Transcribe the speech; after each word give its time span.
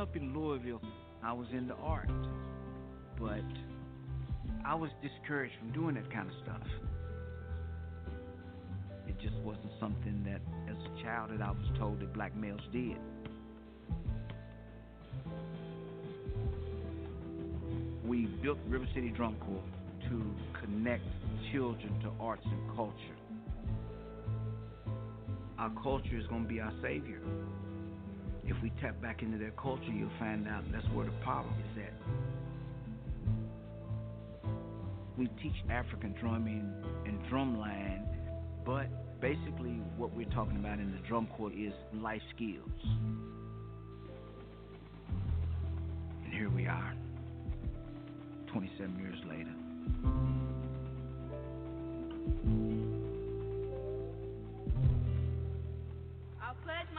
up 0.00 0.16
in 0.16 0.32
Louisville, 0.32 0.80
I 1.22 1.34
was 1.34 1.46
into 1.52 1.74
art, 1.74 2.08
but 3.18 3.44
I 4.64 4.74
was 4.74 4.88
discouraged 5.02 5.52
from 5.58 5.72
doing 5.72 5.94
that 5.96 6.10
kind 6.10 6.26
of 6.26 6.34
stuff. 6.42 6.66
It 9.06 9.18
just 9.20 9.36
wasn't 9.44 9.72
something 9.78 10.24
that, 10.24 10.40
as 10.70 10.76
a 10.78 11.02
child, 11.02 11.32
that 11.32 11.42
I 11.42 11.50
was 11.50 11.66
told 11.78 12.00
that 12.00 12.14
black 12.14 12.34
males 12.34 12.62
did. 12.72 12.96
We 18.06 18.24
built 18.42 18.58
River 18.68 18.88
City 18.94 19.10
Drum 19.10 19.36
Corps 19.40 20.08
to 20.08 20.34
connect 20.62 21.04
children 21.52 22.00
to 22.04 22.10
arts 22.18 22.46
and 22.46 22.74
culture. 22.74 22.94
Our 25.58 25.70
culture 25.82 26.16
is 26.16 26.26
going 26.28 26.44
to 26.44 26.48
be 26.48 26.58
our 26.58 26.72
savior. 26.80 27.20
If 28.50 28.60
we 28.64 28.72
tap 28.80 29.00
back 29.00 29.22
into 29.22 29.38
their 29.38 29.52
culture, 29.52 29.92
you'll 29.92 30.10
find 30.18 30.48
out 30.48 30.64
that's 30.72 30.84
where 30.88 31.06
the 31.06 31.12
power 31.24 31.46
is 31.72 31.84
at. 31.84 31.92
We 35.16 35.28
teach 35.40 35.54
African 35.70 36.16
drumming 36.20 36.68
and 37.06 37.24
drumline, 37.30 38.08
but 38.66 39.20
basically 39.20 39.80
what 39.96 40.12
we're 40.16 40.28
talking 40.30 40.56
about 40.56 40.80
in 40.80 40.90
the 40.90 40.98
drum 41.06 41.28
corps 41.36 41.52
is 41.52 41.72
life 41.94 42.22
skills. 42.34 42.68
And 46.24 46.32
here 46.32 46.50
we 46.50 46.66
are, 46.66 46.92
27 48.48 48.98
years 48.98 49.24
later. 49.28 49.54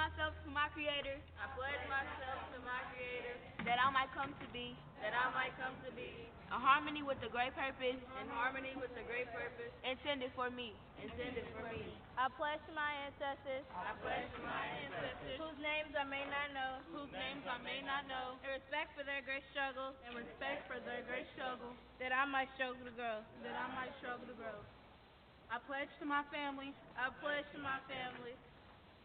Myself 0.02 0.34
to 0.42 0.50
my 0.50 0.66
creator. 0.74 1.14
I 1.38 1.46
pledge 1.54 1.84
myself 1.86 2.42
to 2.58 2.60
my 2.66 2.82
creator. 2.90 3.38
That 3.70 3.78
I 3.78 3.94
might 3.94 4.10
come 4.18 4.34
to 4.34 4.48
be. 4.50 4.74
That 4.98 5.14
I 5.14 5.30
might 5.30 5.54
come 5.62 5.78
to 5.86 5.94
be. 5.94 6.10
In 6.50 6.58
harmony 6.58 7.06
with 7.06 7.22
the 7.22 7.30
great 7.30 7.54
purpose. 7.54 8.02
In 8.18 8.28
harmony 8.34 8.74
with 8.82 8.90
the 8.98 9.06
great 9.06 9.30
purpose. 9.30 9.70
Intended 9.86 10.34
for 10.34 10.50
me. 10.50 10.74
Intended 10.98 11.46
for 11.54 11.70
me. 11.70 11.86
I 12.18 12.34
pledge 12.34 12.66
to 12.66 12.74
my 12.74 12.90
ancestors. 13.14 13.62
I 13.78 13.94
pledge 14.02 14.26
to 14.26 14.42
my 14.42 14.66
ancestors. 14.90 15.38
Whose 15.38 15.60
names 15.62 15.94
I 15.94 16.06
may 16.10 16.26
not 16.26 16.50
know. 16.58 16.82
Whose 16.98 17.14
names 17.14 17.46
I 17.46 17.62
may 17.62 17.86
not 17.86 18.10
know. 18.10 18.42
In 18.42 18.58
respect 18.58 18.98
for 18.98 19.06
their 19.06 19.22
great 19.22 19.46
struggle. 19.54 19.94
In 20.10 20.18
respect 20.18 20.66
for 20.66 20.82
their 20.82 21.06
great 21.06 21.30
struggle. 21.38 21.78
That 22.02 22.10
I 22.10 22.26
might 22.26 22.50
struggle 22.58 22.82
to 22.90 22.94
grow. 22.98 23.22
That 23.46 23.54
I 23.54 23.70
might 23.78 23.94
struggle 24.02 24.26
to 24.26 24.34
grow. 24.34 24.58
I 25.54 25.62
pledge 25.70 25.94
to 26.02 26.10
my 26.10 26.26
family. 26.34 26.74
I 26.98 27.14
pledge 27.22 27.46
to 27.54 27.62
my 27.62 27.78
family. 27.86 28.34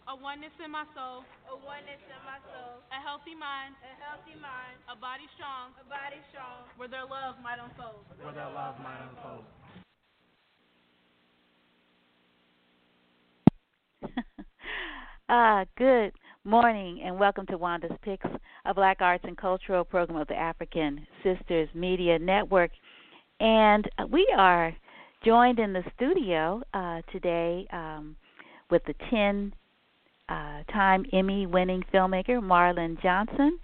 A 0.08 0.14
oneness 0.14 0.54
in 0.64 0.70
my 0.70 0.84
soul. 0.94 1.26
A 1.50 1.56
oneness 1.66 1.98
in 2.06 2.22
my 2.22 2.38
soul. 2.54 2.78
A 2.94 3.02
healthy 3.02 3.34
mind. 3.34 3.74
A 3.82 3.90
healthy 3.98 4.38
mind. 4.38 4.78
A 4.86 4.94
body 4.94 5.26
strong. 5.34 5.74
A 5.82 5.84
body 5.90 6.22
strong. 6.30 6.70
Where 6.76 6.86
their 6.86 7.02
love 7.02 7.34
might 7.42 7.58
unfold. 7.58 8.06
Where 8.22 8.32
their 8.32 8.46
love 8.54 8.76
might 8.78 9.02
unfold. 9.02 9.42
uh, 15.28 15.64
good 15.76 16.12
morning 16.44 17.02
and 17.04 17.18
welcome 17.18 17.46
to 17.46 17.58
Wanda's 17.58 17.90
Picks, 18.02 18.30
a 18.64 18.72
Black 18.72 18.98
Arts 19.00 19.24
and 19.26 19.36
Cultural 19.36 19.84
program 19.84 20.20
of 20.20 20.28
the 20.28 20.36
African 20.36 21.04
Sisters 21.24 21.68
Media 21.74 22.16
Network. 22.16 22.70
And 23.40 23.90
we 24.12 24.32
are 24.38 24.72
joined 25.24 25.58
in 25.58 25.72
the 25.72 25.82
studio 25.96 26.62
uh, 26.74 27.02
today 27.10 27.66
um, 27.72 28.14
with 28.70 28.84
the 28.84 28.94
10 29.10 29.52
uh, 30.28 30.62
time 30.72 31.04
Emmy 31.12 31.46
winning 31.46 31.82
filmmaker 31.92 32.40
Marlon 32.40 33.00
Johnson 33.02 33.58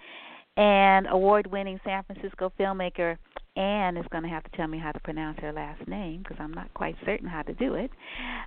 and 0.56 1.06
award 1.10 1.46
winning 1.50 1.80
San 1.84 2.04
Francisco 2.04 2.52
filmmaker 2.58 3.16
Anne 3.56 3.96
is 3.96 4.06
going 4.10 4.22
to 4.22 4.30
have 4.30 4.44
to 4.44 4.50
tell 4.56 4.66
me 4.66 4.78
how 4.78 4.92
to 4.92 5.00
pronounce 5.00 5.38
her 5.40 5.52
last 5.52 5.86
name 5.86 6.22
because 6.22 6.38
I'm 6.40 6.54
not 6.54 6.72
quite 6.74 6.96
certain 7.04 7.28
how 7.28 7.42
to 7.42 7.52
do 7.54 7.74
it. 7.74 7.90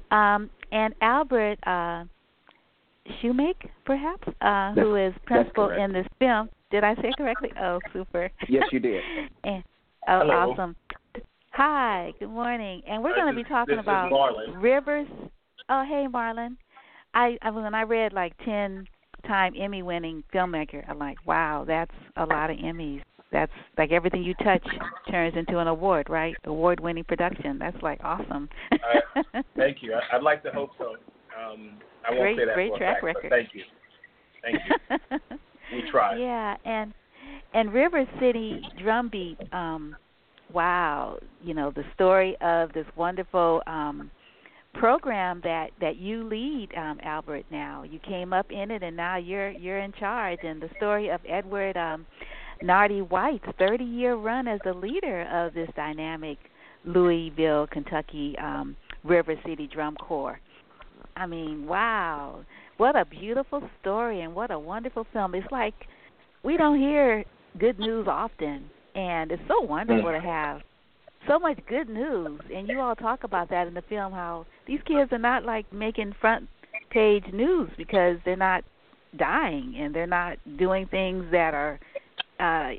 Um, 0.09 0.50
and 0.72 0.96
Albert 1.02 1.59
uh, 1.68 2.06
Shumake, 3.22 3.70
perhaps, 3.86 4.28
uh, 4.42 4.74
who 4.74 4.96
is 4.96 5.14
principal 5.25 5.70
in 5.70 5.94
this 5.94 6.08
film. 6.18 6.50
Did 6.72 6.84
I 6.84 6.96
say 6.96 7.09
it 7.09 7.18
correctly? 7.18 7.52
Oh, 7.62 7.80
super. 7.94 8.31
Yes, 8.50 8.64
you 8.72 8.80
did. 8.80 9.04
and, 9.44 9.64
oh, 10.08 10.20
Hello. 10.22 10.34
awesome. 10.34 10.75
Hi, 11.52 12.12
good 12.20 12.30
morning. 12.30 12.81
And 12.88 13.04
we're 13.04 13.16
going 13.16 13.34
to 13.34 13.36
be 13.36 13.48
talking 13.48 13.75
this 13.75 13.84
about 13.84 14.08
is 14.08 14.14
Marlon. 14.14 14.62
rivers. 14.62 15.08
Oh, 15.70 15.86
hey, 15.88 16.08
Marlon. 16.12 16.58
I, 17.16 17.38
I 17.42 17.50
when 17.50 17.74
I 17.74 17.81
read 17.84 18.14
like 18.14 18.34
ten 18.44 18.88
time 19.26 19.53
Emmy 19.59 19.81
winning 19.81 20.24
filmmaker, 20.34 20.88
I'm 20.88 21.00
like, 21.00 21.18
wow, 21.26 21.64
that's 21.66 21.92
a 22.18 22.26
lot 22.26 22.52
of 22.52 22.58
Emmys. 22.58 23.02
That's 23.31 23.52
like 23.78 23.92
everything 23.92 24.24
you 24.24 24.36
touch 24.36 24.66
turns 25.09 25.36
into 25.36 25.59
an 25.59 25.68
award, 25.68 26.09
right? 26.09 26.36
Award 26.46 26.80
winning 26.80 27.06
production. 27.06 27.58
That's 27.58 27.81
like 27.81 28.00
awesome. 28.04 28.50
uh, 28.72 29.42
thank 29.58 29.78
you. 29.81 29.94
I, 29.94 30.16
I'd 30.16 30.24
like 30.24 30.44
to 30.44 30.52
hope 30.52 30.72
so. 30.78 30.96
Um, 31.36 31.78
I 32.08 32.12
won't 32.12 32.22
great, 32.22 32.38
say 32.38 32.46
that 32.46 32.54
great 32.54 32.72
for 32.72 32.78
track 32.78 32.96
fact, 32.96 33.04
record. 33.04 33.30
Thank 33.30 33.50
you. 33.54 33.64
Thank 34.42 34.58
you. 34.70 35.38
we 35.74 35.90
tried. 35.90 36.18
Yeah, 36.20 36.56
and 36.66 36.94
and 37.54 37.74
River 37.74 38.06
City 38.20 38.62
Drumbeat. 38.81 39.40
Um, 39.52 39.96
wow, 40.54 41.18
you 41.42 41.54
know 41.54 41.72
the 41.72 41.84
story 41.94 42.38
of 42.42 42.72
this 42.74 42.86
wonderful 42.96 43.62
um, 43.68 44.12
program 44.80 45.41
that 45.44 45.72
that 45.81 45.97
you 45.97 46.24
lead, 46.24 46.69
um, 46.78 47.00
Albert. 47.03 47.46
Now 47.52 47.84
you 47.84 48.00
came 48.00 48.34
up 48.34 48.52
in 48.52 48.72
it, 48.72 48.84
and 48.84 48.96
now 48.96 49.18
you're 49.18 49.52
you're 49.52 49.80
in 49.80 49.94
charge. 49.94 50.40
And 50.44 50.62
the 50.62 50.69
story 50.78 51.09
of 51.09 51.22
Edward 51.28 51.78
um, 51.78 52.06
Nardie 52.63 53.08
White's 53.08 53.46
30-year 53.59 54.16
run 54.16 54.47
as 54.47 54.59
the 54.63 54.74
leader 54.74 55.24
of 55.31 55.53
this 55.53 55.69
dynamic 55.75 56.38
Louisville, 56.86 57.68
Kentucky 57.68 58.36
um, 58.38 58.75
River 59.03 59.36
City 59.46 59.68
Drum 59.68 59.96
Corps. 59.96 60.40
I 61.18 61.25
mean, 61.25 61.66
wow, 61.66 62.42
what 62.78 62.96
a 62.96 63.06
beautiful 63.06 63.62
story, 63.81 64.22
and 64.22 64.36
what 64.36 64.52
a 64.52 64.59
wonderful 64.59 65.06
film. 65.13 65.36
It's 65.36 65.47
like 65.52 65.74
we 66.44 66.57
don't 66.57 66.80
hear 66.80 67.24
good 67.57 67.80
news 67.80 68.07
often, 68.09 68.69
and 68.96 69.31
it's 69.31 69.44
so 69.47 69.62
wonderful 69.62 70.12
to 70.12 70.19
have 70.19 70.62
so 71.28 71.40
much 71.40 71.59
good 71.68 71.90
news 71.90 72.40
and 72.53 72.68
you 72.68 72.80
all 72.80 72.96
talk 72.96 73.24
about 73.24 73.50
that 73.50 73.68
in 73.68 73.74
the 73.74 73.81
film 73.84 74.12
how 74.12 74.46
these 74.68 74.80
kids 74.86 75.12
are 75.12 75.18
not 75.18 75.44
like 75.44 75.72
making 75.74 76.13
front 76.19 76.47
page 76.91 77.25
news 77.34 77.69
because 77.78 78.18
they're 78.25 78.36
not 78.36 78.63
dying 79.18 79.75
and 79.78 79.94
they're 79.94 80.08
not 80.08 80.38
doing 80.58 80.88
things 80.88 81.25
that 81.31 81.53
are 81.53 81.80
uh 82.40 82.72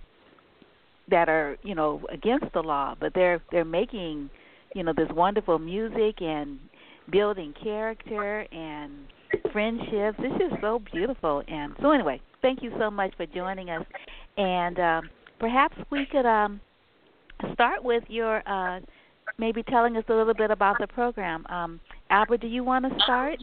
that 1.08 1.28
are 1.28 1.56
you 1.62 1.74
know 1.74 2.02
against 2.12 2.46
the 2.52 2.60
law. 2.60 2.94
But 2.98 3.12
they're 3.14 3.40
they're 3.50 3.64
making 3.64 4.30
you 4.74 4.82
know 4.82 4.92
this 4.96 5.08
wonderful 5.12 5.58
music 5.58 6.20
and 6.20 6.58
building 7.10 7.54
character 7.62 8.46
and 8.52 8.92
friendships. 9.52 10.18
It's 10.18 10.50
just 10.50 10.60
so 10.60 10.82
beautiful. 10.92 11.42
And 11.48 11.74
so 11.80 11.90
anyway 11.90 12.20
thank 12.42 12.62
you 12.62 12.72
so 12.78 12.90
much 12.90 13.12
for 13.16 13.26
joining 13.26 13.70
us. 13.70 13.84
And 14.36 14.78
um 14.78 15.10
perhaps 15.38 15.76
we 15.90 16.06
could 16.10 16.26
um 16.26 16.60
start 17.52 17.82
with 17.82 18.04
your 18.08 18.42
uh, 18.48 18.80
maybe 19.38 19.62
telling 19.64 19.96
us 19.96 20.04
a 20.08 20.14
little 20.14 20.34
bit 20.34 20.50
about 20.50 20.76
the 20.80 20.86
program. 20.86 21.44
Um, 21.48 21.80
Albert, 22.10 22.40
do 22.40 22.46
you 22.46 22.62
want 22.64 22.84
to 22.84 22.98
start? 23.02 23.38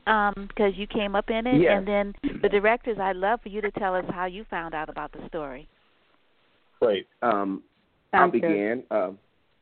Because 0.48 0.74
you 0.76 0.88
came 0.88 1.16
up 1.16 1.30
in 1.30 1.46
it, 1.46 1.62
Yes. 1.62 1.74
and 1.78 1.88
then 1.88 2.14
the 2.42 2.50
directors. 2.50 2.98
I'd 3.00 3.16
love 3.18 3.42
for 3.42 3.50
you 3.50 3.62
to 3.62 3.72
tell 3.72 3.96
us 3.96 4.06
how 4.09 4.26
you 4.26 4.46
found 4.50 4.74
out 4.74 4.90
about 4.90 5.12
the 5.12 5.28
story. 5.28 5.68
Great. 6.82 7.08
Um, 7.22 7.64
I'll 8.14 8.22
Sounds 8.22 8.32
good. 8.34 8.42
begin. 8.42 8.84
Um, 8.92 9.18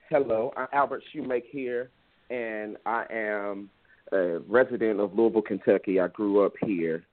hello, 0.09 0.53
I'm 0.57 0.67
Albert 0.73 1.03
Shumake 1.13 1.43
here, 1.51 1.89
and 2.29 2.77
I 2.85 3.05
am 3.11 3.69
a 4.11 4.39
resident 4.47 4.99
of 4.99 5.13
Louisville, 5.17 5.41
Kentucky. 5.41 5.99
I 5.99 6.07
grew 6.07 6.45
up 6.45 6.53
here, 6.63 7.03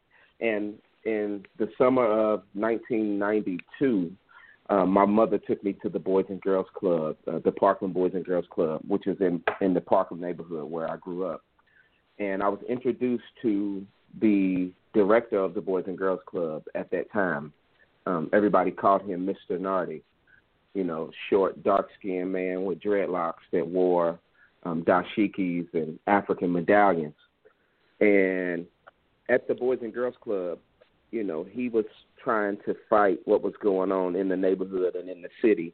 and 0.41 0.75
in 1.05 1.45
the 1.59 1.69
summer 1.79 2.05
of 2.07 2.43
1992, 2.55 4.11
uh, 4.69 4.85
my 4.85 5.05
mother 5.07 5.39
took 5.39 5.63
me 5.65 5.73
to 5.75 5.89
the 5.89 5.99
Boys 5.99 6.27
and 6.29 6.41
Girls 6.41 6.67
Club, 6.75 7.17
uh, 7.27 7.39
the 7.45 7.53
Parkland 7.53 7.95
Boys 7.95 8.13
and 8.15 8.25
Girls 8.25 8.45
Club, 8.51 8.81
which 8.87 9.07
is 9.07 9.17
in 9.21 9.43
in 9.61 9.75
the 9.75 9.81
Parkland 9.81 10.23
neighborhood 10.23 10.71
where 10.71 10.91
I 10.91 10.97
grew 10.97 11.25
up, 11.27 11.43
and 12.19 12.43
I 12.43 12.49
was 12.49 12.61
introduced 12.69 13.25
to 13.43 13.87
the 14.21 14.71
director 14.95 15.39
of 15.39 15.55
the 15.55 15.61
Boys 15.61 15.85
and 15.87 15.97
Girls 15.97 16.21
Club 16.27 16.65
at 16.75 16.91
that 16.91 17.11
time. 17.13 17.53
Um, 18.07 18.31
everybody 18.33 18.71
called 18.71 19.03
him 19.03 19.27
Mr. 19.27 19.59
Nardie, 19.59 20.03
you 20.75 20.85
know, 20.85 21.11
short, 21.29 21.63
dark-skinned 21.63 22.33
man 22.33 22.65
with 22.65 22.81
dreadlocks 22.81 23.45
that 23.53 23.67
wore 23.67 24.19
um, 24.65 24.83
dashikis 24.85 25.67
and 25.75 25.99
African 26.07 26.53
medallions. 26.53 27.15
And 28.01 28.67
at 29.29 29.47
the 29.47 29.55
Boys 29.55 29.81
and 29.83 29.93
Girls 29.93 30.15
Club, 30.23 30.59
you 31.11 31.25
know, 31.25 31.45
he 31.51 31.69
was 31.69 31.85
trying 32.23 32.59
to 32.67 32.75
fight 32.89 33.19
what 33.25 33.43
was 33.43 33.55
going 33.63 33.93
on 33.93 34.17
in 34.17 34.29
the 34.29 34.37
neighborhood 34.37 34.95
and 34.95 35.09
in 35.09 35.23
the 35.23 35.29
city. 35.43 35.73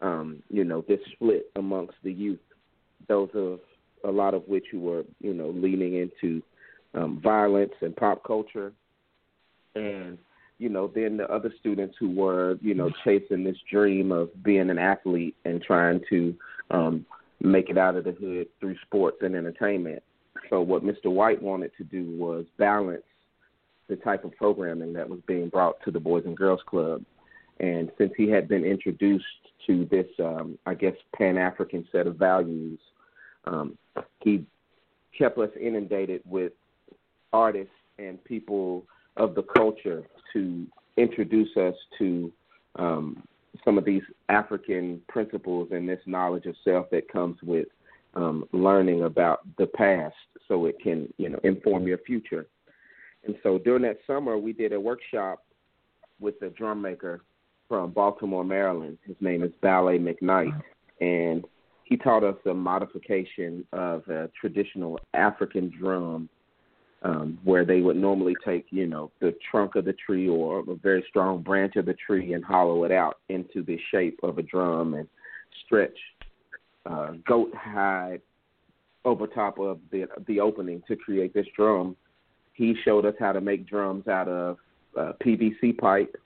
Um, 0.00 0.42
you 0.50 0.64
know, 0.64 0.84
this 0.86 1.00
split 1.12 1.50
amongst 1.56 1.94
the 2.02 2.12
youth, 2.12 2.40
those 3.08 3.30
of 3.34 3.60
a 4.04 4.10
lot 4.10 4.34
of 4.34 4.46
which 4.46 4.66
who 4.70 4.80
were, 4.80 5.04
you 5.20 5.32
know, 5.32 5.48
leaning 5.48 5.94
into 5.94 6.42
um, 6.94 7.20
violence 7.22 7.72
and 7.80 7.96
pop 7.96 8.22
culture, 8.24 8.72
and 9.74 10.18
you 10.58 10.68
know, 10.68 10.90
then 10.94 11.18
the 11.18 11.30
other 11.30 11.52
students 11.60 11.96
who 12.00 12.10
were, 12.10 12.56
you 12.62 12.74
know, 12.74 12.90
chasing 13.04 13.44
this 13.44 13.58
dream 13.70 14.10
of 14.10 14.30
being 14.42 14.70
an 14.70 14.78
athlete 14.78 15.36
and 15.44 15.62
trying 15.62 16.00
to 16.08 16.34
um, 16.70 17.04
make 17.40 17.68
it 17.68 17.76
out 17.76 17.96
of 17.96 18.04
the 18.04 18.12
hood 18.12 18.46
through 18.58 18.76
sports 18.86 19.18
and 19.20 19.34
entertainment. 19.34 20.02
So 20.48 20.60
what 20.60 20.82
Mr. 20.82 21.06
White 21.06 21.42
wanted 21.42 21.72
to 21.76 21.84
do 21.84 22.16
was 22.16 22.46
balance 22.58 23.02
the 23.88 23.96
type 23.96 24.24
of 24.24 24.36
programming 24.36 24.92
that 24.94 25.08
was 25.08 25.20
being 25.26 25.48
brought 25.48 25.82
to 25.84 25.90
the 25.90 26.00
Boys 26.00 26.24
and 26.26 26.36
Girls 26.36 26.60
Club. 26.66 27.04
And 27.60 27.90
since 27.98 28.12
he 28.16 28.28
had 28.28 28.48
been 28.48 28.64
introduced 28.64 29.24
to 29.66 29.86
this, 29.86 30.06
um, 30.18 30.58
I 30.66 30.74
guess, 30.74 30.94
Pan 31.16 31.38
African 31.38 31.86
set 31.90 32.06
of 32.06 32.16
values, 32.16 32.78
um, 33.44 33.78
he 34.20 34.44
kept 35.16 35.38
us 35.38 35.50
inundated 35.60 36.22
with 36.26 36.52
artists 37.32 37.72
and 37.98 38.22
people 38.24 38.84
of 39.16 39.34
the 39.34 39.42
culture 39.42 40.02
to 40.32 40.66
introduce 40.96 41.56
us 41.56 41.74
to 41.98 42.32
um, 42.76 43.22
some 43.64 43.78
of 43.78 43.84
these 43.84 44.02
African 44.28 45.00
principles 45.08 45.68
and 45.72 45.88
this 45.88 46.00
knowledge 46.06 46.46
of 46.46 46.54
self 46.64 46.90
that 46.90 47.10
comes 47.10 47.36
with 47.42 47.68
um, 48.14 48.44
learning 48.52 49.04
about 49.04 49.40
the 49.56 49.66
past 49.66 50.14
so 50.48 50.66
it 50.66 50.76
can, 50.80 51.12
you 51.16 51.28
know, 51.28 51.38
inform 51.44 51.86
your 51.86 51.98
future. 51.98 52.46
And 53.26 53.36
so 53.42 53.58
during 53.58 53.82
that 53.82 53.98
summer, 54.06 54.38
we 54.38 54.52
did 54.52 54.72
a 54.72 54.80
workshop 54.80 55.44
with 56.20 56.40
a 56.42 56.50
drum 56.50 56.80
maker 56.80 57.22
from 57.68 57.90
Baltimore, 57.90 58.44
Maryland. 58.44 58.98
His 59.04 59.16
name 59.20 59.42
is 59.42 59.50
Ballet 59.60 59.98
McKnight. 59.98 60.60
And 61.00 61.44
he 61.84 61.96
taught 61.96 62.24
us 62.24 62.36
a 62.48 62.54
modification 62.54 63.64
of 63.72 64.06
a 64.08 64.30
traditional 64.40 64.98
African 65.14 65.72
drum 65.78 66.28
um, 67.02 67.38
where 67.44 67.64
they 67.64 67.80
would 67.80 67.96
normally 67.96 68.34
take, 68.44 68.66
you 68.70 68.86
know, 68.86 69.10
the 69.20 69.34
trunk 69.50 69.76
of 69.76 69.84
the 69.84 69.92
tree 69.92 70.28
or 70.28 70.60
a 70.60 70.74
very 70.76 71.04
strong 71.08 71.42
branch 71.42 71.76
of 71.76 71.86
the 71.86 71.94
tree 71.94 72.32
and 72.32 72.44
hollow 72.44 72.84
it 72.84 72.92
out 72.92 73.18
into 73.28 73.62
the 73.62 73.78
shape 73.90 74.18
of 74.22 74.38
a 74.38 74.42
drum 74.42 74.94
and 74.94 75.06
stretch 75.64 75.96
uh, 76.86 77.12
goat 77.26 77.52
hide 77.54 78.20
over 79.04 79.26
top 79.26 79.58
of 79.58 79.78
the 79.92 80.06
the 80.26 80.40
opening 80.40 80.82
to 80.88 80.96
create 80.96 81.32
this 81.34 81.46
drum. 81.56 81.96
He 82.56 82.74
showed 82.84 83.04
us 83.04 83.14
how 83.18 83.32
to 83.32 83.40
make 83.40 83.68
drums 83.68 84.08
out 84.08 84.28
of 84.28 84.56
uh, 84.98 85.12
PVC 85.24 85.76
pipe 85.78 86.16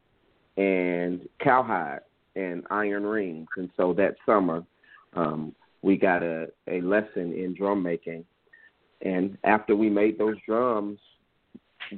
and 0.56 1.28
cowhide 1.40 2.00
and 2.36 2.64
iron 2.70 3.04
rings. 3.04 3.48
And 3.56 3.70
so 3.76 3.92
that 3.94 4.14
summer, 4.24 4.64
um, 5.14 5.54
we 5.82 5.96
got 5.96 6.22
a, 6.22 6.48
a 6.68 6.80
lesson 6.80 7.32
in 7.32 7.54
drum 7.54 7.82
making 7.82 8.24
and 9.02 9.38
after 9.44 9.74
we 9.74 9.88
made 9.88 10.18
those 10.18 10.36
drums, 10.46 10.98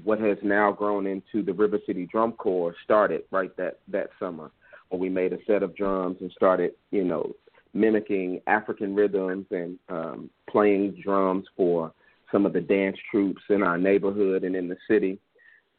what 0.04 0.20
has 0.20 0.38
now 0.42 0.72
grown 0.72 1.06
into 1.06 1.42
the 1.44 1.52
River 1.52 1.78
City 1.86 2.06
Drum 2.06 2.32
Corps 2.32 2.74
started 2.84 3.22
right 3.30 3.54
that 3.56 3.80
that 3.88 4.10
summer, 4.18 4.50
when 4.88 5.00
we 5.00 5.08
made 5.08 5.32
a 5.32 5.44
set 5.46 5.62
of 5.62 5.76
drums 5.76 6.18
and 6.20 6.30
started, 6.32 6.72
you 6.90 7.04
know, 7.04 7.32
mimicking 7.74 8.40
African 8.46 8.94
rhythms 8.94 9.46
and 9.50 9.78
um, 9.88 10.30
playing 10.48 11.00
drums 11.02 11.46
for 11.56 11.92
some 12.32 12.46
of 12.46 12.52
the 12.52 12.60
dance 12.60 12.96
troops 13.10 13.42
in 13.50 13.62
our 13.62 13.78
neighborhood 13.78 14.42
and 14.42 14.56
in 14.56 14.66
the 14.66 14.76
city. 14.88 15.18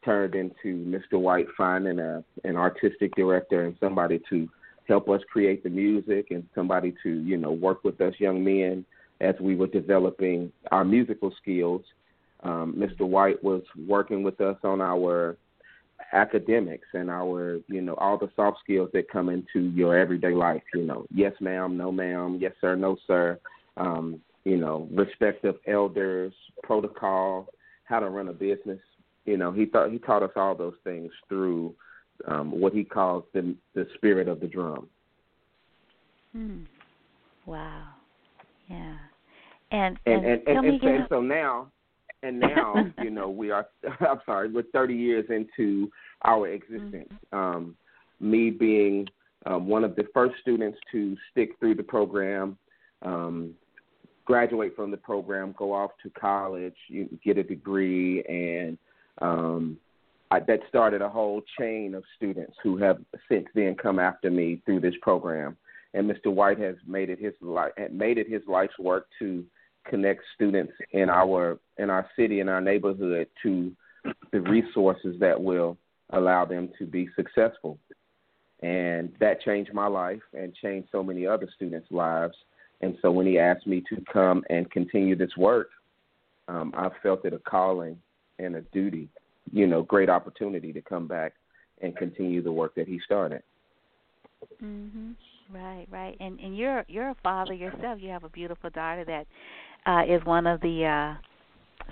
Turned 0.04 0.34
into 0.34 0.84
Mr. 0.84 1.18
White 1.18 1.46
finding 1.56 1.98
a 1.98 2.22
an 2.44 2.56
artistic 2.56 3.14
director 3.16 3.64
and 3.64 3.76
somebody 3.80 4.20
to 4.28 4.48
help 4.86 5.08
us 5.08 5.22
create 5.32 5.62
the 5.62 5.70
music 5.70 6.26
and 6.30 6.46
somebody 6.54 6.94
to 7.02 7.10
you 7.20 7.38
know 7.38 7.52
work 7.52 7.84
with 7.84 8.00
us 8.00 8.12
young 8.18 8.44
men 8.44 8.84
as 9.20 9.34
we 9.40 9.56
were 9.56 9.66
developing 9.66 10.52
our 10.70 10.84
musical 10.84 11.32
skills. 11.40 11.82
Um, 12.42 12.74
Mr. 12.76 13.08
White 13.08 13.42
was 13.42 13.62
working 13.86 14.22
with 14.22 14.40
us 14.40 14.58
on 14.62 14.82
our 14.82 15.38
academics 16.12 16.86
and 16.92 17.10
our, 17.10 17.58
you 17.68 17.80
know, 17.80 17.94
all 17.94 18.18
the 18.18 18.30
soft 18.36 18.58
skills 18.62 18.90
that 18.92 19.10
come 19.10 19.28
into 19.28 19.70
your 19.70 19.96
everyday 19.96 20.34
life. 20.34 20.62
You 20.74 20.82
know, 20.82 21.06
yes, 21.10 21.32
ma'am, 21.40 21.76
no, 21.76 21.90
ma'am, 21.90 22.38
yes, 22.40 22.52
sir, 22.60 22.76
no, 22.76 22.96
sir. 23.06 23.38
Um, 23.76 24.20
you 24.44 24.56
know, 24.56 24.88
respect 24.92 25.44
of 25.44 25.56
elders, 25.66 26.32
protocol, 26.62 27.48
how 27.84 28.00
to 28.00 28.08
run 28.08 28.28
a 28.28 28.32
business. 28.32 28.80
You 29.24 29.36
know, 29.36 29.52
he 29.52 29.66
thought 29.66 29.90
he 29.90 29.98
taught 29.98 30.22
us 30.22 30.32
all 30.36 30.54
those 30.54 30.74
things 30.84 31.10
through 31.28 31.74
um, 32.26 32.60
what 32.60 32.72
he 32.72 32.84
calls 32.84 33.24
the 33.32 33.54
the 33.74 33.86
spirit 33.94 34.28
of 34.28 34.40
the 34.40 34.46
drum. 34.46 34.88
Hmm. 36.32 36.62
Wow. 37.46 37.84
Yeah. 38.68 38.96
And 39.70 39.98
and 40.06 40.24
and, 40.24 40.42
and, 40.46 40.66
and, 40.66 40.82
and 40.82 41.06
so 41.08 41.20
now 41.20 41.70
and 42.24 42.40
now 42.40 42.74
you 43.02 43.10
know 43.10 43.28
we 43.28 43.50
are 43.50 43.66
i'm 44.00 44.20
sorry 44.26 44.50
we're 44.50 44.62
30 44.72 44.94
years 44.94 45.26
into 45.28 45.90
our 46.24 46.48
existence 46.48 47.12
mm-hmm. 47.32 47.36
um 47.36 47.76
me 48.20 48.50
being 48.50 49.06
um, 49.46 49.66
one 49.68 49.84
of 49.84 49.94
the 49.94 50.04
first 50.14 50.34
students 50.40 50.78
to 50.90 51.16
stick 51.30 51.50
through 51.60 51.74
the 51.74 51.82
program 51.82 52.56
um 53.02 53.52
graduate 54.24 54.74
from 54.74 54.90
the 54.90 54.96
program 54.96 55.54
go 55.56 55.72
off 55.72 55.90
to 56.02 56.10
college 56.10 56.74
you 56.88 57.08
get 57.24 57.38
a 57.38 57.42
degree 57.42 58.22
and 58.24 58.78
um 59.20 59.78
I, 60.30 60.40
that 60.40 60.60
started 60.68 61.02
a 61.02 61.08
whole 61.08 61.42
chain 61.58 61.94
of 61.94 62.02
students 62.16 62.56
who 62.62 62.76
have 62.78 62.98
since 63.28 63.46
then 63.54 63.76
come 63.76 63.98
after 63.98 64.30
me 64.30 64.62
through 64.64 64.80
this 64.80 64.94
program 65.02 65.56
and 65.92 66.10
Mr. 66.10 66.32
White 66.32 66.58
has 66.58 66.76
made 66.86 67.10
it 67.10 67.18
his 67.18 67.34
life 67.40 67.72
made 67.90 68.18
it 68.18 68.28
his 68.28 68.42
life's 68.48 68.78
work 68.78 69.06
to 69.18 69.44
connect 69.86 70.22
students 70.34 70.72
in 70.92 71.10
our 71.10 71.58
in 71.78 71.90
our 71.90 72.08
city 72.16 72.40
in 72.40 72.48
our 72.48 72.60
neighborhood 72.60 73.28
to 73.42 73.72
the 74.32 74.40
resources 74.40 75.16
that 75.20 75.40
will 75.40 75.76
allow 76.10 76.44
them 76.44 76.70
to 76.78 76.86
be 76.86 77.08
successful. 77.16 77.78
And 78.62 79.12
that 79.20 79.42
changed 79.42 79.72
my 79.74 79.86
life 79.86 80.22
and 80.32 80.54
changed 80.54 80.88
so 80.90 81.02
many 81.02 81.26
other 81.26 81.48
students' 81.54 81.90
lives. 81.90 82.34
And 82.80 82.96
so 83.00 83.10
when 83.10 83.26
he 83.26 83.38
asked 83.38 83.66
me 83.66 83.82
to 83.88 84.02
come 84.12 84.44
and 84.50 84.70
continue 84.70 85.16
this 85.16 85.36
work, 85.36 85.70
um, 86.48 86.72
I 86.76 86.90
felt 87.02 87.24
it 87.24 87.32
a 87.32 87.38
calling 87.38 87.98
and 88.38 88.56
a 88.56 88.60
duty, 88.72 89.08
you 89.52 89.66
know, 89.66 89.82
great 89.82 90.10
opportunity 90.10 90.72
to 90.72 90.82
come 90.82 91.06
back 91.06 91.34
and 91.80 91.96
continue 91.96 92.42
the 92.42 92.52
work 92.52 92.74
that 92.74 92.86
he 92.86 93.00
started. 93.04 93.42
Mhm. 94.62 95.14
Right, 95.50 95.86
right. 95.90 96.16
And 96.20 96.38
and 96.40 96.56
you're 96.56 96.84
you're 96.88 97.10
a 97.10 97.16
father 97.22 97.52
yourself. 97.52 98.00
You 98.00 98.10
have 98.10 98.24
a 98.24 98.28
beautiful 98.28 98.70
daughter 98.70 99.04
that 99.04 99.26
uh 99.86 100.04
is 100.06 100.24
one 100.24 100.46
of 100.46 100.60
the 100.60 100.84
uh 100.84 101.14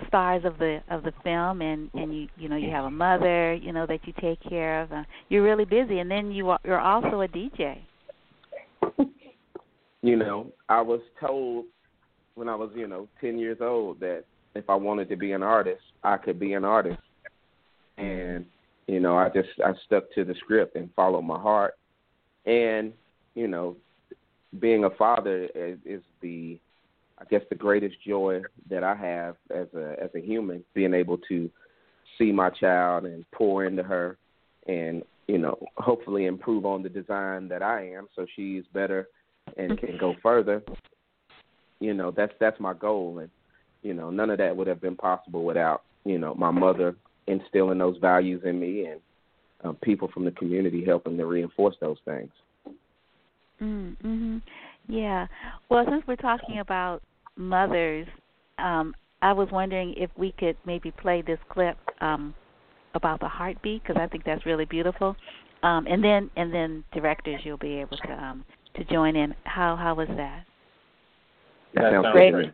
stars 0.07 0.43
of 0.45 0.57
the 0.57 0.81
of 0.89 1.03
the 1.03 1.13
film 1.23 1.61
and 1.61 1.89
and 1.93 2.13
you 2.15 2.27
you 2.37 2.49
know 2.49 2.55
you 2.55 2.69
have 2.71 2.85
a 2.85 2.91
mother 2.91 3.53
you 3.53 3.71
know 3.71 3.85
that 3.85 3.99
you 4.07 4.13
take 4.19 4.39
care 4.41 4.81
of 4.81 4.91
uh, 4.91 5.03
you're 5.29 5.43
really 5.43 5.65
busy 5.65 5.99
and 5.99 6.09
then 6.09 6.31
you 6.31 6.49
are 6.49 6.59
you're 6.63 6.79
also 6.79 7.21
a 7.21 7.27
dj 7.27 7.77
you 10.03 10.15
know 10.15 10.51
i 10.69 10.79
was 10.79 11.01
told 11.19 11.65
when 12.35 12.47
i 12.47 12.55
was 12.55 12.69
you 12.75 12.87
know 12.87 13.07
10 13.19 13.39
years 13.39 13.57
old 13.61 13.99
that 13.99 14.23
if 14.53 14.69
i 14.69 14.75
wanted 14.75 15.09
to 15.09 15.15
be 15.15 15.31
an 15.31 15.41
artist 15.41 15.81
i 16.03 16.17
could 16.17 16.39
be 16.39 16.53
an 16.53 16.63
artist. 16.63 17.01
And 17.97 18.45
you 18.87 18.99
know 18.99 19.17
i 19.17 19.29
just 19.29 19.49
i 19.65 19.71
stuck 19.85 20.03
to 20.13 20.23
the 20.23 20.35
script 20.35 20.75
and 20.75 20.89
followed 20.95 21.23
my 21.23 21.39
heart. 21.39 21.75
And 22.45 22.93
you 23.35 23.47
know, 23.47 23.75
being 24.59 24.83
a 24.83 24.89
father 24.91 25.47
is, 25.55 25.79
is 25.85 26.01
the 26.21 26.59
I 27.19 27.25
guess 27.25 27.41
the 27.49 27.55
greatest 27.55 27.95
joy 28.05 28.41
that 28.69 28.83
I 28.83 28.95
have 28.95 29.35
as 29.51 29.67
a 29.75 29.95
as 30.01 30.09
a 30.15 30.19
human, 30.19 30.63
being 30.73 30.93
able 30.93 31.17
to 31.29 31.49
see 32.17 32.31
my 32.31 32.49
child 32.49 33.05
and 33.05 33.25
pour 33.31 33.65
into 33.65 33.81
her 33.81 34.17
and, 34.67 35.03
you 35.27 35.37
know, 35.37 35.57
hopefully 35.77 36.25
improve 36.25 36.65
on 36.65 36.83
the 36.83 36.89
design 36.89 37.47
that 37.47 37.63
I 37.63 37.89
am 37.89 38.07
so 38.15 38.25
she's 38.35 38.63
better 38.73 39.07
and 39.57 39.79
can 39.79 39.97
go 39.97 40.15
further. 40.21 40.63
You 41.79 41.93
know, 41.93 42.11
that's 42.11 42.33
that's 42.39 42.59
my 42.59 42.73
goal 42.73 43.19
and 43.19 43.29
you 43.83 43.93
know, 43.93 44.09
none 44.09 44.29
of 44.29 44.37
that 44.39 44.55
would 44.55 44.67
have 44.67 44.81
been 44.81 44.95
possible 44.95 45.43
without, 45.43 45.83
you 46.05 46.17
know, 46.17 46.33
my 46.33 46.49
mother 46.49 46.95
instilling 47.27 47.77
those 47.77 47.97
values 47.97 48.41
in 48.45 48.59
me 48.59 48.85
and 48.85 49.01
uh, 49.63 49.73
people 49.83 50.09
from 50.13 50.25
the 50.25 50.31
community 50.31 50.83
helping 50.85 51.17
to 51.17 51.25
reinforce 51.25 51.75
those 51.79 51.97
things. 52.05 52.31
Mhm. 53.61 54.41
Yeah. 54.87 55.27
Well, 55.69 55.85
since 55.89 56.05
we're 56.07 56.15
talking 56.15 56.59
about 56.59 57.01
mothers, 57.37 58.07
um, 58.57 58.93
I 59.21 59.31
was 59.31 59.49
wondering 59.51 59.93
if 59.93 60.09
we 60.17 60.33
could 60.33 60.57
maybe 60.65 60.91
play 60.91 61.21
this 61.21 61.39
clip 61.49 61.77
um, 62.01 62.33
about 62.93 63.19
the 63.21 63.27
heartbeat 63.27 63.83
because 63.83 63.95
I 63.97 64.07
think 64.07 64.25
that's 64.25 64.45
really 64.45 64.65
beautiful. 64.65 65.15
Um, 65.61 65.87
and 65.87 66.03
then 66.03 66.29
and 66.35 66.53
then 66.53 66.83
directors, 66.93 67.39
you'll 67.45 67.57
be 67.57 67.75
able 67.75 67.97
to 67.97 68.11
um, 68.11 68.45
to 68.75 68.83
join 68.85 69.15
in. 69.15 69.33
How 69.43 69.75
how 69.75 69.95
was 69.95 70.07
that? 70.09 70.45
That 71.75 71.91
sounds 71.91 72.07
great. 72.11 72.31
great. 72.31 72.53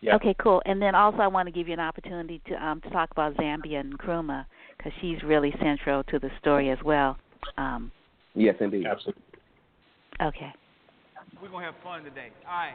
Yeah. 0.00 0.16
Okay, 0.16 0.34
cool. 0.40 0.62
And 0.64 0.80
then 0.80 0.94
also, 0.94 1.18
I 1.18 1.26
want 1.26 1.46
to 1.46 1.52
give 1.52 1.68
you 1.68 1.74
an 1.74 1.80
opportunity 1.80 2.40
to 2.48 2.54
um, 2.54 2.80
to 2.82 2.90
talk 2.90 3.10
about 3.10 3.36
Zambia 3.36 3.80
and 3.80 3.98
Nkrumah 3.98 4.46
because 4.76 4.92
she's 5.00 5.22
really 5.22 5.54
central 5.62 6.02
to 6.04 6.18
the 6.18 6.30
story 6.40 6.70
as 6.70 6.78
well. 6.84 7.18
Um, 7.58 7.92
yes, 8.34 8.54
indeed. 8.60 8.86
Absolutely. 8.86 9.22
Okay. 10.22 10.52
We're 11.40 11.48
going 11.48 11.66
to 11.66 11.72
have 11.72 11.82
fun 11.82 12.04
today. 12.04 12.28
All 12.48 12.56
right. 12.56 12.74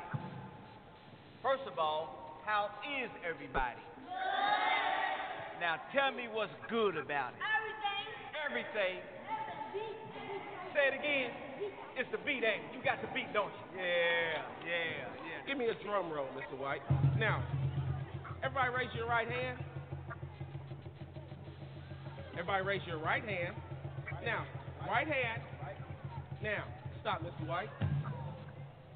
First 1.41 1.63
of 1.71 1.79
all, 1.79 2.41
how 2.45 2.69
is 3.01 3.09
everybody? 3.27 3.81
Good. 4.05 5.61
Now 5.61 5.77
tell 5.93 6.11
me 6.11 6.27
what's 6.31 6.53
good 6.69 6.97
about 6.97 7.33
it. 7.33 7.41
Everything. 8.45 9.01
everything. 9.73 10.04
Say 10.75 10.91
it 10.91 10.99
again. 10.99 11.31
It's 11.95 12.11
the 12.11 12.19
beat, 12.27 12.43
ain't 12.43 12.67
it? 12.67 12.75
You 12.75 12.83
got 12.83 12.99
the 12.99 13.07
beat, 13.15 13.31
don't 13.31 13.47
you? 13.47 13.79
Yeah, 13.79 14.43
yeah, 14.67 15.07
yeah. 15.23 15.47
Give 15.47 15.57
me 15.57 15.71
a 15.71 15.83
drum 15.85 16.11
roll, 16.11 16.27
Mr. 16.35 16.59
White. 16.59 16.83
Now, 17.17 17.41
everybody 18.43 18.75
raise 18.75 18.91
your 18.93 19.07
right 19.07 19.27
hand. 19.27 19.57
Everybody 22.33 22.65
raise 22.65 22.81
your 22.85 22.99
right 22.99 23.23
hand. 23.23 23.55
Now, 24.25 24.43
right 24.85 25.07
hand. 25.07 25.41
Now, 26.43 26.65
stop, 26.99 27.23
Mr. 27.23 27.47
White. 27.47 27.69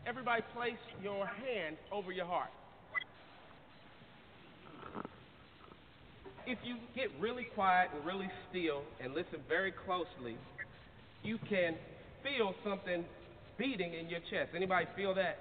Everybody 0.06 0.44
place 0.54 0.84
your 1.02 1.26
hand 1.28 1.78
over 1.94 2.12
your 2.12 2.26
heart. 2.26 2.52
If 6.46 6.60
you 6.66 6.76
get 6.94 7.08
really 7.22 7.48
quiet 7.56 7.92
and 7.96 8.06
really 8.06 8.30
still 8.50 8.82
and 9.00 9.14
listen 9.14 9.40
very 9.48 9.72
closely, 9.86 10.36
you 11.24 11.38
can 11.50 11.76
feel 12.24 12.54
something 12.64 13.06
beating 13.58 13.94
in 13.94 14.10
your 14.10 14.20
chest. 14.30 14.52
Anybody 14.56 14.88
feel 14.96 15.14
that? 15.16 15.38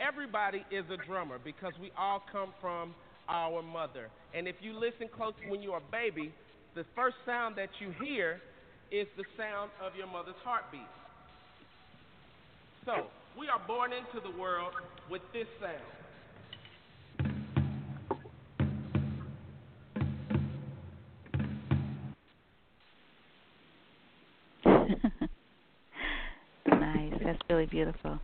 Everybody 0.00 0.64
is 0.70 0.84
a 0.90 0.96
drummer 1.06 1.38
because 1.42 1.72
we 1.80 1.92
all 1.96 2.22
come 2.32 2.54
from 2.60 2.94
our 3.28 3.62
mother. 3.62 4.08
And 4.34 4.48
if 4.48 4.56
you 4.60 4.72
listen 4.72 5.08
closely 5.14 5.48
when 5.48 5.62
you're 5.62 5.76
a 5.76 5.92
baby, 5.92 6.32
the 6.74 6.84
first 6.94 7.16
sound 7.26 7.56
that 7.56 7.68
you 7.80 7.92
hear 8.02 8.40
is 8.90 9.06
the 9.16 9.24
sound 9.36 9.70
of 9.84 9.94
your 9.94 10.06
mother's 10.06 10.40
heartbeat. 10.42 10.80
So, 12.86 13.06
we 13.38 13.46
are 13.48 13.60
born 13.66 13.92
into 13.92 14.26
the 14.26 14.36
world 14.40 14.72
with 15.10 15.22
this 15.32 15.46
sound. 15.60 15.99
That's 27.24 27.38
really 27.48 27.66
beautiful. 27.66 28.18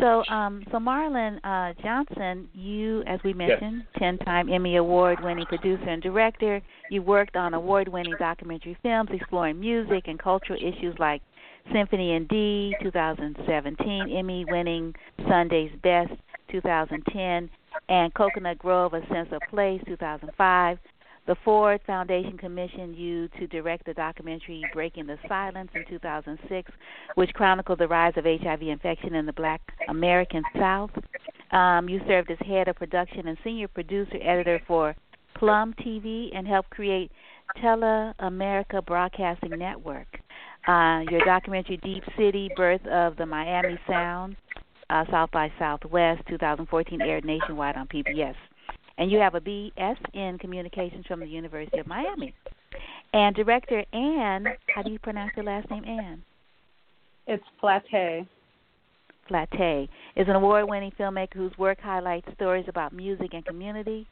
So, 0.00 0.24
um, 0.28 0.64
so 0.72 0.78
Marlon 0.78 1.38
uh, 1.44 1.74
Johnson, 1.82 2.48
you, 2.54 3.02
as 3.06 3.20
we 3.22 3.34
mentioned, 3.34 3.84
ten-time 3.98 4.50
Emmy 4.50 4.76
Award-winning 4.76 5.44
producer 5.46 5.84
and 5.88 6.02
director. 6.02 6.62
You 6.90 7.02
worked 7.02 7.36
on 7.36 7.52
award-winning 7.52 8.14
documentary 8.18 8.78
films 8.82 9.10
exploring 9.12 9.60
music 9.60 10.04
and 10.06 10.18
cultural 10.18 10.58
issues 10.58 10.94
like 10.98 11.20
Symphony 11.72 12.12
in 12.14 12.26
D, 12.28 12.74
2017, 12.82 14.16
Emmy-winning 14.16 14.94
Sunday's 15.28 15.72
Best, 15.82 16.12
2010, 16.50 17.50
and 17.88 18.14
Coconut 18.14 18.58
Grove: 18.58 18.94
A 18.94 19.06
Sense 19.08 19.28
of 19.32 19.42
Place, 19.50 19.82
2005. 19.86 20.78
The 21.26 21.36
Ford 21.42 21.80
Foundation 21.86 22.36
commissioned 22.36 22.96
you 22.96 23.28
to 23.38 23.46
direct 23.46 23.86
the 23.86 23.94
documentary 23.94 24.62
Breaking 24.74 25.06
the 25.06 25.16
Silence 25.26 25.70
in 25.74 25.84
2006, 25.88 26.70
which 27.14 27.32
chronicled 27.32 27.78
the 27.78 27.88
rise 27.88 28.12
of 28.16 28.24
HIV 28.24 28.60
infection 28.60 29.14
in 29.14 29.24
the 29.24 29.32
black 29.32 29.62
American 29.88 30.42
South. 30.58 30.90
Um, 31.50 31.88
you 31.88 32.00
served 32.06 32.30
as 32.30 32.36
head 32.46 32.68
of 32.68 32.76
production 32.76 33.28
and 33.28 33.38
senior 33.42 33.68
producer 33.68 34.18
editor 34.22 34.60
for 34.66 34.94
Plum 35.34 35.74
TV 35.80 36.28
and 36.36 36.46
helped 36.46 36.68
create 36.68 37.10
Tele 37.58 38.12
America 38.18 38.82
Broadcasting 38.82 39.58
Network. 39.58 40.08
Uh, 40.68 41.04
your 41.10 41.24
documentary 41.24 41.78
Deep 41.78 42.04
City, 42.18 42.50
Birth 42.54 42.86
of 42.86 43.16
the 43.16 43.24
Miami 43.24 43.78
Sound, 43.88 44.36
uh, 44.90 45.04
South 45.10 45.30
by 45.30 45.50
Southwest, 45.58 46.22
2014, 46.28 47.00
aired 47.00 47.24
nationwide 47.24 47.76
on 47.76 47.86
PBS 47.88 48.34
and 48.98 49.10
you 49.10 49.18
have 49.18 49.34
a 49.34 49.40
BS 49.40 49.96
in 50.12 50.38
Communications 50.38 51.04
from 51.06 51.20
the 51.20 51.26
University 51.26 51.78
of 51.78 51.86
Miami. 51.86 52.34
And 53.12 53.34
director 53.34 53.84
Anne, 53.92 54.46
how 54.74 54.82
do 54.82 54.90
you 54.90 54.98
pronounce 54.98 55.32
your 55.36 55.44
last 55.44 55.70
name, 55.70 55.84
Anne? 55.84 56.22
It's 57.26 57.44
Flatté. 57.62 58.26
Flatté 59.30 59.88
is 60.16 60.28
an 60.28 60.36
award-winning 60.36 60.92
filmmaker 60.98 61.34
whose 61.34 61.56
work 61.56 61.80
highlights 61.80 62.28
stories 62.34 62.66
about 62.68 62.92
music 62.92 63.32
and 63.32 63.44
community. 63.44 64.06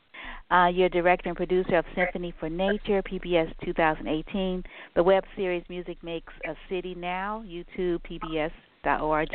Uh, 0.51 0.69
you're 0.73 0.89
director 0.89 1.29
and 1.29 1.37
producer 1.37 1.77
of 1.77 1.85
Symphony 1.95 2.33
for 2.39 2.49
Nature, 2.49 3.03
PBS 3.03 3.53
2018, 3.65 4.62
the 4.95 5.03
web 5.03 5.25
series 5.37 5.65
Music 5.69 5.97
Makes 6.03 6.33
a 6.47 6.55
City 6.69 6.95
Now, 6.95 7.45
YouTube, 7.47 8.01
PBS 8.09 8.53
org, 8.87 9.29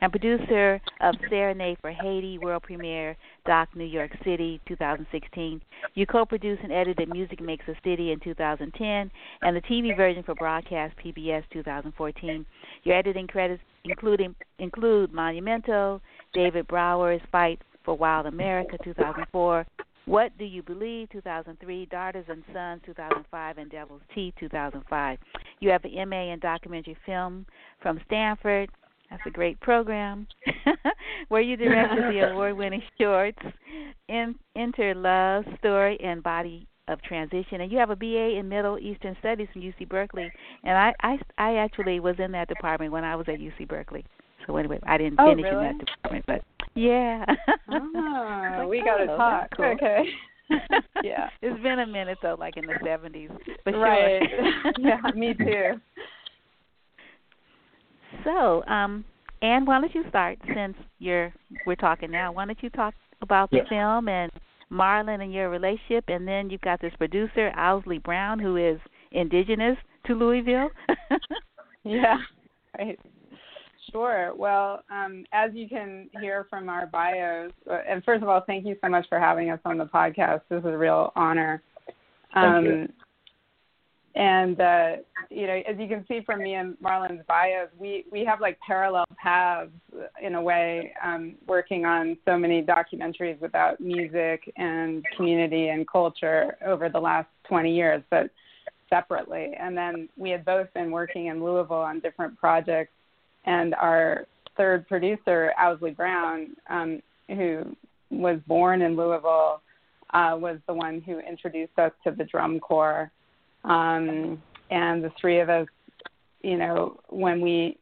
and 0.00 0.12
producer 0.12 0.80
of 1.00 1.14
Serenade 1.28 1.78
for 1.80 1.90
Haiti, 1.90 2.38
world 2.38 2.62
premiere, 2.62 3.16
Doc 3.46 3.68
New 3.74 3.84
York 3.84 4.10
City, 4.24 4.60
2016. 4.66 5.60
You 5.94 6.06
co-produced 6.06 6.62
and 6.62 6.72
edited 6.72 7.08
Music 7.08 7.40
Makes 7.40 7.68
a 7.68 7.74
City 7.84 8.12
in 8.12 8.20
2010, 8.20 9.10
and 9.42 9.56
the 9.56 9.60
TV 9.62 9.96
version 9.96 10.22
for 10.22 10.34
broadcast 10.34 10.94
PBS 11.04 11.42
2014. 11.52 12.46
Your 12.84 12.96
editing 12.96 13.26
credits 13.26 13.62
including 13.84 14.34
include 14.58 15.12
Monumental, 15.12 16.00
David 16.34 16.66
Brower's 16.68 17.20
Fight 17.30 17.60
for 17.84 17.96
Wild 17.96 18.26
America 18.26 18.76
2004, 18.84 19.66
What 20.04 20.36
Do 20.38 20.44
You 20.44 20.62
Believe 20.62 21.10
2003, 21.10 21.86
Daughters 21.86 22.24
and 22.28 22.42
Sons 22.52 22.80
2005, 22.86 23.58
and 23.58 23.70
Devil's 23.70 24.02
Teeth 24.14 24.34
2005. 24.38 25.18
You 25.60 25.70
have 25.70 25.84
an 25.84 26.08
MA 26.08 26.32
in 26.32 26.38
documentary 26.38 26.96
film 27.04 27.46
from 27.80 28.00
Stanford, 28.06 28.70
that's 29.12 29.26
a 29.26 29.30
great 29.30 29.60
program 29.60 30.26
where 31.28 31.42
you 31.42 31.56
directed 31.56 32.14
the 32.14 32.20
award-winning 32.32 32.82
shorts 32.98 33.38
in, 34.08 34.34
Enter 34.56 34.94
Love, 34.94 35.44
Story, 35.58 35.98
and 36.02 36.22
Body 36.22 36.66
of 36.88 37.00
Transition. 37.02 37.60
And 37.60 37.70
you 37.70 37.76
have 37.76 37.90
a 37.90 37.96
BA 37.96 38.38
in 38.38 38.48
Middle 38.48 38.78
Eastern 38.78 39.14
Studies 39.20 39.48
from 39.52 39.60
UC 39.60 39.86
Berkeley. 39.88 40.32
And 40.64 40.78
I, 40.78 40.94
I, 41.02 41.18
I 41.36 41.56
actually 41.56 42.00
was 42.00 42.16
in 42.18 42.32
that 42.32 42.48
department 42.48 42.90
when 42.90 43.04
I 43.04 43.14
was 43.14 43.26
at 43.28 43.38
UC 43.38 43.68
Berkeley. 43.68 44.04
So 44.46 44.56
anyway, 44.56 44.80
I 44.84 44.96
didn't 44.96 45.20
oh, 45.20 45.30
finish 45.30 45.44
really? 45.44 45.66
in 45.66 45.78
that 45.78 45.86
department, 45.86 46.24
but 46.26 46.42
yeah. 46.74 47.24
oh, 47.70 47.90
ah, 47.94 48.56
like, 48.60 48.68
we 48.70 48.82
got 48.82 48.96
to 48.96 49.12
oh, 49.12 49.16
talk. 49.16 49.48
Cool. 49.56 49.66
Okay. 49.66 50.04
yeah. 51.04 51.28
It's 51.42 51.62
been 51.62 51.80
a 51.80 51.86
minute 51.86 52.18
though, 52.22 52.36
like 52.38 52.56
in 52.56 52.66
the 52.66 52.74
seventies. 52.82 53.30
But 53.64 53.72
right. 53.72 54.22
Sure. 54.30 54.72
yeah, 54.78 55.00
me 55.14 55.34
too. 55.34 55.80
So, 58.24 58.64
um, 58.66 59.04
Anne, 59.42 59.64
why 59.64 59.80
don't 59.80 59.94
you 59.94 60.04
start 60.08 60.38
since 60.54 60.76
you're 60.98 61.32
we're 61.66 61.74
talking 61.76 62.10
now? 62.10 62.32
Why 62.32 62.44
don't 62.46 62.62
you 62.62 62.70
talk 62.70 62.94
about 63.20 63.50
the 63.50 63.58
Yeah. 63.58 63.68
film 63.68 64.08
and 64.08 64.30
Marlon 64.70 65.22
and 65.22 65.32
your 65.32 65.50
relationship, 65.50 66.04
and 66.08 66.26
then 66.26 66.48
you've 66.48 66.60
got 66.62 66.80
this 66.80 66.94
producer 66.96 67.52
Owsley 67.56 67.98
Brown 67.98 68.38
who 68.38 68.56
is 68.56 68.80
indigenous 69.10 69.76
to 70.06 70.14
Louisville. 70.14 70.70
Yeah. 71.84 72.18
Right. 72.78 72.98
Sure. 73.90 74.32
Well, 74.36 74.84
um, 74.88 75.24
as 75.32 75.50
you 75.52 75.68
can 75.68 76.08
hear 76.20 76.46
from 76.48 76.68
our 76.68 76.86
bios, 76.86 77.50
uh, 77.68 77.78
and 77.88 78.04
first 78.04 78.22
of 78.22 78.28
all, 78.28 78.40
thank 78.46 78.64
you 78.64 78.76
so 78.80 78.88
much 78.88 79.04
for 79.08 79.18
having 79.18 79.50
us 79.50 79.58
on 79.64 79.78
the 79.78 79.86
podcast. 79.86 80.42
This 80.48 80.60
is 80.60 80.66
a 80.66 80.78
real 80.78 81.12
honor. 81.16 81.60
Thank 82.32 82.46
Um, 82.46 82.64
you. 82.64 82.88
And 84.14 84.60
uh, 84.60 84.96
you 85.30 85.46
know, 85.46 85.62
as 85.66 85.76
you 85.78 85.88
can 85.88 86.04
see 86.06 86.20
from 86.24 86.42
me 86.42 86.54
and 86.54 86.76
Marlon's 86.80 87.22
bios, 87.26 87.68
we 87.78 88.04
we 88.12 88.24
have 88.24 88.40
like 88.40 88.58
parallel 88.60 89.06
paths 89.16 89.70
in 90.22 90.34
a 90.34 90.42
way, 90.42 90.92
um, 91.02 91.34
working 91.46 91.86
on 91.86 92.18
so 92.26 92.36
many 92.36 92.62
documentaries 92.62 93.42
about 93.42 93.80
music 93.80 94.52
and 94.56 95.04
community 95.16 95.68
and 95.68 95.88
culture 95.88 96.56
over 96.66 96.88
the 96.90 97.00
last 97.00 97.28
20 97.48 97.74
years, 97.74 98.02
but 98.10 98.30
separately. 98.90 99.54
And 99.58 99.76
then 99.76 100.08
we 100.18 100.28
had 100.30 100.44
both 100.44 100.72
been 100.74 100.90
working 100.90 101.26
in 101.26 101.42
Louisville 101.42 101.76
on 101.76 102.00
different 102.00 102.38
projects, 102.38 102.92
and 103.46 103.74
our 103.76 104.26
third 104.58 104.86
producer, 104.88 105.54
Owsley 105.58 105.92
Brown, 105.92 106.48
um, 106.68 107.02
who 107.28 107.74
was 108.10 108.38
born 108.46 108.82
in 108.82 108.94
Louisville, 108.94 109.62
uh, 110.12 110.36
was 110.38 110.58
the 110.66 110.74
one 110.74 111.00
who 111.00 111.18
introduced 111.20 111.78
us 111.78 111.92
to 112.04 112.10
the 112.10 112.24
drum 112.24 112.60
corps 112.60 113.10
um, 113.64 114.42
and 114.70 115.04
the 115.04 115.12
three 115.20 115.40
of 115.40 115.48
us, 115.48 115.66
you 116.42 116.56
know, 116.56 116.98
when 117.08 117.40
we 117.40 117.78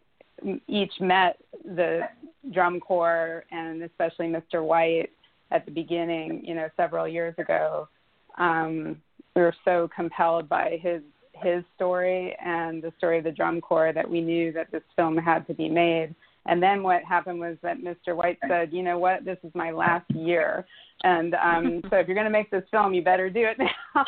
each 0.66 0.92
met 1.00 1.38
the 1.64 2.08
drum 2.52 2.80
corps 2.80 3.44
and 3.50 3.82
especially 3.82 4.26
Mr. 4.26 4.64
White 4.64 5.10
at 5.50 5.64
the 5.64 5.70
beginning, 5.70 6.42
you 6.44 6.54
know, 6.54 6.68
several 6.76 7.06
years 7.06 7.34
ago, 7.38 7.88
um, 8.38 9.00
we 9.34 9.42
were 9.42 9.54
so 9.64 9.88
compelled 9.94 10.49
by 10.49 10.78
his 10.82 11.02
his 11.32 11.64
story 11.75 12.37
and 12.44 12.82
the 12.82 12.92
story 12.99 13.18
of 13.18 13.25
the 13.25 13.32
drum 13.32 13.60
corps 13.60 13.92
that 13.94 14.08
we 14.08 14.20
knew 14.20 14.52
that 14.52 14.70
this 14.70 14.82
film 14.94 15.16
had 15.16 15.46
to 15.46 15.54
be 15.54 15.68
made. 15.68 16.14
And 16.47 16.62
then 16.62 16.82
what 16.82 17.04
happened 17.04 17.38
was 17.38 17.56
that 17.62 17.78
Mr. 17.78 18.16
White 18.16 18.38
said, 18.49 18.73
"You 18.73 18.82
know 18.82 18.99
what? 18.99 19.25
This 19.25 19.38
is 19.42 19.52
my 19.54 19.70
last 19.70 20.11
year, 20.11 20.66
and 21.04 21.35
um, 21.35 21.82
so 21.90 21.97
if 21.97 22.09
you're 22.09 22.14
going 22.14 22.25
to 22.25 22.30
make 22.30 22.50
this 22.50 22.64
film, 22.70 22.94
you 22.94 23.02
better 23.02 23.28
do 23.30 23.47
it 23.47 23.59
now." 23.59 24.04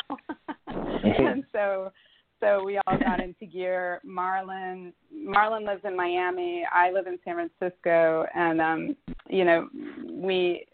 and 0.67 1.43
so, 1.51 1.91
so 2.39 2.63
we 2.63 2.79
all 2.87 2.97
got 2.97 3.21
into 3.21 3.45
gear. 3.45 4.01
Marlon, 4.05 4.93
Marlon 5.15 5.65
lives 5.65 5.81
in 5.85 5.95
Miami. 5.95 6.65
I 6.73 6.91
live 6.91 7.07
in 7.07 7.19
San 7.23 7.35
Francisco, 7.35 8.25
and 8.33 8.59
um, 8.59 8.95
you 9.29 9.45
know, 9.45 9.69
we 10.09 10.65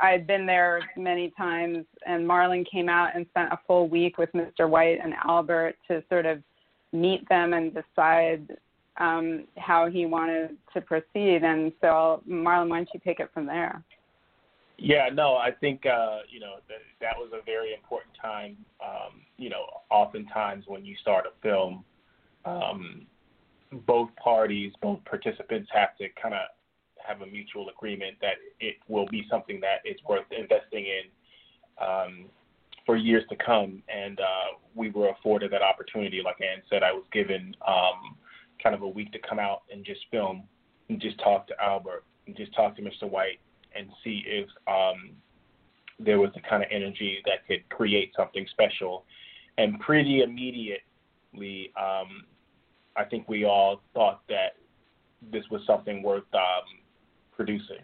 I 0.00 0.10
had 0.10 0.26
been 0.26 0.46
there 0.46 0.80
many 0.96 1.32
times, 1.36 1.84
and 2.06 2.26
Marlon 2.28 2.68
came 2.70 2.88
out 2.88 3.14
and 3.14 3.26
spent 3.30 3.52
a 3.52 3.58
full 3.66 3.88
week 3.88 4.18
with 4.18 4.30
Mr. 4.32 4.68
White 4.68 4.98
and 5.02 5.14
Albert 5.26 5.76
to 5.88 6.02
sort 6.08 6.26
of 6.26 6.42
meet 6.92 7.28
them 7.28 7.52
and 7.52 7.74
decide 7.74 8.56
um, 8.98 9.44
how 9.56 9.88
he 9.88 10.06
wanted 10.06 10.56
to 10.74 10.80
proceed. 10.80 11.42
And 11.42 11.72
so, 11.80 12.22
Marlon, 12.28 12.68
why 12.68 12.78
don't 12.78 12.88
you 12.92 13.00
take 13.04 13.20
it 13.20 13.30
from 13.32 13.46
there? 13.46 13.82
Yeah, 14.78 15.08
no, 15.12 15.34
I 15.34 15.50
think 15.50 15.86
uh, 15.86 16.20
you 16.28 16.38
know 16.38 16.56
that 16.68 16.78
that 17.00 17.14
was 17.16 17.30
a 17.32 17.44
very 17.44 17.74
important 17.74 18.12
time. 18.20 18.56
Um, 18.80 19.22
you 19.36 19.50
know, 19.50 19.64
oftentimes 19.90 20.64
when 20.68 20.84
you 20.84 20.94
start 21.02 21.26
a 21.26 21.32
film, 21.42 21.84
um, 22.44 23.06
both 23.86 24.10
parties, 24.22 24.72
both 24.80 25.04
participants 25.04 25.68
have 25.72 25.96
to 25.98 26.06
kind 26.20 26.34
of 26.34 26.42
have 27.04 27.22
a 27.22 27.26
mutual 27.26 27.68
agreement 27.76 28.16
that 28.20 28.34
it 28.60 28.76
will 28.86 29.06
be 29.06 29.26
something 29.30 29.60
that 29.60 29.78
is 29.84 29.96
worth 30.08 30.26
investing 30.30 30.86
in 30.86 31.84
um, 31.84 32.26
for 32.86 32.96
years 32.96 33.24
to 33.30 33.36
come. 33.36 33.82
And 33.88 34.20
uh, 34.20 34.58
we 34.74 34.90
were 34.90 35.08
afforded 35.08 35.50
that 35.52 35.62
opportunity. 35.62 36.20
Like 36.24 36.36
Anne 36.40 36.62
said, 36.70 36.82
I 36.82 36.92
was 36.92 37.04
given 37.12 37.56
um, 37.66 38.16
kind 38.62 38.74
of 38.74 38.82
a 38.82 38.88
week 38.88 39.12
to 39.12 39.18
come 39.18 39.38
out 39.38 39.62
and 39.72 39.84
just 39.84 40.00
film 40.10 40.44
and 40.88 41.00
just 41.00 41.18
talk 41.18 41.46
to 41.48 41.54
Albert 41.62 42.04
and 42.26 42.36
just 42.36 42.54
talk 42.54 42.76
to 42.76 42.82
Mr. 42.82 43.08
White 43.08 43.40
and 43.76 43.88
see 44.02 44.22
if 44.26 44.48
um, 44.66 45.10
there 45.98 46.18
was 46.18 46.30
the 46.34 46.40
kind 46.40 46.62
of 46.62 46.68
energy 46.70 47.18
that 47.26 47.46
could 47.46 47.68
create 47.68 48.12
something 48.16 48.46
special. 48.50 49.04
And 49.56 49.78
pretty 49.80 50.22
immediately, 50.22 51.72
um, 51.78 52.24
I 52.96 53.04
think 53.04 53.28
we 53.28 53.44
all 53.44 53.82
thought 53.94 54.22
that 54.28 54.56
this 55.32 55.44
was 55.50 55.60
something 55.66 56.02
worth 56.02 56.32
um, 56.34 56.64
producing. 57.36 57.82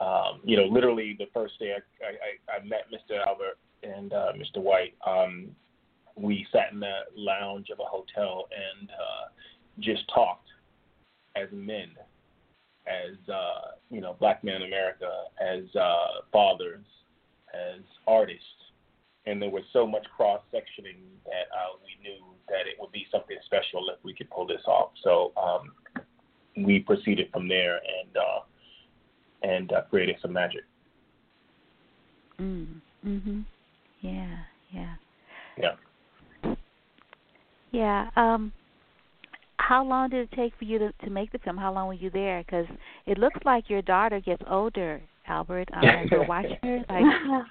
Um, 0.00 0.40
you 0.44 0.56
know, 0.56 0.64
literally 0.64 1.14
the 1.18 1.26
first 1.34 1.58
day 1.58 1.74
I, 1.74 2.06
I, 2.06 2.58
I 2.58 2.64
met 2.64 2.86
Mr. 2.90 3.24
Albert 3.26 3.58
and 3.82 4.12
uh, 4.12 4.32
Mr. 4.32 4.62
White, 4.62 4.94
um, 5.06 5.50
we 6.16 6.46
sat 6.52 6.72
in 6.72 6.80
the 6.80 7.00
lounge 7.16 7.68
of 7.70 7.78
a 7.80 7.84
hotel 7.84 8.48
and 8.52 8.90
uh, 8.90 9.28
just 9.78 10.02
talked 10.12 10.48
as 11.36 11.48
men, 11.52 11.90
as 12.86 13.16
uh, 13.32 13.72
you 13.90 14.00
know, 14.00 14.16
black 14.18 14.42
men 14.42 14.56
in 14.56 14.62
America, 14.62 15.10
as 15.40 15.64
uh, 15.76 16.22
fathers, 16.32 16.84
as 17.54 17.80
artists, 18.06 18.44
and 19.26 19.40
there 19.40 19.50
was 19.50 19.62
so 19.72 19.86
much 19.86 20.06
cross 20.16 20.40
sectioning 20.52 21.00
that 21.24 21.46
uh, 21.54 21.76
we 21.84 22.02
knew 22.02 22.24
that 22.48 22.66
it 22.66 22.76
would 22.78 22.92
be 22.92 23.06
something 23.10 23.36
special 23.44 23.88
if 23.90 24.02
we 24.04 24.14
could 24.14 24.30
pull 24.30 24.46
this 24.46 24.62
off. 24.66 24.90
So 25.02 25.32
um, 25.36 25.72
we 26.64 26.80
proceeded 26.80 27.28
from 27.32 27.48
there 27.48 27.76
and 27.76 28.16
uh, 28.16 28.40
and 29.42 29.72
uh, 29.72 29.82
created 29.88 30.16
some 30.20 30.32
magic. 30.32 30.64
Mm. 32.40 32.80
Mhm. 33.06 33.44
Yeah. 34.00 34.38
Yeah. 34.72 34.94
Yeah. 35.58 36.54
Yeah. 37.72 38.10
Um, 38.16 38.52
how 39.70 39.84
long 39.84 40.10
did 40.10 40.28
it 40.28 40.36
take 40.36 40.52
for 40.58 40.64
you 40.64 40.80
to 40.80 40.92
to 41.04 41.10
make 41.10 41.30
the 41.30 41.38
film? 41.38 41.56
How 41.56 41.72
long 41.72 41.86
were 41.86 41.94
you 41.94 42.10
there? 42.10 42.42
Because 42.42 42.66
it 43.06 43.18
looks 43.18 43.38
like 43.44 43.70
your 43.70 43.82
daughter 43.82 44.18
gets 44.18 44.42
older, 44.50 45.00
Albert. 45.28 45.68
Um, 45.72 45.84
as 45.84 46.10
you're 46.10 46.26
watching 46.26 46.58
her, 46.64 46.78
like 46.90 47.04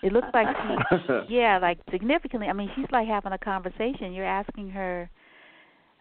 it 0.04 0.12
looks 0.12 0.28
like 0.34 0.48
she, 0.58 1.36
yeah, 1.36 1.58
like 1.60 1.80
significantly. 1.90 2.50
I 2.50 2.54
mean, 2.54 2.70
she's 2.76 2.92
like 2.92 3.08
having 3.08 3.32
a 3.32 3.38
conversation. 3.38 4.12
You're 4.12 4.26
asking 4.26 4.70
her. 4.72 5.10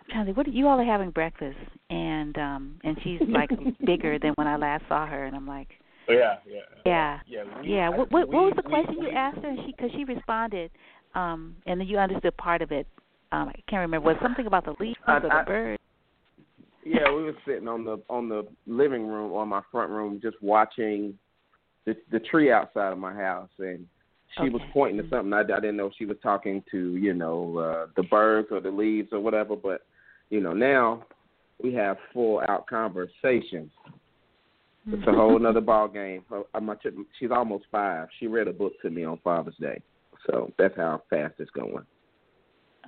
I'm 0.01 0.11
trying 0.11 0.25
to 0.25 0.29
think, 0.31 0.37
what 0.37 0.53
you 0.53 0.67
all 0.67 0.81
are 0.81 0.85
having 0.85 1.11
breakfast, 1.11 1.57
and 1.89 2.37
um, 2.37 2.81
and 2.83 2.99
she's 3.05 3.21
like 3.29 3.51
bigger 3.87 4.19
than 4.19 4.33
when 4.35 4.49
I 4.49 4.57
last 4.57 4.83
saw 4.89 5.07
her, 5.07 5.25
and 5.25 5.37
I'm 5.37 5.47
like. 5.47 5.69
Yeah, 6.09 6.37
yeah. 6.51 6.61
Yeah. 6.87 7.19
Yeah. 7.27 7.45
We, 7.61 7.69
yeah. 7.69 7.89
What, 7.91 8.09
I, 8.09 8.15
what, 8.15 8.29
we, 8.31 8.35
what 8.35 8.45
was 8.47 8.53
the 8.57 8.63
question 8.63 8.97
we, 8.99 9.07
you 9.09 9.13
asked 9.13 9.39
her? 9.39 9.49
And 9.51 9.59
she, 9.67 9.73
because 9.77 9.91
she 9.95 10.05
responded, 10.05 10.71
um, 11.15 11.55
and 11.67 11.79
then 11.79 11.87
you 11.87 11.99
understood 11.99 12.35
part 12.39 12.63
of 12.63 12.73
it. 12.73 12.87
Um, 13.31 13.51
I 13.51 13.53
can't 13.69 13.83
remember. 13.83 14.07
Was 14.07 14.17
something 14.23 14.47
about 14.47 14.65
the 14.65 14.75
leaves 14.81 14.97
I- 15.07 15.17
or 15.17 15.21
the 15.21 15.29
I- 15.29 15.45
birds? 15.45 15.78
Yeah, 16.85 17.11
we 17.15 17.25
were 17.25 17.37
sitting 17.47 17.69
on 17.69 17.85
the 17.85 18.01
on 18.09 18.29
the 18.29 18.47
living 18.67 19.07
room 19.07 19.33
on 19.33 19.49
my 19.49 19.63
front 19.71 19.91
room, 19.91 20.21
just 20.23 20.37
watching 20.43 21.19
the 21.85 21.97
the 22.11 22.21
tree 22.21 22.51
outside 22.53 22.93
of 22.93 22.99
my 22.99 23.15
house, 23.15 23.51
and 23.59 23.87
she 24.37 24.49
was 24.51 24.63
pointing 24.73 25.03
to 25.03 25.09
something. 25.09 25.33
I, 25.33 25.41
I 25.41 25.61
didn't 25.61 25.77
know 25.77 25.87
if 25.87 25.95
she 25.99 26.05
was 26.05 26.17
talking 26.23 26.63
to 26.71 26.97
you 26.97 27.15
know 27.15 27.59
uh, 27.59 27.87
the 27.97 28.05
birds 28.05 28.49
or 28.51 28.61
the 28.61 28.71
leaves 28.71 29.09
or 29.13 29.21
whatever, 29.21 29.57
but 29.57 29.83
you 30.31 30.41
know 30.41 30.53
now 30.53 31.05
we 31.63 31.73
have 31.75 31.97
full 32.13 32.41
out 32.49 32.67
conversations. 32.67 33.71
It's 34.91 35.07
a 35.07 35.13
whole 35.13 35.39
nother 35.39 35.61
ball 35.63 35.89
game. 35.89 36.25
Uh, 36.33 36.61
my 36.61 36.77
She's 37.19 37.31
almost 37.31 37.65
five. 37.71 38.09
She 38.19 38.27
read 38.27 38.49
a 38.49 38.53
book 38.53 38.73
to 38.83 38.91
me 38.91 39.05
on 39.05 39.19
Father's 39.25 39.57
Day, 39.61 39.83
so 40.27 40.53
that's 40.59 40.77
how 40.77 41.03
fast 41.11 41.35
it's 41.39 41.51
going. 41.51 41.85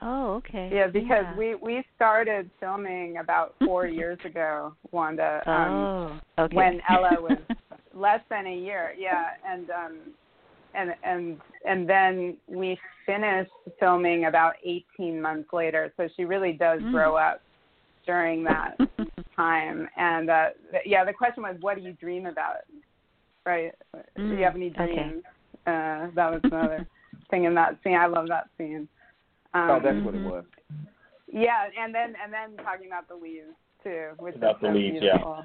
Oh, 0.03 0.35
okay. 0.35 0.71
Yeah, 0.73 0.87
because 0.87 1.25
yeah. 1.25 1.37
we 1.37 1.55
we 1.57 1.85
started 1.97 2.51
filming 2.61 3.19
about 3.19 3.55
four 3.65 3.87
years 3.87 4.19
ago, 4.25 4.75
Wanda. 4.93 5.43
Um, 5.47 6.21
Oh, 6.39 6.45
okay. 6.45 6.57
when 6.57 6.81
Ella 6.89 7.21
was 7.21 7.39
less 7.95 8.21
than 8.31 8.47
a 8.47 8.57
year. 8.57 8.95
Yeah, 8.99 9.31
and 9.47 9.71
um, 9.71 9.99
and 10.75 10.95
and 11.03 11.41
and 11.67 11.89
then 11.89 12.37
we 12.49 12.79
finished 13.05 13.51
filming 13.79 14.27
about 14.27 14.55
18 14.65 15.21
months 15.21 15.49
later. 15.53 15.93
So 15.97 16.09
she 16.17 16.25
really 16.25 16.53
does 16.53 16.81
Mm. 16.83 16.93
grow 16.93 17.17
up 17.17 17.43
during 18.07 18.45
that 18.45 18.77
time. 19.37 19.89
And 19.97 20.31
uh, 20.31 20.47
yeah, 20.85 21.05
the 21.05 21.13
question 21.13 21.43
was, 21.43 21.57
what 21.61 21.77
do 21.77 21.83
you 21.83 21.93
dream 21.95 22.27
about? 22.27 22.57
Right? 23.45 23.73
do 23.95 24.01
you 24.23 24.37
Mm, 24.37 24.45
have 24.45 24.55
any 24.55 24.71
okay. 24.71 24.85
dreams? 24.87 25.23
Uh, 25.67 26.09
that 26.15 26.31
was 26.31 26.41
another 26.45 26.87
thing 27.31 27.45
in 27.45 27.55
that 27.55 27.79
scene. 27.83 27.97
I 27.97 28.07
love 28.07 28.29
that 28.29 28.49
scene. 28.57 28.89
Um, 29.55 29.71
oh, 29.71 29.81
that's 29.83 30.05
what 30.05 30.15
it 30.15 30.21
mhm. 30.23 30.31
was. 30.31 30.45
yeah, 31.33 31.69
and 31.79 31.95
then 31.95 32.15
and 32.23 32.33
then 32.33 32.57
talking 32.65 32.87
about 32.87 33.09
the 33.09 33.15
leaves 33.15 33.55
too, 33.83 34.09
which 34.19 34.37
About 34.37 34.57
is 34.57 34.63
the 34.63 34.69
leaves, 34.69 34.99
yeah. 35.01 35.17
beautiful. 35.17 35.45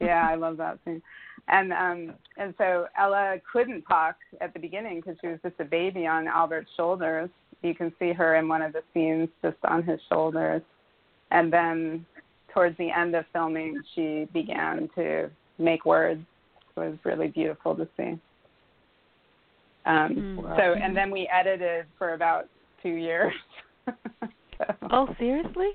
yeah, 0.00 0.26
I 0.28 0.34
love 0.34 0.56
that 0.56 0.78
scene. 0.84 1.02
And 1.48 1.72
um 1.72 2.14
and 2.38 2.54
so 2.58 2.86
Ella 2.98 3.36
couldn't 3.52 3.82
talk 3.82 4.16
at 4.40 4.52
the 4.54 4.58
beginning 4.60 4.96
because 5.00 5.16
she 5.20 5.28
was 5.28 5.38
just 5.42 5.54
a 5.60 5.64
baby 5.64 6.06
on 6.06 6.26
Albert's 6.26 6.70
shoulders. 6.76 7.30
You 7.62 7.74
can 7.74 7.92
see 7.98 8.12
her 8.12 8.36
in 8.36 8.48
one 8.48 8.62
of 8.62 8.72
the 8.72 8.82
scenes 8.92 9.28
just 9.42 9.56
on 9.64 9.82
his 9.82 10.00
shoulders. 10.08 10.62
And 11.30 11.52
then 11.52 12.06
towards 12.52 12.76
the 12.78 12.90
end 12.90 13.14
of 13.14 13.24
filming, 13.32 13.80
she 13.94 14.26
began 14.32 14.88
to 14.94 15.30
make 15.58 15.84
words. 15.84 16.22
It 16.76 16.80
was 16.80 16.98
really 17.04 17.28
beautiful 17.28 17.74
to 17.76 17.86
see. 17.96 18.18
Um, 19.84 20.14
Mm. 20.40 20.56
So 20.56 20.74
and 20.74 20.96
then 20.96 21.10
we 21.10 21.28
edited 21.32 21.86
for 21.98 22.14
about 22.14 22.48
two 22.82 22.90
years. 22.90 23.32
so, 23.86 23.92
Oh, 24.90 25.08
seriously? 25.18 25.70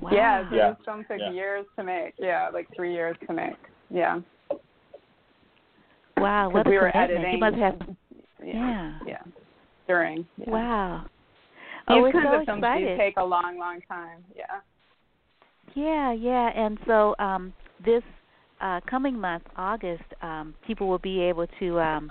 Wow. 0.00 0.10
yeah, 0.12 0.48
so 0.50 0.56
Yeah. 0.56 0.68
this 0.70 0.78
film 0.84 1.04
took 1.10 1.18
Yeah. 1.18 1.30
years 1.30 1.66
to 1.78 1.84
make. 1.84 2.14
Yeah, 2.18 2.48
like 2.52 2.66
three 2.74 2.92
years 2.92 3.16
to 3.26 3.32
make. 3.32 3.56
Yeah. 3.90 4.20
Wow. 6.18 6.46
'Cause 6.48 6.54
What 6.54 6.66
a 6.66 6.70
we 6.70 6.76
were 6.78 6.90
commitment. 6.90 7.10
editing. 7.24 7.32
You 7.34 7.38
must 7.38 7.56
have. 7.56 7.96
Yeah. 8.42 8.54
Yeah. 8.54 8.98
Yeah. 9.06 9.22
During. 9.86 10.26
Yeah. 10.38 10.50
Wow. 10.50 11.04
These 11.88 11.96
Oh, 11.96 12.02
we're 12.02 12.12
kinds 12.12 12.24
so 12.24 12.40
of 12.40 12.44
films 12.46 12.64
do 12.78 12.96
take 12.96 13.16
a 13.16 13.24
long, 13.24 13.58
long 13.58 13.80
time. 13.82 14.24
Yeah. 14.34 14.60
Yeah, 15.74 16.12
yeah, 16.12 16.48
and 16.54 16.78
so 16.86 17.14
um, 17.18 17.52
this 17.84 18.02
uh, 18.60 18.80
coming 18.88 19.18
month, 19.18 19.42
August, 19.56 20.04
um, 20.22 20.54
people 20.66 20.88
will 20.88 20.98
be 20.98 21.20
able 21.20 21.46
to 21.58 21.80
um, 21.80 22.10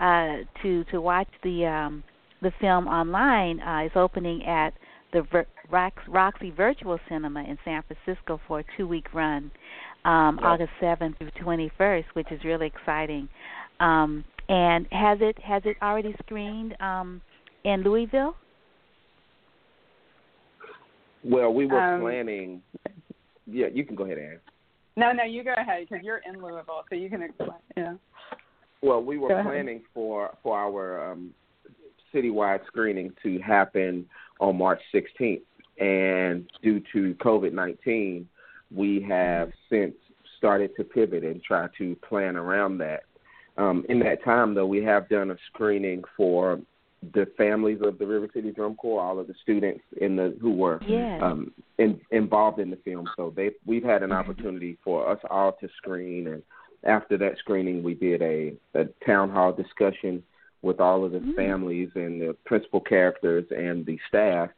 uh, 0.00 0.38
to 0.62 0.84
to 0.84 1.00
watch 1.00 1.28
the 1.44 1.64
um, 1.66 2.02
the 2.42 2.52
film 2.60 2.86
online. 2.86 3.60
Uh, 3.60 3.78
it's 3.86 3.96
opening 3.96 4.44
at 4.44 4.74
the 5.12 5.22
Ver- 5.22 5.46
Rox- 5.70 6.06
Roxie 6.08 6.50
Virtual 6.50 6.98
Cinema 7.08 7.40
in 7.44 7.58
San 7.64 7.82
Francisco 7.82 8.40
for 8.46 8.60
a 8.60 8.64
two-week 8.76 9.12
run, 9.14 9.50
um, 10.04 10.36
Yep. 10.36 10.44
August 10.44 10.72
7th 10.80 11.16
through 11.18 11.30
21st, 11.32 12.04
which 12.14 12.30
is 12.30 12.42
really 12.44 12.66
exciting. 12.66 13.28
Um, 13.80 14.24
and 14.48 14.86
has 14.92 15.18
it 15.20 15.38
has 15.40 15.62
it 15.66 15.76
already 15.82 16.14
screened 16.24 16.74
um, 16.80 17.20
in 17.64 17.82
Louisville? 17.82 18.34
Well, 21.24 21.52
we 21.52 21.66
were 21.66 21.80
Um, 21.80 22.00
planning. 22.00 22.62
Yeah, 23.46 23.66
you 23.72 23.84
can 23.84 23.94
go 23.96 24.04
ahead, 24.04 24.18
Anne. 24.18 24.40
No, 24.96 25.12
no, 25.12 25.24
you 25.24 25.42
go 25.44 25.52
ahead 25.56 25.86
because 25.88 26.04
you're 26.04 26.20
in 26.26 26.42
Louisville, 26.42 26.84
so 26.88 26.94
you 26.94 27.08
can 27.08 27.22
explain. 27.22 27.50
Yeah. 27.76 27.94
Well, 28.82 29.02
we 29.02 29.18
were 29.18 29.28
Go 29.28 29.34
ahead. 29.34 29.46
planning 29.46 29.82
for 29.92 30.36
for 30.42 30.56
our 30.58 31.12
um, 31.12 31.34
citywide 32.14 32.66
screening 32.66 33.12
to 33.22 33.38
happen 33.40 34.06
on 34.40 34.56
March 34.56 34.80
16th, 34.94 35.42
and 35.78 36.48
due 36.62 36.80
to 36.92 37.14
COVID 37.14 37.52
19, 37.52 38.28
we 38.74 39.04
have 39.08 39.50
since 39.70 39.94
started 40.36 40.74
to 40.76 40.84
pivot 40.84 41.24
and 41.24 41.42
try 41.42 41.68
to 41.78 41.96
plan 41.96 42.36
around 42.36 42.78
that. 42.78 43.04
Um, 43.56 43.84
in 43.88 43.98
that 44.00 44.22
time, 44.22 44.54
though, 44.54 44.66
we 44.66 44.82
have 44.84 45.08
done 45.08 45.32
a 45.32 45.36
screening 45.48 46.04
for 46.16 46.60
the 47.14 47.26
families 47.36 47.78
of 47.82 47.98
the 47.98 48.06
River 48.06 48.28
City 48.32 48.52
Drum 48.52 48.74
Corps, 48.76 49.00
all 49.00 49.18
of 49.18 49.26
the 49.26 49.34
students 49.42 49.82
in 50.00 50.16
the 50.16 50.36
who 50.40 50.52
were 50.52 50.80
Yes. 50.86 51.20
um, 51.22 51.52
in, 51.78 52.00
involved 52.10 52.58
in 52.60 52.70
the 52.70 52.76
film. 52.76 53.08
So 53.16 53.32
they 53.34 53.50
we've 53.66 53.84
had 53.84 54.02
an 54.02 54.12
opportunity 54.12 54.78
for 54.84 55.08
us 55.08 55.18
all 55.30 55.52
to 55.60 55.68
screen 55.76 56.28
and 56.28 56.42
after 56.84 57.18
that 57.18 57.38
screening, 57.38 57.82
we 57.82 57.94
did 57.94 58.22
a, 58.22 58.52
a 58.74 58.84
town 59.04 59.30
hall 59.30 59.52
discussion 59.52 60.22
with 60.62 60.80
all 60.80 61.04
of 61.04 61.12
the 61.12 61.18
mm-hmm. 61.18 61.34
families 61.34 61.88
and 61.94 62.20
the 62.20 62.36
principal 62.44 62.80
characters 62.80 63.44
and 63.50 63.86
the 63.86 63.98
staff 64.08 64.50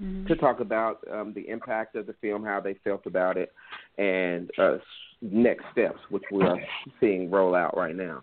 mm-hmm. 0.00 0.26
to 0.26 0.36
talk 0.36 0.60
about 0.60 1.00
um, 1.12 1.32
the 1.34 1.48
impact 1.48 1.96
of 1.96 2.06
the 2.06 2.14
film, 2.20 2.44
how 2.44 2.60
they 2.60 2.74
felt 2.84 3.06
about 3.06 3.36
it, 3.36 3.52
and 3.98 4.50
uh, 4.58 4.76
next 5.20 5.64
steps, 5.72 5.98
which 6.10 6.24
we 6.32 6.42
are 6.42 6.58
seeing 7.00 7.30
roll 7.30 7.54
out 7.54 7.76
right 7.76 7.96
now. 7.96 8.22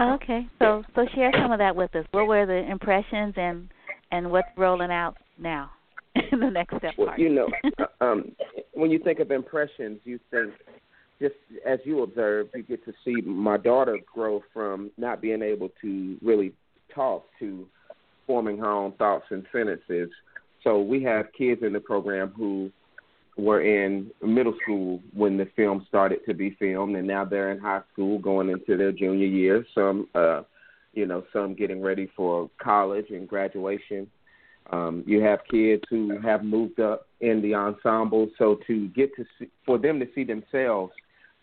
Okay, 0.00 0.46
so 0.58 0.82
so 0.94 1.06
share 1.14 1.30
some 1.40 1.52
of 1.52 1.58
that 1.58 1.76
with 1.76 1.94
us. 1.94 2.04
What 2.10 2.26
were 2.26 2.44
the 2.44 2.68
impressions 2.70 3.34
and 3.36 3.68
and 4.10 4.30
what's 4.30 4.48
rolling 4.56 4.90
out 4.90 5.16
now 5.38 5.70
in 6.32 6.40
the 6.40 6.50
next 6.50 6.76
step 6.78 6.94
well, 6.98 7.08
part? 7.08 7.20
You 7.20 7.28
know, 7.28 7.48
uh, 7.78 8.04
um, 8.04 8.32
when 8.74 8.90
you 8.90 8.98
think 8.98 9.20
of 9.20 9.30
impressions, 9.30 10.00
you 10.04 10.18
think 10.30 10.52
just 11.20 11.34
as 11.66 11.78
you 11.84 12.02
observe, 12.02 12.48
you 12.54 12.62
get 12.62 12.84
to 12.86 12.92
see 13.04 13.20
my 13.22 13.56
daughter 13.56 13.98
grow 14.12 14.42
from 14.52 14.90
not 14.96 15.20
being 15.20 15.42
able 15.42 15.70
to 15.82 16.16
really 16.22 16.52
talk 16.94 17.26
to 17.38 17.66
forming 18.26 18.58
her 18.58 18.70
own 18.70 18.92
thoughts 18.92 19.26
and 19.30 19.44
sentences. 19.52 20.08
So 20.64 20.80
we 20.80 21.02
have 21.04 21.26
kids 21.36 21.62
in 21.62 21.72
the 21.72 21.80
program 21.80 22.32
who 22.36 22.70
were 23.36 23.62
in 23.62 24.10
middle 24.22 24.54
school 24.62 25.00
when 25.12 25.36
the 25.36 25.46
film 25.56 25.84
started 25.88 26.20
to 26.26 26.34
be 26.34 26.56
filmed, 26.58 26.96
and 26.96 27.06
now 27.06 27.24
they're 27.24 27.52
in 27.52 27.58
high 27.58 27.82
school 27.92 28.18
going 28.18 28.48
into 28.48 28.76
their 28.76 28.92
junior 28.92 29.26
year. 29.26 29.66
Some, 29.74 30.08
uh, 30.14 30.42
you 30.92 31.06
know, 31.06 31.24
some 31.32 31.54
getting 31.54 31.82
ready 31.82 32.10
for 32.16 32.50
college 32.62 33.06
and 33.10 33.28
graduation. 33.28 34.06
Um, 34.72 35.02
you 35.06 35.22
have 35.22 35.40
kids 35.50 35.82
who 35.90 36.18
have 36.20 36.44
moved 36.44 36.80
up 36.80 37.08
in 37.20 37.42
the 37.42 37.54
ensemble, 37.54 38.30
so 38.38 38.60
to 38.66 38.88
get 38.88 39.14
to 39.16 39.24
see, 39.38 39.48
for 39.66 39.78
them 39.78 39.98
to 39.98 40.06
see 40.14 40.24
themselves 40.24 40.92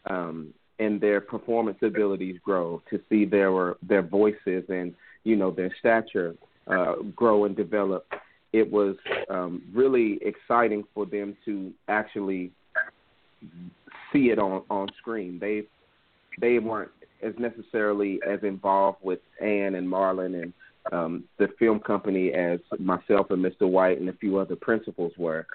um, 0.09 0.53
and 0.79 1.01
their 1.01 1.21
performance 1.21 1.77
abilities 1.81 2.37
grow, 2.43 2.81
to 2.89 2.99
see 3.09 3.25
their 3.25 3.75
their 3.81 4.01
voices 4.03 4.63
and 4.69 4.93
you 5.23 5.35
know 5.35 5.51
their 5.51 5.73
stature 5.79 6.35
uh, 6.67 6.95
grow 7.15 7.45
and 7.45 7.55
develop 7.55 8.05
it 8.53 8.71
was 8.71 8.95
um, 9.29 9.61
really 9.73 10.19
exciting 10.21 10.83
for 10.93 11.05
them 11.05 11.35
to 11.45 11.73
actually 11.87 12.51
see 14.11 14.29
it 14.29 14.39
on 14.39 14.63
on 14.69 14.87
screen. 14.97 15.37
They 15.39 15.63
they 16.39 16.59
weren't 16.59 16.91
as 17.21 17.33
necessarily 17.37 18.19
as 18.27 18.39
involved 18.43 18.99
with 19.01 19.19
Anne 19.41 19.75
and 19.75 19.87
Marlon 19.87 20.41
and 20.41 20.53
um, 20.91 21.23
the 21.37 21.49
film 21.59 21.79
company 21.79 22.31
as 22.31 22.59
myself 22.79 23.31
and 23.31 23.43
Mr. 23.43 23.69
White 23.69 23.99
and 23.99 24.07
a 24.07 24.13
few 24.13 24.37
other 24.37 24.55
principals 24.55 25.11
were. 25.17 25.45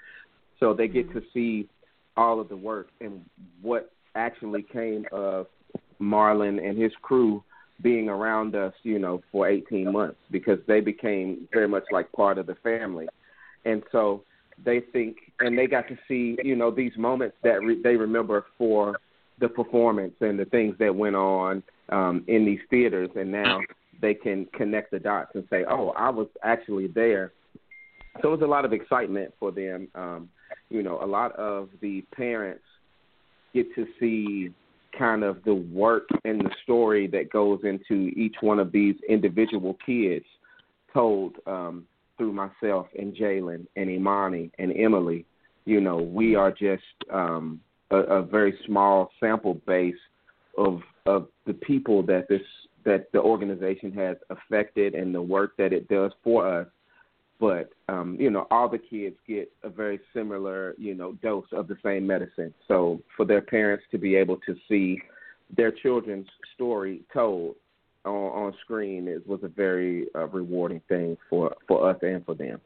So 0.59 0.73
they 0.73 0.87
get 0.87 1.09
mm-hmm. 1.09 1.19
to 1.19 1.25
see 1.33 1.69
all 2.15 2.39
of 2.39 2.49
the 2.49 2.55
work 2.55 2.89
and 3.01 3.25
what 3.61 3.91
actually 4.15 4.63
came 4.63 5.05
of 5.11 5.47
Marlon 5.99 6.65
and 6.65 6.77
his 6.77 6.91
crew 7.01 7.43
being 7.81 8.09
around 8.09 8.55
us, 8.55 8.73
you 8.83 8.99
know, 8.99 9.21
for 9.31 9.47
18 9.47 9.91
months 9.91 10.17
because 10.31 10.59
they 10.67 10.79
became 10.79 11.47
very 11.51 11.67
much 11.67 11.83
like 11.91 12.11
part 12.11 12.37
of 12.37 12.45
the 12.45 12.55
family. 12.55 13.07
And 13.65 13.83
so 13.91 14.23
they 14.63 14.79
think, 14.79 15.17
and 15.39 15.57
they 15.57 15.67
got 15.67 15.87
to 15.87 15.97
see, 16.07 16.37
you 16.43 16.55
know, 16.55 16.71
these 16.71 16.95
moments 16.97 17.35
that 17.43 17.61
re- 17.61 17.81
they 17.81 17.95
remember 17.95 18.45
for 18.57 18.97
the 19.39 19.49
performance 19.49 20.13
and 20.21 20.39
the 20.39 20.45
things 20.45 20.75
that 20.79 20.95
went 20.95 21.15
on 21.15 21.63
um, 21.89 22.23
in 22.27 22.45
these 22.45 22.59
theaters. 22.69 23.09
And 23.15 23.31
now 23.31 23.61
they 24.01 24.13
can 24.13 24.45
connect 24.53 24.91
the 24.91 24.99
dots 24.99 25.31
and 25.33 25.45
say, 25.49 25.65
oh, 25.67 25.89
I 25.89 26.09
was 26.09 26.27
actually 26.43 26.87
there. 26.87 27.33
So 28.21 28.29
it 28.29 28.31
was 28.31 28.41
a 28.41 28.47
lot 28.47 28.63
of 28.63 28.73
excitement 28.73 29.33
for 29.39 29.51
them. 29.51 29.87
Um, 29.95 30.29
you 30.69 30.83
know, 30.83 31.03
a 31.03 31.05
lot 31.05 31.35
of 31.35 31.69
the 31.81 32.01
parents 32.15 32.63
get 33.53 33.73
to 33.75 33.85
see 33.99 34.49
kind 34.97 35.23
of 35.23 35.43
the 35.43 35.53
work 35.53 36.07
and 36.23 36.41
the 36.41 36.51
story 36.63 37.07
that 37.07 37.31
goes 37.31 37.59
into 37.63 38.09
each 38.15 38.35
one 38.41 38.59
of 38.59 38.71
these 38.71 38.95
individual 39.09 39.77
kids 39.85 40.25
told 40.93 41.35
um, 41.47 41.85
through 42.17 42.33
myself 42.33 42.87
and 42.97 43.15
Jalen 43.15 43.65
and 43.75 43.89
Imani 43.89 44.51
and 44.59 44.71
Emily. 44.77 45.25
You 45.65 45.81
know, 45.81 45.97
we 45.97 46.35
are 46.35 46.51
just 46.51 46.83
um, 47.11 47.59
a, 47.89 47.97
a 47.97 48.21
very 48.21 48.57
small 48.65 49.09
sample 49.19 49.55
base 49.65 49.95
of 50.57 50.81
of 51.05 51.27
the 51.45 51.53
people 51.53 52.03
that 52.03 52.27
this 52.29 52.41
that 52.85 53.11
the 53.13 53.19
organization 53.19 53.91
has 53.93 54.17
affected 54.29 54.93
and 54.93 55.13
the 55.15 55.21
work 55.21 55.55
that 55.57 55.73
it 55.73 55.87
does 55.87 56.11
for 56.23 56.47
us. 56.47 56.67
But 57.39 57.71
um, 57.89 58.17
you 58.19 58.29
know, 58.29 58.47
all 58.51 58.69
the 58.69 58.77
kids 58.77 59.15
get 59.27 59.51
a 59.63 59.69
very 59.69 59.99
similar, 60.13 60.75
you 60.77 60.95
know, 60.95 61.13
dose 61.23 61.45
of 61.51 61.67
the 61.67 61.77
same 61.83 62.07
medicine. 62.07 62.53
So 62.67 63.01
for 63.17 63.25
their 63.25 63.41
parents 63.41 63.83
to 63.91 63.97
be 63.97 64.15
able 64.15 64.37
to 64.45 64.55
see 64.69 64.99
their 65.55 65.71
children's 65.71 66.27
story 66.55 67.01
told 67.13 67.55
on, 68.05 68.13
on 68.13 68.53
screen 68.61 69.07
is 69.07 69.21
was 69.25 69.39
a 69.43 69.47
very 69.47 70.07
uh, 70.15 70.27
rewarding 70.27 70.81
thing 70.87 71.17
for 71.29 71.53
for 71.67 71.89
us 71.89 71.97
and 72.01 72.25
for 72.25 72.35
them. 72.35 72.59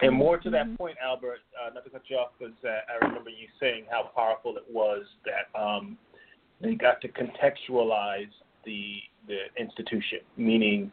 And 0.00 0.14
more 0.14 0.38
to 0.38 0.50
that 0.50 0.78
point, 0.78 0.96
Albert, 1.04 1.40
uh, 1.60 1.74
not 1.74 1.84
to 1.84 1.90
cut 1.90 2.02
you 2.08 2.16
off, 2.16 2.28
because 2.38 2.54
uh, 2.64 2.68
I 2.68 3.04
remember 3.04 3.30
you 3.30 3.48
saying 3.58 3.86
how 3.90 4.10
powerful 4.14 4.56
it 4.56 4.62
was 4.72 5.02
that 5.24 5.60
um, 5.60 5.98
they 6.60 6.74
got 6.74 7.00
to 7.00 7.08
contextualize 7.08 8.30
the 8.64 8.96
the 9.26 9.38
institution, 9.58 10.20
meaning, 10.36 10.92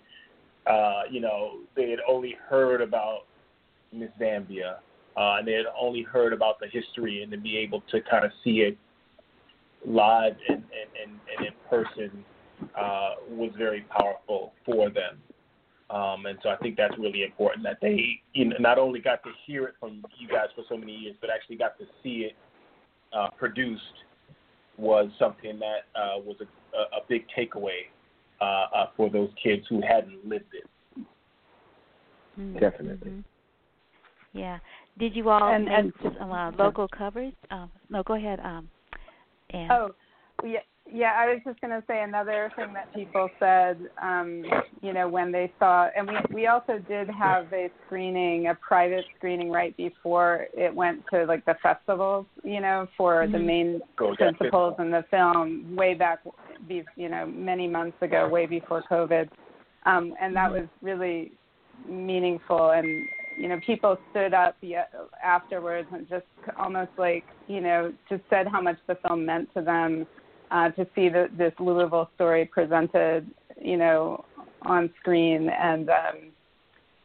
uh, 0.67 1.04
you 1.10 1.21
know, 1.21 1.60
they 1.75 1.89
had 1.89 1.99
only 2.08 2.36
heard 2.49 2.82
about 2.82 3.21
Miss 3.93 4.10
Zambia, 4.19 4.78
uh, 5.17 5.38
and 5.38 5.47
they 5.47 5.54
had 5.54 5.65
only 5.80 6.01
heard 6.01 6.34
about 6.34 6.60
the 6.60 6.67
history, 6.67 7.23
and 7.23 7.32
to 7.32 7.38
be 7.38 7.58
able 7.58 7.82
to 7.91 8.01
kind 8.10 8.25
of 8.25 8.32
see 8.43 8.62
it 8.62 8.78
live 9.88 10.36
and, 10.49 10.58
and, 10.58 10.89
and, 11.04 11.19
and 11.38 11.47
in 11.47 11.54
person 11.69 12.25
uh, 12.78 13.12
was 13.30 13.51
very 13.58 13.86
powerful 13.89 14.54
for 14.65 14.89
them. 14.89 15.19
Um, 15.91 16.25
and 16.25 16.39
so 16.41 16.49
I 16.49 16.56
think 16.58 16.78
that's 16.78 16.97
really 16.97 17.23
important 17.23 17.63
that 17.63 17.78
they 17.80 18.19
you 18.34 18.45
know, 18.45 18.56
not 18.60 18.80
only 18.80 18.99
got 18.99 19.21
to 19.23 19.30
hear 19.45 19.65
it 19.65 19.75
from 19.80 20.04
you 20.17 20.28
guys 20.28 20.47
for 20.56 20.63
so 20.67 20.75
many 20.75 20.93
years, 20.93 21.15
but 21.21 21.30
actually 21.30 21.58
got 21.58 21.78
to 21.78 21.86
see 22.01 22.28
it 22.30 22.36
uh, 23.15 23.30
produced 23.38 23.84
was 24.78 25.10
something 25.19 25.60
that 25.60 25.86
uh, 25.95 26.17
was 26.17 26.38
a, 26.41 26.78
a 26.97 27.01
big 27.08 27.25
takeaway 27.38 27.86
uh, 28.45 28.77
uh, 28.77 28.86
for 28.95 29.10
those 29.10 29.29
kids 29.41 29.65
who 29.69 29.81
hadn't 29.81 30.27
lived 30.27 30.53
it. 30.53 31.05
Mm-hmm. 32.39 32.60
Definitely. 32.60 33.12
Mm-hmm. 33.12 34.38
Yeah. 34.38 34.60
Did 34.99 35.15
you 35.15 35.29
all 35.29 35.53
and, 35.53 35.65
make 35.65 35.77
and, 35.77 35.93
some 36.19 36.31
uh, 36.31 36.51
local 36.51 36.88
coverage? 36.88 37.36
Uh, 37.49 37.67
no, 37.89 38.03
go 38.03 38.15
ahead. 38.15 38.39
Um, 38.39 38.67
and 39.51 39.71
oh, 39.71 39.95
yeah, 40.43 40.60
yeah. 40.91 41.13
I 41.17 41.27
was 41.27 41.41
just 41.45 41.60
going 41.62 41.71
to 41.71 41.84
say 41.88 42.03
another 42.03 42.51
thing 42.55 42.73
that 42.73 42.93
people 42.93 43.29
said, 43.39 43.77
um, 44.01 44.43
you 44.81 44.93
know, 44.93 45.08
when 45.08 45.31
they 45.31 45.51
saw, 45.60 45.88
and 45.95 46.08
we 46.08 46.15
we 46.34 46.47
also 46.47 46.79
did 46.88 47.10
have 47.10 47.51
a 47.53 47.69
screening, 47.86 48.47
a 48.47 48.55
private 48.55 49.05
screening 49.17 49.51
right 49.51 49.75
before 49.77 50.47
it 50.53 50.73
went 50.73 51.03
to 51.13 51.25
like 51.25 51.45
the 51.45 51.55
festivals, 51.63 52.25
you 52.43 52.62
know, 52.62 52.88
for 52.97 53.23
mm-hmm. 53.23 53.34
the 53.34 53.39
main 53.39 53.81
Go 53.97 54.15
principals 54.15 54.75
in 54.79 54.91
the 54.91 55.05
film 55.10 55.75
way 55.75 55.93
back, 55.93 56.19
be, 56.68 56.84
you 56.96 57.10
know, 57.10 57.26
many 57.26 57.68
months 57.68 57.98
ago, 58.02 58.28
way 58.28 58.46
before 58.46 58.84
COVID, 58.89 59.30
um, 59.86 60.13
and 60.22 60.36
that 60.36 60.52
was 60.52 60.68
really 60.82 61.32
meaningful. 61.88 62.72
And 62.72 63.08
you 63.38 63.50
know, 63.50 63.60
people 63.65 63.98
stood 64.12 64.34
up 64.34 64.56
afterwards 65.24 65.88
and 65.91 66.08
just 66.08 66.26
almost 66.58 66.91
like, 66.98 67.26
you 67.48 67.62
know, 67.62 67.94
just 68.10 68.24
said 68.30 68.48
how 68.48 68.62
much 68.62 68.78
the 68.88 68.98
film 69.08 69.26
meant 69.26 69.54
to 69.56 69.62
them 69.62 70.08
uh, 70.52 70.70
to 70.72 70.88
see 70.96 71.10
the, 71.10 71.28
this 71.38 71.54
Louisville 71.60 72.10
story 72.15 72.46
presented, 72.46 73.30
you 73.62 73.78
know, 73.78 74.24
on 74.62 74.89
screen. 75.00 75.50
And 75.50 75.89
um, 75.89 76.15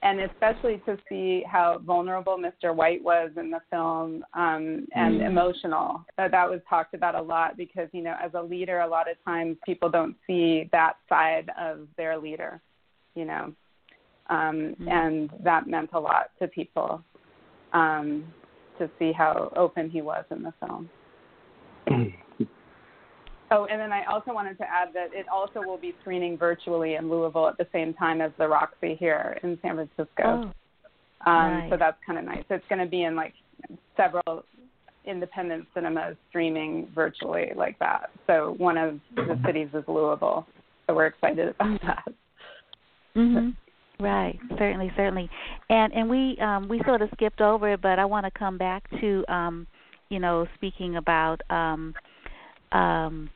and 0.03 0.21
especially 0.21 0.81
to 0.87 0.97
see 1.09 1.45
how 1.47 1.81
vulnerable 1.85 2.39
Mr. 2.39 2.75
White 2.75 3.03
was 3.03 3.31
in 3.37 3.51
the 3.51 3.61
film 3.71 4.25
um, 4.35 4.87
and 4.95 5.21
mm. 5.21 5.27
emotional. 5.27 6.05
Uh, 6.19 6.29
that 6.29 6.49
was 6.49 6.61
talked 6.69 6.95
about 6.95 7.15
a 7.15 7.21
lot 7.23 7.57
because 7.57 7.89
you 7.93 8.03
know, 8.03 8.15
as 8.23 8.31
a 8.35 8.43
leader, 8.43 8.81
a 8.81 8.89
lot 8.89 9.11
of 9.11 9.17
times 9.25 9.57
people 9.65 9.91
don't 9.91 10.17
see 10.27 10.69
that 10.73 10.95
side 11.09 11.51
of 11.59 11.87
their 11.97 12.19
leader, 12.19 12.61
you 13.15 13.25
know 13.25 13.55
um, 14.31 14.77
mm-hmm. 14.81 14.89
and 14.89 15.31
that 15.43 15.67
meant 15.67 15.91
a 15.93 16.01
lot 16.01 16.31
to 16.39 16.49
people 16.49 17.03
um, 17.73 18.25
to 18.79 18.89
see 18.99 19.13
how 19.13 19.53
open 19.57 19.91
he 19.91 20.01
was 20.01 20.25
in 20.31 20.43
the 20.43 20.55
film. 20.61 20.89
oh, 23.51 23.67
and 23.71 23.81
then 23.81 23.93
I 23.93 24.05
also 24.05 24.33
wanted 24.33 24.59
to 24.59 24.65
add 24.65 24.89
that 24.95 25.09
it 25.13 25.27
also 25.29 25.61
will 25.61 25.79
be 25.79 25.95
screening 26.01 26.37
virtually 26.37 26.95
in 26.95 27.11
Louisville 27.11 27.49
at 27.49 27.59
the 27.59 27.67
same 27.73 27.95
time 27.95 28.21
as 28.21 28.31
the 28.39 28.47
Roxie 28.47 28.97
here 28.99 29.39
in 29.43 29.59
San 29.63 29.75
Francisco. 29.75 30.53
Oh, 31.27 31.31
um, 31.31 31.59
nice. 31.59 31.71
So 31.71 31.77
that's 31.77 31.99
kind 32.07 32.19
of 32.19 32.25
nice. 32.25 32.45
It's 32.49 32.65
going 32.69 32.81
to 32.81 32.91
be 32.91 33.03
in 33.03 33.15
like 33.15 33.35
several 33.97 34.45
independent 35.05 35.67
cinemas 35.75 36.17
streaming 36.29 36.89
virtually 36.95 37.53
like 37.57 37.79
that. 37.79 38.11
So 38.27 38.55
one 38.59 38.77
of 38.77 39.01
the 39.17 39.39
cities 39.45 39.69
is 39.75 39.85
Louisville. 39.89 40.47
So 40.87 40.95
we're 40.95 41.07
excited 41.07 41.49
about 41.61 41.81
that. 41.83 42.13
Mhm. 43.17 43.57
Right, 43.99 44.39
certainly, 44.59 44.91
certainly, 44.97 45.29
and 45.69 45.93
and 45.93 46.09
we 46.09 46.39
um, 46.39 46.69
we 46.69 46.81
sort 46.87 47.03
of 47.03 47.11
skipped 47.13 47.43
over 47.43 47.75
it, 47.75 47.83
but 47.83 47.99
I 47.99 48.07
want 48.07 48.25
to 48.25 48.31
come 48.31 48.57
back 48.57 48.89
to 48.99 49.25
um, 49.29 49.67
you 50.09 50.19
know 50.19 50.47
speaking 50.55 50.97
about 50.97 51.43
um, 51.51 51.93
um, 52.73 53.29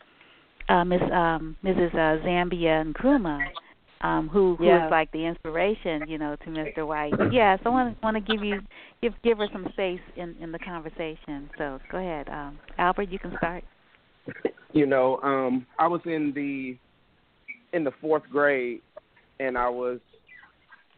uh, 0.68 0.84
Miss 0.84 1.02
um, 1.12 1.56
Mrs. 1.64 1.94
Uh, 1.94 2.24
Zambia 2.24 2.92
Nkrumah, 2.92 3.46
um, 4.00 4.28
who 4.28 4.56
who 4.56 4.66
yeah. 4.66 4.86
is 4.86 4.90
like 4.90 5.10
the 5.12 5.24
inspiration, 5.24 6.02
you 6.08 6.18
know, 6.18 6.36
to 6.44 6.50
Mr. 6.50 6.86
White. 6.86 7.14
Yeah, 7.32 7.56
so 7.62 7.70
I 7.70 7.72
want 7.72 8.02
want 8.02 8.16
to 8.16 8.20
give 8.20 8.44
you 8.44 8.60
give 9.02 9.12
give 9.22 9.38
her 9.38 9.48
some 9.52 9.66
space 9.72 10.00
in 10.16 10.34
in 10.40 10.52
the 10.52 10.58
conversation. 10.58 11.50
So 11.58 11.78
go 11.90 11.98
ahead, 11.98 12.28
um, 12.28 12.58
Albert. 12.78 13.10
You 13.10 13.18
can 13.18 13.36
start. 13.38 13.64
You 14.72 14.86
know, 14.86 15.20
um, 15.22 15.66
I 15.78 15.86
was 15.86 16.00
in 16.04 16.32
the 16.34 16.76
in 17.76 17.84
the 17.84 17.92
fourth 18.00 18.24
grade, 18.30 18.80
and 19.40 19.56
I 19.56 19.68
was 19.68 20.00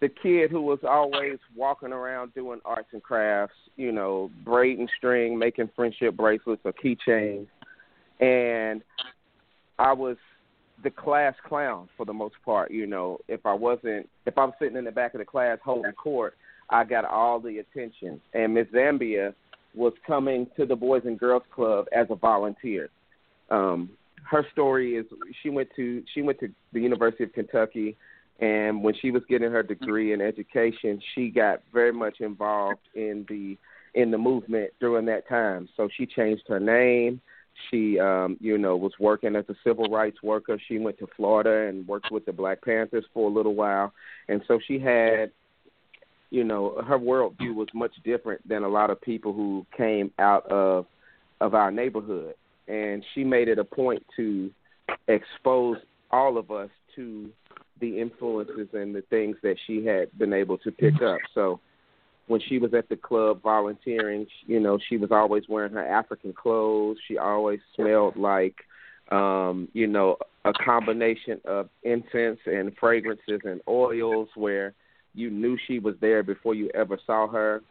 the 0.01 0.09
kid 0.09 0.51
who 0.51 0.61
was 0.61 0.79
always 0.87 1.39
walking 1.57 1.93
around 1.93 2.35
doing 2.35 2.61
arts 2.65 2.89
and 2.93 3.03
crafts. 3.03 3.55
You 3.77 3.93
know, 3.93 4.31
braiding 4.45 4.89
string, 4.97 5.39
making 5.39 5.71
friendship 5.77 6.17
bracelets 6.17 6.63
or 6.65 6.73
keychains, 6.73 7.47
and 8.21 8.83
I 9.79 9.93
was 9.93 10.17
the 10.83 10.91
class 10.91 11.35
clown 11.47 11.89
for 11.97 12.05
the 12.05 12.13
most 12.13 12.35
part. 12.45 12.71
You 12.71 12.87
know, 12.87 13.19
if 13.29 13.45
I 13.47 13.55
wasn't, 13.55 14.09
if 14.27 14.37
I'm 14.37 14.53
sitting 14.59 14.77
in 14.77 14.85
the 14.85 14.93
back 14.93 15.15
of 15.15 15.19
the 15.19 15.25
class 15.25 15.59
holding 15.65 15.93
court, 15.93 16.35
I 16.71 16.85
got 16.85 17.05
all 17.05 17.41
the 17.41 17.59
attention. 17.59 18.21
And 18.35 18.55
Miss 18.55 18.67
Zambia 18.69 19.35
was 19.75 19.93
coming 20.07 20.47
to 20.57 20.67
the 20.67 20.77
Boys 20.77 21.03
and 21.05 21.19
Girls 21.19 21.43
Club 21.55 21.87
as 21.93 22.07
a 22.11 22.15
volunteer. 22.15 22.89
Um, 23.51 23.91
her 24.25 24.45
story 24.53 24.97
is 24.97 25.07
she 25.43 25.51
went 25.51 25.69
to 25.77 26.03
she 26.15 26.23
went 26.23 26.41
to 26.41 26.49
the 26.73 26.81
University 26.81 27.25
of 27.25 27.33
Kentucky, 27.33 27.97
and 28.41 28.83
when 28.83 28.95
she 29.01 29.11
was 29.11 29.23
getting 29.29 29.51
her 29.51 29.63
degree 29.63 30.13
in 30.13 30.21
education, 30.21 31.01
she 31.15 31.31
got 31.31 31.63
very 31.73 31.93
much 31.93 32.21
involved 32.21 32.81
in 32.95 33.25
the 33.29 33.57
in 33.95 34.11
the 34.11 34.19
movement 34.19 34.73
during 34.81 35.07
that 35.07 35.29
time. 35.29 35.69
So 35.77 35.89
she 35.97 36.07
changed 36.07 36.43
her 36.49 36.61
name. 36.61 37.21
She, 37.71 37.99
um, 37.99 38.37
you 38.41 38.59
know, 38.59 38.77
was 38.77 38.93
working 38.99 39.37
as 39.37 39.45
a 39.49 39.55
civil 39.65 39.87
rights 39.87 40.23
worker. 40.23 40.59
She 40.69 40.79
went 40.79 40.99
to 40.99 41.09
Florida 41.17 41.69
and 41.69 41.87
worked 41.87 42.11
with 42.11 42.27
the 42.27 42.33
Black 42.33 42.63
Panthers 42.63 43.05
for 43.13 43.29
a 43.31 43.33
little 43.33 43.55
while, 43.55 43.93
and 44.29 44.43
so 44.47 44.59
she 44.67 44.79
had, 44.79 45.31
you 46.31 46.45
know, 46.45 46.83
her 46.87 46.99
worldview 46.99 47.55
was 47.55 47.69
much 47.75 47.93
different 48.05 48.47
than 48.49 48.63
a 48.63 48.69
lot 48.69 48.91
of 48.91 49.01
people 49.01 49.33
who 49.33 49.67
came 49.77 50.13
out 50.19 50.47
of 50.51 50.87
of 51.41 51.55
our 51.55 51.71
neighborhood. 51.71 52.35
And 52.69 53.05
she 53.15 53.23
made 53.23 53.49
it 53.49 53.59
a 53.59 53.65
point 53.65 54.05
to 54.17 54.51
expose 55.09 55.77
all 56.11 56.39
of 56.39 56.51
us 56.51 56.71
to 56.97 57.31
the 57.81 58.01
influences 58.01 58.69
and 58.73 58.95
the 58.95 59.03
things 59.03 59.37
that 59.43 59.57
she 59.67 59.85
had 59.85 60.17
been 60.19 60.33
able 60.33 60.59
to 60.59 60.73
pick 60.73 61.03
up. 61.03 61.19
So 61.35 61.61
when 62.27 62.41
she 62.41 62.59
was 62.59 62.75
at 62.75 62.89
the 62.89 62.97
club 62.97 63.43
volunteering, 63.43 64.27
you 64.47 64.61
know, 64.61 64.79
she 64.89 64.97
was 64.97 65.11
always 65.13 65.45
wearing 65.49 65.73
her 65.73 65.87
African 65.87 66.33
clothes. 66.33 66.99
She 67.07 67.19
always 67.19 67.61
smelled 67.75 68.17
like, 68.17 68.57
um, 69.11 69.69
you 69.73 69.87
know, 69.87 70.17
a 70.45 70.53
combination 70.53 71.41
of 71.45 71.69
incense 71.83 72.41
and 72.47 72.73
fragrances 72.79 73.41
and 73.45 73.61
oils 73.69 74.29
where 74.35 74.75
you 75.15 75.31
knew 75.31 75.57
she 75.67 75.79
was 75.79 75.95
there 76.01 76.23
before 76.23 76.55
you 76.55 76.71
ever 76.75 76.99
saw 77.07 77.29
her. 77.29 77.63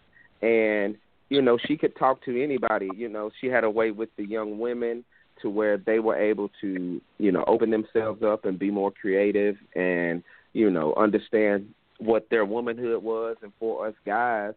And, 0.41 0.95
you 1.29 1.41
know, 1.41 1.57
she 1.65 1.75
could 1.77 1.95
talk 1.97 2.23
to 2.25 2.41
anybody. 2.41 2.89
You 2.95 3.09
know, 3.09 3.31
she 3.41 3.47
had 3.47 3.63
a 3.63 3.69
way 3.69 3.91
with 3.91 4.09
the 4.17 4.25
young 4.25 4.57
women 4.57 5.03
to 5.41 5.49
where 5.49 5.77
they 5.77 5.99
were 5.99 6.17
able 6.17 6.49
to, 6.61 7.01
you 7.17 7.31
know, 7.31 7.43
open 7.45 7.69
themselves 7.69 8.23
up 8.23 8.45
and 8.45 8.57
be 8.57 8.71
more 8.71 8.91
creative 8.91 9.57
and, 9.75 10.23
you 10.53 10.69
know, 10.69 10.93
understand 10.95 11.73
what 11.99 12.29
their 12.29 12.45
womanhood 12.45 13.01
was 13.01 13.37
and 13.41 13.51
for 13.59 13.87
us 13.87 13.93
guys 14.05 14.53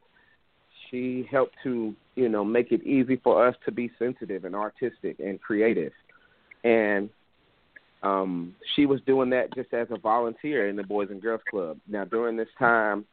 she 0.90 1.26
helped 1.30 1.54
to 1.62 1.94
you 2.14 2.28
know 2.28 2.44
make 2.44 2.72
it 2.72 2.82
easy 2.84 3.16
for 3.16 3.46
us 3.46 3.54
to 3.64 3.72
be 3.72 3.90
sensitive 3.98 4.44
and 4.44 4.54
artistic 4.54 5.18
and 5.18 5.40
creative. 5.40 5.92
And 6.64 7.08
um 8.02 8.54
she 8.74 8.86
was 8.86 9.00
doing 9.06 9.30
that 9.30 9.54
just 9.54 9.72
as 9.74 9.88
a 9.90 9.98
volunteer 9.98 10.68
in 10.68 10.76
the 10.76 10.82
boys 10.82 11.08
and 11.10 11.20
girls 11.20 11.40
club. 11.50 11.78
Now 11.88 12.04
during 12.04 12.36
this 12.36 12.48
time 12.58 13.04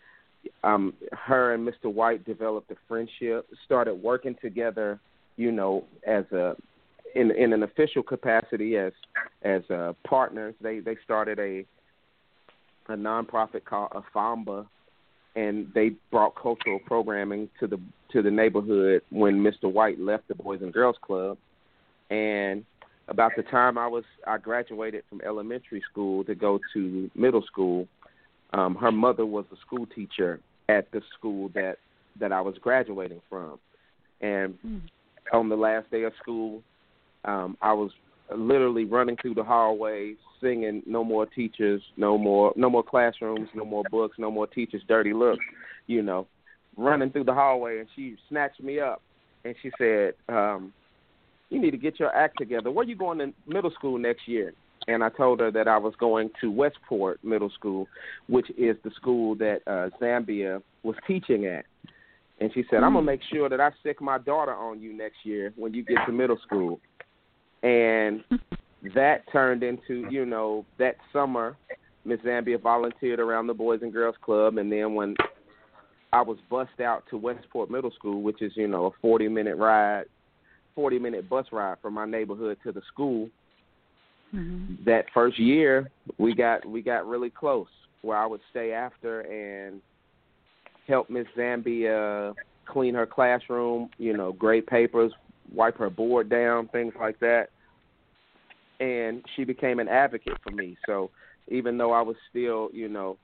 um 0.63 0.93
her 1.11 1.53
and 1.53 1.67
mr 1.67 1.91
white 1.91 2.23
developed 2.23 2.69
a 2.69 2.75
friendship 2.87 3.47
started 3.65 3.95
working 3.95 4.35
together 4.43 4.99
you 5.37 5.51
know 5.51 5.83
as 6.05 6.23
a 6.31 6.55
in 7.15 7.31
in 7.31 7.51
an 7.51 7.63
official 7.63 8.03
capacity 8.03 8.77
as 8.77 8.93
as 9.43 9.63
uh 9.71 9.93
partners. 10.07 10.53
They 10.61 10.79
they 10.79 10.97
started 11.03 11.39
a 11.39 11.65
a 12.87 12.95
nonprofit 12.95 13.65
called 13.65 13.91
AFAMBA, 13.91 14.65
and 15.35 15.71
they 15.73 15.91
brought 16.11 16.35
cultural 16.35 16.79
programming 16.85 17.49
to 17.59 17.67
the 17.67 17.79
to 18.11 18.21
the 18.21 18.31
neighborhood 18.31 19.01
when 19.09 19.43
Mr. 19.43 19.71
White 19.71 19.99
left 19.99 20.27
the 20.27 20.35
Boys 20.35 20.61
and 20.61 20.71
Girls 20.71 20.95
Club. 21.01 21.37
And 22.09 22.63
about 23.07 23.31
the 23.35 23.43
time 23.43 23.77
I 23.77 23.87
was 23.87 24.03
I 24.25 24.37
graduated 24.37 25.03
from 25.09 25.21
elementary 25.21 25.83
school 25.91 26.23
to 26.25 26.35
go 26.35 26.59
to 26.73 27.11
middle 27.15 27.43
school, 27.43 27.87
um, 28.53 28.75
her 28.75 28.91
mother 28.91 29.25
was 29.25 29.45
a 29.51 29.57
school 29.57 29.85
teacher 29.87 30.39
at 30.69 30.89
the 30.91 31.01
school 31.17 31.49
that 31.53 31.77
that 32.19 32.31
I 32.31 32.41
was 32.41 32.55
graduating 32.61 33.21
from. 33.29 33.59
And 34.21 34.57
mm. 34.65 34.81
on 35.33 35.49
the 35.49 35.55
last 35.55 35.91
day 35.91 36.03
of 36.03 36.13
school, 36.21 36.63
um, 37.25 37.57
I 37.61 37.73
was 37.73 37.91
literally 38.33 38.85
running 38.85 39.17
through 39.17 39.33
the 39.33 39.43
hallways 39.43 40.17
singing 40.45 40.83
no 40.85 41.03
more 41.03 41.25
teachers 41.25 41.81
no 41.97 42.17
more 42.17 42.53
no 42.55 42.69
more 42.69 42.83
classrooms 42.83 43.49
no 43.55 43.65
more 43.65 43.83
books 43.89 44.17
no 44.19 44.29
more 44.29 44.45
teachers 44.45 44.81
dirty 44.87 45.13
looks 45.13 45.43
you 45.87 46.01
know 46.01 46.27
running 46.77 47.09
through 47.09 47.23
the 47.23 47.33
hallway 47.33 47.79
and 47.79 47.87
she 47.95 48.15
snatched 48.29 48.61
me 48.61 48.79
up 48.79 49.01
and 49.43 49.55
she 49.61 49.71
said 49.77 50.13
um 50.29 50.71
you 51.49 51.59
need 51.59 51.71
to 51.71 51.77
get 51.77 51.99
your 51.99 52.15
act 52.15 52.37
together 52.37 52.69
where 52.69 52.85
are 52.85 52.89
you 52.89 52.95
going 52.95 53.17
to 53.17 53.33
middle 53.47 53.71
school 53.71 53.97
next 53.97 54.27
year 54.27 54.53
and 54.87 55.03
I 55.03 55.09
told 55.09 55.39
her 55.39 55.49
that 55.49 55.67
I 55.67 55.79
was 55.79 55.95
going 55.99 56.29
to 56.41 56.51
Westport 56.51 57.23
Middle 57.23 57.49
School, 57.49 57.87
which 58.27 58.51
is 58.51 58.77
the 58.83 58.91
school 58.91 59.33
that 59.37 59.61
uh, 59.65 59.89
Zambia 59.99 60.61
was 60.83 60.95
teaching 61.07 61.47
at. 61.47 61.65
And 62.39 62.51
she 62.53 62.65
said, 62.69 62.83
"I'm 62.83 62.93
gonna 62.93 63.01
make 63.01 63.21
sure 63.33 63.49
that 63.49 63.59
I 63.59 63.71
stick 63.79 63.99
my 63.99 64.19
daughter 64.19 64.53
on 64.53 64.79
you 64.79 64.93
next 64.93 65.15
year 65.23 65.53
when 65.55 65.73
you 65.73 65.81
get 65.81 66.05
to 66.05 66.11
middle 66.11 66.37
school." 66.45 66.79
and 67.65 68.23
that 68.93 69.23
turned 69.31 69.63
into 69.63 70.07
you 70.09 70.25
know 70.25 70.65
that 70.77 70.95
summer 71.11 71.55
miss 72.03 72.19
zambia 72.19 72.61
volunteered 72.61 73.19
around 73.19 73.47
the 73.47 73.53
boys 73.53 73.79
and 73.81 73.93
girls 73.93 74.15
club 74.21 74.57
and 74.57 74.71
then 74.71 74.93
when 74.93 75.15
i 76.13 76.21
was 76.21 76.37
bussed 76.49 76.79
out 76.79 77.03
to 77.09 77.17
westport 77.17 77.69
middle 77.69 77.91
school 77.91 78.21
which 78.21 78.41
is 78.41 78.51
you 78.55 78.67
know 78.67 78.85
a 78.85 78.91
forty 79.01 79.27
minute 79.27 79.55
ride 79.55 80.05
forty 80.75 80.99
minute 80.99 81.27
bus 81.29 81.45
ride 81.51 81.77
from 81.81 81.93
my 81.93 82.05
neighborhood 82.05 82.57
to 82.63 82.71
the 82.71 82.81
school 82.91 83.29
mm-hmm. 84.33 84.75
that 84.85 85.05
first 85.13 85.39
year 85.39 85.89
we 86.17 86.35
got 86.35 86.65
we 86.65 86.81
got 86.81 87.07
really 87.07 87.29
close 87.29 87.67
where 88.01 88.17
i 88.17 88.25
would 88.25 88.41
stay 88.51 88.71
after 88.71 89.21
and 89.21 89.81
help 90.87 91.09
miss 91.09 91.27
zambia 91.37 92.33
clean 92.67 92.93
her 92.93 93.05
classroom 93.05 93.89
you 93.97 94.15
know 94.15 94.31
grade 94.33 94.67
papers 94.67 95.11
wipe 95.53 95.77
her 95.77 95.89
board 95.89 96.29
down, 96.29 96.67
things 96.69 96.93
like 96.99 97.19
that. 97.19 97.47
And 98.79 99.23
she 99.35 99.43
became 99.43 99.79
an 99.79 99.87
advocate 99.87 100.37
for 100.43 100.51
me. 100.51 100.77
So 100.85 101.09
even 101.47 101.77
though 101.77 101.93
I 101.93 102.01
was 102.01 102.15
still, 102.29 102.69
you 102.73 102.89
know, 102.89 103.17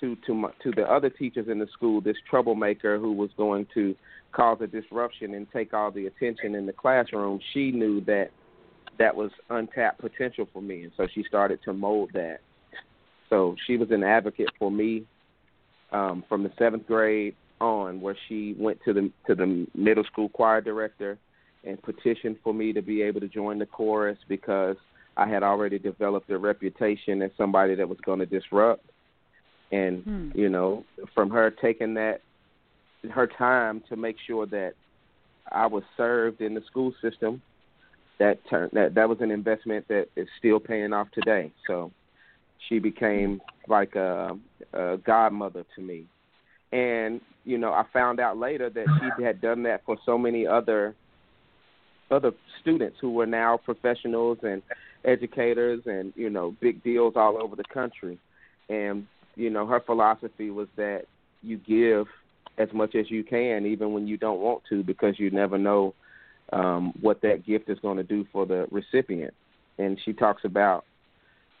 to 0.00 0.16
to 0.26 0.34
my, 0.34 0.50
to 0.62 0.70
the 0.72 0.82
other 0.82 1.10
teachers 1.10 1.48
in 1.48 1.58
the 1.58 1.68
school, 1.72 2.00
this 2.00 2.16
troublemaker 2.28 2.98
who 2.98 3.12
was 3.12 3.30
going 3.36 3.66
to 3.74 3.94
cause 4.32 4.58
a 4.60 4.66
disruption 4.66 5.34
and 5.34 5.46
take 5.52 5.72
all 5.72 5.90
the 5.90 6.06
attention 6.06 6.54
in 6.54 6.66
the 6.66 6.72
classroom, 6.72 7.38
she 7.52 7.70
knew 7.70 8.00
that 8.04 8.30
that 8.98 9.14
was 9.14 9.30
untapped 9.50 10.00
potential 10.00 10.48
for 10.52 10.60
me, 10.60 10.84
and 10.84 10.92
so 10.96 11.06
she 11.14 11.24
started 11.26 11.60
to 11.64 11.72
mold 11.72 12.10
that. 12.14 12.38
So 13.30 13.56
she 13.66 13.76
was 13.76 13.90
an 13.90 14.02
advocate 14.02 14.50
for 14.58 14.70
me 14.70 15.04
um, 15.92 16.24
from 16.28 16.42
the 16.42 16.52
seventh 16.58 16.86
grade 16.86 17.34
on, 17.60 18.00
where 18.00 18.16
she 18.28 18.54
went 18.58 18.78
to 18.84 18.92
the 18.92 19.10
to 19.26 19.34
the 19.34 19.66
middle 19.74 20.04
school 20.04 20.28
choir 20.28 20.60
director 20.60 21.18
and 21.64 21.80
petitioned 21.82 22.36
for 22.42 22.52
me 22.52 22.72
to 22.72 22.82
be 22.82 23.02
able 23.02 23.20
to 23.20 23.28
join 23.28 23.58
the 23.58 23.66
chorus 23.66 24.18
because 24.28 24.76
I 25.16 25.28
had 25.28 25.42
already 25.42 25.78
developed 25.78 26.30
a 26.30 26.38
reputation 26.38 27.22
as 27.22 27.30
somebody 27.36 27.74
that 27.74 27.88
was 27.88 27.98
going 28.04 28.18
to 28.20 28.26
disrupt. 28.26 28.84
And 29.70 30.02
hmm. 30.02 30.30
you 30.34 30.48
know, 30.48 30.84
from 31.14 31.30
her 31.30 31.50
taking 31.50 31.94
that 31.94 32.20
her 33.10 33.26
time 33.26 33.82
to 33.88 33.96
make 33.96 34.16
sure 34.26 34.46
that 34.46 34.74
I 35.50 35.66
was 35.66 35.82
served 35.96 36.40
in 36.40 36.54
the 36.54 36.62
school 36.66 36.94
system, 37.02 37.42
that 38.18 38.38
turned 38.48 38.72
that 38.72 38.94
that 38.94 39.08
was 39.08 39.18
an 39.20 39.30
investment 39.30 39.88
that 39.88 40.08
is 40.16 40.28
still 40.38 40.60
paying 40.60 40.92
off 40.92 41.08
today. 41.12 41.50
So 41.66 41.90
she 42.68 42.78
became 42.78 43.40
like 43.68 43.96
a, 43.96 44.38
a 44.72 44.98
godmother 44.98 45.64
to 45.74 45.82
me. 45.82 46.04
And 46.70 47.20
you 47.44 47.58
know, 47.58 47.72
I 47.72 47.84
found 47.92 48.20
out 48.20 48.38
later 48.38 48.70
that 48.70 48.86
she 49.16 49.22
had 49.22 49.40
done 49.40 49.62
that 49.64 49.84
for 49.84 49.96
so 50.06 50.16
many 50.16 50.46
other 50.46 50.94
other 52.12 52.32
students 52.60 52.96
who 53.00 53.10
were 53.10 53.26
now 53.26 53.56
professionals 53.56 54.38
and 54.42 54.62
educators 55.04 55.80
and 55.86 56.12
you 56.14 56.30
know 56.30 56.54
big 56.60 56.82
deals 56.84 57.14
all 57.16 57.42
over 57.42 57.56
the 57.56 57.64
country 57.64 58.18
and 58.68 59.06
you 59.34 59.50
know 59.50 59.66
her 59.66 59.80
philosophy 59.80 60.50
was 60.50 60.68
that 60.76 61.02
you 61.42 61.58
give 61.58 62.06
as 62.58 62.68
much 62.72 62.94
as 62.94 63.10
you 63.10 63.24
can 63.24 63.66
even 63.66 63.92
when 63.92 64.06
you 64.06 64.16
don't 64.16 64.40
want 64.40 64.62
to 64.68 64.84
because 64.84 65.18
you 65.18 65.30
never 65.30 65.58
know 65.58 65.92
um, 66.52 66.92
what 67.00 67.20
that 67.22 67.46
gift 67.46 67.68
is 67.68 67.78
going 67.80 67.96
to 67.96 68.02
do 68.02 68.26
for 68.32 68.46
the 68.46 68.66
recipient. 68.70 69.34
And 69.78 69.98
she 70.04 70.12
talks 70.12 70.44
about, 70.44 70.84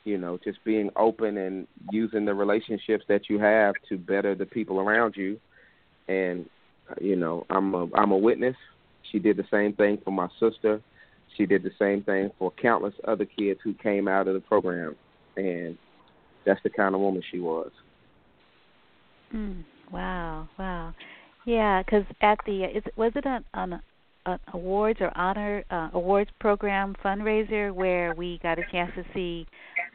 you 0.04 0.18
know, 0.18 0.38
just 0.44 0.62
being 0.64 0.90
open 0.96 1.38
and 1.38 1.66
using 1.90 2.24
the 2.24 2.34
relationships 2.34 3.04
that 3.08 3.28
you 3.28 3.38
have 3.38 3.74
to 3.88 3.96
better 3.96 4.34
the 4.34 4.46
people 4.46 4.80
around 4.80 5.16
you. 5.16 5.40
And 6.08 6.46
you 7.00 7.16
know, 7.16 7.46
I'm 7.48 7.74
a 7.74 7.88
I'm 7.94 8.10
a 8.10 8.16
witness. 8.16 8.56
She 9.10 9.18
did 9.18 9.36
the 9.36 9.44
same 9.50 9.74
thing 9.74 9.98
for 10.04 10.10
my 10.10 10.28
sister. 10.40 10.80
She 11.36 11.46
did 11.46 11.62
the 11.62 11.70
same 11.78 12.02
thing 12.02 12.30
for 12.38 12.52
countless 12.60 12.94
other 13.06 13.24
kids 13.24 13.60
who 13.64 13.74
came 13.74 14.06
out 14.06 14.28
of 14.28 14.34
the 14.34 14.40
program, 14.40 14.96
and 15.36 15.76
that's 16.44 16.60
the 16.62 16.70
kind 16.70 16.94
of 16.94 17.00
woman 17.00 17.22
she 17.30 17.38
was. 17.38 17.70
Mm, 19.34 19.64
wow, 19.90 20.48
wow, 20.58 20.94
yeah. 21.46 21.82
Because 21.82 22.04
at 22.20 22.38
the 22.44 22.64
is 22.64 22.82
was 22.96 23.12
it 23.14 23.24
an, 23.24 23.44
an, 23.54 23.80
an 24.26 24.38
awards 24.52 25.00
or 25.00 25.10
honor 25.16 25.64
uh, 25.70 25.88
awards 25.94 26.30
program 26.38 26.94
fundraiser 27.02 27.72
where 27.72 28.14
we 28.14 28.38
got 28.42 28.58
a 28.58 28.62
chance 28.70 28.92
to 28.94 29.04
see 29.14 29.46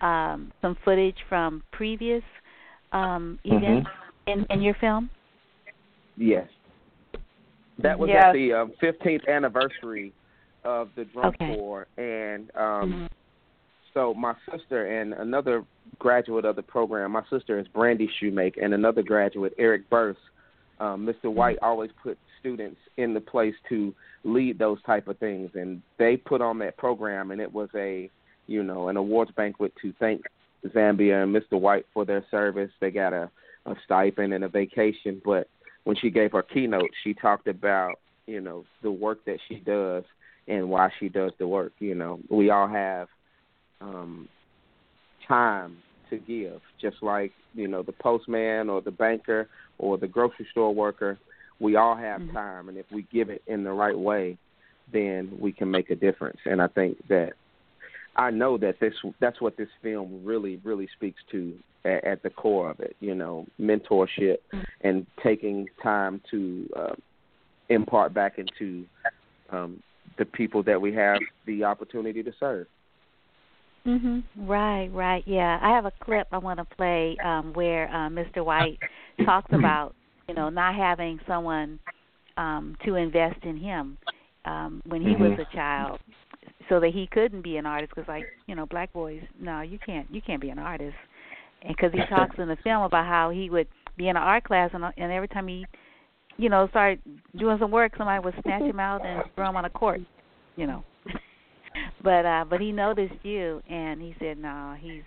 um, 0.02 0.52
some 0.62 0.76
footage 0.84 1.18
from 1.30 1.62
previous 1.72 2.24
um, 2.92 3.40
Mm-hmm. 3.46 3.58
events 3.58 3.90
mm-hmm. 4.28 4.40
in 4.40 4.46
in 4.50 4.62
your 4.62 4.76
film. 4.82 5.10
Yes, 6.16 6.48
that 7.80 7.98
was 7.98 8.10
yes. 8.10 8.26
at 8.28 8.34
the 8.34 8.54
um, 8.54 8.72
15th 8.82 9.28
anniversary 9.28 10.14
of 10.64 10.90
the 10.96 11.06
drum 11.06 11.28
Okay. 11.28 11.56
corps, 11.56 11.88
and 11.98 12.50
um, 12.56 12.92
Mm-hmm. 12.92 13.06
so 13.94 14.14
my 14.14 14.34
sister 14.52 15.00
and 15.00 15.14
another 15.14 15.64
graduate 16.00 16.46
of 16.46 16.56
the 16.56 16.64
program, 16.64 17.12
my 17.12 17.24
sister 17.30 17.60
is 17.60 17.68
Brandy 17.68 18.10
Shumake, 18.20 18.56
and 18.62 18.74
another 18.74 19.02
graduate, 19.04 19.54
Eric 19.58 19.90
Burse. 19.90 20.18
Um, 20.80 21.08
Mr. 21.08 21.32
White 21.34 21.58
always 21.64 21.90
put 22.04 22.20
students 22.40 22.78
in 22.98 23.14
the 23.16 23.20
place 23.22 23.56
to 23.70 23.96
lead 24.24 24.60
those 24.60 24.82
type 24.84 25.08
of 25.08 25.18
things, 25.18 25.50
and 25.56 25.82
they 25.98 26.18
put 26.18 26.40
on 26.42 26.60
that 26.60 26.78
program, 26.78 27.32
and 27.32 27.42
it 27.42 27.52
was 27.52 27.70
a, 27.76 28.12
you 28.46 28.62
know, 28.62 28.90
an 28.90 28.98
awards 28.98 29.32
banquet 29.36 29.74
to 29.82 29.92
thank 30.00 30.22
Zambia 30.68 31.24
and 31.24 31.36
Mr. 31.36 31.60
White 31.60 31.86
for 31.94 32.06
their 32.06 32.24
service. 32.30 32.70
They 32.80 32.92
got 32.92 33.12
a, 33.14 33.30
a 33.66 33.76
stipend 33.86 34.34
and 34.34 34.44
a 34.44 34.48
vacation, 34.50 35.20
but 35.26 35.48
when 35.88 35.96
she 35.96 36.10
gave 36.10 36.34
her 36.34 36.44
keynote, 36.44 36.90
she 37.02 37.14
talked 37.14 37.48
about, 37.48 38.02
you 38.26 38.42
know, 38.42 38.66
the 38.84 38.92
work 38.92 39.24
that 39.24 39.38
she 39.48 39.56
does 39.56 40.04
and 40.50 40.70
why 40.70 40.92
she 41.00 41.08
does 41.08 41.32
the 41.40 41.48
work. 41.48 41.72
You 41.80 41.96
know, 41.96 42.20
we 42.30 42.50
all 42.50 42.68
have 42.68 43.08
um, 43.80 44.28
time 45.26 45.78
to 46.10 46.18
give, 46.18 46.60
just 46.82 46.98
like 47.02 47.32
you 47.54 47.70
know 47.70 47.84
the 47.84 47.94
postman 47.94 48.70
or 48.70 48.82
the 48.82 48.92
banker 48.92 49.48
or 49.78 49.98
the 49.98 50.08
grocery 50.08 50.46
store 50.52 50.76
worker. 50.76 51.18
We 51.62 51.78
all 51.78 51.96
have 51.96 52.22
Mhm. 52.22 52.34
time, 52.34 52.68
and 52.68 52.78
if 52.78 52.92
we 52.92 53.04
give 53.04 53.30
it 53.30 53.42
in 53.48 53.64
the 53.64 53.72
right 53.72 53.98
way, 53.98 54.38
then 54.92 55.38
we 55.40 55.54
can 55.54 55.72
make 55.72 55.90
a 55.90 55.96
difference. 55.96 56.40
And 56.46 56.62
I 56.62 56.68
think 56.68 56.98
that 57.08 57.34
I 58.18 58.32
know 58.32 58.58
that 58.58 58.80
this 58.80 58.94
that's 59.20 59.40
what 59.42 59.58
this 59.58 59.70
film 59.82 60.22
really 60.24 60.60
really 60.64 60.88
speaks 60.96 61.22
to 61.32 61.54
at, 61.86 62.04
at 62.04 62.24
the 62.24 62.30
core 62.30 62.70
of 62.70 62.80
it. 62.80 62.96
You 63.00 63.16
know, 63.16 63.46
mentorship 63.60 64.38
and 64.82 65.06
taking 65.24 65.68
time 65.82 66.22
to 66.32 66.70
uh, 66.76 66.96
impart 67.70 68.14
back 68.14 68.40
into 68.40 68.86
um, 69.52 69.82
the 70.18 70.26
people 70.26 70.64
that 70.64 70.80
we 70.82 70.94
have 70.94 71.22
the 71.46 71.64
opportunity 71.64 72.24
to 72.24 72.32
serve. 72.40 72.68
Mhm. 73.86 74.24
Right, 74.36 74.90
right. 74.94 75.24
Yeah, 75.26 75.60
I 75.62 75.70
have 75.70 75.86
a 75.86 75.92
clip 76.04 76.28
I 76.32 76.38
want 76.40 76.60
to 76.60 76.66
play 76.76 77.18
um 77.24 77.54
where 77.54 77.88
uh, 77.90 78.10
Mr. 78.10 78.44
White 78.44 78.80
talks 79.26 79.52
about, 79.54 79.96
you 80.28 80.36
know, 80.36 80.50
not 80.50 80.76
having 80.76 81.20
someone 81.28 81.80
um 82.36 82.76
to 82.86 82.96
invest 82.96 83.44
in 83.44 83.58
him 83.58 83.98
um 84.46 84.82
when 84.88 85.02
he 85.02 85.16
was 85.16 85.32
Mhm. 85.32 85.40
a 85.40 85.46
child 85.56 86.00
so 86.70 86.80
that 86.80 86.92
he 86.94 87.08
couldn't 87.08 87.42
be 87.42 87.58
an 87.58 87.66
artist 87.66 87.94
cuz 87.94 88.06
like, 88.08 88.26
you 88.48 88.56
know, 88.56 88.66
black 88.66 88.92
boys, 88.94 89.22
no, 89.40 89.62
you 89.62 89.80
can't 89.80 90.08
you 90.12 90.22
can't 90.22 90.42
be 90.42 90.50
an 90.50 90.60
artist. 90.60 90.98
And 91.62 91.78
cuz 91.78 91.92
he 91.92 92.06
talks 92.06 92.38
in 92.38 92.48
the 92.48 92.58
film 92.58 92.84
about 92.84 93.06
how 93.06 93.30
he 93.30 93.50
would 93.50 93.68
be 93.96 94.10
in 94.10 94.18
an 94.18 94.24
art 94.24 94.44
class 94.44 94.72
and 94.74 94.84
and 94.98 95.12
every 95.12 95.28
time 95.28 95.48
he 95.48 95.66
you 96.38 96.50
know, 96.50 96.68
started 96.70 97.02
doing 97.36 97.58
some 97.60 97.72
work, 97.72 97.94
somebody 97.98 98.24
would 98.24 98.36
snatch 98.44 98.62
him 98.62 98.80
out 98.80 99.06
and 99.06 99.24
throw 99.36 99.50
him 99.50 99.56
on 99.56 99.66
a 99.66 99.70
court, 99.70 100.02
you 100.56 100.68
know. 100.68 100.84
but 102.04 102.26
uh 102.26 102.46
but 102.50 102.60
he 102.60 102.72
noticed 102.72 103.24
you 103.24 103.62
and 103.70 104.02
he 104.02 104.16
said 104.20 104.38
no 104.38 104.76
he's 104.80 105.04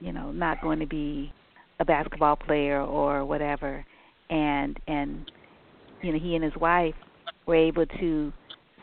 you 0.00 0.12
know 0.12 0.32
not 0.32 0.60
going 0.62 0.78
to 0.78 0.86
be 0.86 1.30
a 1.80 1.84
basketball 1.84 2.34
player 2.36 2.80
or 2.80 3.24
whatever 3.24 3.84
and 4.30 4.78
and 4.86 5.30
you 6.02 6.12
know 6.12 6.18
he 6.18 6.34
and 6.34 6.42
his 6.42 6.56
wife 6.56 6.94
were 7.46 7.54
able 7.54 7.84
to 7.86 8.32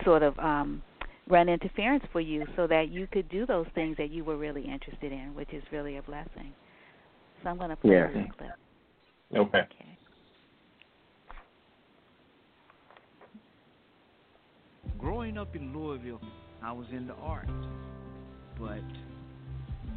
sort 0.04 0.22
of 0.22 0.38
um 0.40 0.82
run 1.30 1.48
interference 1.48 2.04
for 2.12 2.20
you 2.20 2.46
so 2.56 2.68
that 2.68 2.90
you 2.90 3.08
could 3.12 3.30
do 3.30 3.46
those 3.46 3.68
things 3.76 3.96
that 3.98 4.10
you 4.10 4.24
were 4.24 4.38
really 4.38 4.64
interested 4.64 5.12
in 5.12 5.34
which 5.36 5.54
is 5.54 5.64
really 5.72 5.98
a 5.98 6.02
blessing 6.04 6.52
so 7.44 7.50
i'm 7.50 7.58
going 7.58 7.70
to 7.70 7.76
play 7.76 7.92
Yeah. 7.92 8.08
that 8.08 8.38
clip 8.38 8.52
Okay. 9.36 9.60
okay 9.60 9.90
Growing 14.98 15.38
up 15.38 15.56
in 15.56 15.74
Louisville, 15.74 16.20
I 16.62 16.74
was 16.74 16.86
into 16.92 17.14
art, 17.14 17.48
but 18.60 18.84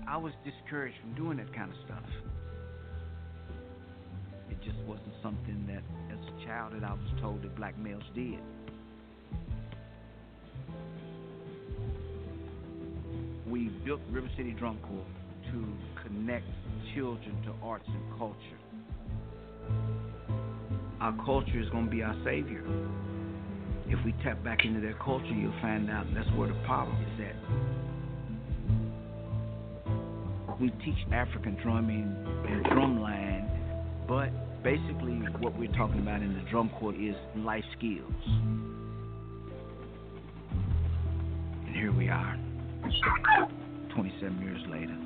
I 0.06 0.16
was 0.16 0.32
discouraged 0.44 0.96
from 1.00 1.14
doing 1.14 1.38
that 1.38 1.52
kind 1.52 1.72
of 1.72 1.76
stuff. 1.84 2.04
It 4.48 4.58
just 4.62 4.78
wasn't 4.86 5.14
something 5.20 5.66
that, 5.66 5.82
as 6.12 6.20
a 6.20 6.46
child, 6.46 6.74
that 6.74 6.84
I 6.84 6.92
was 6.92 7.20
told 7.20 7.42
that 7.42 7.56
black 7.56 7.76
males 7.78 8.04
did. 8.14 8.38
We 13.46 13.68
built 13.84 14.00
River 14.10 14.30
City 14.36 14.52
Drum 14.52 14.78
Corps 14.82 15.52
to 15.52 15.66
connect 16.02 16.46
children 16.94 17.42
to 17.44 17.54
arts 17.62 17.88
and 17.88 18.18
culture. 18.18 18.36
Our 21.00 21.16
culture 21.24 21.60
is 21.60 21.68
going 21.70 21.86
to 21.86 21.90
be 21.90 22.02
our 22.02 22.16
savior 22.24 22.64
if 23.92 24.04
we 24.04 24.12
tap 24.24 24.42
back 24.42 24.64
into 24.64 24.80
their 24.80 24.94
culture, 24.94 25.26
you'll 25.26 25.52
find 25.60 25.90
out 25.90 26.06
that's 26.14 26.28
where 26.30 26.48
the 26.48 26.54
power 26.66 26.90
is 27.14 27.20
at. 27.20 27.36
We 30.60 30.70
teach 30.84 30.96
African 31.12 31.58
drumming 31.62 32.14
and 32.48 32.64
drumline, 32.66 33.48
but 34.08 34.30
basically 34.62 35.14
what 35.40 35.58
we're 35.58 35.72
talking 35.72 36.00
about 36.00 36.22
in 36.22 36.34
the 36.34 36.40
drum 36.50 36.70
corps 36.78 36.94
is 36.94 37.16
life 37.36 37.64
skills. 37.76 38.12
And 41.66 41.74
here 41.74 41.92
we 41.92 42.08
are, 42.08 42.38
27 43.94 44.42
years 44.42 44.66
later. 44.68 44.96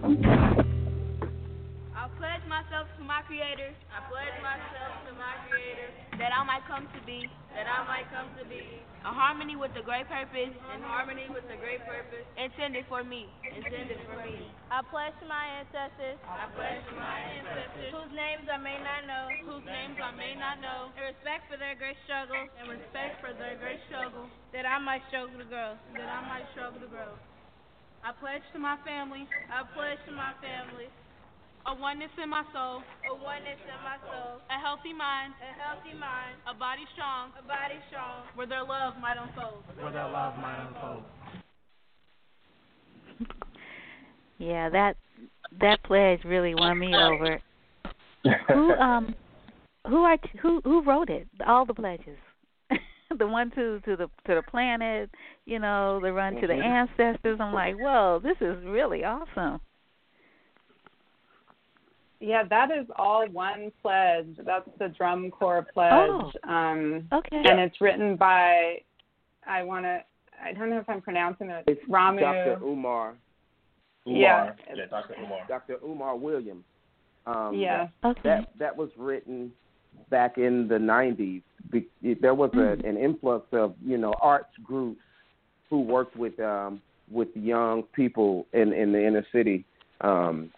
Pledge 0.00 0.63
myself 2.54 2.86
to 2.94 3.02
my 3.02 3.18
creator. 3.26 3.74
I 3.90 3.98
pledge 4.06 4.38
myself 4.38 4.94
to 5.10 5.12
my 5.18 5.34
creator. 5.50 5.90
That 6.22 6.30
I 6.30 6.46
might 6.46 6.62
come 6.70 6.86
to 6.86 7.00
be. 7.02 7.26
That 7.50 7.66
I 7.66 7.82
might 7.90 8.06
come 8.14 8.30
to 8.38 8.46
be. 8.46 8.62
In 8.78 9.10
harmony 9.10 9.58
with 9.58 9.74
the 9.74 9.82
great 9.82 10.06
purpose. 10.06 10.54
In 10.54 10.80
harmony 10.86 11.26
with 11.34 11.42
the 11.50 11.58
great 11.58 11.82
purpose. 11.82 12.22
Intended 12.38 12.86
for 12.86 13.02
me. 13.02 13.26
Intended 13.42 13.98
for 14.06 14.22
me. 14.22 14.46
I 14.70 14.86
pledge 14.86 15.18
to 15.18 15.26
my 15.26 15.66
ancestors, 15.66 16.18
I 16.26 16.46
pledge 16.54 16.82
to 16.90 16.94
my 16.98 17.18
ancestors. 17.38 17.90
whose 17.94 18.10
names 18.10 18.46
I 18.50 18.58
may 18.58 18.74
not 18.82 19.06
know, 19.06 19.26
Whose 19.46 19.62
names 19.70 19.94
I 20.02 20.10
may 20.18 20.34
not 20.34 20.58
know. 20.58 20.90
in 20.98 21.14
respect 21.14 21.46
for 21.46 21.54
their 21.58 21.78
great 21.78 21.94
struggle, 22.06 22.42
In 22.58 22.66
respect 22.66 23.22
for 23.22 23.30
their 23.38 23.54
great 23.58 23.78
struggle. 23.86 24.26
that 24.50 24.66
I 24.66 24.82
might 24.82 25.02
struggle 25.14 25.38
to 25.38 25.46
grow. 25.46 25.78
That 25.94 26.10
I 26.10 26.20
might 26.26 26.46
struggle 26.58 26.80
to 26.82 26.90
grow. 26.90 27.14
I 28.02 28.10
pledge 28.18 28.42
to 28.54 28.58
my 28.58 28.74
family. 28.82 29.30
I 29.46 29.62
pledge 29.78 30.00
to 30.10 30.12
my 30.14 30.34
family 30.42 30.90
A 31.66 31.74
oneness 31.74 32.10
in 32.22 32.28
my 32.28 32.44
soul. 32.52 32.82
a 33.08 33.14
oneness 33.14 33.56
in 33.64 33.78
my 33.84 33.96
soul, 34.04 34.40
A 34.50 34.58
healthy 34.60 34.92
mind. 34.92 35.32
a 35.40 35.52
healthy 35.56 35.96
mind, 35.96 36.36
A 36.46 36.54
body 36.54 36.84
strong. 36.92 37.30
a 37.38 37.42
body 37.46 37.80
strong, 37.88 38.24
Where 38.34 38.46
their 38.46 38.64
love 38.64 38.94
might 39.00 39.16
unfold. 39.16 39.64
Where 39.80 39.92
their 39.92 40.08
love 40.08 40.36
might 40.38 40.60
unfold. 40.60 41.02
yeah 44.38 44.68
that 44.68 44.96
that 45.60 45.82
pledge 45.84 46.22
really 46.24 46.54
won 46.54 46.78
me 46.78 46.92
over 46.94 47.40
who 48.52 48.72
um 48.80 49.14
who 49.86 49.98
are 50.02 50.18
who 50.42 50.60
who 50.64 50.82
wrote 50.82 51.08
it 51.08 51.26
all 51.46 51.64
the 51.64 51.72
pledges 51.74 52.18
the 53.18 53.26
one 53.26 53.50
to 53.52 53.80
to 53.84 53.96
the 53.96 54.08
to 54.26 54.34
the 54.34 54.42
planet 54.50 55.08
you 55.46 55.58
know 55.60 56.00
the 56.02 56.12
run 56.12 56.34
to 56.34 56.46
the 56.48 56.52
ancestors 56.52 57.38
i'm 57.40 57.54
like 57.54 57.76
whoa 57.78 58.20
this 58.22 58.36
is 58.40 58.56
really 58.66 59.04
awesome 59.04 59.60
Yeah, 62.24 62.44
that 62.48 62.70
is 62.70 62.86
all 62.96 63.26
one 63.28 63.70
pledge. 63.82 64.38
That's 64.44 64.68
the 64.78 64.88
drum 64.88 65.30
corps 65.30 65.66
pledge. 65.74 66.34
Um, 66.48 67.06
okay 67.12 67.42
and 67.44 67.60
it's 67.60 67.80
written 67.80 68.16
by 68.16 68.78
I 69.46 69.62
want 69.62 69.84
to 69.84 70.00
I 70.42 70.52
don't 70.52 70.70
know 70.70 70.78
if 70.78 70.88
I'm 70.88 71.02
pronouncing 71.02 71.50
it. 71.50 71.64
It's 71.66 71.80
Ramu. 71.88 72.20
Dr. 72.20 72.64
Umar, 72.64 73.14
Yeah. 74.06 74.42
Umar. 74.42 74.56
Yeah, 74.74 74.86
Dr. 74.86 75.14
Umar. 75.22 75.38
Dr. 75.48 75.76
Umar 75.84 76.16
Williams. 76.16 76.64
Um, 77.26 77.54
yeah. 77.54 77.88
okay 78.04 78.20
That 78.24 78.48
that 78.58 78.76
was 78.76 78.88
written 78.96 79.52
back 80.10 80.38
in 80.38 80.66
the 80.66 80.74
90s, 80.74 81.42
there 82.20 82.34
was 82.34 82.50
a, 82.54 82.56
mm. 82.56 82.88
an 82.88 82.96
influx 82.96 83.46
of 83.52 83.74
you 83.84 83.98
know 83.98 84.14
arts 84.20 84.54
groups 84.62 85.00
who 85.68 85.80
worked 85.80 86.16
with 86.16 86.38
um, 86.40 86.80
with 87.10 87.28
young 87.34 87.82
people 87.94 88.46
in 88.54 88.72
in 88.72 88.92
the 88.92 89.06
inner 89.06 89.26
city. 89.30 89.64
Um, 90.00 90.50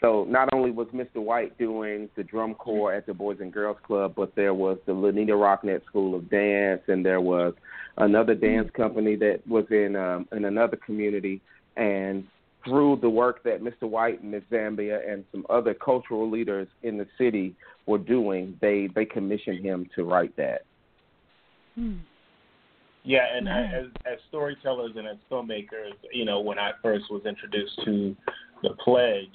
so 0.00 0.24
not 0.28 0.48
only 0.52 0.70
was 0.70 0.86
Mr. 0.88 1.16
White 1.16 1.58
doing 1.58 2.08
the 2.16 2.22
drum 2.22 2.54
corps 2.54 2.94
at 2.94 3.06
the 3.06 3.14
Boys 3.14 3.38
and 3.40 3.52
Girls 3.52 3.78
Club, 3.84 4.14
but 4.16 4.34
there 4.36 4.54
was 4.54 4.78
the 4.86 4.92
Lanita 4.92 5.32
Rocknet 5.32 5.84
School 5.86 6.14
of 6.14 6.30
Dance, 6.30 6.82
and 6.86 7.04
there 7.04 7.20
was 7.20 7.54
another 7.96 8.34
dance 8.34 8.70
company 8.76 9.16
that 9.16 9.40
was 9.46 9.64
in 9.70 9.96
um, 9.96 10.28
in 10.32 10.44
another 10.44 10.76
community. 10.76 11.40
And 11.76 12.24
through 12.64 12.98
the 13.00 13.10
work 13.10 13.42
that 13.44 13.62
Mr. 13.62 13.88
White 13.88 14.22
and 14.22 14.30
Ms. 14.30 14.42
Zambia 14.52 15.00
and 15.10 15.24
some 15.32 15.44
other 15.50 15.74
cultural 15.74 16.30
leaders 16.30 16.68
in 16.82 16.98
the 16.98 17.06
city 17.16 17.56
were 17.86 17.98
doing, 17.98 18.56
they 18.60 18.88
they 18.94 19.04
commissioned 19.04 19.64
him 19.64 19.88
to 19.96 20.04
write 20.04 20.36
that. 20.36 20.62
Hmm. 21.74 21.96
Yeah, 23.02 23.26
and 23.34 23.48
as 23.48 23.86
as 24.06 24.18
storytellers 24.28 24.92
and 24.96 25.08
as 25.08 25.16
filmmakers, 25.30 25.94
you 26.12 26.24
know, 26.24 26.40
when 26.40 26.58
I 26.58 26.72
first 26.82 27.06
was 27.10 27.22
introduced 27.26 27.80
to 27.84 28.14
the 28.62 28.70
pledge, 28.84 29.26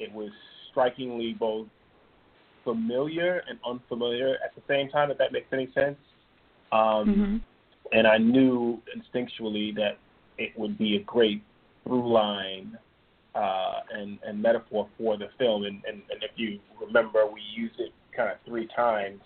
it 0.00 0.12
was 0.12 0.30
strikingly 0.70 1.34
both 1.38 1.68
familiar 2.64 3.42
and 3.48 3.58
unfamiliar 3.64 4.36
at 4.44 4.54
the 4.54 4.62
same 4.68 4.88
time. 4.88 5.10
If 5.10 5.18
that 5.18 5.32
makes 5.32 5.46
any 5.52 5.70
sense. 5.74 5.96
Um, 6.72 6.80
mm-hmm. 6.80 7.36
And 7.92 8.06
I 8.06 8.18
knew 8.18 8.80
instinctually 8.96 9.74
that 9.76 9.98
it 10.38 10.52
would 10.56 10.78
be 10.78 10.96
a 10.96 11.00
great 11.00 11.42
through 11.84 12.12
line 12.12 12.78
uh, 13.34 13.80
and, 13.92 14.18
and 14.26 14.40
metaphor 14.40 14.88
for 14.96 15.16
the 15.16 15.28
film. 15.38 15.64
And, 15.64 15.82
and, 15.88 16.02
and 16.10 16.22
if 16.22 16.30
you 16.36 16.60
remember, 16.80 17.26
we 17.26 17.40
use 17.54 17.72
it 17.78 17.92
kind 18.16 18.30
of 18.30 18.36
three 18.46 18.68
times 18.74 19.20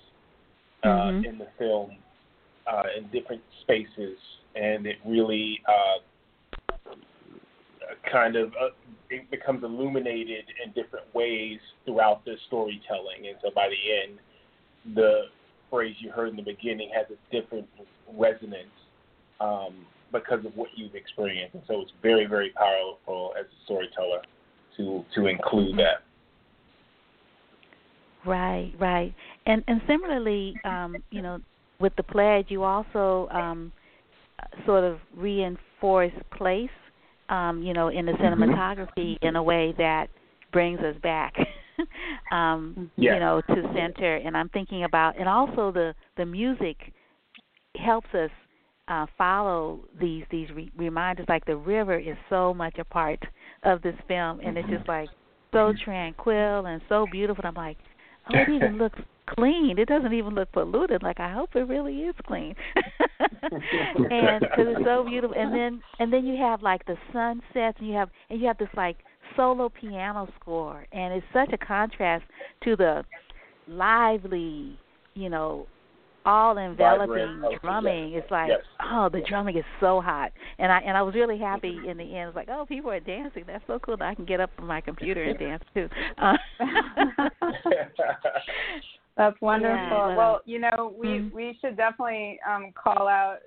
uh, 0.83 0.89
mm-hmm. 0.89 1.25
in 1.25 1.39
the 1.39 1.49
film 1.59 1.97
uh, 2.67 2.85
in 2.97 3.07
different 3.09 3.43
spaces, 3.63 4.17
and 4.55 4.87
it 4.87 4.97
really 5.07 5.61
uh, 5.69 6.95
kind 8.11 8.37
of 8.37 8.49
uh, 8.51 8.69
it 9.11 9.31
becomes 9.31 9.63
illuminated 9.63 10.45
in 10.65 10.73
different 10.73 11.13
ways 11.15 11.59
throughout 11.85 12.25
the 12.25 12.37
storytelling. 12.47 13.27
And 13.29 13.37
so 13.43 13.51
by 13.55 13.69
the 13.69 14.03
end, 14.03 14.19
the 14.95 15.25
phrase 15.71 15.95
you 15.99 16.11
heard 16.11 16.31
in 16.31 16.37
the 16.37 16.43
beginning 16.43 16.91
has 16.95 17.07
a 17.11 17.35
different 17.35 17.67
resonance 18.17 18.69
um, 19.41 19.87
because 20.13 20.45
of 20.45 20.57
what 20.57 20.69
you've 20.77 20.95
experienced. 20.95 21.55
And 21.55 21.63
so 21.67 21.81
it's 21.81 21.93
very, 22.03 22.27
very 22.27 22.51
powerful 22.51 23.35
as 23.39 23.47
a 23.47 23.65
storyteller 23.65 24.23
to 24.77 25.05
to 25.15 25.27
include 25.27 25.79
that. 25.79 26.03
Right, 28.27 28.73
right, 28.81 29.15
and 29.47 29.63
and 29.69 29.81
similarly, 29.87 30.55
um, 30.65 30.97
you 31.11 31.21
know, 31.21 31.41
with 31.79 31.95
the 31.97 32.03
pledge, 32.03 32.47
you 32.49 32.63
also 32.63 33.29
um, 33.29 33.71
sort 34.65 34.85
of 34.85 34.99
reinforce 35.15 36.13
place, 36.37 36.71
um, 37.29 37.63
you 37.63 37.73
know, 37.73 37.89
in 37.89 38.07
the 38.07 38.13
Mm-hmm. 38.13 38.43
cinematography 38.43 39.17
in 39.23 39.37
a 39.37 39.43
way 39.43 39.75
that 39.79 40.09
brings 40.53 40.81
us 40.81 40.97
back, 41.03 41.35
um, 42.31 42.91
Yeah. 42.97 43.15
you 43.15 43.21
know, 43.21 43.41
to 43.49 43.63
center. 43.75 44.17
And 44.17 44.37
I'm 44.37 44.49
thinking 44.51 44.85
about, 44.85 45.19
and 45.19 45.29
also 45.29 45.73
the 45.73 45.95
the 46.17 46.25
music 46.25 46.77
helps 47.77 48.09
us 48.15 48.31
uh, 48.89 49.07
follow 49.17 49.81
these 50.01 50.25
these 50.31 50.51
re- 50.51 50.71
reminders. 50.77 51.27
Like 51.29 51.45
the 51.45 51.57
river 51.57 51.99
is 51.99 52.17
so 52.29 52.53
much 52.55 52.77
a 52.79 52.85
part 52.85 53.21
of 53.63 53.83
this 53.83 53.97
film, 54.09 54.41
and 54.41 54.57
it's 54.59 54.69
just 54.69 54.87
like 54.89 55.11
so 55.53 55.73
tranquil 55.85 56.67
and 56.67 56.81
so 56.89 57.07
beautiful. 57.07 57.43
And 57.45 57.57
I'm 57.57 57.65
like, 57.65 57.79
oh, 58.29 58.39
it 58.41 58.49
even 58.49 58.77
looks 58.79 58.99
clean. 59.29 59.79
It 59.79 59.89
doesn't 59.89 60.13
even 60.13 60.35
look 60.35 60.51
polluted. 60.53 61.03
Like 61.03 61.21
I 61.21 61.33
hope 61.33 61.51
it 61.55 61.69
really 61.69 62.01
is 62.03 62.15
clean. 62.27 62.55
and 63.21 64.41
because 64.41 64.67
it's 64.69 64.85
so 64.85 65.05
beautiful, 65.09 65.37
and 65.37 65.53
then 65.55 65.83
and 65.99 66.13
then 66.13 66.27
you 66.27 66.37
have 66.43 66.63
like 66.63 66.85
the 66.87 66.97
sunsets, 67.13 67.79
and 67.79 67.89
you 67.89 67.95
have 67.95 68.11
and 68.31 68.41
you 68.41 68.47
have 68.47 68.59
this 68.59 68.69
like 68.77 68.97
solo 69.37 69.69
piano 69.69 70.29
score, 70.41 70.87
and 70.93 71.15
it's 71.15 71.27
such 71.33 71.53
a 71.53 71.59
contrast 71.59 72.25
to 72.65 72.77
the 72.77 73.05
lively, 73.67 74.79
you 75.15 75.29
know, 75.31 75.67
all 76.27 76.57
enveloping 76.59 77.43
drumming. 77.63 78.11
yes. 78.13 78.23
It's 78.23 78.31
like, 78.31 78.49
Yes. 78.49 78.61
oh, 78.83 79.09
the 79.13 79.21
drumming 79.29 79.57
is 79.59 79.65
so 79.81 80.01
hot, 80.01 80.33
and 80.59 80.73
I 80.73 80.79
and 80.79 80.97
I 80.97 81.03
was 81.03 81.15
really 81.15 81.39
happy 81.39 81.79
in 81.89 81.97
the 81.97 82.05
end. 82.17 82.29
It's 82.29 82.37
like, 82.37 82.49
oh, 82.51 82.65
people 82.67 82.91
are 82.91 83.01
dancing. 83.01 83.45
That's 83.47 83.65
so 83.67 83.79
cool. 83.79 83.97
That 83.97 84.09
I 84.09 84.15
can 84.15 84.25
get 84.25 84.41
up 84.41 84.51
on 84.59 84.67
my 84.67 84.81
computer 84.81 85.23
and 85.23 85.39
dance 85.39 85.63
too. 85.75 85.89
Uh, 86.19 86.37
That's 89.17 89.41
wonderful. 89.41 90.09
Yeah. 90.09 90.17
Well, 90.17 90.41
you 90.45 90.59
know, 90.59 90.95
we 90.97 91.09
Mhm. 91.09 91.33
we 91.33 91.55
should 91.61 91.77
definitely 91.77 92.41
um, 92.47 92.73
call 92.73 93.07
out 93.07 93.39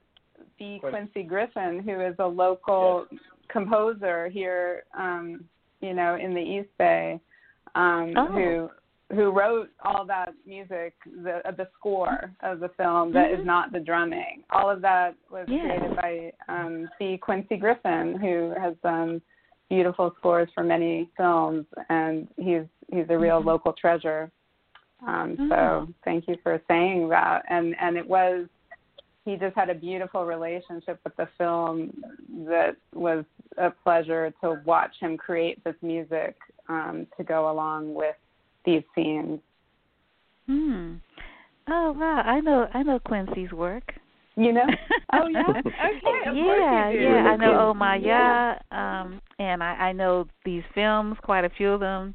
B. 0.57 0.79
Quincy. 0.79 0.97
Quincy 0.97 1.23
Griffin, 1.23 1.79
who 1.79 1.99
is 1.99 2.15
a 2.19 2.27
local 2.27 3.05
composer 3.49 4.27
here, 4.29 4.83
um, 4.93 5.43
you 5.81 5.93
know, 5.93 6.15
in 6.15 6.33
the 6.33 6.41
East 6.41 6.69
Bay, 6.77 7.19
um, 7.75 8.13
Oh. 8.17 8.27
who 8.27 8.69
who 9.15 9.31
wrote 9.31 9.69
all 9.85 10.03
that 10.03 10.33
music, 10.45 10.93
the 11.23 11.45
uh, 11.47 11.51
the 11.51 11.67
score 11.77 12.33
of 12.41 12.59
the 12.59 12.67
film 12.69 13.13
that 13.13 13.31
is 13.31 13.39
Mhm. 13.39 13.45
not 13.45 13.71
the 13.71 13.79
drumming. 13.79 14.43
All 14.49 14.69
of 14.69 14.81
that 14.81 15.15
was 15.29 15.47
Yeah. 15.47 15.61
created 15.61 15.95
by 15.95 16.33
um, 16.49 16.89
B. 16.99 17.17
Quincy 17.17 17.55
Griffin, 17.57 18.15
who 18.15 18.51
has 18.51 18.75
done 18.77 19.21
beautiful 19.69 20.13
scores 20.17 20.49
for 20.53 20.63
many 20.63 21.09
films, 21.17 21.65
and 21.89 22.27
he's 22.37 22.65
he's 22.89 23.09
a 23.09 23.17
real 23.17 23.41
Mhm. 23.41 23.45
local 23.45 23.73
treasure. 23.73 24.29
Um, 25.05 25.35
so 25.37 25.55
Mm. 25.55 25.93
thank 26.03 26.27
you 26.27 26.37
for 26.43 26.59
saying 26.67 27.09
that. 27.09 27.43
And 27.49 27.75
and 27.79 27.97
it 27.97 28.07
was 28.07 28.47
he 29.25 29.35
just 29.35 29.55
had 29.55 29.69
a 29.69 29.75
beautiful 29.75 30.25
relationship 30.25 30.99
with 31.03 31.15
the 31.17 31.27
film 31.37 31.91
that 32.45 32.77
was 32.93 33.25
a 33.57 33.69
pleasure 33.69 34.33
to 34.41 34.61
watch 34.65 34.95
him 35.01 35.17
create 35.17 35.61
this 35.65 35.75
music 35.81 36.37
um, 36.69 37.05
to 37.17 37.25
go 37.25 37.51
along 37.51 37.93
with 37.93 38.15
these 38.65 38.83
scenes. 38.95 39.39
Hmm. 40.45 40.95
Oh 41.69 41.91
wow, 41.91 42.21
I 42.25 42.39
know 42.39 42.69
I 42.73 42.83
know 42.83 42.99
Quincy's 42.99 43.51
work. 43.51 43.93
You 44.37 44.53
know? 44.53 44.67
Oh 45.13 45.27
yeah. 45.27 45.47
Okay. 45.65 46.39
Yeah, 46.39 46.89
yeah. 46.89 47.23
I 47.25 47.35
know 47.35 47.53
Oh. 47.59 47.73
My 47.73 47.95
Yeah. 47.95 48.59
Um, 48.71 49.19
and 49.39 49.63
I, 49.63 49.73
I 49.89 49.91
know 49.91 50.27
these 50.45 50.63
films, 50.75 51.17
quite 51.23 51.43
a 51.43 51.49
few 51.49 51.71
of 51.71 51.79
them. 51.79 52.13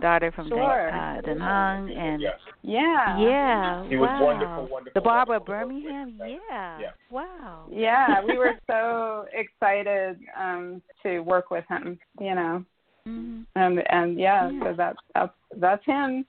Daughter 0.00 0.32
from 0.32 0.48
Sure. 0.48 0.90
Da, 0.90 1.18
uh, 1.18 1.20
Da 1.20 1.34
Nang 1.34 1.90
and 1.90 2.22
yes. 2.22 2.32
Yeah. 2.62 3.18
yeah, 3.18 3.88
He 3.88 3.96
was 3.96 4.08
wow. 4.08 4.24
wonderful, 4.24 4.68
wonderful, 4.72 4.92
The 4.94 5.00
Barber 5.02 5.32
wonderful 5.32 5.54
Birmingham, 5.54 6.08
him. 6.18 6.38
yeah. 6.50 6.80
Yeah. 6.80 6.90
Wow. 7.10 7.66
Yeah, 7.70 8.24
we 8.24 8.38
were 8.38 8.54
so 8.70 9.26
excited 9.32 10.18
um 10.40 10.80
to 11.02 11.20
work 11.20 11.50
with 11.50 11.64
him, 11.68 11.98
you 12.20 12.34
know. 12.34 12.64
Mhm. 13.06 13.44
And 13.54 13.82
and 13.92 14.18
yeah, 14.18 14.48
Yeah. 14.48 14.60
so 14.64 14.74
that's 14.76 14.98
that's 15.14 15.32
that's 15.56 15.84
him. 15.84 16.24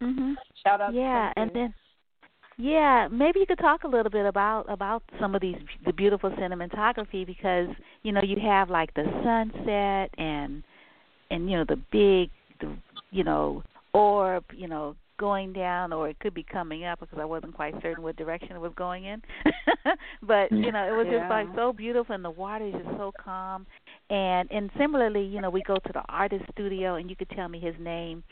Mhm. 0.00 0.34
Shout 0.64 0.80
out 0.80 0.94
Yeah, 0.94 1.32
to 1.34 1.38
and 1.40 1.50
then 1.54 1.74
yeah, 2.56 3.08
maybe 3.10 3.40
you 3.40 3.46
could 3.46 3.58
talk 3.58 3.82
a 3.84 3.88
little 3.88 4.10
bit 4.10 4.24
about 4.24 4.66
about 4.70 5.02
some 5.20 5.34
of 5.34 5.40
these 5.42 5.56
the 5.84 5.92
beautiful 5.92 6.30
cinematography 6.30 7.26
because 7.26 7.68
you 8.02 8.12
know 8.12 8.22
you 8.22 8.36
have 8.40 8.70
like 8.70 8.94
the 8.94 9.04
sunset 9.22 10.10
and 10.18 10.62
and 11.30 11.50
you 11.50 11.56
know 11.56 11.64
the 11.68 11.80
big 11.90 12.30
the 12.64 12.76
you 13.10 13.24
know 13.24 13.62
orb 13.92 14.44
you 14.56 14.68
know 14.68 14.96
going 15.18 15.52
down 15.52 15.92
or 15.92 16.08
it 16.08 16.18
could 16.18 16.34
be 16.34 16.42
coming 16.42 16.84
up 16.84 17.00
because 17.00 17.18
I 17.20 17.24
wasn't 17.24 17.54
quite 17.54 17.74
certain 17.82 18.02
what 18.02 18.16
direction 18.16 18.52
it 18.52 18.60
was 18.60 18.72
going 18.76 19.04
in. 19.04 19.22
but 20.22 20.50
mm. 20.50 20.64
you 20.64 20.72
know, 20.72 20.84
it 20.86 20.96
was 20.96 21.06
just 21.10 21.30
like 21.30 21.46
so 21.54 21.72
beautiful 21.72 22.14
and 22.14 22.24
the 22.24 22.30
water 22.30 22.66
is 22.66 22.72
just 22.72 22.96
so 22.96 23.12
calm. 23.22 23.66
And 24.10 24.50
and 24.50 24.70
similarly, 24.78 25.24
you 25.24 25.40
know, 25.40 25.50
we 25.50 25.62
go 25.62 25.76
to 25.76 25.92
the 25.92 26.02
artist 26.08 26.44
studio 26.52 26.96
and 26.96 27.08
you 27.08 27.16
could 27.16 27.30
tell 27.30 27.48
me 27.48 27.60
his 27.60 27.74
name 27.78 28.22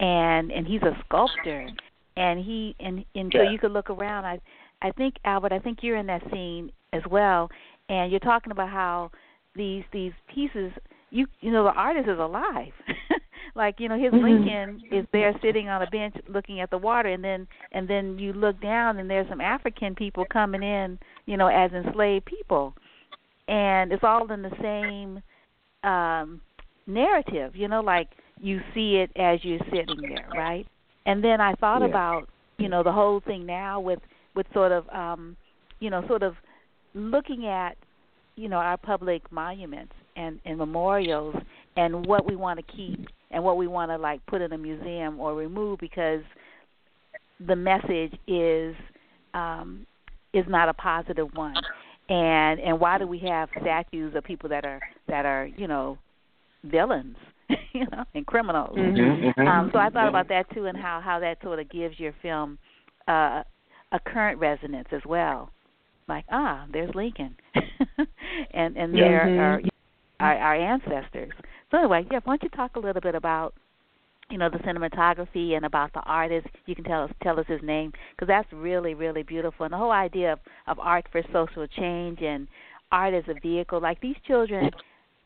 and 0.00 0.50
and 0.52 0.66
he's 0.66 0.82
a 0.82 0.96
sculptor 1.04 1.68
and 2.16 2.44
he 2.44 2.74
and 2.80 3.04
and 3.14 3.32
so 3.34 3.42
you 3.42 3.58
could 3.58 3.72
look 3.72 3.90
around. 3.90 4.24
I 4.24 4.40
I 4.80 4.92
think 4.92 5.16
Albert, 5.24 5.52
I 5.52 5.58
think 5.58 5.78
you're 5.82 5.96
in 5.96 6.06
that 6.06 6.22
scene 6.32 6.70
as 6.92 7.02
well 7.10 7.48
and 7.88 8.10
you're 8.10 8.20
talking 8.20 8.52
about 8.52 8.70
how 8.70 9.10
these 9.56 9.82
these 9.92 10.12
pieces 10.32 10.72
you 11.10 11.26
you 11.40 11.50
know 11.50 11.64
the 11.64 11.72
artist 11.72 12.08
is 12.08 12.18
alive. 12.18 12.72
like 13.54 13.76
you 13.78 13.88
know 13.88 13.98
his 13.98 14.12
Mhm. 14.12 14.20
Lincoln 14.20 14.82
is 14.90 15.04
there 15.12 15.32
sitting 15.42 15.68
on 15.68 15.82
a 15.82 15.86
bench 15.86 16.14
looking 16.28 16.60
at 16.60 16.70
the 16.70 16.78
water, 16.78 17.08
and 17.08 17.22
then 17.24 17.46
and 17.72 17.88
then 17.88 18.18
you 18.18 18.32
look 18.32 18.60
down 18.60 18.98
and 18.98 19.08
there's 19.10 19.28
some 19.28 19.40
African 19.40 19.94
people 19.94 20.24
coming 20.26 20.62
in, 20.62 20.98
you 21.26 21.36
know, 21.36 21.48
as 21.48 21.72
enslaved 21.72 22.24
people, 22.26 22.74
and 23.48 23.92
it's 23.92 24.04
all 24.04 24.30
in 24.32 24.42
the 24.42 24.56
same 24.62 25.22
um 25.88 26.40
narrative. 26.86 27.54
You 27.56 27.68
know, 27.68 27.80
like 27.80 28.08
you 28.40 28.60
see 28.74 28.96
it 28.96 29.10
as 29.16 29.40
you're 29.44 29.58
sitting 29.72 30.08
there, 30.08 30.28
right? 30.32 30.66
And 31.06 31.22
then 31.22 31.40
I 31.40 31.54
thought 31.54 31.82
Yeah. 31.82 31.82
about 31.82 32.28
you 32.58 32.68
know 32.68 32.82
the 32.82 32.92
whole 32.92 33.20
thing 33.20 33.46
now 33.46 33.80
with 33.80 34.00
with 34.34 34.46
sort 34.52 34.72
of 34.72 34.88
um 34.90 35.36
you 35.80 35.90
know 35.90 36.06
sort 36.08 36.22
of 36.22 36.34
looking 36.94 37.46
at 37.46 37.76
you 38.36 38.48
know 38.48 38.56
our 38.58 38.76
public 38.76 39.30
monuments 39.30 39.92
and 40.16 40.40
and 40.44 40.58
memorials 40.58 41.34
and 41.76 42.06
what 42.06 42.26
we 42.26 42.36
want 42.36 42.58
to 42.58 42.76
keep 42.76 43.00
and 43.30 43.42
what 43.42 43.56
we 43.56 43.66
want 43.66 43.90
to 43.90 43.96
like 43.96 44.24
put 44.26 44.40
in 44.40 44.52
a 44.52 44.58
museum 44.58 45.20
or 45.20 45.34
remove 45.34 45.78
because 45.78 46.22
the 47.46 47.56
message 47.56 48.14
is 48.26 48.74
um, 49.34 49.86
is 50.32 50.44
not 50.48 50.68
a 50.68 50.74
positive 50.74 51.28
one. 51.34 51.54
And 52.08 52.58
and 52.60 52.80
why 52.80 52.98
do 52.98 53.06
we 53.06 53.18
have 53.20 53.48
statues 53.60 54.14
of 54.14 54.24
people 54.24 54.48
that 54.48 54.64
are 54.64 54.80
that 55.08 55.26
are 55.26 55.46
you 55.46 55.66
know 55.68 55.98
villains, 56.64 57.16
you 57.72 57.84
know, 57.92 58.04
and 58.14 58.26
criminals? 58.26 58.76
Mm-hmm, 58.76 59.26
mm-hmm. 59.26 59.46
Um, 59.46 59.70
so 59.72 59.78
I 59.78 59.90
thought 59.90 60.08
about 60.08 60.28
that 60.28 60.46
too, 60.54 60.66
and 60.66 60.76
how 60.76 61.00
how 61.04 61.20
that 61.20 61.38
sort 61.42 61.60
of 61.60 61.68
gives 61.70 62.00
your 62.00 62.14
film 62.22 62.58
uh, 63.08 63.42
a 63.92 64.00
current 64.06 64.38
resonance 64.40 64.88
as 64.92 65.02
well. 65.06 65.50
Like 66.08 66.24
ah, 66.30 66.64
there's 66.72 66.94
Lincoln, 66.94 67.36
and 68.54 68.76
and 68.76 68.96
yeah. 68.96 69.04
there 69.04 69.26
Mm-hmm. 69.26 69.40
are 69.40 69.60
our, 70.20 70.36
our 70.36 70.54
ancestors. 70.56 71.32
So 71.70 71.78
anyway, 71.78 72.06
yeah, 72.10 72.20
why 72.24 72.36
don't 72.36 72.42
you 72.44 72.48
talk 72.50 72.76
a 72.76 72.80
little 72.80 73.02
bit 73.02 73.14
about 73.14 73.54
you 74.30 74.36
know 74.36 74.50
the 74.50 74.58
cinematography 74.58 75.56
and 75.56 75.64
about 75.64 75.92
the 75.92 76.00
artist. 76.00 76.46
You 76.66 76.74
can 76.74 76.84
tell 76.84 77.04
us 77.04 77.10
tell 77.22 77.38
us 77.40 77.46
his 77.48 77.62
name 77.62 77.92
because 78.14 78.28
that's 78.28 78.52
really 78.52 78.94
really 78.94 79.22
beautiful. 79.22 79.64
And 79.64 79.72
the 79.72 79.78
whole 79.78 79.92
idea 79.92 80.34
of 80.34 80.38
of 80.66 80.78
art 80.78 81.06
for 81.10 81.22
social 81.32 81.66
change 81.66 82.20
and 82.22 82.46
art 82.92 83.14
as 83.14 83.24
a 83.28 83.40
vehicle. 83.40 83.80
Like 83.80 84.00
these 84.00 84.16
children 84.26 84.70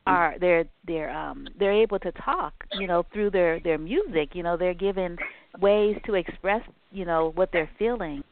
are 0.07 0.34
they're 0.40 0.64
they're 0.86 1.11
um 1.11 1.47
they're 1.59 1.72
able 1.72 1.99
to 1.99 2.11
talk 2.12 2.53
you 2.78 2.86
know 2.86 3.05
through 3.12 3.30
their 3.30 3.61
their 3.61 3.78
music 3.78 4.30
you 4.34 4.43
know 4.43 4.57
they're 4.57 4.74
given 4.74 5.16
ways 5.61 5.97
to 6.05 6.14
express 6.14 6.62
you 6.90 7.05
know 7.05 7.30
what 7.36 7.51
they're 7.53 7.70
feeling 7.78 8.22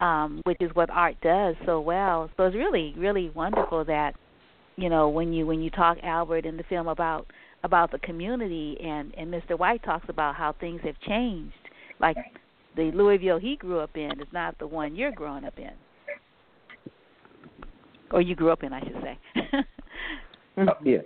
um 0.00 0.42
which 0.44 0.58
is 0.60 0.70
what 0.74 0.90
art 0.90 1.16
does 1.22 1.54
so 1.64 1.80
well 1.80 2.30
so 2.36 2.44
it's 2.44 2.56
really 2.56 2.94
really 2.98 3.30
wonderful 3.30 3.84
that 3.84 4.14
you 4.76 4.90
know 4.90 5.08
when 5.08 5.32
you 5.32 5.46
when 5.46 5.62
you 5.62 5.70
talk 5.70 5.96
albert 6.02 6.44
in 6.44 6.56
the 6.58 6.64
film 6.64 6.88
about 6.88 7.26
about 7.64 7.90
the 7.90 7.98
community 7.98 8.78
and 8.80 9.12
and 9.16 9.32
Mr. 9.32 9.58
White 9.58 9.82
talks 9.82 10.06
about 10.08 10.36
how 10.36 10.54
things 10.60 10.80
have 10.84 10.98
changed. 11.00 11.54
Like 11.98 12.16
the 12.76 12.92
Louisville 12.92 13.38
he 13.38 13.56
grew 13.56 13.80
up 13.80 13.96
in 13.96 14.12
is 14.20 14.28
not 14.32 14.56
the 14.58 14.66
one 14.66 14.94
you're 14.94 15.12
growing 15.12 15.44
up 15.44 15.58
in. 15.58 15.72
Or 18.12 18.20
you 18.20 18.36
grew 18.36 18.50
up 18.50 18.62
in, 18.62 18.72
I 18.72 18.80
should 18.80 19.02
say. 19.02 19.18
Oh, 20.56 20.66
yeah. 20.84 20.98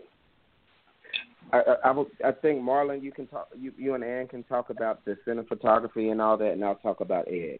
I, 1.53 1.59
I, 1.59 1.75
I, 1.87 1.91
will, 1.91 2.07
I 2.23 2.33
think 2.33 2.61
Marlon, 2.61 3.03
you 3.03 3.11
can 3.11 3.27
talk. 3.27 3.49
You, 3.59 3.73
you 3.79 3.95
and 3.95 4.05
Anne 4.05 4.29
can 4.29 4.43
talk 4.43 4.69
about 4.69 5.05
the 5.07 5.17
cinematography 5.27 6.13
and 6.13 6.21
all 6.21 6.37
that, 6.37 6.53
and 6.53 6.63
I'll 6.63 6.75
talk 6.75 7.01
about 7.01 7.27
Ed. 7.29 7.59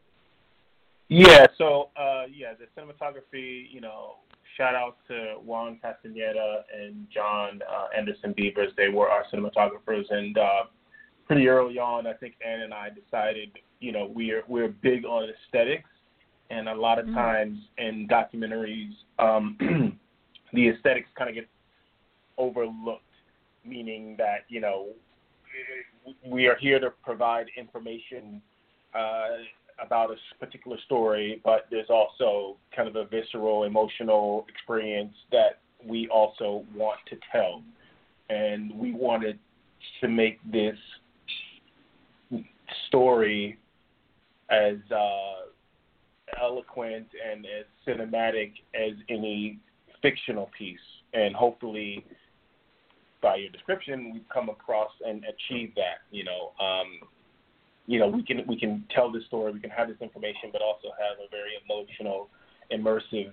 Yeah. 1.09 1.47
So, 1.57 1.89
uh, 1.97 2.25
yeah, 2.33 2.53
the 2.55 2.67
cinematography. 2.81 3.67
You 3.71 3.81
know, 3.81 4.17
shout 4.57 4.75
out 4.75 4.97
to 5.09 5.37
Juan 5.43 5.79
Castaneda 5.83 6.65
and 6.75 7.07
John 7.13 7.61
uh, 7.71 7.87
Anderson 7.97 8.35
Beavers. 8.37 8.73
They 8.77 8.89
were 8.89 9.09
our 9.09 9.25
cinematographers, 9.33 10.05
and 10.11 10.37
uh, 10.37 10.65
pretty 11.27 11.49
early 11.49 11.79
on, 11.79 12.07
I 12.07 12.13
think 12.15 12.35
Anne 12.47 12.61
and 12.61 12.75
I 12.75 12.89
decided, 12.91 13.51
you 13.81 13.93
know, 13.93 14.11
we're 14.15 14.43
we're 14.49 14.69
big 14.69 15.05
on 15.05 15.29
aesthetics, 15.29 15.89
and 16.51 16.69
a 16.69 16.75
lot 16.75 16.99
of 16.99 17.07
Mhm. 17.07 17.15
times 17.15 17.59
in 17.79 18.07
documentaries, 18.09 18.93
um, 19.19 19.57
the 20.53 20.69
aesthetics 20.69 21.09
kind 21.17 21.29
of 21.31 21.35
get 21.35 21.49
overlooked, 22.37 23.03
meaning 23.65 24.17
that 24.17 24.45
you 24.49 24.61
know 24.61 24.89
we 26.25 26.47
are 26.47 26.57
here 26.57 26.79
to 26.79 26.91
provide 27.03 27.47
information 27.57 28.41
uh, 28.95 29.39
about 29.85 30.11
a 30.11 30.17
particular 30.39 30.77
story, 30.85 31.41
but 31.45 31.67
there's 31.71 31.91
also 31.91 32.57
kind 32.75 32.89
of 32.89 32.97
a 32.97 33.05
visceral, 33.05 33.65
emotional 33.65 34.47
experience 34.49 35.15
that 35.31 35.61
we 35.85 36.09
also 36.09 36.65
want 36.75 36.99
to 37.09 37.17
tell, 37.31 37.63
and 38.31 38.73
we 38.77 38.93
wanted 38.93 39.39
to 40.01 40.09
make 40.09 40.39
this 40.51 40.77
story 42.89 43.59
as 44.51 44.77
uh, 44.91 45.47
eloquent 46.43 47.07
and 47.31 47.47
as 47.47 47.65
cinematic 47.87 48.53
as 48.75 48.93
any 49.09 49.59
fictional 50.03 50.51
piece, 50.59 50.79
and 51.15 51.35
hopefully 51.35 52.05
by 53.21 53.37
your 53.37 53.51
description, 53.51 54.13
we've 54.13 54.29
come 54.33 54.49
across 54.49 54.91
and 55.07 55.25
achieved 55.25 55.77
that. 55.77 56.03
You 56.11 56.25
know, 56.25 56.53
um, 56.61 57.01
you 57.89 57.99
know, 57.99 58.07
we 58.07 58.23
can 58.23 58.45
we 58.47 58.57
can 58.61 58.85
tell 58.95 59.11
this 59.11 59.25
story, 59.25 59.51
we 59.51 59.61
can 59.61 59.71
have 59.71 59.89
this 59.89 59.97
information, 60.01 60.51
but 60.53 60.61
also 60.63 60.89
have 60.99 61.19
a 61.19 61.29
very 61.31 61.53
emotional, 61.65 62.29
immersive 62.71 63.33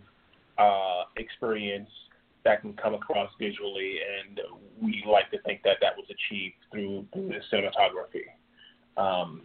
uh, 0.58 1.04
experience 1.18 1.90
that 2.46 2.62
can 2.62 2.74
come 2.74 2.94
across 2.94 3.30
visually, 3.38 3.98
and 4.00 4.40
we 4.82 5.04
like 5.08 5.30
to 5.32 5.42
think 5.42 5.62
that 5.64 5.78
that 5.82 5.94
was 5.98 6.06
achieved 6.06 6.56
through, 6.72 7.06
through 7.12 7.28
the 7.28 7.40
cinematography. 7.52 8.24
Um, 8.98 9.42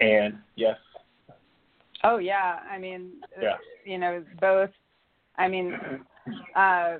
and 0.00 0.38
yes, 0.56 0.76
Oh 2.02 2.18
yeah, 2.18 2.60
I 2.70 2.78
mean, 2.78 3.12
Yeah. 3.40 3.56
you 3.84 3.98
know, 3.98 4.24
both. 4.40 4.70
I 5.36 5.48
mean, 5.48 5.78
uh, 6.54 6.98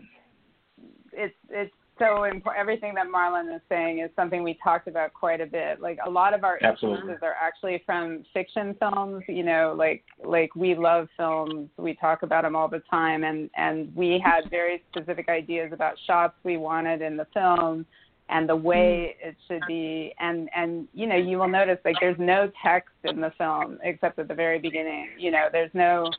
it's 1.12 1.34
it's 1.48 1.74
so 1.98 2.24
important. 2.24 2.58
Everything 2.58 2.94
that 2.94 3.06
Marlon 3.06 3.54
is 3.54 3.60
saying 3.68 4.00
is 4.00 4.10
something 4.16 4.42
we 4.42 4.58
talked 4.62 4.88
about 4.88 5.14
quite 5.14 5.40
a 5.40 5.46
bit. 5.46 5.80
Like 5.80 5.98
a 6.04 6.10
lot 6.10 6.34
of 6.34 6.44
our 6.44 6.58
Absolutely. 6.62 6.98
influences 6.98 7.22
are 7.22 7.34
actually 7.40 7.82
from 7.86 8.24
fiction 8.32 8.76
films. 8.78 9.24
You 9.28 9.42
know, 9.42 9.74
like 9.76 10.04
like 10.24 10.54
we 10.54 10.74
love 10.74 11.08
films. 11.16 11.68
We 11.76 11.94
talk 11.94 12.22
about 12.22 12.42
them 12.42 12.54
all 12.56 12.68
the 12.68 12.82
time, 12.90 13.24
and 13.24 13.50
and 13.56 13.94
we 13.94 14.22
had 14.24 14.50
very 14.50 14.82
specific 14.90 15.28
ideas 15.28 15.72
about 15.72 15.94
shots 16.06 16.34
we 16.44 16.56
wanted 16.56 17.02
in 17.02 17.16
the 17.16 17.26
film 17.32 17.86
and 18.28 18.48
the 18.48 18.56
way 18.56 19.16
mm. 19.22 19.28
it 19.28 19.36
should 19.46 19.62
be 19.68 20.12
and 20.18 20.48
and 20.54 20.88
you 20.92 21.06
know 21.06 21.16
you 21.16 21.38
will 21.38 21.48
notice 21.48 21.78
like 21.84 21.94
there's 22.00 22.18
no 22.18 22.50
text 22.64 22.90
in 23.04 23.20
the 23.20 23.32
film 23.38 23.78
except 23.84 24.18
at 24.18 24.26
the 24.26 24.34
very 24.34 24.58
beginning 24.58 25.08
you 25.16 25.30
know 25.30 25.46
there's 25.52 25.70
no 25.74 26.10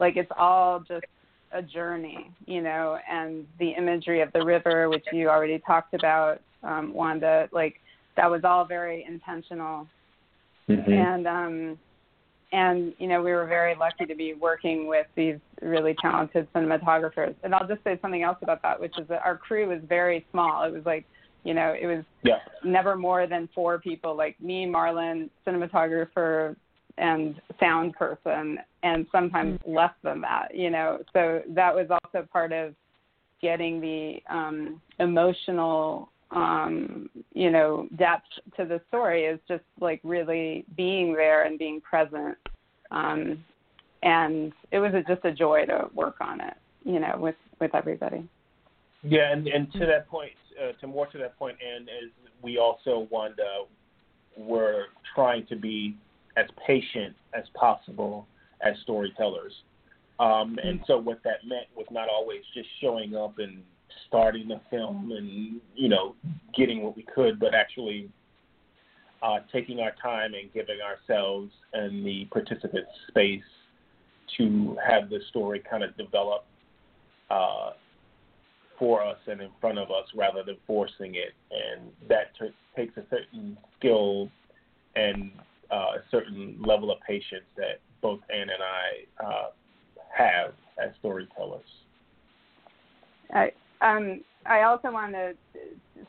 like 0.00 0.16
it's 0.16 0.30
all 0.36 0.80
just 0.80 1.04
a 1.52 1.62
journey 1.62 2.30
you 2.46 2.62
know 2.62 2.98
and 3.10 3.46
the 3.58 3.70
imagery 3.70 4.20
of 4.20 4.32
the 4.32 4.44
river 4.44 4.88
which 4.88 5.04
you 5.12 5.28
already 5.28 5.58
talked 5.60 5.94
about 5.94 6.40
um 6.62 6.92
wanda 6.94 7.48
like 7.52 7.80
that 8.16 8.30
was 8.30 8.42
all 8.44 8.64
very 8.64 9.04
intentional. 9.08 9.86
And 10.68 11.26
um 11.26 11.78
and 12.52 12.92
you 12.98 13.08
know 13.08 13.22
we 13.22 13.32
were 13.32 13.46
very 13.46 13.74
lucky 13.74 14.04
to 14.06 14.14
be 14.14 14.34
working 14.34 14.86
with 14.86 15.06
these 15.16 15.36
really 15.60 15.94
talented 16.00 16.48
cinematographers. 16.54 17.34
And 17.42 17.54
i'll 17.54 17.66
just 17.66 17.82
say 17.84 17.98
something 18.00 18.22
else 18.22 18.38
about 18.42 18.62
that 18.62 18.80
which 18.80 18.98
is 18.98 19.08
that 19.08 19.22
our 19.24 19.36
crew 19.36 19.68
was 19.68 19.80
very 19.88 20.24
small. 20.30 20.64
It 20.64 20.72
was 20.72 20.84
like 20.84 21.04
you 21.44 21.54
know 21.54 21.74
it 21.78 21.86
was 21.86 22.04
yeah, 22.22 22.38
never 22.64 22.96
more 22.96 23.26
than 23.26 23.48
four 23.54 23.78
people 23.78 24.16
like 24.16 24.40
me 24.40 24.66
marlon 24.66 25.28
cinematographer 25.46 26.56
and 26.98 27.40
sound 27.58 27.94
person 27.94 28.58
and 28.82 29.06
sometimes 29.12 29.58
less 29.66 29.92
than 30.02 30.20
that 30.20 30.54
you 30.54 30.70
know? 30.70 30.98
So 31.12 31.42
that 31.50 31.74
was 31.74 31.86
also 31.90 32.26
part 32.30 32.52
of 32.52 32.74
getting 33.40 33.80
the 33.80 34.22
um 34.30 34.80
emotional 34.98 36.10
um 36.30 37.10
you 37.34 37.50
know 37.50 37.88
depth 37.96 38.26
to 38.56 38.64
the 38.64 38.80
story 38.88 39.24
is 39.24 39.38
just 39.48 39.64
like 39.80 40.00
really 40.04 40.64
being 40.76 41.12
there 41.12 41.44
and 41.44 41.58
being 41.58 41.80
present. 41.80 42.36
Um 42.90 43.44
and 44.02 44.52
it 44.72 44.80
was 44.80 44.92
a, 44.94 45.02
just 45.02 45.24
a 45.24 45.32
joy 45.32 45.64
to 45.66 45.88
work 45.94 46.16
on 46.20 46.40
it 46.40 46.54
you 46.84 47.00
know 47.00 47.16
with 47.18 47.36
with 47.60 47.74
everybody. 47.74 48.28
Yeah, 49.02 49.32
and, 49.32 49.48
and 49.48 49.72
to 49.72 49.80
that 49.80 50.08
point, 50.08 50.32
uh, 50.60 50.72
to 50.80 50.86
more 50.86 51.06
to 51.08 51.18
that 51.18 51.36
point, 51.38 51.56
and 51.60 51.88
as 51.88 52.10
we 52.40 52.58
also 52.58 53.08
Wanda 53.10 53.64
were 54.36 54.86
trying 55.14 55.46
to 55.46 55.56
be 55.56 55.96
as 56.36 56.46
patient 56.66 57.14
as 57.34 57.44
possible 57.54 58.26
as 58.62 58.74
storytellers. 58.82 59.52
Um, 60.18 60.58
and 60.62 60.80
so 60.86 60.98
what 60.98 61.22
that 61.24 61.46
meant 61.46 61.66
was 61.76 61.86
not 61.90 62.08
always 62.08 62.42
just 62.54 62.68
showing 62.80 63.16
up 63.16 63.38
and 63.38 63.62
starting 64.06 64.48
the 64.48 64.60
film 64.70 65.12
and 65.12 65.60
you 65.74 65.88
know 65.88 66.14
getting 66.56 66.82
what 66.82 66.96
we 66.96 67.04
could, 67.14 67.40
but 67.40 67.54
actually 67.54 68.10
uh, 69.22 69.38
taking 69.52 69.80
our 69.80 69.92
time 70.02 70.34
and 70.34 70.52
giving 70.52 70.78
ourselves 70.80 71.50
and 71.72 72.04
the 72.04 72.26
participants 72.26 72.90
space 73.08 73.42
to 74.36 74.76
have 74.84 75.10
the 75.10 75.20
story 75.30 75.62
kind 75.68 75.82
of 75.82 75.96
develop 75.96 76.44
uh, 77.30 77.70
for 78.78 79.04
us 79.04 79.18
and 79.26 79.40
in 79.40 79.50
front 79.60 79.78
of 79.78 79.90
us 79.90 80.06
rather 80.14 80.42
than 80.42 80.56
forcing 80.66 81.14
it. 81.14 81.32
And 81.50 81.90
that 82.08 82.32
t- 82.38 82.54
takes 82.76 82.96
a 82.96 83.04
certain 83.10 83.56
skill 83.78 84.28
and 84.96 85.30
uh, 85.72 85.76
a 85.96 86.02
certain 86.10 86.56
level 86.62 86.90
of 86.90 86.98
patience 87.00 87.46
that 87.56 87.80
both 88.00 88.20
Anne 88.32 88.42
and 88.42 88.62
I 88.62 89.24
uh, 89.24 89.50
have 90.16 90.52
as 90.82 90.94
storytellers. 90.98 91.62
I 93.32 93.52
um 93.80 94.22
I 94.44 94.62
also 94.62 94.90
want 94.90 95.12
to 95.12 95.34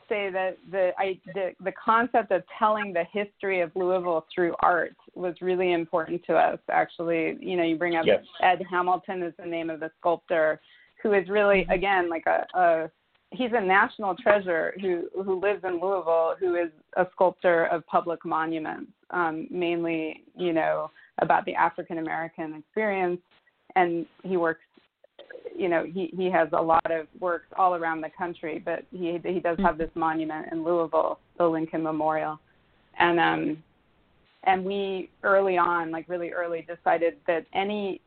say 0.08 0.30
that 0.30 0.58
the 0.70 0.90
I 0.98 1.18
the 1.34 1.52
the 1.62 1.72
concept 1.72 2.30
of 2.32 2.42
telling 2.58 2.92
the 2.92 3.04
history 3.12 3.60
of 3.60 3.70
Louisville 3.74 4.26
through 4.34 4.54
art 4.60 4.96
was 5.14 5.34
really 5.40 5.72
important 5.72 6.22
to 6.26 6.34
us. 6.34 6.58
Actually, 6.70 7.36
you 7.40 7.56
know, 7.56 7.62
you 7.62 7.76
bring 7.76 7.96
up 7.96 8.04
Yes. 8.06 8.24
Ed 8.42 8.60
Hamilton 8.70 9.22
is 9.22 9.32
the 9.38 9.46
name 9.46 9.70
of 9.70 9.80
the 9.80 9.90
sculptor, 9.98 10.60
who 11.02 11.14
is 11.14 11.28
really 11.28 11.66
again 11.70 12.10
like 12.10 12.26
a, 12.26 12.46
a 12.58 12.90
he's 13.34 13.50
a 13.54 13.60
national 13.60 14.14
treasure 14.16 14.74
who 14.80 15.08
who 15.22 15.40
lives 15.40 15.64
in 15.64 15.80
Louisville, 15.80 16.34
who 16.38 16.56
is 16.56 16.70
a 16.96 17.06
sculptor 17.12 17.66
of 17.66 17.86
public 17.86 18.24
monuments, 18.24 18.90
um, 19.10 19.46
mainly 19.50 20.22
you 20.36 20.52
know 20.52 20.90
about 21.18 21.44
the 21.44 21.54
African 21.54 21.98
American 21.98 22.54
experience, 22.54 23.20
and 23.76 24.06
he 24.22 24.36
works. 24.36 24.60
You 25.56 25.68
know, 25.68 25.84
he 25.84 26.12
he 26.16 26.30
has 26.30 26.48
a 26.52 26.62
lot 26.62 26.90
of 26.90 27.06
works 27.20 27.46
all 27.56 27.74
around 27.74 28.00
the 28.00 28.10
country, 28.16 28.60
but 28.64 28.84
he 28.90 29.18
he 29.24 29.40
does 29.40 29.58
have 29.60 29.78
this 29.78 29.90
monument 29.94 30.48
in 30.52 30.64
Louisville, 30.64 31.18
the 31.38 31.46
Lincoln 31.46 31.82
Memorial, 31.82 32.38
and 32.98 33.20
um, 33.20 33.62
and 34.44 34.64
we 34.64 35.10
early 35.22 35.56
on, 35.56 35.90
like 35.90 36.08
really 36.08 36.30
early, 36.30 36.66
decided 36.66 37.16
that 37.26 37.46
any 37.54 38.00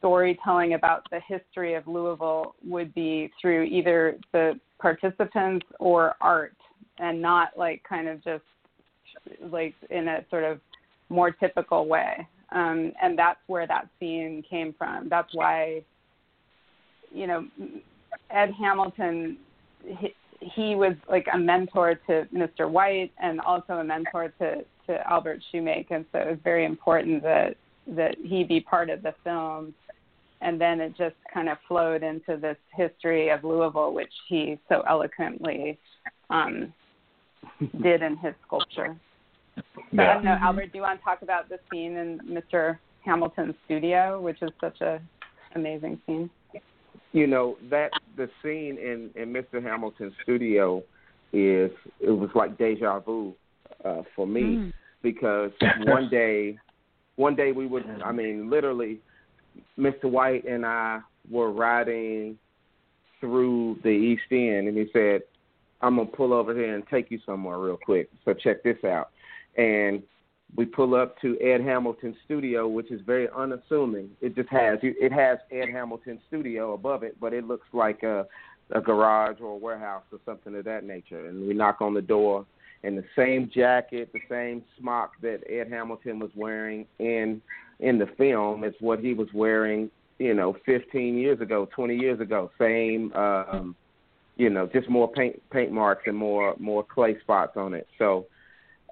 storytelling 0.00 0.74
about 0.74 1.06
the 1.10 1.20
history 1.28 1.74
of 1.74 1.86
Louisville 1.86 2.56
would 2.64 2.92
be 2.94 3.30
through 3.40 3.64
either 3.64 4.18
the 4.32 4.58
participants 4.80 5.66
or 5.78 6.14
art 6.20 6.56
and 6.98 7.20
not 7.22 7.50
like 7.56 7.82
kind 7.88 8.08
of 8.08 8.24
just 8.24 8.42
like 9.50 9.74
in 9.90 10.08
a 10.08 10.24
sort 10.30 10.44
of 10.44 10.58
more 11.10 11.30
typical 11.30 11.86
way. 11.86 12.26
Um, 12.52 12.92
and 13.00 13.16
that's 13.16 13.38
where 13.46 13.66
that 13.66 13.88
scene 14.00 14.42
came 14.48 14.74
from. 14.76 15.08
That's 15.08 15.32
why, 15.34 15.84
you 17.12 17.26
know, 17.26 17.46
Ed 18.30 18.52
Hamilton, 18.58 19.36
he, 19.84 20.14
he 20.40 20.74
was 20.74 20.94
like 21.08 21.26
a 21.32 21.38
mentor 21.38 21.94
to 22.06 22.26
Mr. 22.34 22.68
White 22.68 23.12
and 23.22 23.40
also 23.40 23.74
a 23.74 23.84
mentor 23.84 24.32
to, 24.40 24.64
to 24.86 25.10
Albert 25.10 25.40
Shumake. 25.52 25.90
And 25.90 26.04
so 26.10 26.18
it 26.18 26.26
was 26.28 26.38
very 26.42 26.64
important 26.64 27.22
that, 27.22 27.56
that 27.96 28.16
he 28.22 28.44
be 28.44 28.60
part 28.60 28.90
of 28.90 29.02
the 29.02 29.14
film. 29.24 29.74
And 30.42 30.60
then 30.60 30.80
it 30.80 30.96
just 30.96 31.16
kind 31.32 31.48
of 31.48 31.58
flowed 31.68 32.02
into 32.02 32.36
this 32.36 32.56
history 32.74 33.28
of 33.28 33.44
Louisville, 33.44 33.92
which 33.92 34.12
he 34.28 34.58
so 34.68 34.82
eloquently 34.88 35.78
um, 36.30 36.72
did 37.82 38.02
in 38.02 38.16
his 38.16 38.34
sculpture. 38.46 38.96
So 39.56 39.62
yeah. 39.92 40.10
I 40.10 40.14
don't 40.14 40.24
know, 40.24 40.38
Albert, 40.40 40.72
do 40.72 40.78
you 40.78 40.82
want 40.82 41.00
to 41.00 41.04
talk 41.04 41.22
about 41.22 41.48
the 41.48 41.58
scene 41.70 41.96
in 41.96 42.20
Mr. 42.26 42.78
Hamilton's 43.04 43.54
studio, 43.66 44.20
which 44.20 44.40
is 44.42 44.50
such 44.60 44.80
a 44.80 45.00
amazing 45.54 46.00
scene? 46.06 46.30
You 47.12 47.26
know 47.26 47.56
that 47.70 47.90
the 48.16 48.28
scene 48.42 48.78
in 48.78 49.10
in 49.20 49.32
Mr. 49.32 49.62
Hamilton's 49.62 50.12
studio 50.22 50.82
is 51.32 51.70
it 52.00 52.10
was 52.10 52.30
like 52.34 52.56
deja 52.56 53.00
vu 53.00 53.34
uh, 53.84 54.02
for 54.14 54.26
me 54.26 54.42
mm. 54.42 54.72
because 55.02 55.50
one 55.86 56.08
day, 56.08 56.56
one 57.20 57.36
day 57.36 57.52
we 57.52 57.66
would 57.66 57.84
I 57.84 57.86
mm-hmm. 57.86 58.16
mean 58.16 58.50
literally, 58.50 58.98
Mr. 59.78 60.04
White 60.04 60.44
and 60.44 60.64
I 60.64 61.00
were 61.30 61.52
riding 61.52 62.38
through 63.20 63.78
the 63.82 63.90
East 63.90 64.22
End, 64.30 64.68
and 64.68 64.76
he 64.76 64.86
said, 64.92 65.20
I'm 65.82 65.96
gonna 65.96 66.08
pull 66.08 66.32
over 66.32 66.54
here 66.54 66.74
and 66.74 66.82
take 66.88 67.10
you 67.10 67.18
somewhere 67.26 67.58
real 67.58 67.76
quick. 67.76 68.08
So 68.24 68.32
check 68.32 68.62
this 68.62 68.82
out. 68.84 69.10
And 69.56 70.02
we 70.56 70.64
pull 70.64 70.94
up 70.94 71.20
to 71.20 71.38
Ed 71.40 71.60
Hamilton's 71.60 72.16
studio, 72.24 72.66
which 72.66 72.90
is 72.90 73.00
very 73.06 73.28
unassuming. 73.36 74.10
It 74.20 74.34
just 74.34 74.48
has 74.48 74.78
it 74.82 75.12
has 75.12 75.38
Ed 75.52 75.68
Hamilton's 75.72 76.20
studio 76.28 76.72
above 76.72 77.02
it, 77.02 77.16
but 77.20 77.32
it 77.32 77.46
looks 77.46 77.66
like 77.72 78.02
a 78.02 78.26
a 78.72 78.80
garage 78.80 79.40
or 79.40 79.52
a 79.52 79.56
warehouse 79.56 80.04
or 80.12 80.20
something 80.24 80.54
of 80.56 80.64
that 80.64 80.84
nature. 80.84 81.26
And 81.26 81.46
we 81.46 81.54
knock 81.54 81.80
on 81.80 81.92
the 81.92 82.02
door, 82.02 82.46
and 82.82 82.96
the 82.96 83.04
same 83.16 83.50
jacket, 83.52 84.10
the 84.12 84.20
same 84.28 84.64
smock 84.78 85.12
that 85.22 85.40
Ed 85.48 85.68
Hamilton 85.70 86.18
was 86.18 86.30
wearing 86.34 86.86
in 86.98 87.42
in 87.78 87.98
the 87.98 88.06
film 88.18 88.64
is 88.64 88.74
what 88.80 89.00
he 89.00 89.14
was 89.14 89.28
wearing, 89.32 89.90
you 90.18 90.34
know, 90.34 90.54
15 90.66 91.16
years 91.16 91.40
ago, 91.40 91.66
20 91.74 91.96
years 91.96 92.20
ago. 92.20 92.50
Same 92.58 93.12
um 93.14 93.76
you 94.40 94.48
know, 94.48 94.66
just 94.66 94.88
more 94.88 95.12
paint 95.12 95.42
paint 95.50 95.70
marks 95.70 96.04
and 96.06 96.16
more 96.16 96.54
more 96.58 96.82
clay 96.82 97.18
spots 97.20 97.58
on 97.58 97.74
it. 97.74 97.86
So 97.98 98.26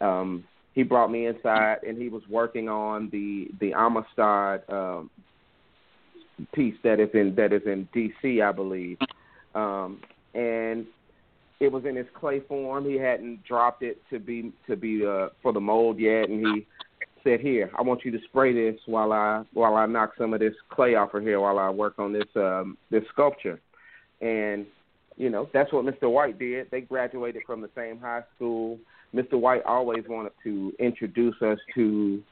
um, 0.02 0.44
he 0.74 0.82
brought 0.82 1.10
me 1.10 1.26
inside, 1.26 1.78
and 1.86 1.96
he 1.96 2.10
was 2.10 2.22
working 2.28 2.68
on 2.68 3.08
the 3.10 3.48
the 3.58 3.72
Amistad 3.72 4.62
um, 4.68 5.10
piece 6.52 6.74
that 6.84 7.00
is 7.00 7.08
in 7.14 7.34
that 7.36 7.54
is 7.54 7.62
in 7.64 7.88
D.C. 7.94 8.42
I 8.42 8.52
believe, 8.52 8.98
um, 9.54 10.02
and 10.34 10.86
it 11.60 11.72
was 11.72 11.84
in 11.84 11.96
his 11.96 12.06
clay 12.14 12.40
form. 12.40 12.84
He 12.84 12.96
hadn't 12.96 13.44
dropped 13.44 13.82
it 13.82 14.00
to 14.10 14.18
be 14.18 14.52
to 14.68 14.76
be 14.76 15.04
uh, 15.04 15.28
for 15.42 15.52
the 15.52 15.60
mold 15.60 15.98
yet, 15.98 16.28
and 16.28 16.46
he 16.46 16.66
said, 17.24 17.40
"Here, 17.40 17.70
I 17.76 17.82
want 17.82 18.04
you 18.04 18.10
to 18.12 18.18
spray 18.28 18.52
this 18.52 18.80
while 18.86 19.12
I 19.12 19.44
while 19.52 19.74
I 19.74 19.86
knock 19.86 20.12
some 20.16 20.34
of 20.34 20.40
this 20.40 20.54
clay 20.70 20.94
off 20.94 21.14
of 21.14 21.22
here 21.22 21.40
while 21.40 21.58
I 21.58 21.70
work 21.70 21.98
on 21.98 22.12
this 22.12 22.28
um, 22.36 22.76
this 22.90 23.02
sculpture." 23.12 23.60
And 24.20 24.66
you 25.16 25.30
know, 25.30 25.48
that's 25.52 25.72
what 25.72 25.84
Mr. 25.84 26.10
White 26.10 26.38
did. 26.38 26.70
They 26.70 26.80
graduated 26.80 27.42
from 27.44 27.60
the 27.60 27.70
same 27.74 27.98
high 27.98 28.22
school. 28.36 28.78
Mr. 29.14 29.34
White 29.34 29.64
always 29.64 30.04
wanted 30.08 30.32
to 30.44 30.72
introduce 30.78 31.34
us 31.42 31.58
to 31.74 32.22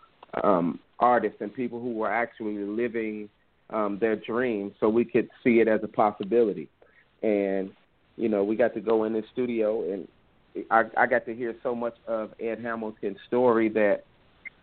um, 0.44 0.78
artists 1.00 1.38
and 1.40 1.52
people 1.52 1.80
who 1.80 1.92
were 1.92 2.10
actually 2.10 2.58
living 2.58 3.28
um, 3.70 3.98
their 4.00 4.14
dreams 4.14 4.72
so 4.78 4.88
we 4.88 5.04
could 5.04 5.28
see 5.42 5.58
it 5.58 5.66
as 5.66 5.80
a 5.82 5.88
possibility. 5.88 6.68
And, 7.22 7.70
you 8.16 8.28
know, 8.28 8.44
we 8.44 8.56
got 8.56 8.74
to 8.74 8.80
go 8.80 9.04
in 9.04 9.12
the 9.12 9.22
studio 9.32 9.82
and 9.92 10.08
I, 10.70 10.84
I 10.96 11.06
got 11.06 11.26
to 11.26 11.34
hear 11.34 11.54
so 11.62 11.74
much 11.74 11.94
of 12.06 12.30
Ed 12.40 12.60
Hamilton's 12.62 13.18
story 13.26 13.68
that, 13.70 14.04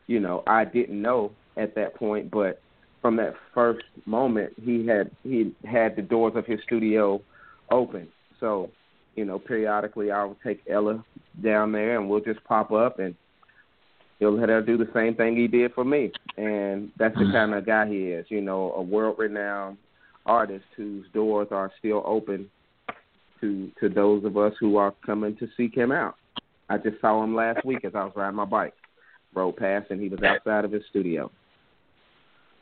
you 0.08 0.20
know, 0.20 0.44
I 0.48 0.66
didn't 0.66 1.02
know 1.02 1.32
at 1.56 1.76
that 1.76 1.96
point, 1.96 2.32
but 2.32 2.62
from 3.02 3.16
that 3.18 3.36
first 3.54 3.86
moment 4.06 4.54
he 4.64 4.88
had 4.88 5.12
he 5.24 5.54
had 5.66 5.96
the 5.96 6.02
doors 6.02 6.34
of 6.36 6.46
his 6.46 6.60
studio 6.64 7.22
open. 7.70 8.08
So, 8.40 8.72
you 9.16 9.26
know, 9.26 9.38
periodically 9.38 10.10
I'll 10.10 10.38
take 10.44 10.62
Ella 10.70 11.04
down 11.44 11.72
there 11.72 12.00
and 12.00 12.10
we'll 12.10 12.22
just 12.22 12.44
pop 12.46 12.72
up 12.72 13.00
and 13.00 13.14
he'll 14.20 14.38
let 14.38 14.50
her 14.50 14.62
do 14.62 14.78
the 14.78 14.90
same 14.94 15.16
thing 15.16 15.36
he 15.36 15.48
did 15.48 15.74
for 15.74 15.84
me. 15.84 16.12
And 16.38 16.92
that's 16.98 17.16
the 17.16 17.22
mm-hmm. 17.22 17.34
kind 17.34 17.54
of 17.54 17.66
guy 17.66 17.88
he 17.88 18.08
is, 18.08 18.26
you 18.30 18.42
know, 18.42 18.74
a 18.74 18.82
world 18.82 19.18
renowned 19.20 19.78
artist 20.26 20.66
whose 20.76 21.06
doors 21.14 21.50
are 21.52 21.72
still 21.80 22.02
open 22.06 22.50
to 23.44 23.70
to 23.82 23.90
those 23.90 24.24
of 24.24 24.38
us 24.38 24.54
who 24.60 24.78
are 24.78 24.94
coming 25.06 25.36
to 25.38 25.48
seek 25.58 25.76
him 25.76 25.92
out. 25.92 26.16
I 26.70 26.78
just 26.78 27.00
saw 27.02 27.24
him 27.24 27.36
last 27.36 27.66
week 27.66 27.84
as 27.84 27.92
I 27.94 28.04
was 28.06 28.14
riding 28.16 28.38
my 28.38 28.46
bike. 28.46 28.74
Rode 29.36 29.58
past 29.58 29.92
and 29.92 30.02
he 30.02 30.10
was 30.10 30.22
outside 30.24 30.64
of 30.64 30.72
his 30.72 30.84
studio. 30.90 31.30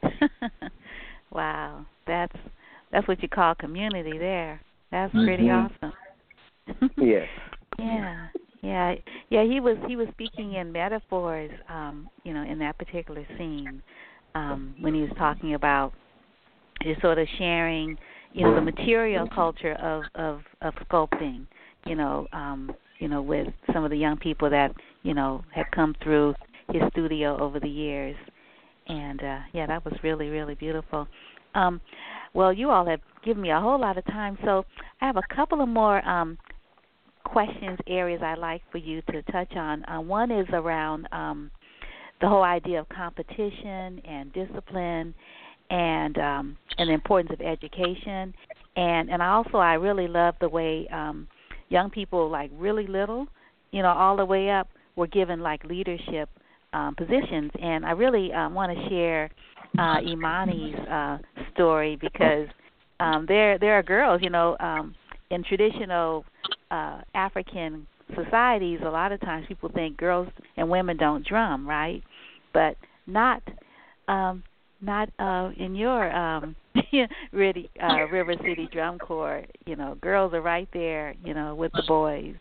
wow. 1.32 1.86
That's 2.08 2.36
that's 2.92 3.08
what 3.08 3.22
you 3.22 3.30
call 3.30 3.56
community 3.56 4.18
there. 4.18 4.60
That's 4.90 5.14
pretty 5.14 5.44
mm-hmm. 5.44 5.86
awesome. 5.86 6.90
yes. 6.98 7.28
Yeah. 7.78 8.28
Yeah. 8.62 8.96
Yeah, 9.30 9.44
he 9.44 9.60
was 9.60 9.78
he 9.88 9.96
was 9.96 10.08
speaking 10.14 10.54
in 10.54 10.72
metaphors, 10.72 11.52
um, 11.70 12.10
you 12.24 12.34
know, 12.34 12.44
in 12.44 12.60
that 12.60 12.78
particular 12.78 13.26
scene, 13.38 13.82
um, 14.36 14.76
when 14.80 14.94
he 14.94 15.02
was 15.02 15.12
talking 15.18 15.54
about 15.54 15.94
just 16.84 17.02
sort 17.02 17.20
of 17.20 17.28
sharing, 17.38 17.98
you 18.34 18.46
know, 18.46 18.56
the 18.56 18.62
material 18.62 19.28
culture 19.34 19.74
of, 19.74 20.04
of, 20.16 20.42
of 20.62 20.74
sculpting, 20.88 21.46
you 21.86 21.96
know, 21.96 22.28
um, 22.34 22.72
you 23.00 23.08
know, 23.08 23.22
with 23.22 23.48
some 23.74 23.84
of 23.84 23.92
the 23.92 23.98
young 23.98 24.18
people 24.18 24.50
that, 24.50 24.72
you 25.04 25.14
know, 25.14 25.44
had 25.54 25.66
come 25.72 25.96
through 26.04 26.34
his 26.72 26.82
studio 26.92 27.38
over 27.40 27.60
the 27.60 27.70
years. 27.70 28.16
And 28.88 29.22
uh 29.24 29.40
yeah, 29.54 29.68
that 29.68 29.84
was 29.86 29.94
really, 30.04 30.30
really 30.30 30.56
beautiful. 30.56 31.08
Um 31.56 31.82
well, 32.34 32.54
you 32.54 32.70
all 32.70 32.86
have 32.86 33.02
given 33.26 33.42
me 33.42 33.52
a 33.52 33.60
whole 33.60 33.80
lot 33.80 33.98
of 33.98 34.06
time, 34.06 34.38
so 34.46 34.64
I 35.02 35.06
have 35.06 35.18
a 35.18 35.36
couple 35.36 35.62
of 35.62 35.68
more 35.68 36.08
um, 36.08 36.38
questions, 37.26 37.78
areas 37.88 38.22
I'd 38.24 38.38
like 38.38 38.62
for 38.72 38.78
you 38.78 39.02
to 39.12 39.22
touch 39.24 39.54
on. 39.56 39.84
Uh, 39.86 40.00
one 40.00 40.32
is 40.32 40.48
around 40.54 41.08
um, 41.12 41.52
the 42.22 42.30
whole 42.30 42.44
idea 42.44 42.80
of 42.80 42.88
competition 42.90 44.02
and 44.06 44.32
discipline, 44.34 45.14
and 45.72 46.18
um, 46.18 46.58
and 46.78 46.90
the 46.90 46.94
importance 46.94 47.32
of 47.34 47.42
education, 47.42 48.34
and 48.76 49.10
and 49.10 49.22
also 49.22 49.58
I 49.58 49.76
really 49.76 50.08
love 50.08 50.36
the 50.40 50.50
way 50.50 50.88
um, 50.92 51.28
young 51.70 51.90
people 51.90 52.30
like 52.30 52.52
really 52.54 52.86
little, 52.86 53.26
you 53.72 53.82
know, 53.82 53.90
all 53.90 54.18
the 54.18 54.26
way 54.26 54.52
up 54.52 54.68
were 54.96 55.08
given 55.08 55.40
like 55.40 55.64
leadership 55.64 56.30
um, 56.74 56.94
positions, 56.96 57.52
and 57.62 57.86
I 57.86 57.92
really 57.92 58.32
um, 58.34 58.54
want 58.54 58.78
to 58.78 58.90
share 58.90 59.32
uh, 59.80 59.98
Imani's 60.02 60.78
uh, 60.88 61.18
story 61.54 61.98
because 62.00 62.48
um, 63.00 63.26
there 63.28 63.58
there 63.58 63.74
are 63.74 63.84
girls, 63.84 64.22
you 64.22 64.30
know, 64.30 64.58
um, 64.60 64.94
in 65.30 65.44
traditional 65.44 66.26
uh, 66.70 67.02
African 67.16 67.88
societies. 68.14 68.80
A 68.86 68.90
lot 68.90 69.14
of 69.14 69.22
times 69.22 69.46
people 69.48 69.72
think 69.74 69.96
girls 69.96 70.28
and 70.58 70.70
women 70.70 70.98
don't 70.98 71.26
drum, 71.26 71.66
right? 71.68 72.04
But 72.54 72.76
not 73.08 73.42
um, 74.10 74.44
not 74.82 75.10
uh, 75.20 75.52
in 75.58 75.76
your 75.76 76.14
um, 76.16 76.56
really, 77.32 77.70
uh, 77.82 78.08
River 78.12 78.36
City 78.42 78.68
Drum 78.72 78.98
Corps. 79.00 79.46
You 79.66 79.76
know, 79.76 79.98
girls 80.02 80.34
are 80.34 80.42
right 80.42 80.68
there, 80.74 81.16
you 81.24 81.34
know, 81.34 81.56
with 81.56 81.72
the 81.74 81.84
boys. 81.88 82.36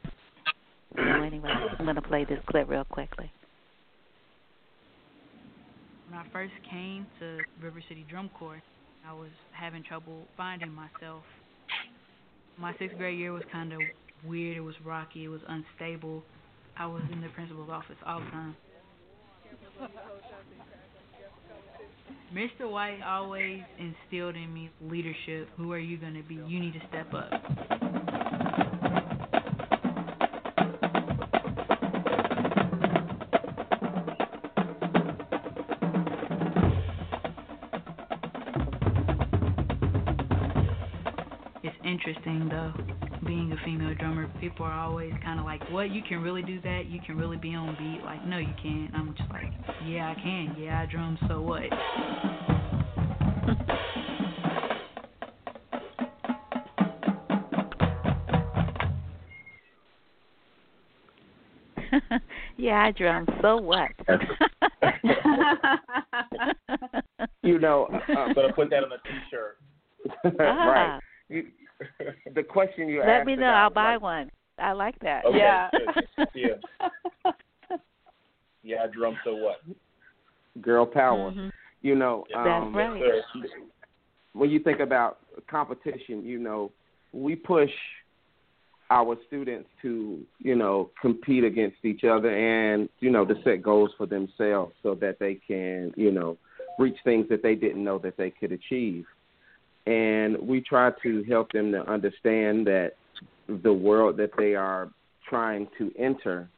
So 0.96 1.02
anyway, 1.02 1.50
I'm 1.78 1.84
going 1.84 1.96
to 1.96 2.02
play 2.02 2.24
this 2.24 2.40
clip 2.46 2.68
real 2.68 2.84
quickly 2.84 3.30
when 6.10 6.18
I 6.18 6.24
first 6.32 6.52
came 6.68 7.06
to 7.20 7.38
River 7.62 7.80
City 7.88 8.04
Drum 8.10 8.30
Corps, 8.36 8.62
I 9.06 9.12
was 9.12 9.30
having 9.52 9.84
trouble 9.84 10.26
finding 10.36 10.72
myself. 10.72 11.22
My 12.58 12.74
sixth 12.78 12.98
grade 12.98 13.18
year 13.18 13.32
was 13.32 13.44
kind 13.52 13.72
of 13.72 13.78
weird. 14.26 14.56
It 14.56 14.60
was 14.60 14.74
rocky. 14.84 15.24
It 15.24 15.28
was 15.28 15.40
unstable. 15.48 16.22
I 16.76 16.86
was 16.86 17.02
in 17.12 17.20
the 17.20 17.28
principal's 17.28 17.70
office 17.70 17.96
all 18.04 18.20
the 18.20 18.30
time. 18.30 18.56
Mr. 22.34 22.70
White 22.70 23.02
always 23.02 23.60
instilled 23.78 24.36
in 24.36 24.52
me 24.54 24.70
leadership. 24.80 25.48
Who 25.56 25.72
are 25.72 25.78
you 25.78 25.98
going 25.98 26.14
to 26.14 26.22
be? 26.22 26.34
You 26.34 26.60
need 26.60 26.74
to 26.74 26.80
step 26.88 27.12
up. 27.12 28.39
Interesting 42.10 42.48
though, 42.48 42.72
being 43.24 43.52
a 43.52 43.56
female 43.64 43.94
drummer. 43.94 44.28
People 44.40 44.66
are 44.66 44.72
always 44.72 45.14
kind 45.22 45.38
of 45.38 45.46
like, 45.46 45.62
"What? 45.70 45.90
You 45.90 46.02
can 46.02 46.20
really 46.22 46.42
do 46.42 46.60
that? 46.62 46.86
You 46.86 46.98
can 47.00 47.16
really 47.16 47.36
be 47.36 47.54
on 47.54 47.76
beat?" 47.76 48.02
Like, 48.04 48.26
no, 48.26 48.38
you 48.38 48.52
can't. 48.60 48.92
I'm 48.94 49.14
just 49.16 49.30
like, 49.30 49.52
"Yeah, 49.86 50.10
I 50.10 50.14
can. 50.20 50.56
Yeah, 50.58 50.80
I 50.80 50.86
drum. 50.86 51.16
So 51.28 51.40
what?" 51.40 51.62
yeah, 62.56 62.82
I 62.84 62.90
drum. 62.92 63.28
So 63.40 63.58
what? 63.58 63.92
you 67.42 67.60
know, 67.60 67.86
uh, 67.92 68.00
I'm 68.14 68.32
gonna 68.34 68.52
put 68.52 68.68
that 68.70 68.82
on 68.82 68.90
a 68.92 68.98
T-shirt. 69.08 69.58
right. 70.38 70.48
Ah. 70.48 70.96
You, 70.96 71.00
the 72.34 72.42
question 72.42 72.88
you 72.88 73.00
Let 73.00 73.08
asked 73.08 73.26
me 73.26 73.36
know. 73.36 73.42
about, 73.42 73.62
I'll 73.62 73.70
buy 73.70 73.92
like, 73.94 74.02
one. 74.02 74.30
I 74.58 74.72
like 74.72 74.98
that. 75.00 75.24
Okay, 75.24 75.38
Yeah. 75.38 75.70
good. 75.72 76.28
yeah. 76.34 77.30
Yeah, 78.62 78.84
I 78.84 78.88
drum. 78.88 79.16
So 79.24 79.34
what? 79.34 79.62
girl 80.60 80.84
power. 80.84 81.30
Mhm. 81.30 81.50
You 81.80 81.94
know, 81.94 82.26
Yeah. 82.28 82.44
That's 82.44 82.66
um, 82.66 82.76
right. 82.76 83.22
When 84.34 84.50
you 84.50 84.58
think 84.60 84.80
about 84.80 85.18
competition, 85.48 86.22
you 86.24 86.38
know, 86.38 86.70
we 87.12 87.34
push 87.36 87.70
our 88.90 89.16
students 89.26 89.68
to, 89.82 90.20
you 90.40 90.54
know, 90.56 90.90
compete 91.00 91.44
against 91.44 91.84
each 91.84 92.04
other 92.04 92.30
and, 92.30 92.88
you 92.98 93.10
know, 93.10 93.24
to 93.24 93.34
set 93.44 93.62
goals 93.62 93.92
for 93.96 94.06
themselves 94.06 94.74
so 94.82 94.94
that 94.96 95.18
they 95.18 95.36
can, 95.36 95.92
you 95.96 96.10
know, 96.10 96.36
reach 96.78 96.96
things 97.02 97.26
that 97.28 97.42
they 97.42 97.54
didn't 97.54 97.82
know 97.82 97.98
that 97.98 98.16
they 98.16 98.30
could 98.30 98.52
achieve. 98.52 99.06
And 99.90 100.38
we 100.46 100.60
try 100.60 100.92
to 101.02 101.24
help 101.24 101.50
them 101.50 101.72
to 101.72 101.90
understand 101.90 102.64
that 102.68 102.92
the 103.48 103.72
world 103.72 104.16
that 104.18 104.30
they 104.38 104.54
are 104.54 104.88
trying 105.28 105.66
to 105.78 105.90
enter 105.98 106.48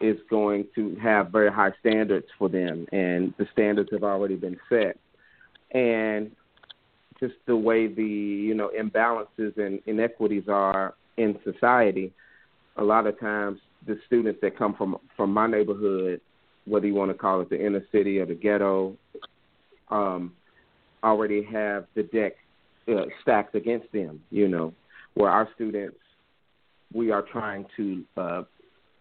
is 0.00 0.16
going 0.30 0.64
to 0.76 0.94
have 1.02 1.32
very 1.32 1.50
high 1.50 1.72
standards 1.80 2.26
for 2.38 2.48
them 2.48 2.86
and 2.92 3.34
the 3.36 3.48
standards 3.52 3.88
have 3.90 4.04
already 4.04 4.36
been 4.36 4.56
set. 4.68 4.96
And 5.72 6.30
just 7.18 7.34
the 7.46 7.56
way 7.56 7.88
the 7.88 8.04
you 8.04 8.54
know 8.54 8.70
imbalances 8.80 9.58
and 9.58 9.80
inequities 9.86 10.44
are 10.46 10.94
in 11.16 11.36
society, 11.42 12.12
a 12.76 12.84
lot 12.84 13.08
of 13.08 13.18
times 13.18 13.58
the 13.88 13.98
students 14.06 14.38
that 14.40 14.56
come 14.56 14.76
from 14.76 14.98
from 15.16 15.32
my 15.32 15.48
neighborhood, 15.48 16.20
whether 16.64 16.86
you 16.86 16.94
want 16.94 17.10
to 17.10 17.18
call 17.18 17.40
it 17.40 17.50
the 17.50 17.60
inner 17.60 17.84
city 17.90 18.20
or 18.20 18.26
the 18.26 18.36
ghetto, 18.36 18.96
um, 19.88 20.32
already 21.02 21.42
have 21.42 21.86
the 21.96 22.04
deck 22.04 22.34
uh, 22.88 23.04
stacked 23.22 23.54
against 23.54 23.90
them. 23.92 24.20
You 24.30 24.48
know, 24.48 24.74
where 25.14 25.30
our 25.30 25.48
students, 25.54 25.98
we 26.92 27.10
are 27.10 27.22
trying 27.22 27.66
to 27.76 28.04
uh, 28.16 28.42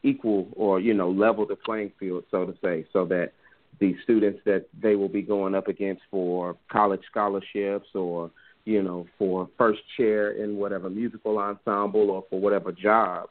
equal 0.03 0.47
or 0.55 0.79
you 0.79 0.93
know 0.93 1.09
level 1.09 1.45
the 1.45 1.55
playing 1.55 1.91
field, 1.99 2.23
so 2.31 2.45
to 2.45 2.53
say, 2.61 2.85
so 2.93 3.05
that 3.05 3.31
the 3.79 3.95
students 4.03 4.39
that 4.45 4.65
they 4.81 4.95
will 4.95 5.09
be 5.09 5.21
going 5.21 5.53
up 5.53 5.67
against 5.67 6.01
for 6.09 6.55
college 6.71 7.01
scholarships 7.09 7.87
or 7.93 8.31
you 8.65 8.81
know 8.81 9.05
for 9.17 9.49
first 9.57 9.79
chair 9.95 10.31
in 10.31 10.57
whatever 10.57 10.89
musical 10.89 11.37
ensemble 11.37 12.09
or 12.09 12.23
for 12.29 12.39
whatever 12.39 12.71
job 12.71 13.29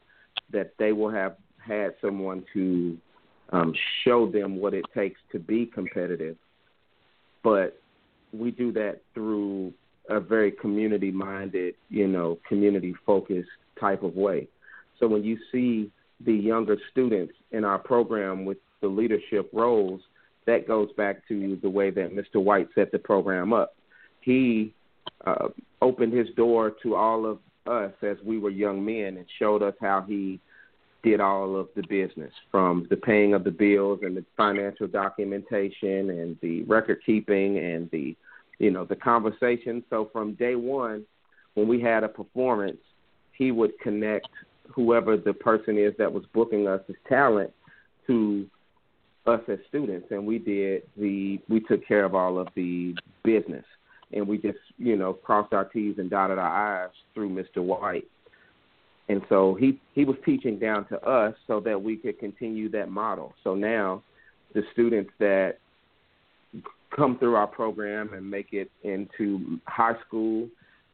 that 0.51 0.73
they 0.79 0.91
will 0.91 1.09
have 1.09 1.35
had 1.57 1.93
someone 2.01 2.43
to 2.53 2.97
um, 3.51 3.73
show 4.03 4.29
them 4.29 4.57
what 4.57 4.73
it 4.73 4.85
takes 4.95 5.19
to 5.31 5.39
be 5.39 5.65
competitive 5.65 6.37
but 7.43 7.79
we 8.33 8.51
do 8.51 8.71
that 8.71 9.01
through 9.13 9.73
a 10.09 10.19
very 10.19 10.51
community 10.51 11.11
minded 11.11 11.75
you 11.89 12.07
know 12.07 12.37
community 12.47 12.93
focused 13.05 13.49
type 13.79 14.03
of 14.03 14.15
way 14.15 14.47
so 14.99 15.07
when 15.07 15.23
you 15.23 15.37
see 15.51 15.91
the 16.25 16.33
younger 16.33 16.77
students 16.91 17.33
in 17.51 17.63
our 17.63 17.77
program 17.77 18.45
with 18.45 18.57
the 18.81 18.87
leadership 18.87 19.49
roles 19.53 20.01
that 20.47 20.67
goes 20.67 20.89
back 20.93 21.27
to 21.27 21.59
the 21.61 21.69
way 21.69 21.91
that 21.91 22.15
Mr. 22.15 22.41
White 22.41 22.69
set 22.73 22.91
the 22.91 22.97
program 22.97 23.53
up. 23.53 23.75
He 24.21 24.73
uh, 25.25 25.49
opened 25.81 26.13
his 26.13 26.29
door 26.35 26.73
to 26.83 26.95
all 26.95 27.25
of 27.25 27.39
us 27.67 27.91
as 28.01 28.17
we 28.25 28.39
were 28.39 28.49
young 28.49 28.83
men 28.83 29.17
and 29.17 29.25
showed 29.37 29.61
us 29.61 29.75
how 29.79 30.05
he 30.07 30.39
did 31.03 31.19
all 31.19 31.55
of 31.55 31.67
the 31.75 31.83
business 31.87 32.31
from 32.49 32.87
the 32.89 32.95
paying 32.95 33.33
of 33.33 33.43
the 33.43 33.51
bills 33.51 33.99
and 34.01 34.17
the 34.17 34.25
financial 34.35 34.87
documentation 34.87 36.09
and 36.09 36.37
the 36.41 36.63
record 36.63 36.99
keeping 37.05 37.59
and 37.59 37.89
the 37.91 38.15
you 38.59 38.71
know 38.71 38.85
the 38.85 38.95
conversation. 38.95 39.83
So 39.89 40.09
from 40.11 40.33
day 40.33 40.55
one 40.55 41.05
when 41.53 41.67
we 41.67 41.81
had 41.81 42.03
a 42.03 42.07
performance 42.07 42.77
he 43.37 43.51
would 43.51 43.79
connect 43.79 44.27
whoever 44.73 45.15
the 45.15 45.33
person 45.33 45.77
is 45.77 45.93
that 45.97 46.11
was 46.11 46.23
booking 46.33 46.67
us 46.67 46.81
as 46.89 46.95
talent 47.07 47.51
to 48.07 48.47
us 49.25 49.41
as 49.47 49.59
students. 49.67 50.07
And 50.11 50.25
we 50.25 50.39
did 50.39 50.83
the 50.97 51.39
we 51.47 51.59
took 51.59 51.85
care 51.87 52.03
of 52.03 52.15
all 52.15 52.39
of 52.39 52.47
the 52.55 52.95
business. 53.23 53.65
And 54.13 54.27
we 54.27 54.37
just 54.37 54.59
you 54.77 54.95
know 54.95 55.13
crossed 55.13 55.53
our 55.53 55.65
t's 55.65 55.97
and 55.97 56.09
dotted 56.09 56.39
our 56.39 56.85
i's 56.85 56.91
through 57.13 57.29
mr 57.29 57.63
white. 57.63 58.07
And 59.09 59.21
so 59.29 59.55
he 59.55 59.79
he 59.93 60.05
was 60.05 60.17
teaching 60.25 60.59
down 60.59 60.87
to 60.87 61.01
us 61.07 61.35
so 61.45 61.59
that 61.61 61.81
we 61.81 61.97
could 61.97 62.19
continue 62.19 62.69
that 62.69 62.89
model. 62.89 63.33
So 63.43 63.55
now 63.55 64.03
the 64.53 64.63
students 64.73 65.11
that 65.19 65.59
come 66.95 67.17
through 67.19 67.35
our 67.35 67.47
program 67.47 68.13
and 68.13 68.29
make 68.29 68.53
it 68.53 68.71
into 68.83 69.59
high 69.67 69.95
school 70.05 70.47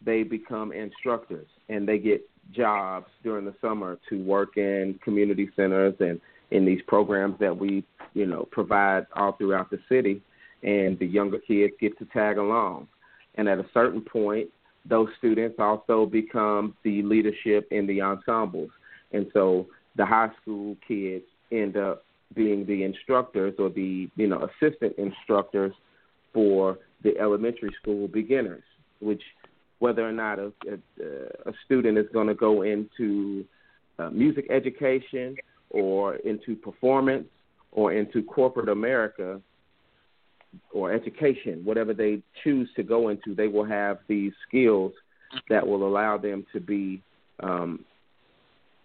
they 0.05 0.23
become 0.23 0.71
instructors 0.71 1.47
and 1.69 1.87
they 1.87 1.97
get 1.97 2.27
jobs 2.51 3.07
during 3.23 3.45
the 3.45 3.53
summer 3.61 3.97
to 4.09 4.21
work 4.23 4.57
in 4.57 4.99
community 5.03 5.49
centers 5.55 5.95
and 5.99 6.19
in 6.51 6.65
these 6.65 6.81
programs 6.87 7.35
that 7.39 7.57
we, 7.57 7.83
you 8.13 8.25
know, 8.25 8.47
provide 8.51 9.07
all 9.15 9.31
throughout 9.33 9.71
the 9.71 9.79
city, 9.89 10.21
and 10.61 10.99
the 10.99 11.05
younger 11.05 11.39
kids 11.39 11.73
get 11.79 11.97
to 11.97 12.05
tag 12.05 12.37
along. 12.37 12.87
And 13.35 13.49
at 13.49 13.57
a 13.57 13.65
certain 13.73 14.01
point, 14.01 14.49
those 14.85 15.07
students 15.17 15.55
also 15.57 16.05
become 16.05 16.75
the 16.83 17.01
leadership 17.01 17.67
in 17.71 17.87
the 17.87 18.01
ensembles. 18.01 18.69
And 19.13 19.27
so 19.33 19.67
the 19.95 20.05
high 20.05 20.29
school 20.41 20.77
kids 20.87 21.25
end 21.51 21.75
up 21.75 22.05
being 22.35 22.65
the 22.65 22.83
instructors 22.83 23.53
or 23.59 23.69
the, 23.69 24.09
you 24.15 24.27
know, 24.27 24.47
assistant 24.61 24.93
instructors 24.97 25.73
for 26.33 26.77
the 27.03 27.17
elementary 27.19 27.69
school 27.81 28.07
beginners, 28.07 28.63
which 28.99 29.21
whether 29.79 30.07
or 30.07 30.11
not 30.11 30.39
a, 30.39 30.51
a, 30.69 31.49
a 31.49 31.53
student 31.65 31.97
is 31.97 32.05
going 32.13 32.27
to 32.27 32.35
go 32.35 32.61
into 32.61 33.43
uh, 33.99 34.09
music 34.09 34.47
education 34.49 35.35
or 35.69 36.15
into 36.17 36.55
performance 36.55 37.27
or 37.71 37.91
into 37.93 38.23
corporate 38.23 38.69
America 38.69 39.41
or 40.71 40.93
education, 40.93 41.61
whatever 41.65 41.93
they 41.93 42.21
choose 42.43 42.69
to 42.75 42.83
go 42.83 43.09
into, 43.09 43.33
they 43.35 43.47
will 43.47 43.65
have 43.65 43.97
these 44.07 44.31
skills 44.47 44.93
that 45.49 45.65
will 45.65 45.87
allow 45.87 46.17
them 46.17 46.45
to 46.53 46.59
be 46.59 47.01
um, 47.41 47.83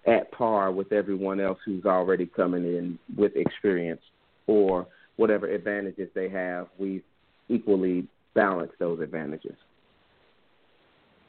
at 0.08 0.30
par 0.32 0.72
with 0.72 0.92
everyone 0.92 1.40
else 1.40 1.58
who's 1.64 1.84
already 1.84 2.26
coming 2.26 2.64
in 2.64 2.98
with 3.16 3.32
experience 3.36 4.00
or 4.46 4.86
whatever 5.16 5.46
advantages 5.46 6.08
they 6.14 6.28
have. 6.28 6.68
We 6.78 7.02
equally 7.48 8.06
balance 8.34 8.72
those 8.78 9.00
advantages. 9.00 9.56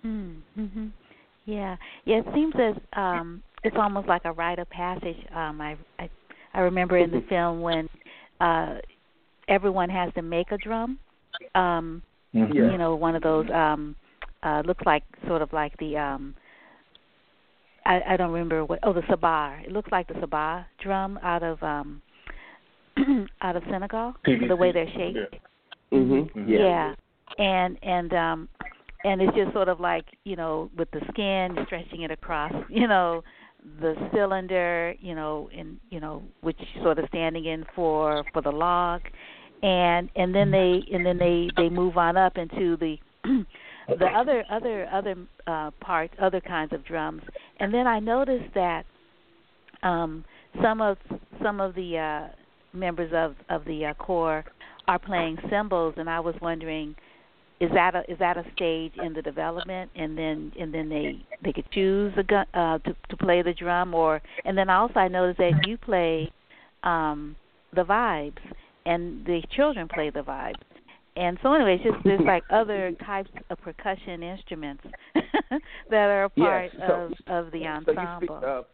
Mm-hmm. 0.06 0.88
Yeah, 1.46 1.76
yeah. 2.06 2.18
It 2.20 2.26
seems 2.34 2.54
as 2.56 2.76
um, 2.94 3.44
it's 3.64 3.76
almost 3.78 4.08
like 4.08 4.24
a 4.26 4.32
rite 4.32 4.60
of 4.60 4.70
passage. 4.70 5.18
Um, 5.36 5.60
I, 5.60 5.78
I 5.98 6.10
I 6.54 6.60
remember 6.62 6.98
in 6.98 7.12
the 7.12 7.24
film 7.28 7.62
when 7.62 7.90
uh, 8.40 8.76
everyone 9.48 9.90
has 9.90 10.14
to 10.14 10.22
make 10.22 10.52
a 10.52 10.58
drum. 10.58 11.00
Um, 11.56 12.02
Mhm. 12.34 12.72
You 12.72 12.78
know, 12.78 12.96
one 12.96 13.16
of 13.16 13.24
those 13.24 13.50
um, 13.50 13.96
uh, 14.44 14.62
looks 14.66 14.86
like 14.86 15.04
sort 15.28 15.42
of 15.42 15.52
like 15.52 15.76
the 15.78 15.98
um, 15.98 16.36
I, 17.90 18.14
I 18.14 18.18
don't 18.18 18.32
remember 18.32 18.64
what. 18.66 18.80
Oh, 18.84 18.94
the 18.94 19.02
sabar. 19.02 19.66
It 19.66 19.72
looks 19.72 19.92
like 19.92 20.08
the 20.08 20.14
sabar 20.14 20.66
drum 20.82 21.20
out 21.24 21.42
of 21.42 21.62
um, 21.64 22.02
out 23.42 23.56
of 23.56 23.64
Senegal. 23.70 24.14
The 24.26 24.56
way 24.56 24.72
they're 24.72 24.88
shaped. 24.96 25.36
Mm-hmm. 25.92 26.48
Yeah. 26.48 26.94
And 27.40 27.78
and 27.82 28.14
um 28.14 28.50
and 29.04 29.22
it's 29.22 29.36
just 29.36 29.54
sort 29.54 29.70
of 29.70 29.80
like, 29.80 30.06
you 30.24 30.36
know, 30.36 30.70
with 30.78 30.92
the 30.92 31.02
skin 31.12 31.58
stretching 31.66 32.04
it 32.04 32.12
across, 32.12 32.54
you 32.70 32.88
know, 32.88 33.24
the 33.82 33.96
cylinder, 34.14 34.94
you 35.00 35.16
know, 35.16 35.50
in 35.52 35.80
you 35.90 36.00
know, 36.00 36.22
which 36.42 36.60
sort 36.84 37.00
of 37.00 37.06
standing 37.08 37.46
in 37.46 37.66
for 37.76 38.24
for 38.34 38.42
the 38.44 38.52
log 38.52 39.02
and 39.64 40.10
and 40.16 40.34
then 40.34 40.52
they 40.52 40.84
and 40.94 41.06
then 41.06 41.18
they 41.18 41.50
they 41.58 41.70
move 41.70 41.98
on 41.98 42.18
up 42.18 42.38
into 42.38 42.78
the 42.78 42.98
the 43.98 44.06
other 44.06 44.44
other 44.50 44.88
other 44.92 45.16
uh 45.48 45.72
parts 45.80 46.14
other 46.22 46.42
kinds 46.42 46.74
of 46.74 46.86
drums. 46.86 47.22
And 47.60 47.74
then 47.74 47.88
i 47.88 48.00
noticed 48.00 48.54
that 48.56 48.86
um 49.84 50.24
some 50.62 50.82
of 50.82 50.98
some 51.42 51.60
of 51.60 51.76
the 51.76 51.98
uh 51.98 52.28
members 52.78 53.12
of 53.14 53.36
of 53.50 53.66
the 53.66 53.86
uh, 53.86 53.94
corps 53.96 54.46
are 54.88 55.00
playing 55.00 55.38
cymbals 55.50 55.96
and 55.98 56.10
i 56.10 56.20
was 56.20 56.36
wondering 56.42 56.96
is 57.60 57.70
that 57.74 57.96
a 57.96 58.10
is 58.10 58.18
that 58.20 58.38
a 58.38 58.46
stage 58.56 58.94
in 59.04 59.14
the 59.14 59.22
development? 59.22 59.92
And 59.96 60.18
then 60.18 60.52
and 60.60 60.74
then 60.74 60.90
they 60.90 61.26
they 61.44 61.52
could 61.52 61.70
choose 61.72 62.14
a 62.18 62.24
gun 62.24 62.46
uh 62.54 62.78
to 62.80 62.96
to 63.10 63.18
play 63.18 63.42
the 63.42 63.54
drum 63.54 63.94
or 63.94 64.22
and 64.46 64.58
then 64.58 64.70
also 64.70 65.00
i 65.00 65.08
noticed 65.08 65.40
that 65.40 65.68
you 65.68 65.78
play 65.78 66.32
um 66.84 67.36
the 67.76 67.84
vibes 67.84 68.40
and 68.86 69.26
the 69.26 69.42
children 69.56 69.88
play 69.88 70.10
the 70.10 70.22
vibes 70.22 70.56
and 71.20 71.38
so 71.44 71.54
anyway, 71.54 71.76
it's 71.76 71.84
just 71.84 72.04
there's 72.04 72.22
like 72.26 72.44
other 72.50 72.94
types 73.06 73.30
of 73.50 73.60
percussion 73.62 74.24
instruments 74.24 74.84
that 75.90 75.96
are 75.96 76.26
a 76.26 76.30
part 76.30 76.72
yes, 76.74 76.84
so, 76.88 77.12
of 77.28 77.46
of 77.46 77.52
the 77.52 77.66
ensemble. 77.66 77.94
So 77.98 78.00
you 78.00 78.18
speak 78.18 78.30
of 78.44 78.66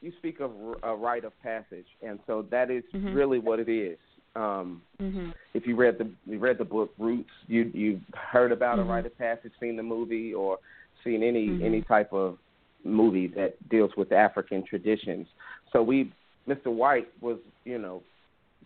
you 0.00 0.12
speak 0.18 0.40
of 0.40 0.50
a 0.82 0.94
rite 0.94 1.24
of 1.24 1.32
passage, 1.42 1.86
and 2.02 2.18
so 2.26 2.44
that 2.50 2.70
is 2.70 2.82
mm-hmm. 2.94 3.14
really 3.14 3.38
what 3.38 3.60
it 3.60 3.68
is. 3.68 3.98
Um, 4.34 4.82
mm-hmm. 5.00 5.30
If 5.54 5.66
you 5.66 5.76
read 5.76 5.98
the 5.98 6.10
you 6.26 6.38
read 6.38 6.58
the 6.58 6.64
book 6.64 6.92
Roots, 6.98 7.30
you 7.46 7.70
you 7.72 8.00
heard 8.14 8.52
about 8.52 8.78
mm-hmm. 8.78 8.90
a 8.90 8.92
rite 8.92 9.06
of 9.06 9.16
passage, 9.16 9.52
seen 9.60 9.76
the 9.76 9.82
movie, 9.82 10.34
or 10.34 10.58
seen 11.04 11.22
any 11.22 11.48
Mm-hmm. 11.48 11.64
any 11.64 11.82
type 11.82 12.12
of 12.12 12.38
movie 12.84 13.28
that 13.28 13.56
deals 13.68 13.92
with 13.96 14.12
African 14.12 14.64
traditions. 14.64 15.26
So 15.72 15.82
we, 15.82 16.12
Mr. 16.48 16.66
White 16.66 17.08
was 17.20 17.38
you 17.64 17.78
know 17.78 18.02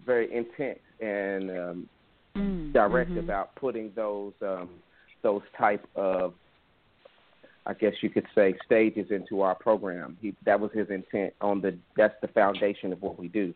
very 0.05 0.32
intent 0.34 0.78
and 1.01 1.51
um, 1.51 1.88
mm, 2.37 2.72
direct 2.72 3.11
mhm. 3.11 3.18
about 3.18 3.55
putting 3.57 3.93
those 3.95 4.32
um, 4.43 4.70
those 5.22 5.43
type 5.59 5.87
of 5.97 6.34
I 7.66 7.74
guess 7.74 7.95
you 8.01 8.11
could 8.11 8.26
say 8.34 8.55
stages 8.64 9.11
into 9.11 9.41
our 9.43 9.55
program. 9.55 10.16
He 10.20 10.34
that 10.45 10.59
was 10.61 10.70
his 10.72 10.89
intent 10.91 11.34
on 11.41 11.61
the 11.61 11.76
that's 11.97 12.14
the 12.22 12.28
foundation 12.28 12.93
of 12.93 13.03
what 13.03 13.18
we 13.18 13.28
do. 13.28 13.53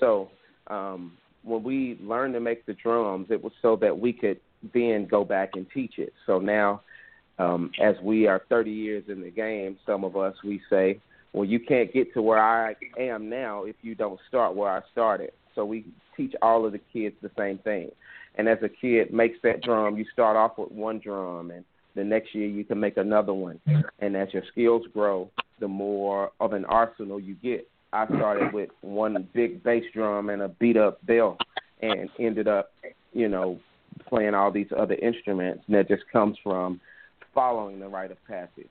So 0.00 0.28
um, 0.66 1.12
when 1.44 1.62
we 1.62 1.98
learned 2.00 2.34
to 2.34 2.40
make 2.40 2.66
the 2.66 2.74
drums, 2.74 3.28
it 3.30 3.42
was 3.42 3.52
so 3.62 3.76
that 3.76 3.96
we 3.96 4.12
could 4.12 4.40
then 4.72 5.06
go 5.06 5.24
back 5.24 5.50
and 5.54 5.66
teach 5.72 5.98
it. 5.98 6.12
So 6.26 6.38
now, 6.38 6.80
um, 7.38 7.70
as 7.80 7.94
we 8.02 8.26
are 8.26 8.42
30 8.48 8.70
years 8.70 9.04
in 9.08 9.20
the 9.20 9.30
game, 9.30 9.76
some 9.86 10.04
of 10.04 10.16
us 10.16 10.34
we 10.42 10.60
say, 10.70 11.00
well, 11.32 11.44
you 11.44 11.60
can't 11.60 11.92
get 11.92 12.14
to 12.14 12.22
where 12.22 12.38
I 12.38 12.74
am 12.98 13.28
now 13.28 13.64
if 13.64 13.76
you 13.82 13.94
don't 13.94 14.20
start 14.28 14.54
where 14.54 14.70
I 14.70 14.80
started. 14.92 15.32
So 15.54 15.64
we 15.64 15.84
teach 16.16 16.34
all 16.42 16.66
of 16.66 16.72
the 16.72 16.80
kids 16.92 17.16
the 17.22 17.30
same 17.36 17.58
thing. 17.58 17.90
And 18.36 18.48
as 18.48 18.58
a 18.62 18.68
kid 18.68 19.12
makes 19.12 19.38
that 19.42 19.62
drum, 19.62 19.96
you 19.96 20.04
start 20.12 20.36
off 20.36 20.58
with 20.58 20.72
one 20.72 20.98
drum, 20.98 21.50
and 21.50 21.64
the 21.94 22.04
next 22.04 22.34
year 22.34 22.48
you 22.48 22.64
can 22.64 22.80
make 22.80 22.96
another 22.96 23.32
one. 23.32 23.60
And 24.00 24.16
as 24.16 24.32
your 24.32 24.42
skills 24.50 24.82
grow, 24.92 25.30
the 25.60 25.68
more 25.68 26.32
of 26.40 26.52
an 26.52 26.64
arsenal 26.64 27.20
you 27.20 27.34
get. 27.36 27.68
I 27.92 28.06
started 28.06 28.52
with 28.52 28.70
one 28.80 29.28
big 29.32 29.62
bass 29.62 29.84
drum 29.92 30.30
and 30.30 30.42
a 30.42 30.48
beat 30.48 30.76
up 30.76 31.04
bell, 31.06 31.38
and 31.80 32.10
ended 32.18 32.48
up, 32.48 32.70
you 33.12 33.28
know, 33.28 33.60
playing 34.08 34.34
all 34.34 34.50
these 34.50 34.72
other 34.76 34.94
instruments. 34.94 35.62
And 35.68 35.76
that 35.76 35.88
just 35.88 36.02
comes 36.12 36.36
from 36.42 36.80
following 37.32 37.78
the 37.78 37.88
rite 37.88 38.10
of 38.10 38.24
passage. 38.26 38.70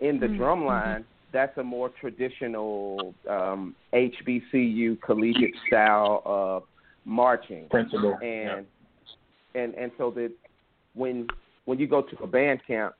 In 0.00 0.20
the 0.20 0.26
Mhm, 0.26 0.36
drum 0.36 0.66
line, 0.66 1.06
that's 1.32 1.56
a 1.58 1.62
more 1.62 1.90
traditional 2.00 3.14
um, 3.28 3.74
HBCU 3.92 5.00
collegiate 5.00 5.54
style 5.66 6.22
of 6.24 6.62
marching 7.04 7.68
Principle. 7.68 8.18
and 8.22 8.66
and 9.54 9.74
and 9.74 9.92
so 9.98 10.10
that 10.12 10.32
when 10.94 11.26
when 11.64 11.78
you 11.78 11.86
go 11.86 12.02
to 12.02 12.16
a 12.22 12.26
band 12.26 12.60
camp, 12.66 12.94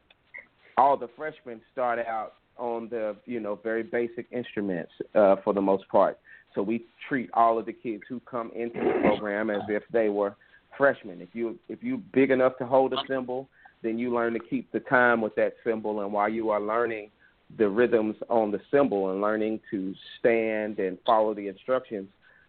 all 0.76 0.96
the 0.96 1.08
freshmen 1.16 1.60
start 1.72 1.98
out 1.98 2.34
on 2.58 2.88
the 2.88 3.16
you 3.26 3.40
know 3.40 3.58
very 3.62 3.82
basic 3.82 4.26
instruments 4.30 4.92
uh, 5.14 5.36
for 5.44 5.52
the 5.54 5.60
most 5.60 5.88
part. 5.88 6.18
So 6.54 6.62
we 6.62 6.86
treat 7.08 7.28
all 7.34 7.58
of 7.58 7.66
the 7.66 7.72
kids 7.72 8.02
who 8.08 8.20
come 8.20 8.50
into 8.54 8.78
the 8.78 9.00
program 9.02 9.50
as 9.50 9.62
if 9.68 9.82
they 9.92 10.08
were 10.08 10.34
freshmen. 10.76 11.20
If 11.20 11.30
you 11.32 11.58
if 11.68 11.82
you 11.82 11.98
big 12.12 12.30
enough 12.30 12.56
to 12.58 12.66
hold 12.66 12.92
a 12.92 12.96
cymbal, 13.06 13.48
then 13.82 13.98
you 13.98 14.14
learn 14.14 14.32
to 14.32 14.38
keep 14.38 14.70
the 14.72 14.80
time 14.80 15.20
with 15.20 15.34
that 15.36 15.54
cymbal, 15.64 16.00
and 16.00 16.12
while 16.12 16.28
you 16.28 16.50
are 16.50 16.60
learning 16.60 17.10
the 17.58 17.68
rhythms 17.68 18.16
on 18.28 18.50
the 18.50 18.60
cymbal 18.70 19.12
and 19.12 19.20
learning 19.20 19.60
to 19.70 19.94
stand 20.18 20.78
and 20.78 20.98
follow 21.06 21.34
the 21.34 21.48
instructions, 21.48 22.08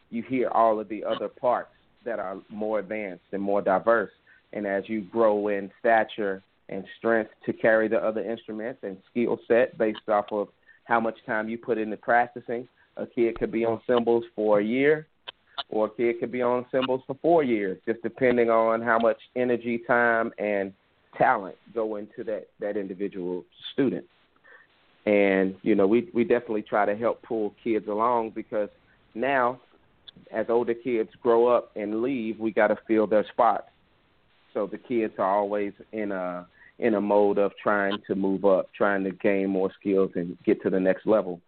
you 0.10 0.24
hear 0.24 0.50
all 0.50 0.80
of 0.80 0.90
the 0.90 1.04
other 1.04 1.28
parts 1.28 1.70
that 2.06 2.20
are 2.20 2.38
more 2.50 2.80
advanced 2.80 3.24
and 3.32 3.42
more 3.42 3.62
diverse. 3.62 4.12
And 4.54 4.66
as 4.66 4.84
you 4.88 5.02
grow 5.02 5.50
in 5.50 5.72
stature 5.80 6.42
and 6.70 6.84
strength 6.98 7.32
to 7.46 7.54
carry 7.54 7.88
the 7.88 7.98
other 7.98 8.22
instruments 8.22 8.80
and 8.84 8.98
skill 9.12 9.40
set 9.48 9.78
based 9.78 10.08
off 10.08 10.26
of 10.32 10.48
how 10.86 11.00
much 11.00 11.18
time 11.26 11.50
you 11.50 11.58
put 11.58 11.78
into 11.78 11.98
practicing, 11.98 12.68
a 12.96 13.06
kid 13.06 13.38
could 13.38 13.52
be 13.52 13.66
on 13.66 13.82
cymbals 13.86 14.24
for 14.36 14.60
a 14.60 14.64
year 14.64 15.06
or 15.70 15.88
a 15.88 15.90
kid 15.90 16.20
could 16.20 16.32
be 16.32 16.42
on 16.42 16.66
cymbals 16.72 17.02
for 17.06 17.16
four 17.22 17.44
years, 17.44 17.78
just 17.86 18.02
depending 18.02 18.50
on 18.50 18.82
how 18.82 18.98
much 18.98 19.18
energy, 19.36 19.82
time, 19.88 20.32
and 20.38 20.74
talent 21.18 21.56
go 21.74 21.98
into 21.98 22.24
that, 22.24 22.48
that 22.60 22.78
individual 22.78 23.44
student. 23.74 24.06
And, 25.08 25.56
you 25.62 25.74
know, 25.74 25.88
we, 25.88 26.10
we 26.14 26.26
definitely 26.26 26.64
try 26.64 26.86
to 26.86 26.94
help 26.94 27.22
pull 27.22 27.56
kids 27.64 27.88
along 27.88 28.32
because 28.32 28.68
now 29.16 29.62
as 30.34 30.48
older 30.50 30.74
kids 30.74 31.10
grow 31.22 31.48
up 31.48 31.72
and 31.78 32.02
leave, 32.02 32.40
we 32.40 32.52
got 32.52 32.68
to 32.68 32.78
fill 32.88 33.08
their 33.08 33.26
spots. 33.32 33.70
So 34.54 34.68
the 34.68 34.78
kids 34.78 35.14
are 35.18 35.34
always 35.34 35.72
in 35.94 36.12
a 36.12 36.46
in 36.80 36.94
a 36.94 37.02
mode 37.02 37.38
of 37.38 37.54
trying 37.62 37.98
to 38.06 38.16
move 38.16 38.44
up, 38.44 38.68
trying 38.74 39.04
to 39.06 39.12
gain 39.12 39.50
more 39.50 39.72
skills 39.80 40.12
and 40.16 40.38
get 40.46 40.62
to 40.62 40.70
the 40.70 40.80
next 40.80 41.08
level. 41.08 41.40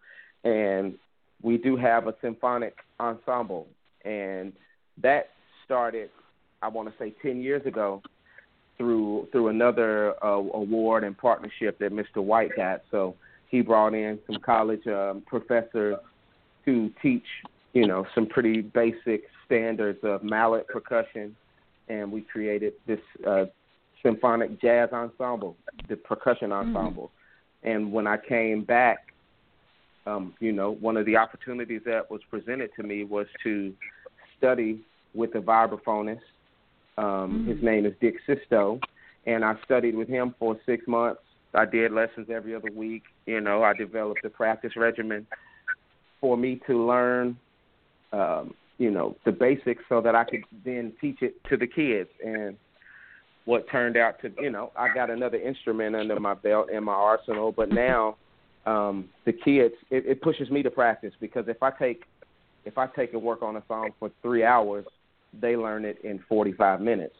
And 0.42 0.94
we 1.42 1.58
do 1.58 1.76
have 1.76 2.06
a 2.06 2.14
symphonic 2.22 2.76
ensemble, 2.98 3.68
and 4.06 4.54
that 5.02 5.28
started, 5.66 6.08
I 6.62 6.68
want 6.68 6.88
to 6.88 6.94
say, 6.98 7.14
ten 7.22 7.42
years 7.42 7.66
ago 7.66 8.00
through 8.78 9.28
through 9.32 9.48
another 9.48 10.14
uh, 10.24 10.28
award 10.28 11.04
and 11.04 11.18
partnership 11.18 11.78
that 11.80 11.92
Mr. 11.92 12.24
White 12.24 12.56
got. 12.56 12.82
So 12.90 13.16
he 13.50 13.60
brought 13.60 13.94
in 13.94 14.18
some 14.26 14.40
college 14.40 14.86
um, 14.86 15.22
professors 15.26 15.96
to 16.64 16.90
teach 17.02 17.24
you 17.72 17.86
know, 17.86 18.06
some 18.14 18.26
pretty 18.26 18.62
basic 18.62 19.24
standards 19.46 19.98
of 20.02 20.22
mallet 20.22 20.66
percussion, 20.68 21.36
and 21.88 22.10
we 22.10 22.20
created 22.22 22.72
this 22.86 23.00
uh, 23.26 23.44
symphonic 24.02 24.60
jazz 24.60 24.90
ensemble, 24.92 25.56
the 25.88 25.96
percussion 25.96 26.52
ensemble. 26.52 27.10
And 27.62 27.92
when 27.92 28.06
I 28.06 28.16
came 28.16 28.64
back, 28.64 29.12
um, 30.06 30.34
you 30.40 30.52
know, 30.52 30.72
one 30.72 30.96
of 30.96 31.06
the 31.06 31.16
opportunities 31.16 31.82
that 31.84 32.10
was 32.10 32.20
presented 32.30 32.70
to 32.76 32.82
me 32.82 33.04
was 33.04 33.26
to 33.44 33.72
study 34.38 34.80
with 35.14 35.34
a 35.34 35.40
vibraphonist. 35.40 36.20
Um, 36.96 37.46
His 37.46 37.62
name 37.62 37.86
is 37.86 37.92
Dick 38.00 38.16
Sisto, 38.26 38.80
and 39.26 39.44
I 39.44 39.54
studied 39.64 39.94
with 39.94 40.08
him 40.08 40.34
for 40.38 40.58
six 40.64 40.86
months. 40.88 41.20
I 41.54 41.66
did 41.66 41.92
lessons 41.92 42.28
every 42.32 42.54
other 42.54 42.70
week. 42.74 43.02
You 43.30 43.40
know, 43.40 43.62
I 43.62 43.72
developed 43.74 44.24
a 44.24 44.30
practice 44.30 44.72
regimen 44.76 45.26
for 46.20 46.36
me 46.36 46.60
to 46.66 46.86
learn 46.86 47.38
um, 48.12 48.54
you 48.78 48.90
know, 48.90 49.14
the 49.26 49.32
basics 49.32 49.84
so 49.90 50.00
that 50.00 50.14
I 50.14 50.24
could 50.24 50.42
then 50.64 50.94
teach 51.00 51.18
it 51.20 51.34
to 51.50 51.58
the 51.58 51.66
kids. 51.66 52.08
And 52.24 52.56
what 53.44 53.68
turned 53.70 53.98
out 53.98 54.20
to, 54.22 54.32
you 54.40 54.50
know, 54.50 54.72
I 54.74 54.92
got 54.94 55.10
another 55.10 55.36
instrument 55.36 55.94
under 55.94 56.18
my 56.18 56.32
belt 56.32 56.70
in 56.70 56.84
my 56.84 56.94
arsenal, 56.94 57.52
but 57.52 57.70
now 57.70 58.16
um, 58.64 59.10
the 59.26 59.32
kids, 59.32 59.74
it, 59.90 60.06
it 60.06 60.22
pushes 60.22 60.50
me 60.50 60.62
to 60.62 60.70
practice 60.70 61.12
because 61.20 61.44
if 61.46 61.62
I 61.62 61.70
take, 61.70 62.04
if 62.64 62.78
I 62.78 62.86
take 62.86 63.12
and 63.12 63.22
work 63.22 63.42
on 63.42 63.56
a 63.56 63.62
song 63.68 63.90
for 63.98 64.10
three 64.22 64.44
hours, 64.44 64.86
they 65.38 65.56
learn 65.56 65.84
it 65.84 65.98
in 66.02 66.18
45 66.26 66.80
minutes. 66.80 67.14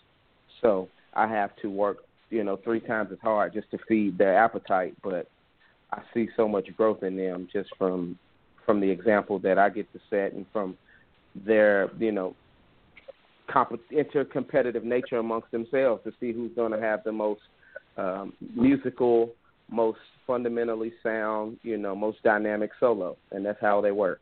So 0.63 0.89
I 1.13 1.27
have 1.27 1.51
to 1.57 1.69
work, 1.69 1.99
you 2.31 2.43
know, 2.43 2.57
three 2.57 2.81
times 2.81 3.11
as 3.13 3.19
hard 3.23 3.53
just 3.53 3.71
to 3.73 3.79
feed 3.87 4.17
their 4.17 4.37
appetite. 4.37 4.95
But 5.03 5.29
I 5.93 6.03
see 6.15 6.29
so 6.37 6.47
much 6.49 6.69
growth 6.77 7.03
in 7.03 7.17
them 7.17 7.49
just 7.53 7.71
from 7.77 8.19
from 8.65 8.81
the 8.81 8.91
example 8.91 9.39
that 9.41 9.59
I 9.59 9.69
get 9.69 9.93
to 9.93 10.01
set 10.11 10.33
and 10.33 10.47
from 10.53 10.77
their, 11.35 11.91
you 11.99 12.13
know, 12.13 12.37
comp- 13.49 13.81
intercompetitive 13.91 14.85
nature 14.85 15.17
amongst 15.17 15.51
themselves 15.51 16.05
to 16.05 16.13
see 16.21 16.33
who's 16.33 16.53
going 16.55 16.73
to 16.73 16.81
have 16.81 17.03
the 17.03 17.13
most 17.13 17.41
um, 17.97 18.33
musical, 18.55 19.31
most 19.69 19.99
fundamentally 20.27 20.93
sound, 21.03 21.59
you 21.63 21.77
know, 21.77 21.95
most 21.95 22.23
dynamic 22.23 22.71
solo, 22.79 23.17
and 23.33 23.45
that's 23.45 23.61
how 23.61 23.81
they 23.81 23.91
work. 23.91 24.21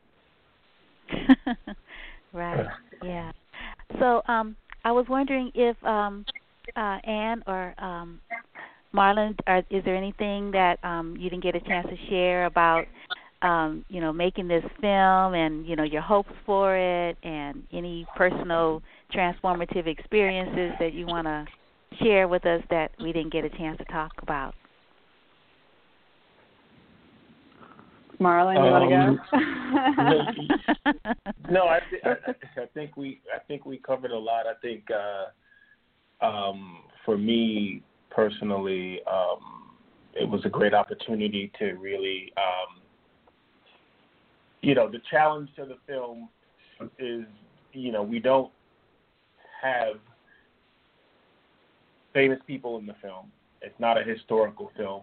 right. 2.33 2.67
Yeah. 3.03 3.33
So 3.99 4.23
um, 4.29 4.57
I 4.85 4.93
was 4.93 5.07
wondering 5.09 5.51
if 5.55 5.83
um, 5.85 6.25
uh, 6.77 6.99
Anne 7.05 7.43
or 7.47 7.75
um, 7.79 8.21
Marlon, 8.95 9.37
are, 9.47 9.63
is 9.71 9.85
there 9.85 9.95
anything 9.95 10.51
that 10.53 10.83
um, 10.83 11.17
you 11.19 11.29
didn't 11.31 11.43
get 11.43 11.55
a 11.55 11.61
chance 11.61 11.87
to 11.89 11.97
share 12.09 12.47
about 12.47 12.87
um, 13.43 13.85
you 13.89 14.01
know, 14.01 14.13
making 14.13 14.49
this 14.49 14.65
film 14.81 15.35
and, 15.35 15.67
you 15.67 15.77
know, 15.77 15.85
your 15.85 16.03
hopes 16.03 16.33
for 16.45 16.77
it 16.77 17.17
and 17.23 17.63
any 17.73 18.07
personal 18.17 18.83
transformative 19.13 19.87
experiences 19.87 20.73
that 20.81 20.93
you 20.93 21.07
want 21.07 21.27
to 21.27 21.47
share 22.03 22.27
with 22.27 22.45
us 22.47 22.63
that 22.71 22.91
we 23.01 23.13
didn't 23.13 23.33
get 23.33 23.45
a 23.45 23.51
chance 23.51 23.79
to 23.79 23.85
talk 23.85 24.13
about? 24.23 24.55
Marlon, 28.21 28.55
you 28.55 28.61
Um, 28.61 28.91
want 28.91 29.21
to 29.97 30.37
go? 30.37 30.55
no, 31.49 31.69
I, 31.69 31.79
th- 31.89 32.03
I, 32.05 32.63
I 32.63 32.67
think 32.75 32.97
we 32.97 33.21
I 33.33 33.39
think 33.47 33.65
we 33.65 33.79
covered 33.79 34.11
a 34.11 34.19
lot. 34.19 34.47
I 34.47 34.55
think 34.61 34.89
uh, 34.91 36.27
um, 36.27 36.83
for 37.05 37.17
me 37.17 37.83
personally, 38.11 39.01
um, 39.11 39.69
it 40.15 40.29
was 40.29 40.45
a 40.45 40.49
great 40.49 40.75
opportunity 40.75 41.51
to 41.59 41.73
really, 41.75 42.33
um, 42.37 42.81
you 44.61 44.75
know, 44.75 44.91
the 44.91 45.01
challenge 45.11 45.49
to 45.57 45.65
the 45.65 45.77
film 45.87 46.29
is, 46.99 47.25
you 47.73 47.93
know, 47.93 48.03
we 48.03 48.19
don't 48.19 48.51
have 49.63 49.97
famous 52.13 52.39
people 52.47 52.79
in 52.79 52.87
the 52.87 52.95
film. 53.01 53.31
It's 53.63 53.79
not 53.79 54.01
a 54.01 54.05
historical 54.05 54.71
film. 54.77 55.03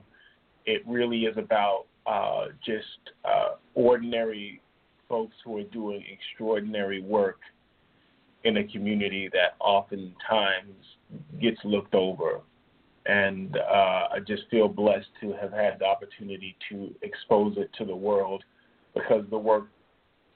It 0.65 0.81
really 0.87 1.21
is 1.21 1.37
about 1.37 1.85
uh, 2.05 2.47
just 2.65 3.13
uh, 3.23 3.55
ordinary 3.73 4.61
folks 5.07 5.35
who 5.43 5.57
are 5.57 5.63
doing 5.63 6.03
extraordinary 6.11 7.01
work 7.01 7.39
in 8.43 8.57
a 8.57 8.63
community 8.65 9.29
that 9.33 9.55
oftentimes 9.59 10.75
gets 11.41 11.57
looked 11.63 11.95
over. 11.95 12.41
And 13.05 13.57
uh, 13.57 14.07
I 14.13 14.19
just 14.27 14.43
feel 14.49 14.67
blessed 14.67 15.07
to 15.21 15.33
have 15.33 15.51
had 15.51 15.79
the 15.79 15.85
opportunity 15.85 16.55
to 16.69 16.93
expose 17.01 17.55
it 17.57 17.69
to 17.77 17.85
the 17.85 17.95
world 17.95 18.43
because 18.93 19.25
the 19.29 19.37
work 19.37 19.67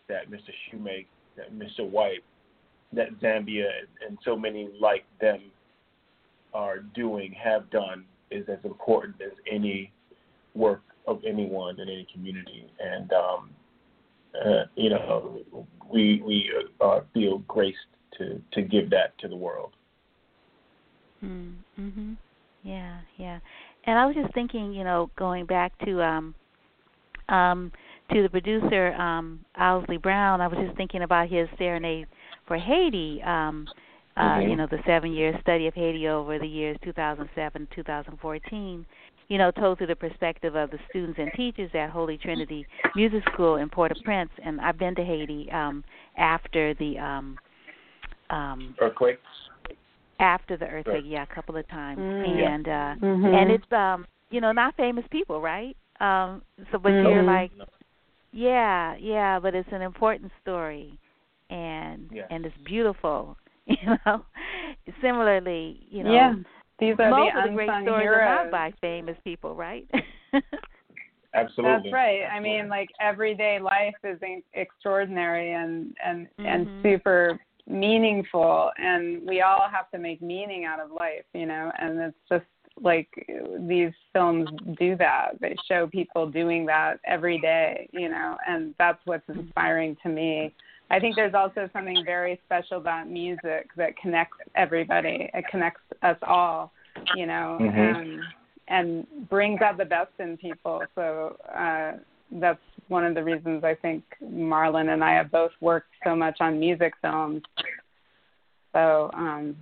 that 0.07 0.29
Mr. 0.29 0.51
Shumake, 0.67 1.07
that 1.35 1.53
Mr. 1.53 1.89
White, 1.89 2.23
that 2.93 3.19
Zambia, 3.21 3.69
and 4.07 4.17
so 4.23 4.35
many 4.35 4.69
like 4.79 5.05
them 5.19 5.39
are 6.53 6.79
doing, 6.79 7.33
have 7.33 7.69
done, 7.69 8.05
is 8.31 8.47
as 8.49 8.59
important 8.63 9.15
as 9.21 9.31
any 9.51 9.91
work 10.55 10.81
of 11.07 11.21
anyone 11.25 11.79
in 11.79 11.89
any 11.89 12.07
community. 12.13 12.65
And 12.79 13.11
um, 13.13 13.49
uh, 14.35 14.63
you 14.75 14.89
know, 14.89 15.39
we 15.91 16.21
we 16.25 16.51
uh, 16.81 17.01
feel 17.13 17.39
graced 17.39 17.77
to 18.17 18.41
to 18.53 18.61
give 18.61 18.89
that 18.91 19.17
to 19.19 19.27
the 19.27 19.35
world. 19.35 19.73
Mm, 21.23 21.55
mhm. 21.79 22.17
Yeah, 22.63 22.97
yeah. 23.17 23.39
And 23.85 23.97
I 23.97 24.05
was 24.05 24.15
just 24.15 24.33
thinking, 24.33 24.73
you 24.73 24.83
know, 24.83 25.09
going 25.17 25.45
back 25.45 25.71
to 25.85 26.01
um 26.03 26.35
um 27.29 27.71
to 28.11 28.23
the 28.23 28.29
producer 28.29 28.93
um 28.93 29.39
Owsley 29.57 29.97
Brown, 29.97 30.41
I 30.41 30.47
was 30.47 30.57
just 30.65 30.75
thinking 30.77 31.03
about 31.03 31.29
his 31.29 31.47
serenade 31.57 32.07
for 32.47 32.57
Haiti 32.57 33.21
um 33.23 33.67
uh 34.17 34.39
Mhm. 34.39 34.49
you 34.49 34.55
know, 34.57 34.67
the 34.67 34.77
7-year 34.79 35.37
study 35.41 35.67
of 35.67 35.73
Haiti 35.73 36.07
over 36.07 36.37
the 36.39 36.47
years 36.47 36.77
2007-2014 36.85 38.85
you 39.29 39.37
know, 39.37 39.51
told 39.51 39.77
through 39.77 39.85
the 39.87 39.95
perspective 39.95 40.55
of 40.55 40.71
the 40.71 40.79
students 40.89 41.19
and 41.19 41.31
teachers 41.33 41.69
at 41.75 41.91
Holy 41.91 42.17
Trinity 42.17 42.65
Music 42.95 43.21
School 43.31 43.57
in 43.57 43.69
Port-au-Prince 43.69 44.31
and 44.43 44.59
I've 44.59 44.77
been 44.79 44.95
to 44.95 45.03
Haiti 45.03 45.49
um 45.51 45.83
after 46.17 46.73
the 46.73 46.97
um 46.99 47.37
um 48.29 48.75
Earthquake. 48.81 49.19
After 50.19 50.57
the 50.57 50.65
earthquake, 50.65 50.95
Right. 50.95 51.05
yeah, 51.05 51.23
a 51.23 51.33
couple 51.35 51.55
of 51.57 51.67
times. 51.69 51.99
Mm. 52.01 52.37
Yeah. 52.37 52.53
And 52.53 52.67
uh 52.67 52.95
Mhm. 53.05 53.33
and 53.41 53.51
it's 53.51 53.71
um 53.71 54.05
you 54.31 54.41
know, 54.41 54.51
not 54.51 54.75
famous 54.75 55.05
people, 55.11 55.41
right? 55.41 55.75
Um 55.99 56.41
so 56.71 56.77
but 56.77 56.89
you're 56.89 57.23
Mhm. 57.23 57.25
like 57.25 57.51
yeah, 58.31 58.95
yeah, 58.99 59.39
but 59.39 59.55
it's 59.55 59.71
an 59.71 59.81
important 59.81 60.31
story 60.41 60.97
and 61.49 62.09
Yes. 62.11 62.27
and 62.29 62.45
it's 62.45 62.57
beautiful, 62.57 63.37
you 63.65 63.97
know. 64.05 64.25
Similarly, 65.01 65.85
you 65.89 66.03
know, 66.03 66.13
Yeah. 66.13 66.35
These 66.79 66.95
are 66.99 67.09
most 67.09 67.33
the 67.33 67.39
of 67.39 67.49
the 67.49 67.55
great 67.55 67.69
unsung 67.69 67.83
stories 67.83 68.07
are 68.07 68.25
not 68.25 68.51
by 68.51 68.71
famous 68.79 69.17
people, 69.25 69.53
right? 69.55 69.85
Absolutely. 71.33 71.91
That's 71.91 71.93
right. 71.93 72.23
I 72.25 72.39
mean, 72.39 72.69
like 72.69 72.89
everyday 72.99 73.59
life 73.59 73.93
is 74.03 74.17
in- 74.21 74.43
extraordinary 74.53 75.53
and 75.53 75.93
and 76.03 76.27
and 76.39 76.67
Mhm. 76.67 76.81
super 76.81 77.39
meaningful, 77.69 78.71
and 78.77 79.25
we 79.27 79.41
all 79.41 79.69
have 79.71 79.89
to 79.91 79.99
make 79.99 80.21
meaning 80.21 80.65
out 80.65 80.79
of 80.79 80.91
life, 80.91 81.25
you 81.33 81.45
know. 81.45 81.71
And 81.79 81.99
it's 81.99 82.17
just 82.29 82.45
like 82.81 83.09
these 83.59 83.91
films 84.13 84.49
do 84.79 84.95
that. 84.97 85.39
They 85.39 85.55
show 85.67 85.87
people 85.87 86.27
doing 86.29 86.65
that 86.67 86.99
every 87.05 87.39
day, 87.39 87.89
you 87.91 88.09
know, 88.09 88.37
and 88.47 88.73
that's 88.77 88.99
what's 89.05 89.27
inspiring 89.29 89.97
to 90.03 90.09
me. 90.09 90.53
I 90.91 90.99
think 90.99 91.15
there's 91.15 91.35
also 91.35 91.69
something 91.71 92.03
very 92.05 92.41
special 92.45 92.77
about 92.77 93.09
music 93.09 93.69
that 93.77 93.95
connects 93.97 94.37
everybody. 94.55 95.29
It 95.33 95.45
connects 95.51 95.83
us 96.01 96.17
all, 96.23 96.71
you 97.15 97.27
know, 97.27 97.57
Mhm. 97.59 97.95
um, 97.95 98.27
and 98.67 99.07
brings 99.29 99.61
out 99.61 99.77
the 99.77 99.85
best 99.85 100.11
in 100.19 100.37
people. 100.37 100.85
So 100.95 101.37
uh, 101.53 101.93
that's 102.31 102.59
one 102.87 103.05
of 103.05 103.15
the 103.15 103.23
reasons 103.23 103.63
I 103.63 103.75
think 103.75 104.03
Marlon 104.23 104.93
and 104.93 105.03
I 105.03 105.13
have 105.13 105.31
both 105.31 105.51
worked 105.61 105.91
so 106.03 106.15
much 106.15 106.37
on 106.39 106.59
music 106.59 106.93
films. 107.01 107.41
So 108.73 109.09
um, 109.13 109.55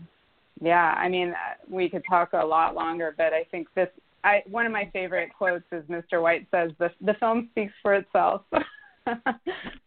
yeah, 0.62 0.96
I 0.98 1.10
mean, 1.10 1.30
uh, 1.30 1.56
we 1.70 1.90
could 1.90 2.04
talk 2.10 2.34
a 2.34 2.46
lot 2.46 2.76
longer, 2.76 3.14
but 3.18 3.34
I 3.34 3.44
think 3.52 3.68
this. 3.76 3.90
I 4.24 4.42
one 4.50 4.66
of 4.66 4.72
my 4.72 4.90
favorite 4.92 5.30
quotes 5.38 5.66
is 5.72 5.84
Mr. 5.84 6.22
White 6.22 6.48
says 6.52 6.72
the 6.80 6.90
the 7.02 7.14
film 7.16 7.50
speaks 7.52 7.74
for 7.82 7.94
itself. 7.94 8.42
so 8.52 8.56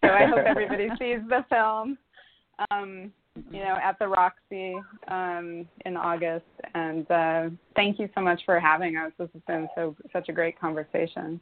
I 0.02 0.26
hope 0.26 0.44
everybody 0.46 0.88
sees 0.98 1.18
the 1.28 1.44
film. 1.48 1.98
Um, 2.70 3.12
you 3.50 3.60
know, 3.60 3.78
at 3.82 3.98
the 3.98 4.06
Roxie 4.06 4.74
um, 5.08 5.66
in 5.86 5.96
August, 5.96 6.44
and 6.74 7.10
uh, 7.10 7.48
thank 7.76 7.98
you 7.98 8.08
so 8.14 8.20
much 8.20 8.40
for 8.44 8.58
having 8.58 8.96
us. 8.96 9.12
This 9.18 9.28
has 9.32 9.42
been 9.46 9.68
so 9.74 9.96
such 10.12 10.28
a 10.28 10.32
great 10.32 10.58
conversation. 10.60 11.40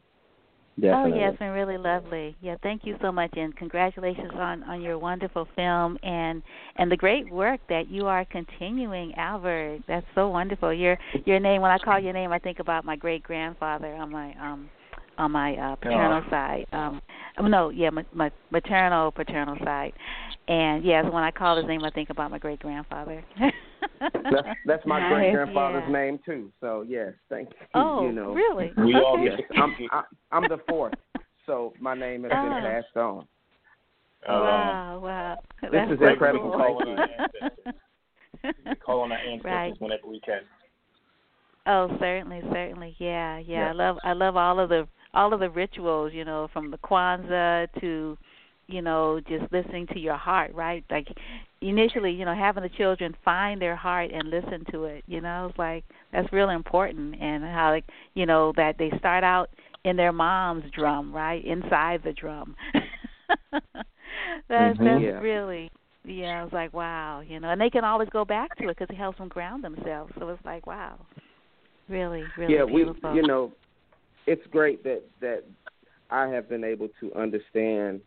Oh 0.85 1.07
yeah, 1.07 1.31
it's 1.31 1.39
been 1.39 1.51
really 1.51 1.77
lovely. 1.77 2.37
Yeah, 2.41 2.57
thank 2.63 2.83
you 2.85 2.97
so 3.03 3.11
much, 3.11 3.31
and 3.37 3.57
congratulations 3.57 4.31
on 4.35 4.63
on 4.65 4.81
your 4.81 4.99
wonderful 4.99 5.49
film 5.57 5.99
and 6.03 6.43
and 6.77 6.91
the 6.91 6.97
great 6.97 7.31
work 7.31 7.61
that 7.69 7.89
you 7.89 8.07
are 8.07 8.25
continuing, 8.25 9.15
Albert. 9.17 9.81
That's 9.89 10.07
so 10.15 10.29
wonderful. 10.29 10.73
Your 10.73 10.97
your 11.25 11.41
name. 11.41 11.63
When 11.63 11.71
I 11.71 11.79
call 11.79 11.99
your 11.99 12.13
name, 12.13 12.33
I 12.33 12.39
think 12.39 12.61
about 12.61 12.85
my 12.85 12.97
great 12.97 13.23
grandfather 13.23 13.95
on 13.95 14.11
my 14.11 14.35
um 14.41 14.71
on 15.19 15.33
my 15.33 15.55
uh 15.57 15.77
paternal 15.77 16.23
Oh. 16.27 16.31
side. 16.31 16.67
Um 16.73 17.03
oh, 17.39 17.47
no, 17.47 17.69
yeah, 17.71 17.91
my, 17.91 18.05
my 18.15 18.31
maternal 18.51 19.11
paternal 19.13 19.57
side. 19.65 19.93
And 20.49 20.83
yes, 20.85 21.05
when 21.13 21.23
I 21.23 21.31
call 21.31 21.57
his 21.59 21.67
name, 21.67 21.85
I 21.85 21.91
think 21.91 22.09
about 22.11 22.31
my 22.31 22.39
great 22.39 22.61
grandfather. 22.61 23.23
That's 24.01 24.49
that's 24.67 24.87
my 24.87 24.99
Nice, 25.01 25.13
great 25.15 25.33
grandfather's 25.35 25.85
yeah. 25.87 25.93
name 25.93 26.19
too. 26.25 26.51
So 26.61 26.85
yes, 26.89 27.13
thank 27.29 27.51
you. 27.51 27.67
Oh, 27.75 28.07
you 28.07 28.13
know, 28.13 28.33
really? 28.33 28.73
We 28.79 28.95
all 28.95 29.19
Okay. 29.21 29.37
Yes, 29.39 29.59
I'm 29.63 29.75
I, 29.93 30.03
I'm 30.33 30.43
the 30.49 30.59
fourth, 30.69 30.95
so 31.47 31.75
my 31.81 31.95
name 31.95 32.23
has 32.25 32.31
been 32.31 32.63
passed 32.63 32.97
on. 32.97 33.27
wow, 34.27 35.01
wow. 35.03 35.37
This 35.63 35.71
That's 35.73 35.93
is 35.93 35.99
so 36.01 36.07
incredible. 36.09 36.51
cool. 36.51 36.59
Call 36.59 36.83
on 36.83 36.99
our 36.99 37.09
ancestors. 37.21 37.75
We 38.67 38.75
call 38.77 39.01
on 39.01 39.13
our 39.13 39.19
ancestors 39.19 39.45
Right. 39.45 39.73
whenever 39.81 40.07
we 40.07 40.21
can. 40.21 40.41
Oh, 41.67 41.89
certainly, 42.01 42.41
certainly. 42.53 42.97
Yeah, 42.99 43.39
yeah. 43.39 43.69
I 43.69 43.73
love 43.73 43.99
I 44.03 44.13
love 44.15 44.37
all 44.37 44.59
of 44.59 44.71
the 44.71 44.89
all 45.15 45.33
of 45.33 45.41
the 45.41 45.51
rituals, 45.51 46.13
you 46.13 46.25
know, 46.25 46.49
from 46.53 46.71
the 46.71 46.79
Kwanzaa 46.79 47.69
to 47.81 48.17
you 48.69 48.83
know, 48.83 49.19
just 49.29 49.51
listening 49.53 49.87
to 49.89 49.99
your 49.99 50.17
heart, 50.17 50.53
right? 50.55 50.85
Like 50.91 51.09
initially, 51.61 52.13
you 52.13 52.25
know, 52.25 52.35
having 52.35 52.63
the 52.63 52.69
children 52.69 53.15
find 53.25 53.61
their 53.61 53.75
heart 53.77 54.11
and 54.13 54.29
listen 54.31 54.65
to 54.73 54.85
it, 54.85 55.05
you 55.07 55.21
know, 55.21 55.47
it's 55.49 55.59
like 55.59 55.85
that's 56.13 56.31
real 56.33 56.51
important 56.51 57.15
and 57.21 57.43
how 57.45 57.71
like, 57.71 57.85
you 58.15 58.27
know, 58.27 58.53
that 58.57 58.77
they 58.79 58.91
start 58.99 59.25
out 59.25 59.49
in 59.85 59.97
their 59.97 60.13
mom's 60.13 60.71
drum, 60.73 61.15
right? 61.15 61.45
Inside 61.45 62.03
the 62.05 62.13
drum. 62.13 62.55
that's 64.49 64.79
Mhm. 64.79 64.85
that's 64.85 65.03
Yeah. 65.03 65.21
really 65.21 65.71
yeah, 66.05 66.41
I 66.41 66.45
was 66.45 66.53
like, 66.53 66.73
wow, 66.73 67.21
you 67.21 67.39
know, 67.39 67.51
and 67.51 67.61
they 67.61 67.69
can 67.71 67.85
always 67.85 68.09
go 68.09 68.25
back 68.25 68.57
to 68.57 68.65
it 68.69 68.79
because 68.79 68.89
it 68.91 68.97
helps 68.97 69.19
them 69.19 69.29
ground 69.29 69.63
themselves. 69.63 70.13
So 70.19 70.29
it's 70.31 70.45
like, 70.45 70.67
wow, 70.67 70.99
really, 71.89 72.33
really 72.37 72.55
yeah, 72.55 72.65
we 72.65 72.81
you 73.13 73.23
know, 73.23 73.53
it's 74.29 74.47
great 74.49 74.85
that 74.85 75.03
that 75.21 75.45
I 76.11 76.29
have 76.29 76.49
been 76.49 76.65
able 76.65 76.89
to 77.01 77.13
understand 77.15 78.01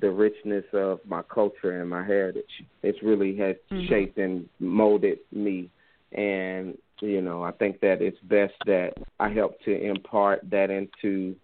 the 0.00 0.10
richness 0.10 0.64
of 0.72 1.00
my 1.06 1.22
culture 1.22 1.80
and 1.80 1.88
my 1.88 2.04
heritage. 2.04 2.62
It's 2.82 3.02
really 3.02 3.34
has 3.36 3.56
Mhm. 3.70 3.88
shaped 3.88 4.18
and 4.18 4.48
molded 4.60 5.20
me, 5.30 5.70
and 6.12 6.76
you 7.00 7.20
know, 7.20 7.42
I 7.42 7.52
think 7.52 7.80
that 7.80 8.02
it's 8.02 8.18
best 8.20 8.54
that 8.64 8.98
I 9.20 9.28
help 9.28 9.60
to 9.62 9.72
impart 9.72 10.40
that 10.50 10.70
into 10.70 11.36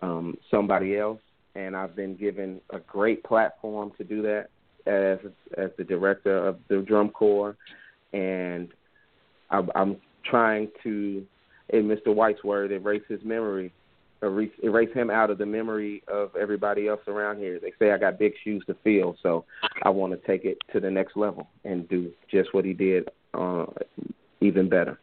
um, 0.00 0.36
somebody 0.50 0.96
else, 0.96 1.20
and 1.54 1.76
I've 1.76 1.94
been 1.94 2.16
given 2.16 2.60
a 2.70 2.80
great 2.80 3.22
platform 3.24 3.92
to 3.98 4.04
do 4.04 4.22
that 4.22 4.48
as 4.86 5.18
as 5.56 5.70
the 5.76 5.84
director 5.84 6.36
of 6.48 6.58
the 6.68 6.82
drum 6.82 7.10
corps, 7.10 7.56
and 8.12 8.72
I'm, 9.50 9.70
I'm 9.74 9.96
trying 10.24 10.70
to, 10.82 11.26
in 11.72 11.88
Mr. 11.88 12.14
White's 12.14 12.44
word, 12.44 12.72
erase 12.72 13.02
his 13.08 13.20
memory 13.24 13.72
erase, 14.22 14.52
erase 14.62 14.92
him 14.94 15.10
out 15.10 15.30
of 15.30 15.38
the 15.38 15.46
memory 15.46 16.02
of 16.08 16.30
everybody 16.36 16.88
else 16.88 17.00
around 17.08 17.38
here. 17.38 17.58
They 17.60 17.72
say 17.78 17.92
I 17.92 17.98
got 17.98 18.18
big 18.18 18.32
shoes 18.44 18.62
to 18.66 18.76
fill, 18.84 19.16
so 19.22 19.44
I 19.82 19.90
want 19.90 20.12
to 20.12 20.26
take 20.26 20.44
it 20.44 20.58
to 20.72 20.80
the 20.80 20.90
next 20.90 21.16
level 21.16 21.48
and 21.64 21.88
do 21.88 22.10
just 22.30 22.54
what 22.54 22.64
he 22.64 22.72
did, 22.72 23.08
uh, 23.34 23.66
even 24.40 24.68
better. 24.68 24.98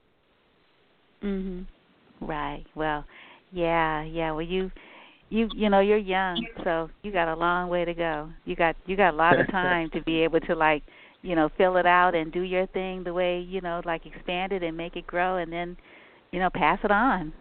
Mhm. 1.22 1.65
Right. 2.22 2.65
Well, 2.76 3.05
yeah, 3.51 4.03
yeah. 4.03 4.32
Well, 4.32 4.41
you 4.41 4.72
you 5.30 5.49
you 5.53 5.70
know, 5.70 5.80
you're 5.80 5.97
young, 5.97 6.45
so 6.63 6.89
you 7.03 7.11
got 7.11 7.28
a 7.28 7.36
long 7.36 7.70
way 7.70 7.86
to 7.86 7.93
go. 7.93 8.30
You 8.45 8.55
got 8.55 8.76
you 8.86 8.95
got 8.95 9.13
a 9.13 9.17
lot 9.17 9.39
of 9.39 9.47
time 9.51 9.89
to 9.91 10.01
be 10.01 10.24
able 10.24 10.39
to 10.41 10.55
like, 10.55 10.84
you 11.22 11.36
know, 11.36 11.49
fill 11.57 11.78
it 11.78 11.86
out 11.86 12.15
and 12.15 12.32
do 12.32 12.41
your 12.41 12.67
thing 12.67 13.03
the 13.03 13.13
way, 13.13 13.39
you 13.39 13.61
know, 13.61 13.82
like 13.86 14.05
expand 14.05 14.53
it 14.53 14.63
and 14.63 14.76
make 14.76 14.95
it 14.95 15.05
grow 15.05 15.38
and 15.38 15.51
then, 15.51 15.78
you 16.32 16.39
know, 16.39 16.49
pass 16.53 16.80
it 16.84 16.91
on. 16.91 17.34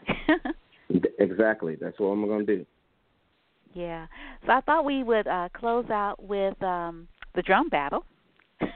exactly. 1.18 1.76
That's 1.80 1.98
what 1.98 2.08
I'm 2.08 2.26
going 2.26 2.46
to 2.46 2.56
do. 2.56 2.66
Yeah. 3.74 4.06
So 4.46 4.52
I 4.52 4.60
thought 4.62 4.84
we 4.84 5.02
would 5.02 5.26
uh 5.26 5.48
close 5.54 5.88
out 5.90 6.22
with 6.22 6.60
um 6.62 7.06
the 7.34 7.42
drum 7.42 7.68
battle. 7.68 8.04
Cuz 8.60 8.68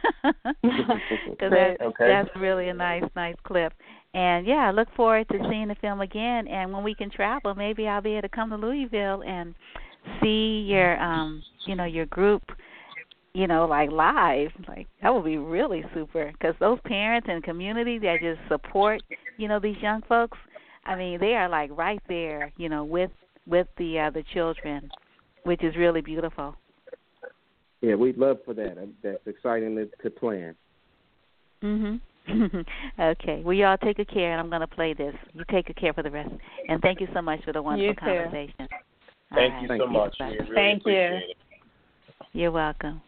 that, 0.63 1.77
okay. 1.81 2.07
that's 2.07 2.29
really 2.37 2.69
a 2.69 2.75
nice 2.75 3.05
nice 3.17 3.35
clip. 3.43 3.73
And 4.15 4.47
yeah, 4.47 4.69
I 4.69 4.71
look 4.71 4.89
forward 4.95 5.29
to 5.31 5.39
seeing 5.51 5.69
the 5.69 5.75
film 5.77 6.01
again. 6.01 6.47
And 6.47 6.73
when 6.73 6.85
we 6.85 6.95
can 6.95 7.11
travel, 7.11 7.55
maybe 7.55 7.89
I'll 7.89 8.03
be 8.03 8.13
able 8.13 8.23
to 8.23 8.29
come 8.29 8.51
to 8.51 8.57
Louisville 8.57 9.23
and 9.27 9.55
see 10.21 10.67
your, 10.69 11.01
um, 11.01 11.43
you 11.67 11.75
know, 11.75 11.85
your 11.85 12.07
group, 12.07 12.43
you 13.35 13.47
know, 13.47 13.67
like 13.67 13.91
live. 13.91 14.51
Like 14.69 14.87
that 15.03 15.13
would 15.15 15.25
be 15.25 15.39
really 15.39 15.85
super. 15.95 16.33
Because 16.33 16.55
those 16.61 16.79
parents 16.85 17.29
and 17.31 17.43
community 17.43 17.99
that 18.01 18.21
just 18.21 18.41
support, 18.49 19.03
you 19.37 19.49
know, 19.49 19.59
these 19.59 19.77
young 19.81 20.03
folks. 20.09 20.39
I 20.85 20.97
mean, 20.97 21.21
they 21.21 21.35
are 21.35 21.49
like 21.49 21.71
right 21.77 22.03
there, 22.09 22.53
you 22.57 22.69
know, 22.69 22.85
with 22.85 23.11
with 23.47 23.69
the 23.79 23.99
uh, 23.99 24.11
the 24.11 24.25
children, 24.35 24.91
which 25.45 25.63
is 25.63 25.77
really 25.77 26.01
beautiful. 26.01 26.57
Yeah, 27.81 27.95
we'd 27.95 28.19
love 28.19 28.39
for 28.45 28.55
that. 28.55 28.89
That's 29.03 29.27
exciting 29.27 29.77
to, 29.77 29.87
to 30.03 30.11
plan. 30.11 30.55
Mhm. 31.63 32.01
okay. 33.01 33.43
Well, 33.45 33.55
y'all 33.55 33.77
take 33.77 33.97
good 33.97 34.09
care, 34.09 34.33
and 34.33 34.41
I'm 34.41 34.49
going 34.49 34.61
to 34.61 34.67
play 34.67 34.95
this. 34.95 35.15
You 35.33 35.45
take 35.51 35.67
good 35.67 35.77
care 35.77 35.93
for 35.93 36.03
the 36.03 36.11
rest. 36.11 36.31
And 36.69 36.81
thank 36.81 37.01
you 37.01 37.09
so 37.13 37.21
much 37.21 37.43
for 37.45 37.53
the 37.53 37.61
wonderful 37.61 37.89
you 37.89 37.95
conversation. 37.95 38.69
Thank 39.35 39.55
All 39.55 39.63
you 39.63 39.69
right. 39.69 39.81
so 39.81 39.87
much. 39.87 40.15
Really 40.21 40.39
Thank 40.55 40.87
you. 40.87 40.93
it. 40.93 41.37
You're 42.33 42.53
welcome. 42.53 43.01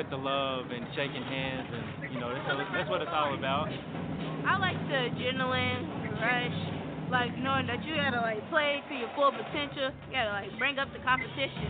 With 0.00 0.08
the 0.08 0.16
love 0.16 0.64
and 0.70 0.86
shaking 0.96 1.22
hands, 1.22 1.68
and 1.74 2.10
you 2.14 2.18
know 2.18 2.32
that's, 2.32 2.48
that's 2.72 2.88
what 2.88 3.02
it's 3.02 3.10
all 3.12 3.34
about. 3.34 3.68
I 3.68 4.56
like 4.56 4.78
the 4.88 5.12
adrenaline, 5.12 6.08
the 6.08 6.16
rush, 6.16 7.10
like 7.10 7.36
knowing 7.36 7.66
that 7.66 7.84
you 7.84 7.96
gotta 7.96 8.16
like 8.22 8.40
play 8.48 8.80
to 8.88 8.94
your 8.94 9.10
full 9.14 9.30
potential. 9.30 9.90
You 10.06 10.12
gotta 10.12 10.30
like 10.30 10.58
bring 10.58 10.78
up 10.78 10.88
the 10.94 11.00
competition. 11.00 11.68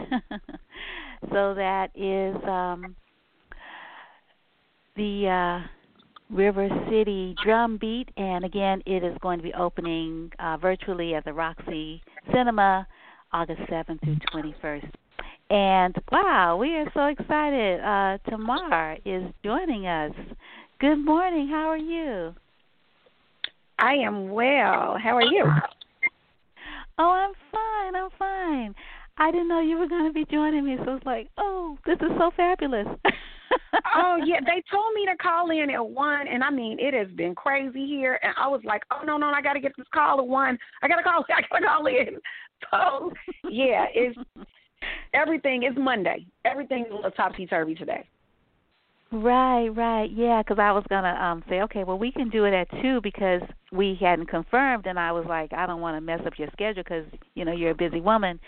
so 1.30 1.52
that 1.52 1.90
is 1.94 2.36
um 2.48 2.96
the 4.96 5.28
uh 5.28 5.60
River 6.34 6.70
City 6.88 7.34
Drum 7.44 7.76
Beat, 7.76 8.08
and 8.16 8.46
again, 8.46 8.82
it 8.86 9.04
is 9.04 9.18
going 9.20 9.38
to 9.40 9.42
be 9.42 9.52
opening 9.52 10.30
uh, 10.38 10.56
virtually 10.56 11.14
at 11.14 11.26
the 11.26 11.32
Roxie 11.32 12.00
Cinema 12.32 12.86
August 13.32 13.60
7th 13.70 14.00
through 14.02 14.18
21st. 14.32 14.90
And 15.50 15.96
wow, 16.12 16.56
we 16.56 16.74
are 16.76 16.90
so 16.94 17.06
excited. 17.06 17.80
Uh, 17.80 18.18
Tamar 18.28 18.98
is 19.04 19.24
joining 19.44 19.86
us. 19.86 20.12
Good 20.78 21.04
morning. 21.04 21.48
How 21.48 21.68
are 21.68 21.76
you? 21.76 22.34
I 23.78 23.94
am 23.94 24.30
well. 24.30 24.96
How 25.02 25.16
are 25.16 25.22
you? 25.22 25.44
Oh, 26.98 27.10
I'm 27.10 27.32
fine. 27.50 27.96
I'm 27.96 28.10
fine. 28.18 28.74
I 29.16 29.30
didn't 29.30 29.48
know 29.48 29.60
you 29.60 29.78
were 29.78 29.88
going 29.88 30.06
to 30.06 30.12
be 30.12 30.24
joining 30.30 30.64
me, 30.64 30.76
so 30.84 30.94
it's 30.94 31.06
like, 31.06 31.28
oh, 31.38 31.78
this 31.86 31.96
is 31.96 32.10
so 32.18 32.30
fabulous. 32.36 32.86
oh 33.96 34.16
yeah, 34.24 34.40
they 34.46 34.62
told 34.70 34.94
me 34.94 35.06
to 35.06 35.16
call 35.16 35.50
in 35.50 35.70
at 35.70 35.86
one, 35.86 36.28
and 36.28 36.42
I 36.44 36.50
mean 36.50 36.78
it 36.78 36.94
has 36.94 37.08
been 37.16 37.34
crazy 37.34 37.86
here, 37.86 38.18
and 38.22 38.32
I 38.38 38.48
was 38.48 38.60
like, 38.64 38.82
oh 38.90 39.04
no 39.04 39.16
no, 39.16 39.26
I 39.26 39.42
got 39.42 39.54
to 39.54 39.60
get 39.60 39.72
this 39.76 39.86
call 39.92 40.20
at 40.20 40.26
one. 40.26 40.58
I 40.82 40.88
got 40.88 40.96
to 40.96 41.02
call. 41.02 41.24
I 41.36 41.40
got 41.40 41.58
to 41.58 41.66
call 41.66 41.86
in. 41.86 42.18
So 42.70 43.12
yeah, 43.50 43.86
it's 43.94 44.18
everything 45.14 45.64
is 45.64 45.72
Monday. 45.76 46.26
Everything 46.44 46.84
is 46.84 46.92
a 46.92 46.94
little 46.94 47.10
topsy 47.10 47.46
turvy 47.46 47.74
today. 47.74 48.06
Right, 49.12 49.68
right, 49.68 50.08
yeah. 50.12 50.40
Because 50.42 50.60
I 50.60 50.70
was 50.70 50.84
gonna 50.88 51.14
um 51.20 51.42
say, 51.48 51.62
okay, 51.62 51.82
well, 51.82 51.98
we 51.98 52.12
can 52.12 52.30
do 52.30 52.44
it 52.44 52.54
at 52.54 52.68
two 52.80 53.00
because 53.02 53.42
we 53.72 53.98
hadn't 54.00 54.26
confirmed, 54.26 54.86
and 54.86 55.00
I 55.00 55.10
was 55.10 55.24
like, 55.28 55.52
I 55.52 55.66
don't 55.66 55.80
want 55.80 55.96
to 55.96 56.00
mess 56.00 56.20
up 56.24 56.38
your 56.38 56.48
schedule 56.52 56.84
because 56.84 57.06
you 57.34 57.44
know 57.44 57.52
you're 57.52 57.72
a 57.72 57.74
busy 57.74 58.00
woman, 58.00 58.38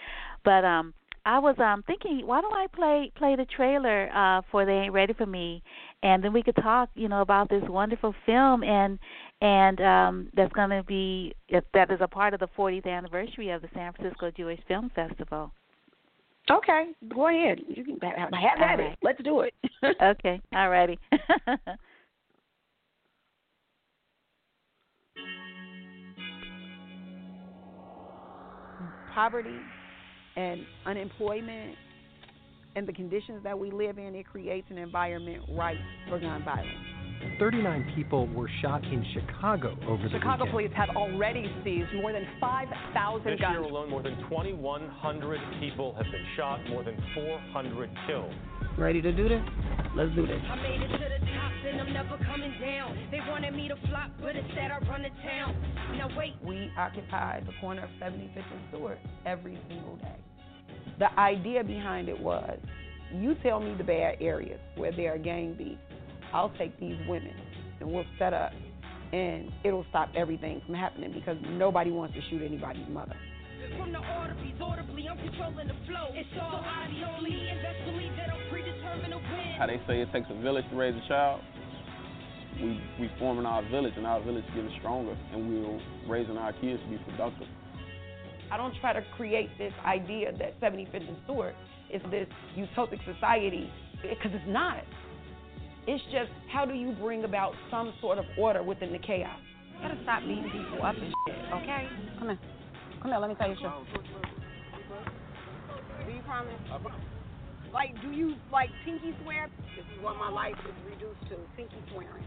but 0.44 0.64
um, 0.64 0.94
I 1.26 1.40
was 1.40 1.56
um 1.58 1.82
thinking, 1.86 2.22
why 2.26 2.40
don't 2.40 2.54
I 2.54 2.66
play 2.72 3.10
play 3.16 3.34
the 3.34 3.44
trailer 3.44 4.08
uh 4.14 4.42
for 4.52 4.64
They 4.64 4.72
Ain't 4.72 4.92
Ready 4.92 5.14
for 5.14 5.26
Me, 5.26 5.62
and 6.02 6.22
then 6.22 6.32
we 6.32 6.42
could 6.42 6.56
talk, 6.56 6.90
you 6.94 7.08
know, 7.08 7.20
about 7.20 7.48
this 7.48 7.62
wonderful 7.68 8.14
film 8.26 8.62
and 8.64 8.98
and 9.40 9.80
um 9.80 10.28
that's 10.34 10.52
going 10.52 10.70
to 10.70 10.82
be 10.84 11.34
that 11.50 11.90
is 11.90 12.00
a 12.00 12.08
part 12.08 12.34
of 12.34 12.40
the 12.40 12.48
40th 12.56 12.86
anniversary 12.86 13.50
of 13.50 13.62
the 13.62 13.68
San 13.74 13.92
Francisco 13.92 14.30
Jewish 14.30 14.60
Film 14.68 14.90
Festival. 14.94 15.52
Okay, 16.50 16.86
go 17.14 17.28
ahead. 17.28 17.60
You 17.68 17.84
can 17.84 17.98
have, 18.00 18.30
have 18.32 18.60
at 18.60 18.80
All 18.80 18.86
it. 18.86 18.98
Let's 19.02 19.22
do 19.22 19.40
it. 19.42 19.54
okay, 20.02 20.40
all 20.52 20.68
righty. 20.68 20.98
poverty 29.14 29.60
and 30.36 30.60
unemployment 30.86 31.76
and 32.76 32.86
the 32.86 32.92
conditions 32.92 33.42
that 33.44 33.58
we 33.58 33.70
live 33.70 33.98
in, 33.98 34.14
it 34.14 34.26
creates 34.26 34.66
an 34.70 34.78
environment 34.78 35.42
ripe 35.50 35.76
for 36.08 36.18
gun 36.18 36.42
violence. 36.44 36.68
39 37.38 37.92
people 37.94 38.26
were 38.28 38.50
shot 38.60 38.82
in 38.84 39.04
Chicago 39.14 39.76
over 39.86 40.02
the 40.02 40.10
Chicago 40.10 40.44
weekend. 40.44 40.50
police 40.50 40.70
have 40.74 40.88
already 40.96 41.46
seized 41.62 41.94
more 41.94 42.12
than 42.12 42.26
5,000 42.40 43.24
This 43.24 43.40
guns. 43.40 43.52
year 43.52 43.62
alone, 43.62 43.90
more 43.90 44.02
than 44.02 44.16
2,100 44.28 45.40
people 45.60 45.94
have 45.94 46.06
been 46.10 46.26
shot, 46.36 46.58
more 46.68 46.82
than 46.82 46.96
400 47.14 47.90
killed. 48.08 48.34
Ready 48.76 49.00
to 49.02 49.12
do 49.12 49.28
this? 49.28 49.42
Let's 49.94 50.10
do 50.16 50.26
this. 50.26 50.40
I 50.50 50.56
made 50.56 50.82
it 50.82 50.88
to 50.88 50.98
the 50.98 51.26
top 51.30 51.52
and 51.64 51.80
I'm 51.80 51.92
never 51.92 52.18
coming 52.24 52.54
down. 52.60 52.98
They 53.12 53.20
wanted 53.28 53.54
me 53.54 53.68
to 53.68 53.76
flop, 53.88 54.10
but 54.20 54.34
instead 54.34 54.70
I 54.72 54.78
run 54.88 55.02
the 55.02 55.10
town. 55.22 55.54
Now 55.96 56.08
wait. 56.18 56.34
We 56.42 56.72
occupy 56.76 57.40
the 57.40 57.52
corner 57.60 57.84
of 57.84 57.90
75th 58.00 58.36
and 58.36 58.60
Stewart 58.70 58.98
every 59.26 59.58
single 59.68 59.96
day. 59.96 60.16
The 61.02 61.18
idea 61.18 61.64
behind 61.64 62.08
it 62.08 62.20
was 62.20 62.56
you 63.12 63.34
tell 63.42 63.58
me 63.58 63.74
the 63.76 63.82
bad 63.82 64.18
areas 64.20 64.60
where 64.76 64.92
there 64.92 65.16
are 65.16 65.18
gang 65.18 65.54
beats. 65.58 65.80
I'll 66.32 66.54
take 66.56 66.78
these 66.78 66.94
women 67.08 67.34
and 67.80 67.90
we'll 67.90 68.06
set 68.20 68.32
up 68.32 68.52
and 69.12 69.50
it'll 69.64 69.84
stop 69.90 70.10
everything 70.14 70.62
from 70.64 70.76
happening 70.76 71.10
because 71.12 71.36
nobody 71.58 71.90
wants 71.90 72.14
to 72.14 72.20
shoot 72.30 72.40
anybody's 72.46 72.86
mother. 72.88 73.16
From 73.76 73.90
the 73.90 73.98
arteries, 73.98 74.54
audibly, 74.62 75.08
I'm 75.08 75.18
controlling 75.18 75.66
the 75.66 75.74
flow. 75.90 76.06
It's 76.14 76.28
all 76.40 76.62
eyes 76.62 76.94
on 76.94 77.24
me, 77.24 77.50
and 77.50 77.58
best 77.62 77.82
believe 77.84 78.14
that 78.14 78.30
I'm 78.30 78.48
predetermined 78.48 79.10
to 79.10 79.18
win. 79.18 79.58
How 79.58 79.66
they 79.66 79.82
say 79.88 80.02
it 80.02 80.12
takes 80.12 80.30
a 80.30 80.40
village 80.40 80.66
to 80.70 80.76
raise 80.76 80.94
a 80.94 81.08
child. 81.08 81.40
We 82.62 82.80
we 83.00 83.10
forming 83.18 83.46
our 83.46 83.68
village, 83.70 83.94
and 83.96 84.06
our 84.06 84.22
village 84.22 84.44
getting 84.54 84.70
stronger, 84.78 85.18
and 85.32 85.50
we're 85.50 85.80
raising 86.06 86.36
our 86.36 86.52
kids 86.52 86.80
to 86.82 86.90
be 86.90 86.98
productive. 87.10 87.48
I 88.52 88.58
don't 88.58 88.74
try 88.82 88.92
to 88.92 89.02
create 89.16 89.48
this 89.56 89.72
idea 89.86 90.30
that 90.36 90.60
75th 90.60 91.08
and 91.08 91.16
Stewart 91.24 91.54
is 91.90 92.02
this 92.10 92.28
utopic 92.54 93.00
society 93.10 93.72
eh, 94.04 94.10
because 94.10 94.30
it's 94.34 94.44
not. 94.46 94.84
It's 95.86 96.04
just 96.12 96.30
how 96.52 96.66
do 96.66 96.74
you 96.74 96.92
bring 97.00 97.24
about 97.24 97.54
some 97.70 97.94
sort 98.02 98.18
of 98.18 98.26
order 98.36 98.62
within 98.62 98.92
the 98.92 98.98
chaos? 98.98 99.40
You 99.76 99.88
gotta 99.88 100.02
stop 100.02 100.20
beating 100.20 100.50
people 100.52 100.84
up 100.84 100.94
and 100.94 101.14
shit, 101.26 101.36
okay? 101.54 101.88
Come 102.18 102.28
here. 102.28 102.38
Come 103.00 103.10
here, 103.10 103.20
let 103.20 103.30
me 103.30 103.36
tell 103.36 103.48
you 103.48 103.56
something. 103.56 104.04
Do 106.04 106.12
you 106.12 106.20
promise? 106.20 106.52
Like, 107.72 107.98
do 108.02 108.10
you 108.12 108.34
like 108.52 108.68
pinky 108.84 109.16
swear? 109.22 109.48
This 109.74 109.86
is 109.96 110.04
what 110.04 110.18
my 110.18 110.28
life 110.28 110.60
is 110.68 110.76
reduced 110.84 111.24
to: 111.30 111.36
pinky 111.56 111.80
swearing. 111.90 112.24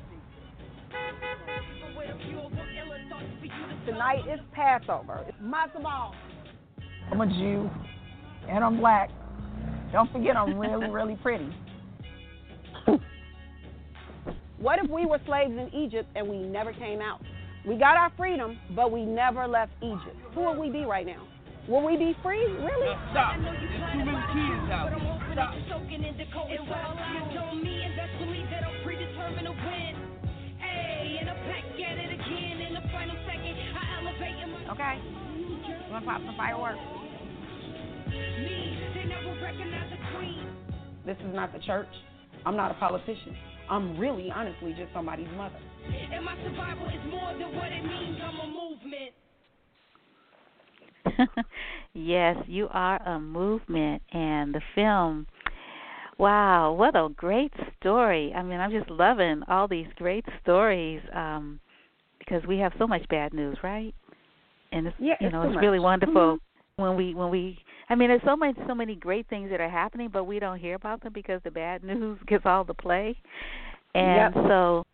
Tonight 3.86 4.24
is 4.32 4.40
Passover. 4.52 5.24
It's 5.28 5.38
matzo 5.44 5.82
ball. 5.82 6.16
I'm 7.12 7.22
a 7.22 7.28
Jew, 7.28 7.70
and 8.50 8.64
I'm 8.64 8.78
black. 8.78 9.10
Don't 9.92 10.12
forget, 10.12 10.36
I'm 10.36 10.58
really, 10.58 10.90
really 10.90 11.16
pretty. 11.16 11.50
What 14.58 14.80
if 14.84 14.90
we 14.90 15.06
were 15.06 15.20
slaves 15.28 15.52
in 15.52 15.70
Egypt 15.74 16.10
and 16.16 16.28
we 16.28 16.40
never 16.40 16.74
came 16.74 17.00
out? 17.00 17.22
We 17.68 17.76
got 17.76 17.98
our 17.98 18.12
freedom, 18.18 18.58
but 18.76 18.92
we 18.92 19.06
never 19.06 19.48
left 19.48 19.72
Egypt. 19.82 20.18
Who 20.34 20.42
would 20.46 20.58
we 20.58 20.70
be 20.70 20.86
right 20.86 21.06
now? 21.06 21.28
Will 21.68 21.86
we 21.86 21.98
be 21.98 22.16
free? 22.24 22.46
Really? 22.46 22.96
Stop. 23.12 23.38
There's 23.42 23.58
too 23.60 23.98
many 23.98 24.12
kids 24.12 24.72
out 24.72 24.90
here. 24.90 25.34
Stop. 25.34 25.54
Okay. 34.76 35.00
You 35.40 35.58
wanna 35.90 36.06
pop 36.06 36.22
some 36.26 36.36
fireworks? 36.36 36.80
Me, 38.10 38.78
they 38.94 39.06
never 39.06 39.40
recognize 39.42 39.90
a 39.94 40.18
queen. 40.18 40.46
This 41.06 41.16
is 41.26 41.34
not 41.34 41.54
the 41.54 41.60
church. 41.60 41.88
I'm 42.46 42.58
not 42.58 42.72
a 42.72 42.74
politician. 42.74 43.38
I'm 43.70 43.98
really, 43.98 44.30
honestly, 44.36 44.76
just 44.78 44.92
somebody's 44.94 45.30
mother. 45.38 45.56
And 46.12 46.26
my 46.26 46.36
survival 46.44 46.88
is 46.88 47.10
more 47.10 47.32
than 47.40 47.56
what 47.56 47.72
it 47.72 47.84
means. 47.86 48.20
I'm 48.22 48.38
a 48.38 48.48
movement. 51.08 51.46
yes, 51.94 52.36
you 52.46 52.68
are 52.72 53.02
a 53.02 53.18
movement, 53.18 54.02
and 54.12 54.54
the 54.54 54.62
film. 54.76 55.26
Wow, 56.18 56.74
what 56.74 56.98
a 56.98 57.08
great 57.16 57.54
story! 57.80 58.34
I 58.34 58.44
mean, 58.44 58.60
I'm 58.60 58.72
just 58.72 58.90
loving 58.90 59.44
all 59.48 59.70
these 59.70 59.88
great 59.96 60.26
stories 60.42 61.02
um, 61.14 61.62
because 62.20 62.42
we 62.46 62.58
have 62.60 62.74
so 62.78 62.88
much 62.88 63.08
bad 63.08 63.34
news, 63.34 63.58
right? 63.64 63.96
And 64.76 64.88
it's 64.88 64.96
Yeah, 65.00 65.16
you 65.20 65.28
it's 65.28 65.34
know 65.34 65.42
too 65.42 65.50
it's 65.50 65.62
really 65.62 65.80
wonderful 65.80 66.38
Mhm. 66.38 66.40
when 66.76 66.96
we 66.96 67.14
when 67.16 67.30
we. 67.32 67.58
I 67.90 67.96
mean, 67.96 68.10
there's 68.10 68.22
so 68.26 68.36
much 68.36 68.56
so 68.68 68.76
many 68.76 68.96
great 68.96 69.28
things 69.28 69.50
that 69.52 69.62
are 69.62 69.70
happening, 69.70 70.10
but 70.12 70.26
we 70.26 70.40
don't 70.40 70.60
hear 70.60 70.76
about 70.76 71.02
them 71.02 71.14
because 71.14 71.42
the 71.44 71.52
bad 71.52 71.84
news 71.92 72.20
gets 72.28 72.46
all 72.46 72.64
the 72.64 72.74
play. 72.74 73.16
And 73.94 74.34
Yep. 74.36 74.46
so, 74.48 74.86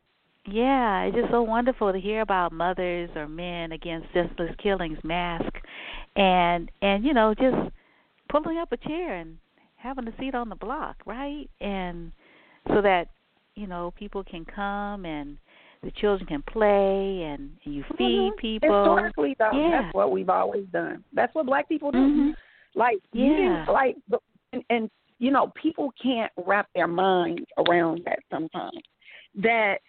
yeah, 0.46 1.04
it's 1.04 1.16
just 1.16 1.32
so 1.32 1.42
wonderful 1.42 1.92
to 1.92 2.00
hear 2.00 2.22
about 2.22 2.52
mothers 2.52 3.10
or 3.16 3.28
men 3.28 3.72
against 3.72 4.08
senseless 4.14 4.56
killings, 4.62 5.00
mask, 5.04 5.52
and 6.16 6.70
and 6.82 7.04
you 7.04 7.14
know 7.14 7.34
just 7.34 7.72
pulling 8.30 8.58
up 8.58 8.72
a 8.72 8.78
chair 8.78 9.16
and 9.16 9.38
having 9.78 10.08
a 10.08 10.18
seat 10.20 10.36
on 10.36 10.50
the 10.50 10.56
block, 10.56 10.98
right? 11.06 11.50
And 11.60 12.12
so 12.68 12.82
that 12.82 13.08
you 13.56 13.68
know 13.68 13.94
people 13.98 14.24
can 14.24 14.46
come 14.46 15.06
and 15.06 15.38
the 15.84 15.92
children 15.92 16.28
can 16.28 16.44
play 16.44 17.24
and, 17.24 17.58
you 17.64 17.84
feed 17.98 18.34
Mhm. 18.34 18.38
people. 18.38 18.70
Historically, 18.70 19.36
though, 19.40 19.52
yeah. 19.52 19.82
that's 19.82 19.94
what 19.94 20.12
we've 20.12 20.30
always 20.30 20.66
done. 20.68 21.04
That's 21.14 21.34
what 21.34 21.46
black 21.46 21.68
people 21.68 21.92
do. 21.92 21.98
Mhm. 21.98 22.36
Like, 22.76 23.02
Yeah. 23.12 23.66
like, 23.70 23.98
and, 24.54 24.64
and 24.70 24.92
you 25.18 25.32
know, 25.32 25.48
people 25.56 25.92
can't 26.02 26.32
wrap 26.36 26.68
their 26.74 26.88
minds 26.88 27.44
around 27.58 28.04
that 28.06 28.20
sometimes. 28.32 28.82
That 29.36 29.82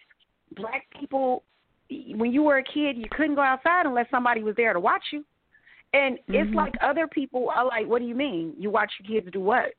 black 0.51 0.87
people, 0.99 1.43
when 1.89 2.31
you 2.31 2.43
were 2.43 2.57
a 2.57 2.63
kid, 2.63 2.97
you 2.97 3.09
couldn't 3.09 3.35
go 3.35 3.41
outside 3.41 3.85
unless 3.85 4.09
somebody 4.09 4.43
was 4.43 4.55
there 4.55 4.73
to 4.73 4.79
watch 4.79 5.03
you. 5.11 5.25
And 5.93 6.19
it's 6.27 6.49
Mhm. 6.51 6.55
like 6.55 6.75
other 6.81 7.07
people 7.07 7.49
are 7.49 7.65
like, 7.65 7.87
"What 7.87 7.99
do 7.99 8.05
you 8.05 8.15
mean? 8.15 8.55
You 8.57 8.69
watch 8.71 8.93
your 8.99 9.21
kids 9.21 9.31
do 9.31 9.39
what? 9.41 9.73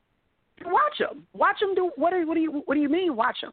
Watch 0.65 0.99
them. 0.99 1.27
Watch 1.32 1.59
them 1.61 1.74
do 1.74 1.89
what? 1.97 2.11
Do, 2.11 2.27
what 2.27 2.35
do 2.35 2.41
you 2.41 2.53
What 2.53 2.74
do 2.74 2.81
you 2.81 2.89
mean? 2.89 3.16
Watch 3.16 3.41
them? 3.41 3.53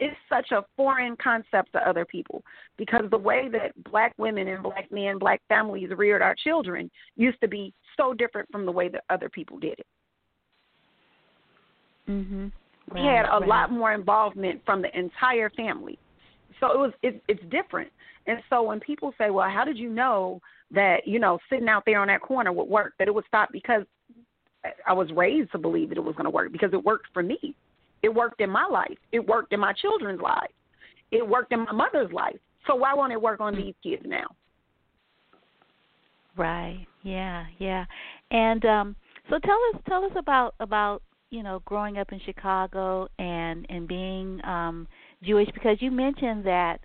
It's 0.00 0.16
such 0.30 0.50
a 0.50 0.64
foreign 0.76 1.14
concept 1.16 1.72
to 1.72 1.88
other 1.88 2.06
people 2.06 2.42
because 2.78 3.04
the 3.10 3.18
way 3.18 3.48
that 3.52 3.72
black 3.84 4.14
women 4.16 4.48
and 4.48 4.62
black 4.62 4.90
men, 4.90 5.18
black 5.18 5.42
families 5.46 5.90
reared 5.90 6.22
our 6.22 6.34
children 6.34 6.90
used 7.16 7.38
to 7.42 7.48
be 7.48 7.74
so 7.98 8.14
different 8.14 8.50
from 8.50 8.64
the 8.64 8.72
way 8.72 8.88
that 8.88 9.04
other 9.10 9.28
people 9.28 9.58
did 9.58 9.78
it. 9.78 9.86
Mhm. 12.08 12.50
We 12.92 13.00
had 13.00 13.26
a 13.26 13.38
Right, 13.38 13.48
lot 13.48 13.70
more 13.70 13.92
involvement 13.92 14.64
from 14.64 14.82
the 14.82 14.98
entire 14.98 15.50
family. 15.50 15.98
So 16.58 16.72
it 16.72 16.78
was 16.78 16.92
it, 17.02 17.22
it's 17.28 17.44
different. 17.50 17.92
And 18.26 18.42
so 18.48 18.62
when 18.62 18.80
people 18.80 19.14
say, 19.18 19.30
"Well, 19.30 19.48
how 19.48 19.64
did 19.64 19.78
you 19.78 19.90
know 19.90 20.40
that 20.70 21.06
you 21.06 21.18
know 21.18 21.38
sitting 21.48 21.68
out 21.68 21.84
there 21.84 22.00
on 22.00 22.08
that 22.08 22.22
corner 22.22 22.52
would 22.52 22.68
work?" 22.68 22.94
That 22.98 23.06
it 23.06 23.14
would 23.14 23.26
stop 23.26 23.50
because 23.52 23.84
I 24.86 24.92
was 24.92 25.12
raised 25.12 25.52
to 25.52 25.58
believe 25.58 25.90
that 25.90 25.98
it 25.98 26.04
was 26.04 26.14
going 26.16 26.24
to 26.24 26.30
work 26.30 26.52
because 26.52 26.72
it 26.72 26.84
worked 26.84 27.08
for 27.12 27.22
me. 27.22 27.54
It 28.02 28.08
worked 28.08 28.40
in 28.40 28.50
my 28.50 28.66
life. 28.66 28.96
It 29.12 29.26
worked 29.26 29.52
in 29.52 29.60
my 29.60 29.72
children's 29.72 30.20
lives. 30.20 30.52
It 31.10 31.26
worked 31.26 31.52
in 31.52 31.60
my 31.60 31.72
mother's 31.72 32.12
life. 32.12 32.38
So 32.66 32.74
why 32.74 32.94
won't 32.94 33.12
it 33.12 33.20
work 33.20 33.40
on 33.40 33.54
these 33.56 33.74
kids 33.82 34.02
now? 34.04 34.26
Right. 36.36 36.86
Yeah, 37.02 37.46
yeah. 37.58 37.84
And 38.30 38.64
um 38.64 38.96
so 39.28 39.38
tell 39.38 39.58
us 39.74 39.80
tell 39.88 40.04
us 40.04 40.12
about 40.16 40.54
about, 40.60 41.02
you 41.30 41.42
know, 41.42 41.62
growing 41.64 41.98
up 41.98 42.12
in 42.12 42.20
Chicago 42.20 43.08
and 43.18 43.66
and 43.68 43.88
being 43.88 44.40
um 44.44 44.86
Jewish 45.22 45.48
because 45.52 45.78
you 45.80 45.90
mentioned 45.90 46.44
that 46.44 46.80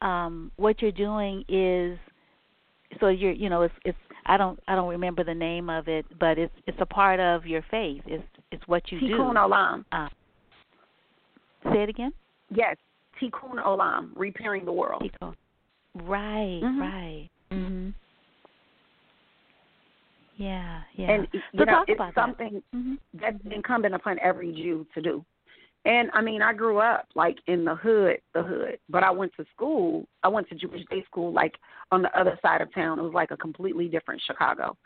um 0.00 0.50
what 0.56 0.80
you're 0.80 0.92
doing 0.92 1.44
is 1.48 1.98
so 3.00 3.08
you're 3.08 3.32
you 3.32 3.48
know 3.48 3.62
it's 3.62 3.74
it's 3.84 3.98
I 4.26 4.36
don't 4.36 4.58
I 4.66 4.74
don't 4.74 4.88
remember 4.88 5.24
the 5.24 5.34
name 5.34 5.70
of 5.70 5.88
it, 5.88 6.06
but 6.18 6.38
it's 6.38 6.54
it's 6.66 6.78
a 6.80 6.86
part 6.86 7.20
of 7.20 7.46
your 7.46 7.64
faith. 7.70 8.02
It's 8.06 8.24
it's 8.50 8.66
what 8.66 8.90
you 8.90 9.00
do. 9.00 9.06
Tikkun 9.06 9.34
Olam. 9.34 9.84
Uh, 9.92 10.08
say 11.72 11.82
it 11.82 11.88
again. 11.88 12.12
Yes, 12.50 12.76
Tikkun 13.20 13.64
Olam, 13.64 14.10
repairing 14.14 14.64
the 14.64 14.72
world. 14.72 15.02
Tikkun. 15.02 15.34
Right, 15.94 16.60
Mhm. 16.62 16.80
right. 16.80 17.28
Mhm. 17.50 17.94
Yeah, 20.36 20.82
yeah. 20.94 21.10
And 21.12 21.28
you 21.32 21.40
so 21.58 21.64
know, 21.64 21.84
it's 21.88 22.14
something 22.14 22.54
that. 22.72 22.78
Mhm. 22.78 22.98
that's 23.14 23.44
incumbent 23.46 23.94
upon 23.94 24.18
every 24.18 24.52
Jew 24.52 24.86
to 24.94 25.00
do. 25.00 25.24
And 25.86 26.10
I 26.12 26.20
mean, 26.20 26.42
I 26.42 26.52
grew 26.52 26.78
up 26.78 27.06
like 27.14 27.38
in 27.46 27.64
the 27.64 27.74
hood, 27.74 28.20
the 28.34 28.42
hood, 28.42 28.78
but 28.88 29.04
I 29.04 29.10
went 29.10 29.32
to 29.36 29.46
school. 29.54 30.06
I 30.24 30.28
went 30.28 30.48
to 30.48 30.54
Jewish 30.56 30.84
day 30.86 31.02
school, 31.04 31.32
like 31.32 31.54
on 31.92 32.02
the 32.02 32.18
other 32.18 32.38
side 32.42 32.60
of 32.60 32.74
town. 32.74 32.98
It 32.98 33.02
was 33.02 33.14
like 33.14 33.30
a 33.30 33.36
completely 33.36 33.88
different 33.88 34.20
Chicago. 34.26 34.76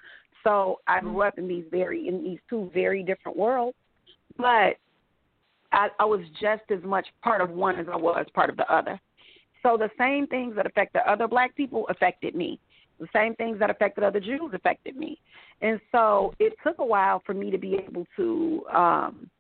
So 0.45 0.81
I 0.87 1.01
grew 1.01 1.23
up 1.23 1.39
in 1.39 1.49
these 1.49 1.65
very 1.71 2.07
in 2.07 2.23
these 2.23 2.39
two 2.49 2.71
very 2.73 3.03
different 3.03 3.37
worlds, 3.37 3.77
but 4.37 4.77
I, 5.73 5.89
I 5.99 6.05
was 6.05 6.21
just 6.41 6.63
as 6.71 6.83
much 6.85 7.07
part 7.23 7.41
of 7.41 7.51
one 7.51 7.79
as 7.79 7.87
I 7.93 7.97
was 7.97 8.27
part 8.35 8.51
of 8.51 8.57
the 8.57 8.73
other. 8.73 9.01
So 9.63 9.77
the 9.77 9.91
same 9.99 10.27
things 10.27 10.57
that 10.57 10.67
affected 10.67 11.03
other 11.07 11.29
black 11.29 11.55
people 11.57 11.87
affected 11.89 12.35
me. 12.35 12.59
The 12.99 13.09
same 13.15 13.35
things 13.37 13.59
that 13.61 13.71
affected 13.71 14.05
other 14.05 14.21
Jews 14.21 14.53
affected 14.53 14.97
me. 14.97 15.19
And 15.63 15.81
so 15.93 16.35
it 16.39 16.55
took 16.65 16.79
a 16.79 16.85
while 16.85 17.23
for 17.25 17.35
me 17.35 17.51
to 17.51 17.59
be 17.59 17.75
able 17.75 18.07
to 18.17 18.65
um 18.75 19.31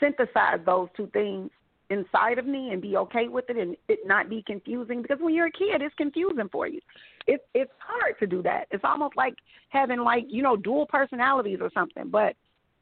synthesize 0.00 0.60
those 0.64 0.88
two 0.96 1.08
things 1.12 1.50
inside 1.90 2.38
of 2.38 2.46
me 2.46 2.70
and 2.70 2.82
be 2.82 2.96
okay 2.96 3.28
with 3.28 3.46
it 3.48 3.56
and 3.56 3.76
it 3.88 4.00
not 4.06 4.28
be 4.28 4.44
confusing 4.46 5.00
because 5.00 5.18
when 5.20 5.34
you're 5.34 5.46
a 5.46 5.50
kid 5.50 5.80
it's 5.80 5.94
confusing 5.96 6.48
for 6.50 6.66
you. 6.68 6.80
It's 7.26 7.42
it's 7.54 7.72
hard 7.78 8.18
to 8.20 8.26
do 8.26 8.42
that. 8.42 8.66
It's 8.70 8.84
almost 8.84 9.16
like 9.16 9.34
having 9.70 9.98
like, 9.98 10.26
you 10.28 10.42
know, 10.42 10.56
dual 10.56 10.86
personalities 10.86 11.58
or 11.60 11.70
something. 11.74 12.08
But 12.08 12.36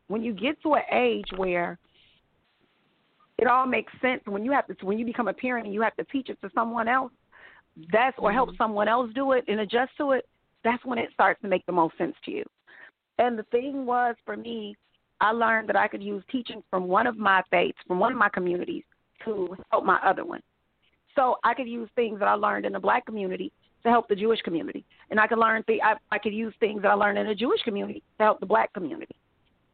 when 0.09 0.23
you 0.23 0.33
get 0.33 0.61
to 0.63 0.75
an 0.75 0.83
age 0.93 1.27
where 1.37 1.79
it 3.39 3.47
all 3.47 3.67
makes 3.67 3.93
sense 4.01 4.23
when 4.27 4.45
you 4.45 4.53
have 4.53 4.67
to 4.67 4.87
when 4.87 4.99
you 4.99 5.05
become 5.05 5.29
a 5.29 5.33
parent 5.33 5.67
and 5.67 5.75
you 5.75 5.83
have 5.83 5.97
to 5.97 6.05
teach 6.05 6.29
it 6.31 6.41
to 6.41 6.51
someone 6.55 6.89
else. 6.89 7.13
That's 7.93 8.17
or 8.19 8.33
help 8.33 8.51
mm-hmm. 8.51 8.63
someone 8.63 8.89
else 8.89 9.11
do 9.15 9.33
it 9.33 9.45
and 9.49 9.61
adjust 9.61 9.93
to 9.99 10.13
it. 10.13 10.27
That's 10.65 10.85
when 10.85 10.99
it 10.99 11.11
starts 11.13 11.41
to 11.43 11.49
make 11.49 11.65
the 11.67 11.73
most 11.73 11.97
sense 11.99 12.15
to 12.25 12.31
you. 12.31 12.45
And 13.19 13.39
the 13.39 13.45
thing 13.45 13.87
was 13.87 14.15
for 14.25 14.37
me, 14.37 14.77
I 15.21 15.33
learned 15.33 15.69
that 15.69 15.77
I 15.77 15.89
could 15.89 16.03
use 16.03 16.23
teaching 16.31 16.63
from 16.71 16.89
one 16.89 17.07
of 17.07 17.17
my 17.17 17.43
faiths, 17.51 17.79
from 17.87 17.99
one 17.99 18.13
of 18.13 18.19
my 18.19 18.29
communities, 18.29 18.85
to 19.25 19.57
help 19.71 19.85
my 19.85 19.99
other 20.05 20.25
one. 20.25 20.41
So 21.15 21.37
I 21.45 21.55
could 21.55 21.69
use 21.69 21.89
things 21.97 22.19
that 22.19 22.29
I 22.29 22.35
learned 22.35 22.67
in 22.67 22.73
the 22.73 22.81
black 22.81 23.07
community 23.07 23.53
to 23.83 23.91
help 23.91 24.09
the 24.09 24.17
Jewish 24.17 24.41
community, 24.43 24.85
and 25.11 25.21
I 25.21 25.27
could 25.27 25.39
learn 25.39 25.63
th- 25.63 25.81
I, 25.83 25.95
I 26.11 26.19
could 26.19 26.35
use 26.35 26.53
things 26.61 26.83
that 26.83 26.91
I 26.91 26.95
learned 26.95 27.19
in 27.19 27.27
the 27.27 27.35
Jewish 27.35 27.63
community 27.63 28.03
to 28.19 28.25
help 28.25 28.41
the 28.41 28.47
black 28.47 28.73
community. 28.73 29.15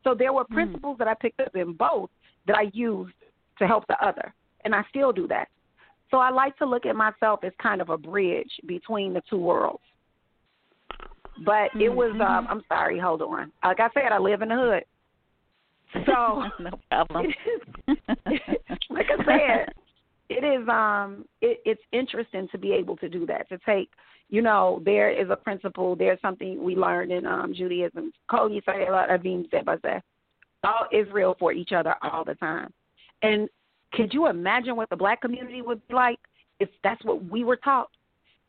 So 0.05 0.14
there 0.14 0.32
were 0.32 0.44
mm-hmm. 0.44 0.55
principles 0.55 0.98
that 0.98 1.09
I 1.09 1.14
picked 1.14 1.40
up 1.40 1.56
in 1.56 1.72
both 1.72 2.10
that 2.47 2.56
I 2.56 2.70
used 2.72 3.14
to 3.59 3.66
help 3.66 3.87
the 3.87 4.05
other, 4.05 4.35
and 4.65 4.74
I 4.74 4.83
still 4.91 5.12
do 5.12 5.27
that. 5.29 5.49
So 6.11 6.19
I 6.19 6.31
like 6.31 6.57
to 6.59 6.66
look 6.66 6.85
at 6.85 6.95
myself 6.95 7.41
as 7.43 7.53
kind 7.61 7.81
of 7.81 7.89
a 7.89 7.97
bridge 7.97 8.51
between 8.66 9.15
the 9.15 9.23
two 9.29 9.39
worlds. 9.39 9.83
But 11.45 11.70
it 11.81 11.89
was 11.89 12.12
um 12.20 12.47
I'm 12.49 12.62
sorry, 12.69 12.99
hold 12.99 13.23
on. 13.23 13.51
Like 13.65 13.81
I 13.81 13.89
said, 13.95 14.12
I 14.12 14.19
live 14.19 14.43
in 14.43 14.49
the 14.49 14.55
hood. 14.55 14.85
So 16.07 16.45
no 16.62 16.79
problem. 16.91 17.27
like 17.89 19.07
I 19.11 19.24
said, 19.24 19.73
it 20.29 20.45
is 20.45 20.69
um 20.69 21.24
it, 21.41 21.61
it's 21.65 21.83
interesting 21.93 22.49
to 22.53 22.59
be 22.59 22.73
able 22.73 22.97
to 22.99 23.09
do 23.09 23.27
that 23.27 23.49
to 23.49 23.59
take 23.65 23.91
you 24.29 24.43
know 24.43 24.83
there 24.85 25.11
is 25.11 25.31
a 25.31 25.37
principle 25.37 25.97
there's 25.97 26.20
something 26.20 26.62
we 26.62 26.77
learned 26.77 27.12
in 27.12 27.27
um 27.27 27.55
Judaism 27.55 28.12
Kol 28.31 28.51
Yisrael 28.51 29.09
Arevim 29.09 29.47
all 30.65 30.87
Israel 30.93 31.37
for 31.39 31.53
each 31.53 31.73
other 31.73 31.95
all 32.03 32.24
the 32.24 32.35
time 32.37 32.73
and 33.23 33.49
could 33.93 34.12
you 34.12 34.28
imagine 34.28 34.77
what 34.77 34.90
the 34.90 34.97
black 34.97 35.20
community 35.20 35.62
would 35.62 35.86
be 35.89 35.94
like 35.94 36.19
if 36.61 36.69
that's 36.82 37.05
what 37.05 37.24
we 37.24 37.44
were 37.44 37.57
taught? 37.57 37.89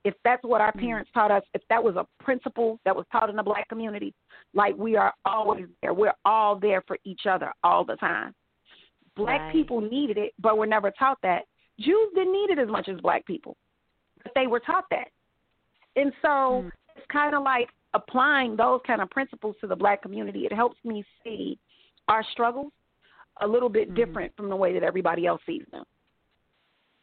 If 0.04 0.16
that's 0.24 0.44
what 0.44 0.62
our 0.62 0.74
mm. 0.74 0.82
parents 0.82 1.10
taught 1.14 1.32
us? 1.32 1.44
If 1.54 1.62
that 1.70 1.84
was 1.84 1.95
a 1.95 2.06
principle 2.24 2.80
that 2.86 2.95
was 2.95 3.06
taught 3.12 3.30
in 3.30 3.36
the 3.36 3.44
black 3.44 3.70
community? 3.70 4.14
Like 4.54 4.76
we 4.78 4.95
are 4.95 5.14
always 5.26 5.66
there. 5.82 5.94
We're 5.94 6.14
all 6.26 6.58
there 6.60 6.84
for 6.88 6.98
each 7.06 7.22
other 7.30 7.54
all 7.64 7.86
the 7.86 7.95
time. 7.95 8.34
Black 9.16 9.41
Right. 9.41 9.54
people 9.54 9.80
needed 9.80 10.18
it 10.18 10.34
but 10.40 10.58
were 10.58 10.66
never 10.66 10.91
taught 10.91 11.20
that. 11.24 11.44
Jews 11.80 12.10
didn't 12.16 12.34
need 12.34 12.50
it 12.50 12.60
as 12.60 12.68
much 12.68 12.88
as 12.88 13.00
black 13.02 13.26
people, 13.26 13.56
but 14.22 14.32
they 14.36 14.48
were 14.48 14.60
taught 14.60 14.86
that. 14.91 15.10
And 15.95 16.12
so 16.22 16.28
mm. 16.28 16.72
it's 16.95 17.06
kind 17.12 17.36
of 17.36 17.44
like 17.44 17.70
applying 17.94 18.56
those 18.56 18.82
kind 18.86 19.02
of 19.02 19.10
principles 19.10 19.56
to 19.62 19.68
the 19.68 19.76
black 19.76 20.02
community. 20.02 20.45
It 20.45 20.54
helps 20.54 20.78
me 20.84 21.04
see 21.24 21.58
our 22.08 22.24
struggles 22.32 22.72
a 23.41 23.47
little 23.47 23.69
bit 23.69 23.93
different 23.95 24.35
from 24.35 24.49
the 24.49 24.55
way 24.55 24.73
that 24.73 24.84
everybody 24.84 25.26
else 25.26 25.41
sees 25.45 25.64
them. 25.72 25.84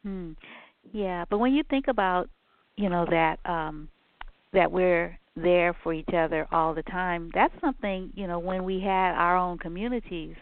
Hmm. 0.03 0.31
Yeah, 0.93 1.25
but 1.29 1.39
when 1.39 1.53
you 1.53 1.63
think 1.69 1.89
about, 1.89 2.29
you 2.77 2.89
know, 2.89 3.07
that 3.11 3.39
um 3.45 3.89
that 4.53 4.71
we're 4.71 5.19
there 5.37 5.75
for 5.83 5.93
each 5.93 6.09
other 6.17 6.47
all 6.51 6.75
the 6.75 6.83
time, 6.85 7.31
that's 7.35 7.55
something, 7.61 8.11
you 8.15 8.27
know, 8.27 8.39
when 8.39 8.65
we 8.65 8.81
had 8.81 9.15
our 9.15 9.37
own 9.37 9.59
communities 9.59 10.35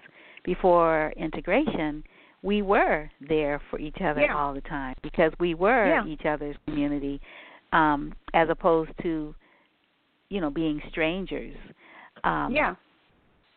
before 0.45 1.13
integration, 1.17 2.03
we 2.43 2.63
were 2.63 3.11
there 3.29 3.61
for 3.69 3.79
each 3.79 4.01
other 4.01 4.23
Yeah. 4.23 4.37
all 4.37 4.55
the 4.55 4.61
time 4.63 4.95
because 5.03 5.33
we 5.41 5.55
were 5.55 5.87
Yeah. 5.89 6.07
each 6.07 6.25
other's 6.25 6.57
community 6.67 7.21
um 7.73 8.15
as 8.33 8.49
opposed 8.49 8.91
to 9.03 9.35
you 10.31 10.41
know 10.41 10.51
being 10.51 10.81
strangers. 10.91 11.57
Um 12.25 12.53
yeah. 12.55 12.75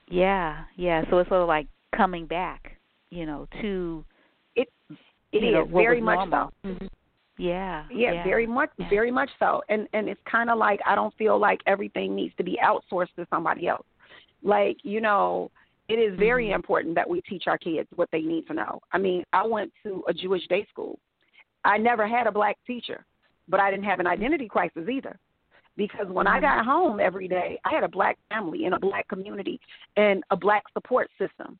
Yeah, 0.09 0.65
yeah, 0.75 1.03
so 1.09 1.19
it's 1.19 1.29
sort 1.29 1.41
of 1.41 1.47
like 1.47 1.67
coming 1.95 2.25
back, 2.25 2.77
you 3.09 3.25
know, 3.25 3.47
to 3.61 4.03
It 4.55 4.67
It 5.31 5.37
is 5.43 5.53
know, 5.53 5.65
very 5.65 6.01
much 6.01 6.29
normal. 6.29 6.51
so. 6.63 6.67
Mhm. 6.69 6.89
Yeah, 7.37 7.85
Yeah, 7.89 8.23
very 8.23 8.45
much, 8.45 8.69
very 8.89 9.09
much 9.11 9.29
so. 9.39 9.63
And 9.69 9.87
and 9.93 10.07
it's 10.09 10.21
kind 10.25 10.49
of 10.49 10.57
like 10.57 10.79
I 10.85 10.93
don't 10.95 11.13
feel 11.15 11.39
like 11.39 11.61
everything 11.65 12.13
needs 12.15 12.35
to 12.35 12.43
be 12.43 12.59
outsourced 12.63 13.15
to 13.15 13.25
somebody 13.29 13.67
else. 13.67 13.85
Like 14.43 14.77
you 14.83 15.01
know, 15.01 15.49
it 15.87 15.95
is 15.95 16.17
very 16.19 16.45
Mm-hmm. 16.47 16.55
important 16.55 16.95
that 16.95 17.09
we 17.09 17.21
teach 17.21 17.47
our 17.47 17.57
kids 17.57 17.87
what 17.95 18.09
they 18.11 18.21
need 18.21 18.45
to 18.47 18.53
know. 18.53 18.81
I 18.91 18.97
mean, 18.97 19.23
I 19.33 19.45
went 19.47 19.71
to 19.83 20.03
a 20.07 20.13
Jewish 20.13 20.45
day 20.47 20.65
school. 20.69 20.99
I 21.63 21.77
never 21.77 22.07
had 22.07 22.27
a 22.27 22.31
black 22.31 22.57
teacher, 22.67 23.05
but 23.47 23.59
I 23.59 23.71
didn't 23.71 23.85
have 23.85 23.99
an 23.99 24.07
identity 24.07 24.47
crisis 24.47 24.87
either. 24.89 25.17
Because 25.77 26.07
when 26.07 26.27
I 26.27 26.39
got 26.41 26.65
home 26.65 26.99
every 26.99 27.27
day, 27.29 27.57
I 27.65 27.69
had 27.73 27.83
a 27.83 27.87
black 27.87 28.17
family 28.29 28.65
in 28.65 28.73
a 28.73 28.79
black 28.79 29.07
community 29.07 29.59
and 29.95 30.21
a 30.29 30.35
black 30.35 30.63
support 30.73 31.09
system. 31.17 31.57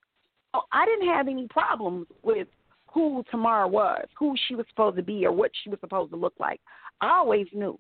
I 0.53 0.85
didn't 0.85 1.07
have 1.07 1.27
any 1.27 1.47
problems 1.47 2.07
with 2.23 2.47
who 2.87 3.23
Tamar 3.31 3.67
was, 3.67 4.05
who 4.17 4.35
she 4.47 4.55
was 4.55 4.65
supposed 4.69 4.97
to 4.97 5.03
be, 5.03 5.25
or 5.25 5.31
what 5.31 5.51
she 5.63 5.69
was 5.69 5.79
supposed 5.79 6.11
to 6.11 6.17
look 6.17 6.33
like. 6.39 6.59
I 6.99 7.09
always 7.17 7.47
knew. 7.53 7.79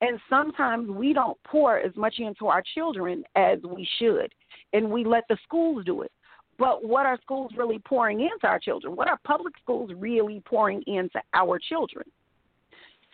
And 0.00 0.18
sometimes 0.28 0.88
we 0.88 1.12
don't 1.12 1.38
pour 1.44 1.78
as 1.78 1.94
much 1.94 2.14
into 2.18 2.46
our 2.46 2.62
children 2.74 3.22
as 3.36 3.58
we 3.62 3.86
should, 3.98 4.32
and 4.72 4.90
we 4.90 5.04
let 5.04 5.24
the 5.28 5.36
schools 5.44 5.84
do 5.84 6.02
it. 6.02 6.10
But 6.58 6.84
what 6.84 7.06
are 7.06 7.18
schools 7.22 7.52
really 7.56 7.78
pouring 7.78 8.20
into 8.20 8.46
our 8.46 8.58
children? 8.58 8.96
What 8.96 9.08
are 9.08 9.18
public 9.24 9.54
schools 9.62 9.90
really 9.96 10.42
pouring 10.44 10.82
into 10.86 11.20
our 11.32 11.58
children? 11.58 12.04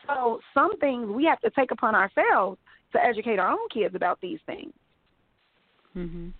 So 0.06 0.40
some 0.54 0.76
things 0.78 1.08
we 1.08 1.24
have 1.24 1.40
to 1.40 1.50
take 1.50 1.70
upon 1.70 1.94
ourselves 1.94 2.58
to 2.92 3.04
educate 3.04 3.38
our 3.38 3.50
own 3.50 3.68
kids 3.72 3.94
about 3.94 4.20
these 4.20 4.40
things. 4.46 4.72
Mhm. 5.94 6.32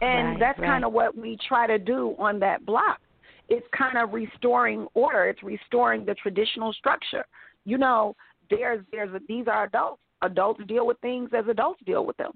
And 0.00 0.28
Right, 0.28 0.40
that's 0.40 0.58
right. 0.58 0.66
kind 0.68 0.84
of 0.84 0.92
what 0.92 1.16
we 1.16 1.36
try 1.48 1.66
to 1.66 1.78
do 1.78 2.14
on 2.18 2.38
that 2.40 2.64
block. 2.64 3.00
It's 3.48 3.66
kind 3.76 3.96
of 3.96 4.12
restoring 4.12 4.86
order. 4.94 5.26
It's 5.26 5.42
restoring 5.42 6.04
the 6.04 6.14
traditional 6.14 6.72
structure. 6.72 7.24
You 7.64 7.78
know, 7.78 8.14
there's 8.50 8.84
there's 8.92 9.12
a, 9.14 9.20
these 9.28 9.46
are 9.48 9.64
adults. 9.64 10.00
Adults 10.22 10.60
deal 10.66 10.86
with 10.86 10.98
things 11.00 11.30
as 11.36 11.46
adults 11.48 11.80
deal 11.86 12.04
with 12.04 12.16
them. 12.16 12.32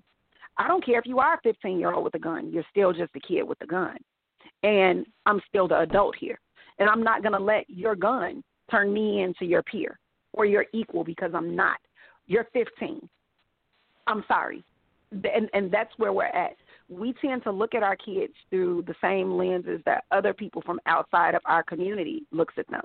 I 0.57 0.69
don't 0.69 0.85
care 0.85 0.99
if 0.99 1.07
you 1.07 1.19
are 1.19 1.35
a 1.35 1.41
15 1.43 1.79
year 1.79 1.93
old 1.93 2.05
with 2.05 2.15
a 2.15 2.19
gun. 2.19 2.51
You're 2.53 2.65
still 2.71 2.93
just 2.93 3.15
a 3.17 3.21
kid 3.21 3.43
with 3.43 3.61
a 3.61 3.67
gun, 3.67 3.97
and 4.63 5.05
I'm 5.27 5.41
still 5.49 5.69
the 5.69 5.81
adult 5.81 6.15
here. 6.17 6.39
And 6.79 6.89
I'm 6.89 7.03
not 7.03 7.23
gonna 7.23 7.41
let 7.41 7.69
your 7.69 7.95
gun 7.97 8.43
turn 8.71 8.93
me 8.93 9.23
into 9.23 9.45
your 9.45 9.63
peer 9.63 9.99
or 10.33 10.47
your 10.47 10.67
equal 10.73 11.05
because 11.05 11.33
I'm 11.35 11.55
not. 11.55 11.79
You're 12.27 12.49
15. 12.53 13.09
I'm 14.07 14.25
sorry, 14.29 14.65
and 15.11 15.49
and 15.53 15.71
that's 15.71 15.93
where 15.99 16.13
we're 16.13 16.25
at. 16.25 16.57
We 16.89 17.15
tend 17.21 17.43
to 17.45 17.51
look 17.51 17.75
at 17.75 17.83
our 17.83 17.97
kids 17.97 18.35
through 18.51 18.85
the 18.87 18.95
same 19.01 19.33
lenses 19.33 19.81
that 19.87 20.05
other 20.11 20.33
people 20.33 20.63
from 20.63 20.81
outside 20.87 21.35
of 21.35 21.43
our 21.45 21.63
community 21.63 22.25
looks 22.31 22.55
at 22.59 22.69
them. 22.69 22.85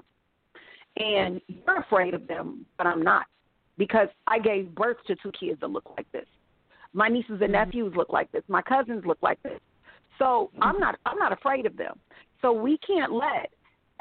And 0.97 1.41
you're 1.47 1.79
afraid 1.79 2.13
of 2.13 2.27
them, 2.27 2.65
but 2.77 2.87
I'm 2.87 3.03
not, 3.03 3.25
because 3.77 4.07
I 4.25 4.39
gave 4.39 4.73
birth 4.73 4.97
to 5.07 5.15
two 5.15 5.31
kids 5.39 5.59
that 5.61 5.69
look 5.69 5.89
like 5.95 6.11
this. 6.11 6.25
My 6.93 7.07
nieces 7.07 7.31
and 7.31 7.41
mm-hmm. 7.41 7.51
nephews 7.51 7.93
look 7.95 8.11
like 8.11 8.31
this. 8.31 8.43
My 8.47 8.61
cousins 8.61 9.03
look 9.05 9.19
like 9.21 9.41
this. 9.43 9.59
So 10.17 10.49
I'm 10.61 10.73
mm-hmm. 10.73 10.81
not 10.81 10.99
I'm 11.05 11.19
not 11.19 11.31
afraid 11.31 11.65
of 11.65 11.77
them. 11.77 11.99
So 12.41 12.51
we 12.51 12.79
can't 12.79 13.11
let 13.11 13.51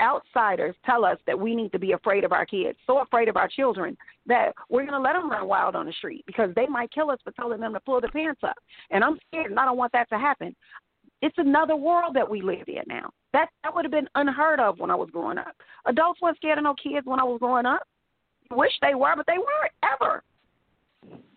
outsiders 0.00 0.74
tell 0.84 1.04
us 1.04 1.18
that 1.26 1.38
we 1.38 1.54
need 1.54 1.72
to 1.72 1.78
be 1.78 1.92
afraid 1.92 2.24
of 2.24 2.32
our 2.32 2.46
kids, 2.46 2.78
so 2.86 2.98
afraid 2.98 3.28
of 3.28 3.36
our 3.36 3.48
children 3.48 3.96
that 4.26 4.52
we're 4.68 4.82
going 4.86 4.92
to 4.92 5.00
let 5.00 5.14
them 5.14 5.30
run 5.30 5.48
wild 5.48 5.76
on 5.76 5.86
the 5.86 5.92
street 5.92 6.24
because 6.26 6.50
they 6.54 6.66
might 6.66 6.92
kill 6.92 7.10
us 7.10 7.18
for 7.24 7.32
telling 7.32 7.60
them 7.60 7.72
to 7.72 7.80
pull 7.80 8.00
their 8.00 8.10
pants 8.10 8.40
up. 8.42 8.56
And 8.90 9.02
I'm 9.02 9.18
scared, 9.28 9.50
and 9.50 9.60
I 9.60 9.64
don't 9.64 9.76
want 9.76 9.92
that 9.92 10.08
to 10.10 10.18
happen. 10.18 10.54
It's 11.22 11.38
another 11.38 11.76
world 11.76 12.14
that 12.14 12.28
we 12.28 12.42
live 12.42 12.68
in 12.68 12.82
now. 12.86 13.10
That 13.32 13.48
that 13.62 13.74
would 13.74 13.84
have 13.84 13.92
been 13.92 14.08
unheard 14.14 14.60
of 14.60 14.78
when 14.78 14.90
I 14.90 14.94
was 14.94 15.08
growing 15.10 15.38
up. 15.38 15.54
Adults 15.86 16.20
weren't 16.20 16.36
scared 16.36 16.58
of 16.58 16.64
no 16.64 16.74
kids 16.74 17.06
when 17.06 17.20
I 17.20 17.24
was 17.24 17.38
growing 17.38 17.66
up. 17.66 17.82
Wish 18.50 18.72
they 18.82 18.94
were, 18.94 19.14
but 19.16 19.26
they 19.26 19.38
weren't 19.38 19.72
ever. 19.82 20.22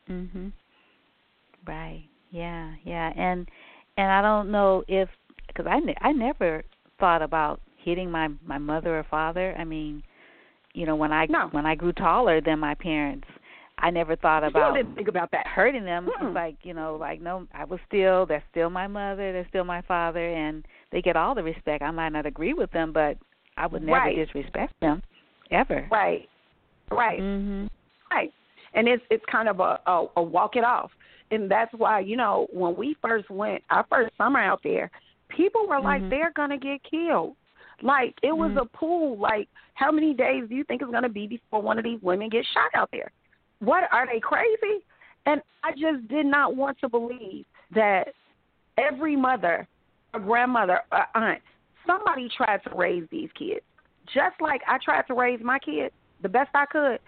Mhm. 0.09 0.51
Right. 1.65 2.07
Yeah. 2.29 2.73
Yeah. 2.83 3.13
And 3.15 3.49
and 3.97 4.11
I 4.11 4.21
don't 4.21 4.51
know 4.51 4.83
if 4.87 5.09
because 5.47 5.65
I 5.67 5.79
ne- 5.79 5.97
I 6.01 6.11
never 6.11 6.63
thought 6.99 7.21
about 7.21 7.61
hitting 7.83 8.09
my 8.11 8.29
my 8.45 8.57
mother 8.57 8.97
or 8.99 9.03
father. 9.09 9.55
I 9.57 9.63
mean, 9.63 10.03
you 10.73 10.85
know, 10.85 10.95
when 10.95 11.11
I 11.11 11.27
when 11.51 11.65
I 11.65 11.75
grew 11.75 11.93
taller 11.93 12.41
than 12.41 12.59
my 12.59 12.75
parents, 12.75 13.27
I 13.79 13.89
never 13.89 14.15
thought 14.15 14.43
about 14.43 14.75
didn't 14.75 14.95
think 14.95 15.07
about 15.07 15.31
that. 15.31 15.47
hurting 15.47 15.85
them. 15.85 16.07
Mm-mm. 16.07 16.27
It's 16.27 16.35
like 16.35 16.57
you 16.63 16.73
know, 16.73 16.95
like 16.99 17.21
no, 17.21 17.47
I 17.53 17.63
was 17.65 17.79
still 17.87 18.25
they're 18.25 18.43
still 18.51 18.69
my 18.69 18.87
mother, 18.87 19.31
they're 19.31 19.47
still 19.49 19.63
my 19.65 19.81
father, 19.83 20.27
and 20.33 20.65
they 20.91 21.01
get 21.01 21.15
all 21.15 21.33
the 21.35 21.43
respect. 21.43 21.81
I 21.83 21.91
might 21.91 22.09
not 22.09 22.25
agree 22.25 22.53
with 22.53 22.71
them, 22.71 22.91
but 22.93 23.17
I 23.57 23.67
would 23.67 23.81
never 23.83 23.99
Right. 23.99 24.15
disrespect 24.15 24.73
them 24.81 25.01
ever. 25.51 25.87
Right. 25.91 26.27
Right. 26.91 27.19
Mm-hmm. 27.19 27.67
Right. 28.11 28.31
And 28.73 28.87
it's 28.87 29.03
it's 29.09 29.23
kind 29.31 29.47
of 29.49 29.59
a, 29.59 29.79
a 29.87 30.07
a 30.17 30.21
walk 30.23 30.55
it 30.55 30.63
off. 30.63 30.91
And 31.31 31.49
that's 31.49 31.71
why, 31.77 31.99
you 31.99 32.17
know, 32.17 32.47
when 32.51 32.75
we 32.75 32.95
first 33.01 33.29
went 33.29 33.63
our 33.69 33.85
first 33.89 34.11
summer 34.17 34.39
out 34.39 34.61
there, 34.63 34.89
people 35.29 35.67
were 35.67 35.79
like 35.79 36.01
Mhm. 36.01 36.09
they're 36.09 36.31
gonna 36.35 36.57
get 36.57 36.81
killed. 36.83 37.35
Like 37.81 38.15
it 38.23 38.35
was 38.35 38.51
Mhm. 38.51 38.61
a 38.61 38.65
pool. 38.65 39.17
Like 39.17 39.47
how 39.73 39.91
many 39.91 40.13
days 40.13 40.47
do 40.49 40.55
you 40.55 40.63
think 40.63 40.81
it's 40.81 40.91
gonna 40.91 41.09
be 41.09 41.27
before 41.27 41.61
one 41.61 41.77
of 41.77 41.83
these 41.83 42.01
women 42.01 42.29
gets 42.29 42.47
shot 42.49 42.71
out 42.73 42.89
there? 42.91 43.11
What 43.59 43.91
are 43.91 44.05
they 44.05 44.19
crazy? 44.19 44.83
And 45.25 45.41
I 45.63 45.71
just 45.71 46.07
did 46.07 46.25
not 46.25 46.55
want 46.55 46.79
to 46.79 46.89
believe 46.89 47.45
that 47.71 48.13
every 48.77 49.15
mother, 49.15 49.67
a 50.13 50.19
grandmother, 50.19 50.81
a 50.91 51.05
aunt, 51.15 51.41
somebody 51.85 52.29
tried 52.29 52.63
to 52.63 52.75
raise 52.75 53.07
these 53.09 53.31
kids, 53.33 53.65
just 54.13 54.39
like 54.41 54.61
I 54.67 54.77
tried 54.77 55.07
to 55.07 55.13
raise 55.13 55.41
my 55.41 55.59
kids 55.59 55.93
the 56.21 56.29
best 56.29 56.49
I 56.53 56.65
could. 56.65 56.99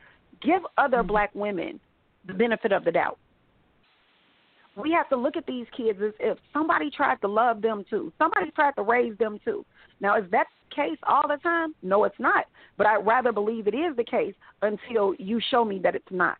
Give 0.42 0.66
other 0.78 0.98
Mm-hmm. 0.98 1.08
black 1.08 1.36
women 1.36 1.80
the 2.26 2.34
benefit 2.34 2.72
of 2.72 2.84
the 2.84 2.92
doubt. 2.92 3.18
We 4.76 4.92
have 4.92 5.10
to 5.10 5.18
look 5.18 5.36
at 5.36 5.46
these 5.46 5.68
kids 5.76 6.00
as 6.02 6.14
if 6.20 6.38
somebody 6.54 6.90
tried 6.90 7.20
to 7.22 7.28
love 7.28 7.62
them 7.62 7.84
too. 7.90 8.14
Somebody 8.18 8.52
tried 8.52 8.76
to 8.76 8.84
raise 8.84 9.18
them 9.18 9.40
too. 9.44 9.66
Now, 10.02 10.18
is 10.18 10.30
that 10.32 10.48
the 10.70 10.76
case 10.76 10.98
all 11.08 11.28
the 11.28 11.38
time? 11.38 11.74
No, 11.82 12.04
it's 12.04 12.20
not. 12.20 12.46
But 12.78 12.88
I'd 12.88 13.06
rather 13.06 13.32
believe 13.32 13.68
it 13.68 13.76
is 13.76 13.96
the 13.96 14.04
case 14.04 14.34
until 14.62 15.14
you 15.20 15.40
show 15.50 15.64
me 15.64 15.80
that 15.84 15.96
it's 15.96 16.12
not. 16.12 16.38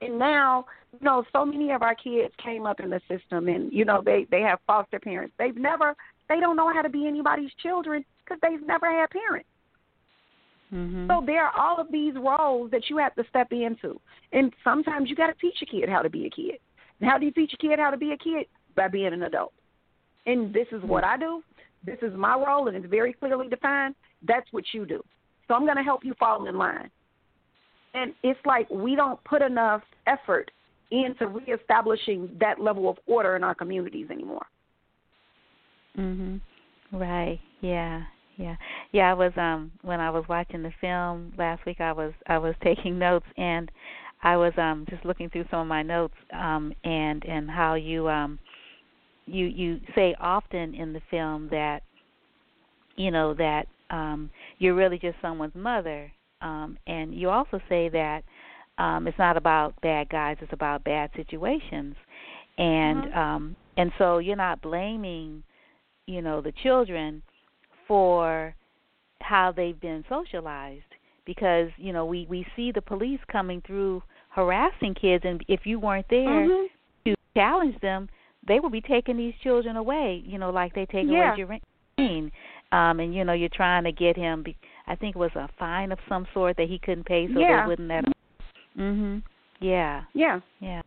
And 0.00 0.18
now, 0.18 0.64
you 0.92 1.04
know, 1.04 1.24
so 1.32 1.44
many 1.44 1.72
of 1.72 1.82
our 1.82 1.94
kids 1.94 2.32
came 2.42 2.64
up 2.64 2.80
in 2.80 2.88
the 2.88 3.00
system, 3.08 3.48
and 3.48 3.70
you 3.72 3.84
know, 3.84 4.00
they 4.02 4.26
they 4.30 4.40
have 4.40 4.58
foster 4.66 4.98
parents. 4.98 5.34
They've 5.38 5.56
never, 5.56 5.94
they 6.28 6.40
don't 6.40 6.56
know 6.56 6.72
how 6.72 6.82
to 6.82 6.88
be 6.88 7.06
anybody's 7.06 7.50
children 7.62 8.04
because 8.24 8.38
they've 8.40 8.66
never 8.66 8.86
had 8.86 9.10
parents. 9.10 9.48
Mhm. 10.72 11.08
So 11.08 11.22
there 11.26 11.44
are 11.44 11.52
all 11.58 11.78
of 11.80 11.90
these 11.90 12.14
roles 12.14 12.70
that 12.70 12.88
you 12.88 12.96
have 12.98 13.14
to 13.16 13.24
step 13.28 13.52
into, 13.52 14.00
and 14.32 14.52
sometimes 14.62 15.10
you 15.10 15.16
got 15.16 15.26
to 15.26 15.34
teach 15.34 15.60
a 15.60 15.66
kid 15.66 15.88
how 15.88 16.00
to 16.00 16.08
be 16.08 16.26
a 16.26 16.30
kid. 16.30 16.58
And 17.00 17.10
how 17.10 17.18
do 17.18 17.26
you 17.26 17.32
teach 17.32 17.52
a 17.52 17.56
kid 17.56 17.78
how 17.78 17.90
to 17.90 17.96
be 17.96 18.12
a 18.12 18.16
kid? 18.16 18.46
By 18.76 18.88
being 18.88 19.12
an 19.12 19.24
adult. 19.24 19.52
And 20.26 20.54
this 20.54 20.68
is 20.70 20.82
what 20.84 21.02
I 21.02 21.16
do. 21.16 21.42
This 21.84 21.98
is 22.02 22.12
my 22.14 22.34
role, 22.34 22.68
and 22.68 22.76
it's 22.76 22.86
very 22.86 23.12
clearly 23.12 23.48
defined. 23.48 23.94
That's 24.26 24.46
what 24.52 24.64
you 24.72 24.84
do. 24.84 25.02
So 25.48 25.54
I'm 25.54 25.64
going 25.64 25.76
to 25.76 25.82
help 25.82 26.04
you 26.04 26.14
fall 26.18 26.46
in 26.46 26.56
line. 26.56 26.90
And 27.94 28.12
it's 28.22 28.38
like 28.44 28.68
we 28.70 28.94
don't 28.94 29.22
put 29.24 29.42
enough 29.42 29.82
effort 30.06 30.50
into 30.90 31.26
reestablishing 31.26 32.30
that 32.40 32.60
level 32.60 32.88
of 32.88 32.98
order 33.06 33.36
in 33.36 33.44
our 33.44 33.54
communities 33.54 34.08
anymore. 34.10 34.46
Mhm. 35.98 36.40
Right. 36.92 37.40
Yeah. 37.60 38.02
Yeah. 38.36 38.56
Yeah, 38.92 39.10
I 39.10 39.14
was 39.14 39.32
um 39.36 39.72
when 39.82 40.00
I 40.00 40.10
was 40.10 40.24
watching 40.28 40.62
the 40.62 40.72
film 40.80 41.32
last 41.36 41.64
week 41.66 41.80
I 41.80 41.92
was 41.92 42.12
I 42.26 42.38
was 42.38 42.54
taking 42.62 42.98
notes 42.98 43.26
and 43.36 43.70
I 44.22 44.36
was 44.36 44.52
um 44.56 44.86
just 44.88 45.04
looking 45.04 45.30
through 45.30 45.46
some 45.50 45.60
of 45.60 45.66
my 45.66 45.82
notes 45.82 46.14
um 46.32 46.72
and 46.84 47.24
and 47.24 47.50
how 47.50 47.74
you 47.74 48.08
um 48.08 48.38
you 49.30 49.46
you 49.46 49.80
say 49.94 50.14
often 50.20 50.74
in 50.74 50.92
the 50.92 51.00
film 51.10 51.48
that 51.50 51.82
you 52.96 53.10
know 53.10 53.34
that 53.34 53.66
um 53.90 54.30
you're 54.58 54.74
really 54.74 54.98
just 54.98 55.16
someone's 55.22 55.54
mother 55.54 56.10
um 56.42 56.76
and 56.86 57.14
you 57.14 57.30
also 57.30 57.60
say 57.68 57.88
that 57.88 58.22
um 58.78 59.06
it's 59.06 59.18
not 59.18 59.36
about 59.36 59.78
bad 59.82 60.08
guys 60.08 60.36
it's 60.40 60.52
about 60.52 60.82
bad 60.84 61.10
situations 61.16 61.94
and 62.58 63.04
Mhm. 63.04 63.16
um 63.16 63.56
and 63.76 63.92
so 63.98 64.18
you're 64.18 64.36
not 64.36 64.60
blaming 64.60 65.42
you 66.06 66.22
know 66.22 66.40
the 66.40 66.52
children 66.62 67.22
for 67.86 68.54
how 69.20 69.52
they've 69.52 69.80
been 69.80 70.04
socialized 70.08 70.94
because 71.24 71.70
you 71.76 71.92
know 71.92 72.04
we 72.04 72.26
we 72.28 72.44
see 72.56 72.72
the 72.72 72.82
police 72.82 73.20
coming 73.30 73.60
through 73.66 74.02
harassing 74.30 74.94
kids 74.94 75.24
and 75.24 75.44
if 75.48 75.66
you 75.66 75.78
weren't 75.78 76.08
there 76.08 76.46
Mhm. 76.46 76.68
to 77.04 77.14
challenge 77.34 77.78
them 77.80 78.08
they 78.46 78.60
will 78.60 78.70
be 78.70 78.80
taking 78.80 79.16
these 79.16 79.34
children 79.42 79.76
away 79.76 80.22
you 80.24 80.38
know 80.38 80.50
like 80.50 80.74
they 80.74 80.86
take 80.86 81.06
Yeah. 81.08 81.34
away 81.34 81.60
Jermaine 81.98 82.30
um 82.72 83.00
and 83.00 83.14
you 83.14 83.24
know 83.24 83.32
you're 83.32 83.48
trying 83.52 83.84
to 83.84 83.92
get 83.92 84.16
him 84.16 84.42
be, 84.42 84.56
I 84.86 84.94
think 84.96 85.16
it 85.16 85.18
was 85.18 85.34
a 85.34 85.48
fine 85.58 85.92
of 85.92 85.98
some 86.08 86.26
sort 86.32 86.56
that 86.56 86.68
he 86.68 86.78
couldn't 86.78 87.04
pay 87.04 87.28
so 87.32 87.40
Yeah. 87.40 87.62
they 87.62 87.68
wouldn't 87.68 87.88
let 87.88 88.04
him. 88.04 88.12
Mhm 88.78 89.22
yeah. 89.60 90.04
Yeah. 90.14 90.40
yeah. 90.60 90.80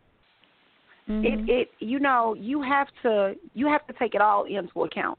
It 1.06 1.48
it 1.48 1.70
you 1.80 2.00
know 2.00 2.34
you 2.34 2.62
have 2.62 2.88
to 3.02 3.34
you 3.54 3.66
have 3.68 3.86
to 3.86 3.92
take 3.98 4.14
it 4.14 4.20
all 4.20 4.44
into 4.44 4.82
account. 4.84 5.18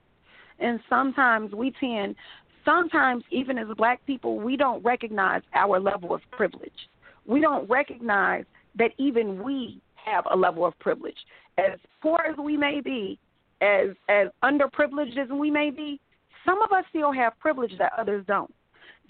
And 0.60 0.80
sometimes 0.90 1.54
we 1.54 1.72
tend 1.80 2.16
sometimes 2.64 3.24
even 3.32 3.58
as 3.58 3.68
black 3.78 4.06
people 4.06 4.40
we 4.40 4.58
don't 4.58 4.84
recognize 4.84 5.42
our 5.54 5.80
level 5.80 6.14
of 6.14 6.22
privilege. 6.32 6.90
We 7.26 7.40
don't 7.40 7.70
recognize 7.70 8.46
that 8.78 8.92
even 8.98 9.42
we 9.44 9.80
have 10.06 10.26
a 10.32 10.36
level 10.36 10.66
of 10.66 10.78
privilege 10.80 11.18
as 11.58 11.80
poor 12.02 12.20
as 12.30 12.38
we 12.38 12.58
may 12.58 12.82
be 12.82 13.20
as 13.62 13.90
as 14.10 14.28
underprivileged 14.44 15.18
as 15.18 15.30
we 15.30 15.50
may 15.50 15.70
be 15.70 16.00
some 16.46 16.62
of 16.62 16.72
us 16.72 16.84
still 16.90 17.12
have 17.12 17.38
privilege 17.40 17.72
that 17.78 17.92
others 17.98 18.24
don't 18.28 18.54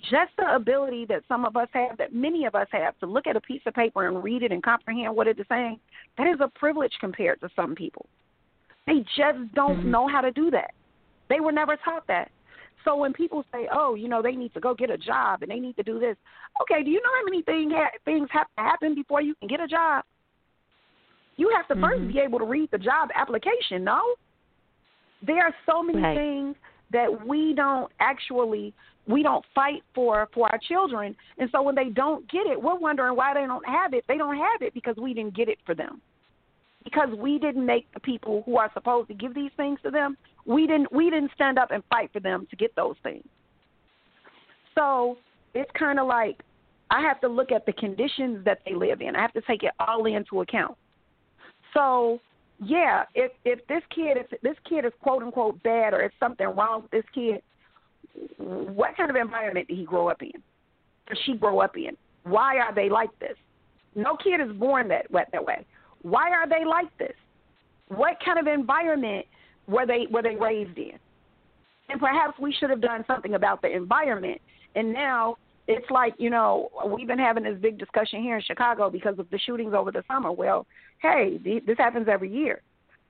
just 0.09 0.31
the 0.38 0.55
ability 0.55 1.05
that 1.05 1.23
some 1.27 1.45
of 1.45 1.55
us 1.55 1.67
have, 1.73 1.97
that 1.97 2.13
many 2.13 2.45
of 2.45 2.55
us 2.55 2.67
have, 2.72 2.97
to 2.99 3.05
look 3.05 3.27
at 3.27 3.35
a 3.35 3.41
piece 3.41 3.61
of 3.65 3.73
paper 3.73 4.07
and 4.07 4.23
read 4.23 4.43
it 4.43 4.51
and 4.51 4.61
comprehend 4.61 5.15
what 5.15 5.27
it 5.27 5.39
is 5.39 5.45
saying, 5.49 5.80
that 6.17 6.27
is 6.27 6.39
a 6.41 6.59
privilege 6.59 6.93
compared 6.99 7.39
to 7.41 7.49
some 7.55 7.76
people. 7.76 8.05
They 8.88 8.99
just 9.17 9.53
don't 9.53 9.80
Mm-hmm. 9.80 9.91
know 9.91 10.07
how 10.07 10.22
to 10.22 10.31
do 10.31 10.51
that. 10.51 10.72
They 11.30 11.39
were 11.39 11.51
never 11.51 11.76
taught 11.77 12.05
that. 12.07 12.30
So 12.84 12.95
when 12.95 13.13
people 13.13 13.43
say, 13.51 13.67
"Oh, 13.73 13.95
you 13.95 14.07
know, 14.07 14.22
they 14.22 14.34
need 14.34 14.53
to 14.53 14.59
go 14.59 14.76
get 14.76 14.91
a 14.91 14.97
job 14.97 15.41
and 15.41 15.49
they 15.49 15.59
need 15.59 15.76
to 15.77 15.84
do 15.84 15.99
this," 15.99 16.15
okay, 16.61 16.84
do 16.84 16.91
you 16.91 17.01
know 17.01 17.09
how 17.17 17.23
many 17.26 17.41
thing 17.41 17.72
ha- 17.72 17.89
things 18.05 18.30
have 18.31 18.45
to 18.57 18.63
happen 18.63 18.93
before 18.93 19.22
you 19.22 19.34
can 19.35 19.47
get 19.47 19.59
a 19.59 19.67
job? 19.67 20.05
You 21.38 21.49
have 21.56 21.68
to 21.68 21.76
first 21.76 22.02
Mhm. 22.03 22.14
be 22.14 22.20
able 22.20 22.40
to 22.40 22.45
read 22.45 22.72
the 22.72 22.78
job 22.78 23.12
application. 23.14 23.84
No, 23.84 24.16
there 25.22 25.44
are 25.45 25.53
so 25.66 25.84
many 25.84 26.02
Right. 26.02 26.18
things 26.18 26.57
that 26.91 27.26
we 27.26 27.53
don't 27.53 27.91
actually 27.99 28.74
we 29.07 29.22
don't 29.22 29.45
fight 29.53 29.84
for 29.94 30.28
for 30.34 30.52
our 30.52 30.57
children 30.60 31.16
and 31.38 31.49
so 31.52 31.62
when 31.62 31.76
they 31.76 31.90
don't 31.90 32.28
get 32.28 32.48
it 32.48 32.62
we're 32.62 32.76
wondering 32.76 33.16
why 33.16 33.34
they 33.34 33.45
don't 33.45 33.66
have 33.68 33.94
it 33.94 34.03
they 34.07 34.18
don't 34.18 34.38
have 34.38 34.62
it 34.62 34.74
because 34.74 34.95
we 34.98 35.14
didn't 35.14 35.34
get 35.34 35.49
it 35.49 35.60
for 35.66 35.76
them 35.76 36.02
because 36.84 37.10
we 37.18 37.38
didn't 37.40 37.66
make 37.66 37.91
the 37.94 37.99
people 37.99 38.44
who 38.45 38.57
are 38.57 38.72
supposed 38.74 39.07
to 39.07 39.14
give 39.14 39.34
these 39.34 39.52
things 39.57 39.80
to 39.82 39.91
them 39.91 40.18
we 40.45 40.68
didn't 40.68 40.91
we 40.91 41.10
didn't 41.10 41.32
stand 41.34 41.57
up 41.57 41.72
and 41.72 41.84
fight 41.86 42.12
for 42.14 42.20
them 42.20 42.48
to 42.49 42.56
get 42.56 42.74
those 42.76 42.95
things 43.03 43.26
so 44.76 45.18
it's 45.53 45.72
kind 45.72 45.99
of 45.99 46.07
like 46.07 46.41
i 46.91 47.02
have 47.02 47.20
to 47.20 47.28
look 47.28 47.52
at 47.52 47.66
the 47.66 47.74
conditions 47.74 48.44
that 48.45 48.60
they 48.66 48.74
live 48.74 49.02
in 49.02 49.16
i 49.16 49.22
have 49.22 49.34
to 49.34 49.41
take 49.41 49.64
it 49.64 49.72
all 49.80 50.06
into 50.06 50.41
account 50.41 50.78
so 51.76 52.19
yeah, 52.64 53.03
if 53.14 53.31
if 53.43 53.65
this 53.68 53.81
kid 53.93 54.18
if 54.18 54.41
this 54.41 54.56
kid 54.68 54.85
is 54.85 54.93
quote 55.02 55.22
unquote 55.22 55.61
bad 55.64 55.93
or 55.93 56.02
if 56.02 56.11
something 56.19 56.47
wrong 56.47 56.84
with 56.84 56.91
this 56.91 57.03
kid, 57.14 57.41
what 58.38 58.95
kind 58.95 59.10
of 59.10 59.15
environment 59.15 59.68
did 59.68 59.77
he 59.77 59.85
grow 59.85 60.10
up 60.10 60.22
in? 60.22 60.41
Does 61.07 61.18
she 61.26 61.35
grow 61.35 61.60
up 61.60 61.76
in? 61.76 61.97
Why 62.23 62.57
are 62.57 62.73
they 62.73 62.89
like 62.89 63.18
this? 63.19 63.35
No 63.93 64.15
kid 64.15 64.41
is 64.41 64.56
born 64.57 64.88
that 64.88 65.07
that 65.11 65.45
way. 65.45 65.65
Why 66.02 66.31
are 66.31 66.47
they 66.47 66.65
like 66.65 66.95
this? 66.97 67.14
What 67.89 68.18
kind 68.23 68.39
of 68.39 68.47
environment 68.47 69.26
were 69.68 69.85
they 69.85 70.07
were 70.10 70.22
they 70.22 70.35
raised 70.35 70.77
in? 70.77 70.97
And 71.89 71.99
perhaps 71.99 72.39
we 72.39 72.53
should 72.53 72.69
have 72.69 72.81
done 72.81 73.03
something 73.06 73.35
about 73.35 73.61
the 73.61 73.72
environment. 73.72 74.41
And 74.76 74.91
now 74.91 75.38
it's 75.68 75.90
like 75.90 76.14
you 76.18 76.30
know 76.30 76.70
we've 76.88 77.08
been 77.08 77.20
having 77.20 77.44
this 77.44 77.58
big 77.60 77.78
discussion 77.78 78.22
here 78.22 78.38
in 78.38 78.44
Chicago 78.44 78.90
because 78.90 79.18
of 79.20 79.30
the 79.30 79.40
shootings 79.40 79.74
over 79.74 79.92
the 79.92 80.04
summer. 80.08 80.32
Well, 80.32 80.66
hey, 81.02 81.40
this 81.44 81.78
happens 81.78 82.08
every 82.08 82.32
year. 82.34 82.62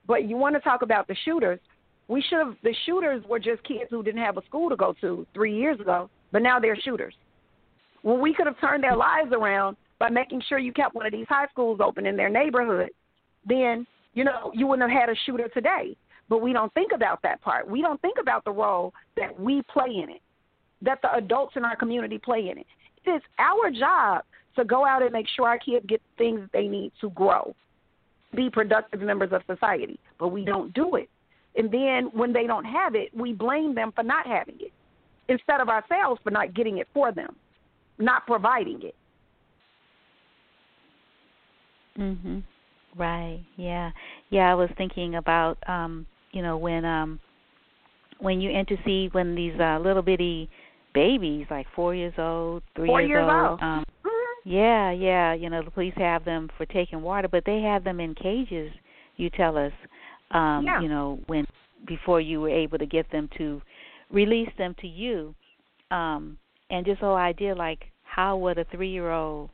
But 0.06 0.28
you 0.28 0.36
want 0.36 0.54
to 0.54 0.60
talk 0.60 0.82
about 0.82 1.08
the 1.08 1.16
shooters? 1.24 1.60
We 2.08 2.22
should 2.22 2.38
have. 2.38 2.56
The 2.62 2.74
shooters 2.84 3.24
were 3.28 3.38
just 3.38 3.62
kids 3.64 3.90
who 3.90 4.02
didn't 4.02 4.22
have 4.22 4.36
a 4.36 4.44
school 4.46 4.70
to 4.70 4.76
go 4.76 4.94
to 5.00 5.26
three 5.34 5.56
years 5.56 5.80
ago, 5.80 6.08
but 6.32 6.42
now 6.42 6.58
they're 6.60 6.80
shooters. 6.80 7.14
Well, 8.02 8.18
we 8.18 8.32
could 8.32 8.46
have 8.46 8.60
turned 8.60 8.84
their 8.84 8.96
lives 8.96 9.32
around 9.32 9.76
by 9.98 10.10
making 10.10 10.42
sure 10.48 10.58
you 10.58 10.72
kept 10.72 10.94
one 10.94 11.06
of 11.06 11.12
these 11.12 11.26
high 11.28 11.46
schools 11.48 11.80
open 11.82 12.06
in 12.06 12.16
their 12.16 12.28
neighborhood, 12.28 12.90
then 13.46 13.86
you 14.14 14.24
know 14.24 14.52
you 14.54 14.66
wouldn't 14.66 14.88
have 14.88 15.00
had 15.00 15.08
a 15.10 15.16
shooter 15.26 15.48
today. 15.48 15.96
But 16.28 16.42
we 16.42 16.52
don't 16.52 16.72
think 16.74 16.90
about 16.92 17.22
that 17.22 17.40
part. 17.40 17.68
We 17.68 17.82
don't 17.82 18.00
think 18.02 18.16
about 18.20 18.44
the 18.44 18.50
role 18.50 18.92
that 19.16 19.38
we 19.38 19.62
play 19.72 20.02
in 20.02 20.10
it 20.10 20.20
that 20.82 21.00
the 21.02 21.12
adults 21.14 21.54
in 21.56 21.64
our 21.64 21.76
community 21.76 22.18
play 22.18 22.48
in 22.50 22.58
it. 22.58 22.66
It 23.04 23.10
is 23.10 23.22
our 23.38 23.70
job 23.70 24.24
to 24.56 24.64
go 24.64 24.84
out 24.86 25.02
and 25.02 25.12
make 25.12 25.26
sure 25.34 25.48
our 25.48 25.58
kids 25.58 25.84
get 25.88 26.00
things 26.18 26.40
they 26.52 26.66
need 26.66 26.92
to 27.00 27.10
grow, 27.10 27.54
be 28.34 28.50
productive 28.50 29.00
members 29.00 29.30
of 29.32 29.42
society, 29.46 29.98
but 30.18 30.28
we 30.28 30.44
don't 30.44 30.72
do 30.74 30.96
it. 30.96 31.08
And 31.56 31.70
then 31.70 32.10
when 32.12 32.32
they 32.32 32.46
don't 32.46 32.64
have 32.64 32.94
it, 32.94 33.10
we 33.14 33.32
blame 33.32 33.74
them 33.74 33.92
for 33.94 34.02
not 34.02 34.26
having 34.26 34.56
it 34.60 34.72
instead 35.28 35.60
of 35.60 35.68
ourselves 35.68 36.20
for 36.22 36.30
not 36.30 36.54
getting 36.54 36.78
it 36.78 36.88
for 36.92 37.12
them, 37.12 37.34
not 37.98 38.26
providing 38.26 38.82
it. 38.82 38.94
Mhm. 41.98 42.42
Right. 42.94 43.40
Yeah. 43.56 43.90
Yeah, 44.30 44.50
I 44.50 44.54
was 44.54 44.70
thinking 44.76 45.16
about 45.16 45.58
um, 45.68 46.06
you 46.32 46.42
know, 46.42 46.56
when 46.56 46.84
um 46.84 47.20
when 48.18 48.40
you 48.40 48.50
intercede 48.50 49.12
when 49.14 49.34
these 49.34 49.58
uh 49.58 49.78
little 49.78 50.02
bitty 50.02 50.48
babies 50.96 51.46
like 51.50 51.66
4 51.76 51.94
years 51.94 52.14
old, 52.18 52.62
3 52.74 52.88
Four 52.88 53.00
years, 53.02 53.08
years 53.10 53.28
old, 53.30 53.50
old. 53.50 53.60
um 53.62 53.84
yeah, 54.44 54.92
yeah, 54.92 55.32
you 55.34 55.50
know, 55.50 55.62
the 55.62 55.70
police 55.72 55.94
have 55.96 56.24
them 56.24 56.48
for 56.56 56.66
taking 56.66 57.02
water, 57.02 57.26
but 57.28 57.42
they 57.44 57.60
have 57.62 57.82
them 57.82 57.98
in 57.98 58.14
cages, 58.14 58.70
you 59.16 59.28
tell 59.30 59.58
us. 59.58 59.72
Um, 60.30 60.64
Yeah. 60.64 60.80
you 60.80 60.88
know, 60.88 61.18
when 61.26 61.44
before 61.86 62.20
you 62.20 62.40
were 62.40 62.48
able 62.64 62.78
to 62.78 62.86
get 62.86 63.10
them 63.10 63.28
to 63.38 63.60
release 64.10 64.52
them 64.56 64.74
to 64.80 64.86
you. 64.86 65.34
Um 65.90 66.38
and 66.70 66.84
just 66.86 67.00
the 67.00 67.06
whole 67.06 67.16
idea 67.16 67.54
like 67.54 67.82
how 68.02 68.36
would 68.36 68.58
a 68.58 68.64
3-year-old, 68.66 69.50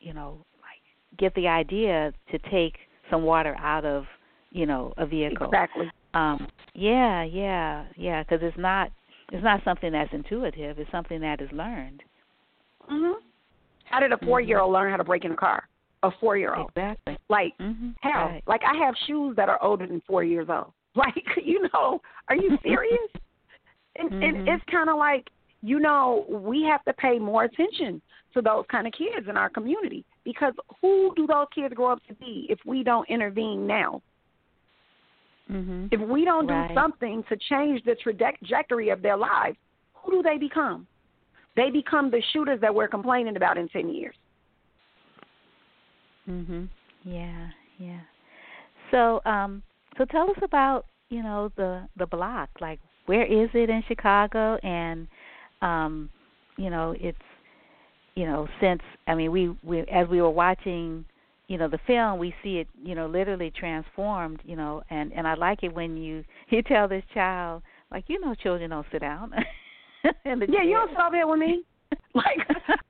you 0.00 0.12
know, 0.12 0.38
like 0.66 0.82
get 1.18 1.34
the 1.34 1.46
idea 1.48 2.12
to 2.30 2.38
take 2.50 2.74
some 3.10 3.22
water 3.22 3.54
out 3.58 3.84
of 3.84 4.04
you 4.50 4.66
know 4.66 4.92
a 4.98 5.06
vehicle 5.06 5.46
Exactly. 5.46 5.90
um 6.14 6.46
yeah 6.74 7.22
yeah 7.24 7.84
yeah 7.96 8.22
because 8.22 8.40
it's 8.42 8.56
not 8.58 8.90
it's 9.32 9.42
not 9.42 9.64
something 9.64 9.92
that's 9.92 10.12
intuitive. 10.12 10.78
It's 10.78 10.90
something 10.90 11.20
that 11.22 11.40
is 11.40 11.50
learned. 11.52 12.02
Mhm. 12.88 13.14
How 13.86 14.00
did 14.00 14.12
a 14.12 14.18
four 14.18 14.40
year 14.40 14.60
old 14.60 14.72
learn 14.72 14.90
how 14.90 14.98
to 14.98 15.04
break 15.04 15.24
in 15.24 15.32
a 15.32 15.36
car? 15.36 15.68
A 16.02 16.10
four 16.20 16.36
year 16.36 16.54
old. 16.54 16.70
Exactly. 16.70 17.16
Like 17.28 17.56
mm-hmm. 17.58 17.90
how? 18.00 18.26
Right. 18.26 18.42
Like 18.46 18.62
I 18.64 18.76
have 18.84 18.94
shoes 19.06 19.34
that 19.36 19.48
are 19.48 19.62
older 19.62 19.86
than 19.86 20.02
four 20.06 20.22
years 20.22 20.48
old. 20.48 20.72
Like 20.94 21.24
you 21.42 21.68
know, 21.72 22.02
are 22.28 22.36
you 22.36 22.58
serious? 22.62 22.98
and, 23.96 24.10
mm-hmm. 24.10 24.22
and 24.22 24.48
it's 24.48 24.62
kind 24.70 24.90
of 24.90 24.98
like 24.98 25.30
you 25.62 25.80
know 25.80 26.26
we 26.28 26.64
have 26.64 26.84
to 26.84 26.92
pay 26.92 27.18
more 27.18 27.44
attention 27.44 28.02
to 28.34 28.42
those 28.42 28.66
kind 28.70 28.86
of 28.86 28.92
kids 28.92 29.26
in 29.26 29.38
our 29.38 29.48
community 29.48 30.04
because 30.24 30.52
who 30.82 31.14
do 31.16 31.26
those 31.26 31.46
kids 31.54 31.72
grow 31.74 31.92
up 31.92 32.06
to 32.08 32.14
be 32.14 32.46
if 32.50 32.58
we 32.66 32.82
don't 32.82 33.08
intervene 33.08 33.66
now? 33.66 34.02
Mm-hmm. 35.50 35.86
If 35.90 36.00
we 36.00 36.24
don't 36.24 36.46
right. 36.46 36.68
do 36.68 36.74
something 36.74 37.24
to 37.28 37.36
change 37.48 37.82
the 37.84 37.94
trajectory 37.96 38.90
of 38.90 39.02
their 39.02 39.16
lives, 39.16 39.56
who 39.94 40.10
do 40.12 40.22
they 40.22 40.38
become? 40.38 40.86
They 41.56 41.70
become 41.70 42.10
the 42.10 42.22
shooters 42.32 42.60
that 42.60 42.74
we're 42.74 42.88
complaining 42.88 43.36
about 43.36 43.58
in 43.58 43.68
10 43.68 43.88
years. 43.88 44.14
Mhm. 46.28 46.68
Yeah, 47.04 47.48
yeah. 47.78 48.00
So, 48.90 49.20
um 49.24 49.62
so 49.98 50.04
tell 50.06 50.30
us 50.30 50.36
about, 50.42 50.86
you 51.10 51.22
know, 51.22 51.50
the 51.56 51.86
the 51.96 52.06
block. 52.06 52.48
Like 52.60 52.80
where 53.06 53.24
is 53.24 53.50
it 53.54 53.68
in 53.68 53.82
Chicago 53.88 54.56
and 54.62 55.08
um 55.60 56.08
you 56.56 56.70
know, 56.70 56.94
it's 56.98 57.18
you 58.14 58.26
know, 58.26 58.48
since 58.60 58.82
I 59.06 59.14
mean, 59.14 59.32
we 59.32 59.54
we 59.62 59.80
as 59.80 60.08
we 60.08 60.22
were 60.22 60.30
watching 60.30 61.04
you 61.52 61.58
know 61.58 61.68
the 61.68 61.78
film 61.86 62.18
we 62.18 62.34
see 62.42 62.56
it 62.56 62.68
you 62.82 62.94
know 62.94 63.06
literally 63.06 63.50
transformed 63.50 64.40
you 64.42 64.56
know 64.56 64.82
and 64.88 65.12
and 65.12 65.28
i 65.28 65.34
like 65.34 65.62
it 65.62 65.74
when 65.74 65.98
you 65.98 66.24
you 66.48 66.62
tell 66.62 66.88
this 66.88 67.04
child 67.12 67.62
like 67.90 68.04
you 68.08 68.18
know 68.20 68.34
children 68.34 68.70
don't 68.70 68.86
sit 68.90 69.02
down 69.02 69.30
yeah 70.24 70.62
you 70.64 70.72
don't 70.72 70.90
stop 70.92 71.12
there 71.12 71.26
with 71.26 71.38
me? 71.38 71.62
Like 72.14 72.40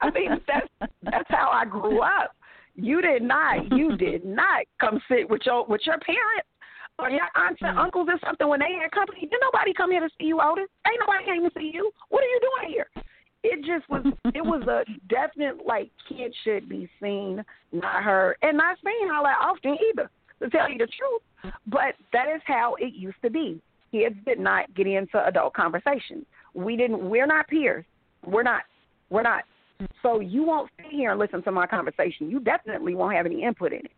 i 0.00 0.10
mean 0.10 0.40
that's 0.46 0.92
that's 1.02 1.28
how 1.28 1.50
i 1.52 1.64
grew 1.64 2.02
up. 2.02 2.36
You 2.76 3.02
did 3.02 3.22
not 3.22 3.70
you 3.72 3.96
did 3.96 4.24
not 4.24 4.62
come 4.80 5.00
sit 5.08 5.28
with 5.28 5.42
your 5.44 5.66
with 5.66 5.80
your 5.84 5.98
parents 5.98 6.48
or 7.00 7.10
your 7.10 7.26
aunts 7.34 7.60
and 7.62 7.76
Mm. 7.76 7.84
uncles 7.84 8.08
or 8.10 8.18
something 8.24 8.48
when 8.48 8.60
they 8.60 8.72
had 8.80 8.90
company. 8.92 9.20
Did 9.22 9.40
nobody 9.40 9.72
come 9.74 9.90
here 9.90 10.00
to 10.00 10.10
see 10.18 10.26
you 10.26 10.40
older 10.40 10.62
ain't 10.62 11.00
nobody 11.00 11.24
came 11.24 11.42
to 11.42 11.50
see 11.58 11.70
you. 11.74 11.90
What 12.10 12.22
are 12.22 12.26
you 12.28 12.40
doing 12.40 12.72
here 12.72 12.86
it 13.42 13.64
just 13.64 13.88
was 13.90 14.04
it 14.34 14.44
was 14.44 14.62
a 14.68 14.84
definite 15.08 15.66
like 15.66 15.90
kids 16.08 16.34
should 16.44 16.68
be 16.68 16.88
seen, 17.00 17.44
not 17.72 18.02
heard, 18.02 18.36
and 18.42 18.56
not 18.56 18.78
seen 18.84 19.10
all 19.10 19.24
that 19.24 19.38
often 19.42 19.76
either, 19.90 20.10
to 20.40 20.50
tell 20.50 20.70
you 20.70 20.78
the 20.78 20.86
truth. 20.86 21.54
But 21.66 21.94
that 22.12 22.26
is 22.34 22.40
how 22.46 22.76
it 22.78 22.94
used 22.94 23.20
to 23.22 23.30
be. 23.30 23.60
Kids 23.90 24.16
did 24.24 24.38
not 24.38 24.72
get 24.74 24.86
into 24.86 25.24
adult 25.26 25.54
conversations. 25.54 26.24
We 26.54 26.76
didn't 26.76 27.08
we're 27.08 27.26
not 27.26 27.48
peers. 27.48 27.84
We're 28.24 28.42
not. 28.42 28.62
We're 29.10 29.22
not. 29.22 29.44
So 30.02 30.20
you 30.20 30.44
won't 30.44 30.70
sit 30.76 30.92
here 30.92 31.10
and 31.10 31.18
listen 31.18 31.42
to 31.42 31.50
my 31.50 31.66
conversation. 31.66 32.30
You 32.30 32.38
definitely 32.38 32.94
won't 32.94 33.16
have 33.16 33.26
any 33.26 33.42
input 33.42 33.72
in 33.72 33.80
it. 33.80 33.92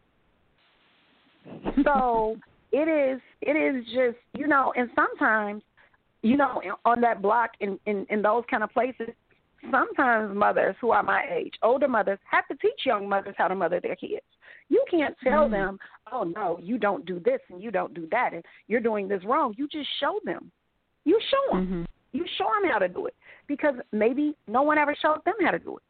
So 1.84 2.36
it 2.72 2.88
is 2.88 3.20
it 3.42 3.52
is 3.52 3.84
just 3.94 4.16
you 4.32 4.46
know, 4.46 4.72
and 4.76 4.88
sometimes, 4.94 5.62
you 6.22 6.38
know, 6.38 6.62
on 6.86 7.02
that 7.02 7.20
block 7.20 7.50
in, 7.60 7.78
in, 7.84 8.06
in 8.08 8.22
those 8.22 8.44
kind 8.50 8.62
of 8.62 8.70
places, 8.70 9.10
sometimes 9.70 10.34
mothers 10.34 10.76
who 10.80 10.90
are 10.90 11.02
my 11.02 11.24
age, 11.30 11.54
older 11.62 11.88
mothers, 11.88 12.18
have 12.30 12.46
to 12.48 12.56
teach 12.56 12.86
young 12.86 13.08
mothers 13.08 13.34
how 13.36 13.48
to 13.48 13.54
mother 13.54 13.80
their 13.80 13.96
kids. 13.96 14.24
You 14.68 14.84
can't 14.90 15.16
tell 15.20 15.46
Mhm. 15.46 15.50
them, 15.50 15.80
oh 16.10 16.24
no, 16.24 16.58
you 16.60 16.78
don't 16.78 17.04
do 17.04 17.18
this 17.20 17.40
and 17.50 17.62
you 17.62 17.70
don't 17.70 17.94
do 17.94 18.06
that 18.06 18.32
and 18.32 18.44
you're 18.66 18.80
doing 18.80 19.08
this 19.08 19.24
wrong. 19.24 19.54
You 19.56 19.68
just 19.68 19.88
show 19.98 20.20
them. 20.24 20.50
You 21.04 21.20
show 21.20 21.56
them. 21.56 21.66
Mhm. 21.66 21.86
You 22.12 22.26
show 22.38 22.50
them 22.54 22.70
how 22.70 22.78
to 22.78 22.88
do 22.88 23.06
it 23.06 23.14
because 23.46 23.74
maybe 23.92 24.34
no 24.46 24.62
one 24.62 24.78
ever 24.78 24.94
showed 24.94 25.22
them 25.24 25.34
how 25.40 25.50
to 25.50 25.58
do 25.58 25.76
it. 25.76 25.82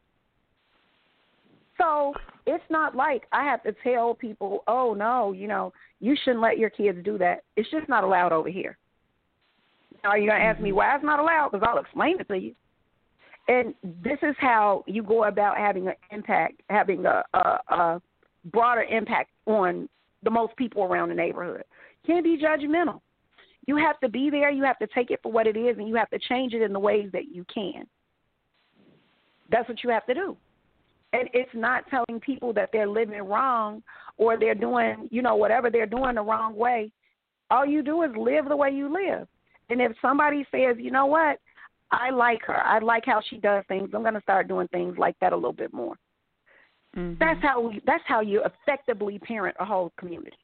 So 1.77 2.15
it's 2.47 2.69
not 2.71 2.95
like 2.95 3.27
I 3.33 3.45
have 3.45 3.63
to 3.65 3.73
tell 3.73 4.15
people, 4.15 4.63
oh 4.67 4.95
no, 4.95 5.33
you 5.33 5.49
know, 5.49 5.73
you 6.01 6.17
shouldn't 6.17 6.41
let 6.41 6.59
your 6.59 6.71
kids 6.71 7.03
do 7.05 7.19
that. 7.19 7.43
It's 7.57 7.71
just 7.71 7.89
not 7.89 8.05
allowed 8.05 8.33
over 8.33 8.49
here. 8.49 8.77
Now, 10.03 10.11
are 10.11 10.19
you 10.19 10.29
going 10.29 10.41
to 10.41 10.47
ask 10.47 10.61
me 10.61 10.73
why 10.73 10.95
it's 10.95 11.05
not 11.05 11.19
allowed? 11.19 11.51
Because 11.51 11.67
I'll 11.69 11.79
explain 11.79 12.21
it 12.21 12.29
to 12.29 12.39
you. 12.39 12.55
And 13.47 13.75
this 13.83 14.19
is 14.23 14.35
how 14.39 14.85
you 14.87 15.03
go 15.03 15.25
about 15.25 15.59
having 15.59 15.89
an 15.89 15.95
impact, 16.11 16.62
having 16.71 17.05
a, 17.05 17.23
a, 17.35 17.39
a 17.69 18.03
broader 18.47 18.83
impact 18.83 19.31
on 19.47 19.89
the 20.23 20.31
most 20.31 20.57
people 20.57 20.85
around 20.85 21.11
the 21.11 21.15
neighborhood. 21.15 21.65
Can't 22.07 22.25
be 22.25 22.39
judgmental. 22.39 23.01
You 23.66 23.77
have 23.77 23.99
to 24.01 24.09
be 24.09 24.31
there. 24.31 24.51
You 24.51 24.65
have 24.65 24.79
to 24.79 24.87
take 24.95 25.11
it 25.11 25.21
for 25.23 25.31
what 25.31 25.47
it 25.47 25.57
is, 25.57 25.79
and 25.79 25.89
you 25.89 25.95
have 25.97 26.11
to 26.11 26.19
change 26.19 26.53
it 26.55 26.62
in 26.62 26.73
the 26.73 26.79
ways 26.79 27.11
that 27.12 27.27
you 27.33 27.45
can. 27.53 27.87
That's 29.51 29.69
what 29.69 29.83
you 29.85 29.91
have 29.91 30.07
to 30.07 30.15
do. 30.15 30.37
And 31.12 31.29
it's 31.33 31.51
not 31.55 31.85
telling 31.91 32.21
people 32.21 32.53
that 32.55 32.71
they're 32.73 32.89
living 32.89 33.23
wrong 33.23 33.83
or 34.16 34.39
they're 34.39 34.55
doing, 34.55 35.09
you 35.11 35.23
know, 35.23 35.37
whatever 35.37 35.71
they're 35.71 35.87
doing 35.87 36.16
the 36.16 36.23
wrong 36.23 36.57
way. 36.57 36.91
All 37.51 37.65
you 37.65 37.83
do 37.83 38.03
is 38.03 38.11
live 38.16 38.49
the 38.49 38.57
way 38.57 38.71
you 38.71 38.93
live. 38.93 39.29
And 39.71 39.81
if 39.81 39.93
somebody 40.03 40.45
says, 40.51 40.77
you 40.79 40.91
know 40.91 41.07
what, 41.07 41.39
I 41.90 42.11
like 42.11 42.43
her, 42.43 42.61
I 42.65 42.78
like 42.78 43.05
how 43.05 43.20
she 43.28 43.36
does 43.36 43.65
things, 43.69 43.90
I'm 43.94 44.02
going 44.02 44.15
to 44.15 44.20
start 44.23 44.48
doing 44.48 44.69
things 44.69 44.97
like 44.98 45.16
that 45.20 45.32
a 45.32 45.36
little 45.36 45.52
bit 45.52 45.73
more. 45.73 45.94
Mhm. 46.97 47.19
That's 47.19 47.40
how 47.43 47.61
we, 47.61 47.81
that's 47.86 48.05
how 48.06 48.20
you 48.20 48.43
effectively 48.44 49.19
parent 49.19 49.56
a 49.59 49.65
whole 49.65 49.93
community 49.98 50.36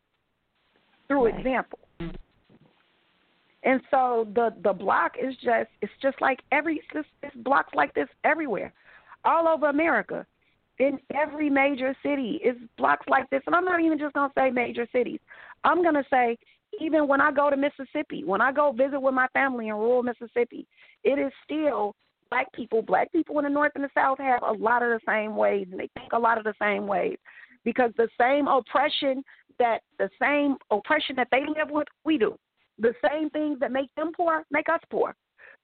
through 1.08 1.26
Right. 1.26 1.38
example. 1.38 1.78
And 3.62 3.80
so 3.90 4.26
the 4.34 4.54
the 4.64 4.72
block 4.72 5.16
is 5.22 5.34
just 5.36 5.68
it's 5.82 5.92
just 6.00 6.20
like 6.20 6.40
every 6.50 6.76
it's, 6.94 7.08
just, 7.22 7.44
blocks 7.44 7.74
like 7.74 7.92
this 7.94 8.08
everywhere, 8.24 8.72
all 9.24 9.46
over 9.46 9.68
America, 9.68 10.26
in 10.78 10.98
every 11.14 11.50
major 11.50 11.94
city 12.02 12.40
is 12.42 12.56
blocks 12.78 13.06
like 13.06 13.28
this. 13.30 13.42
And 13.46 13.54
I'm 13.54 13.66
not 13.66 13.80
even 13.80 13.98
just 13.98 14.14
gonna 14.14 14.32
say 14.36 14.50
major 14.50 14.86
cities. 14.92 15.20
I'm 15.62 15.82
gonna 15.82 16.04
say 16.10 16.38
even 16.80 17.06
when 17.06 17.20
I 17.20 17.32
go 17.32 17.50
to 17.50 17.56
Mississippi, 17.56 18.24
when 18.24 18.40
I 18.40 18.50
go 18.50 18.72
visit 18.72 19.00
with 19.00 19.14
my 19.14 19.26
family 19.28 19.68
in 19.68 19.74
rural 19.74 20.02
Mississippi, 20.02 20.66
it 21.04 21.18
is 21.18 21.32
still 21.44 21.94
black 22.30 22.52
people. 22.52 22.82
Black 22.82 23.10
people 23.12 23.38
in 23.38 23.44
the 23.44 23.50
north 23.50 23.72
and 23.74 23.84
the 23.84 23.90
south 23.94 24.18
have 24.18 24.42
a 24.42 24.52
lot 24.52 24.82
of 24.82 24.88
the 24.88 25.00
same 25.06 25.36
ways, 25.36 25.66
and 25.70 25.80
they 25.80 25.88
think 25.94 26.12
a 26.12 26.18
lot 26.18 26.38
of 26.38 26.44
the 26.44 26.54
same 26.60 26.86
ways 26.86 27.16
because 27.64 27.90
the 27.96 28.08
same 28.18 28.48
oppression 28.48 29.22
that 29.58 29.82
the 29.98 30.08
same 30.20 30.56
oppression 30.70 31.14
that 31.16 31.28
they 31.30 31.42
live 31.46 31.70
with, 31.70 31.86
we 32.04 32.16
do. 32.18 32.36
The 32.78 32.94
same 33.06 33.28
things 33.30 33.58
that 33.60 33.72
make 33.72 33.94
them 33.94 34.12
poor 34.16 34.44
make 34.50 34.68
us 34.68 34.80
poor. 34.90 35.14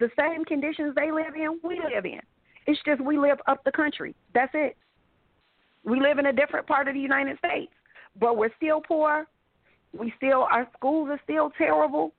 The 0.01 0.11
same 0.19 0.45
conditions 0.45 0.95
they 0.95 1.11
live 1.11 1.35
in, 1.35 1.59
we 1.63 1.81
live 1.81 2.05
in. 2.05 2.21
It's 2.67 2.81
just 2.85 3.01
we 3.01 3.17
live 3.17 3.39
up 3.47 3.65
the 3.65 3.73
country. 3.73 4.15
That's 4.35 4.53
it. 4.55 4.77
We 5.85 6.01
live 6.01 6.19
in 6.19 6.27
a 6.27 6.33
different 6.33 6.67
part 6.67 6.89
of 6.89 6.95
the 6.95 7.01
United 7.01 7.39
States, 7.39 7.73
but 8.21 8.37
we're 8.37 8.55
still 8.57 8.83
poor. 8.87 9.27
We 9.99 10.13
still 10.19 10.47
our 10.51 10.69
schools 10.77 11.09
are 11.11 11.21
still 11.25 11.51
terrible. 11.57 12.13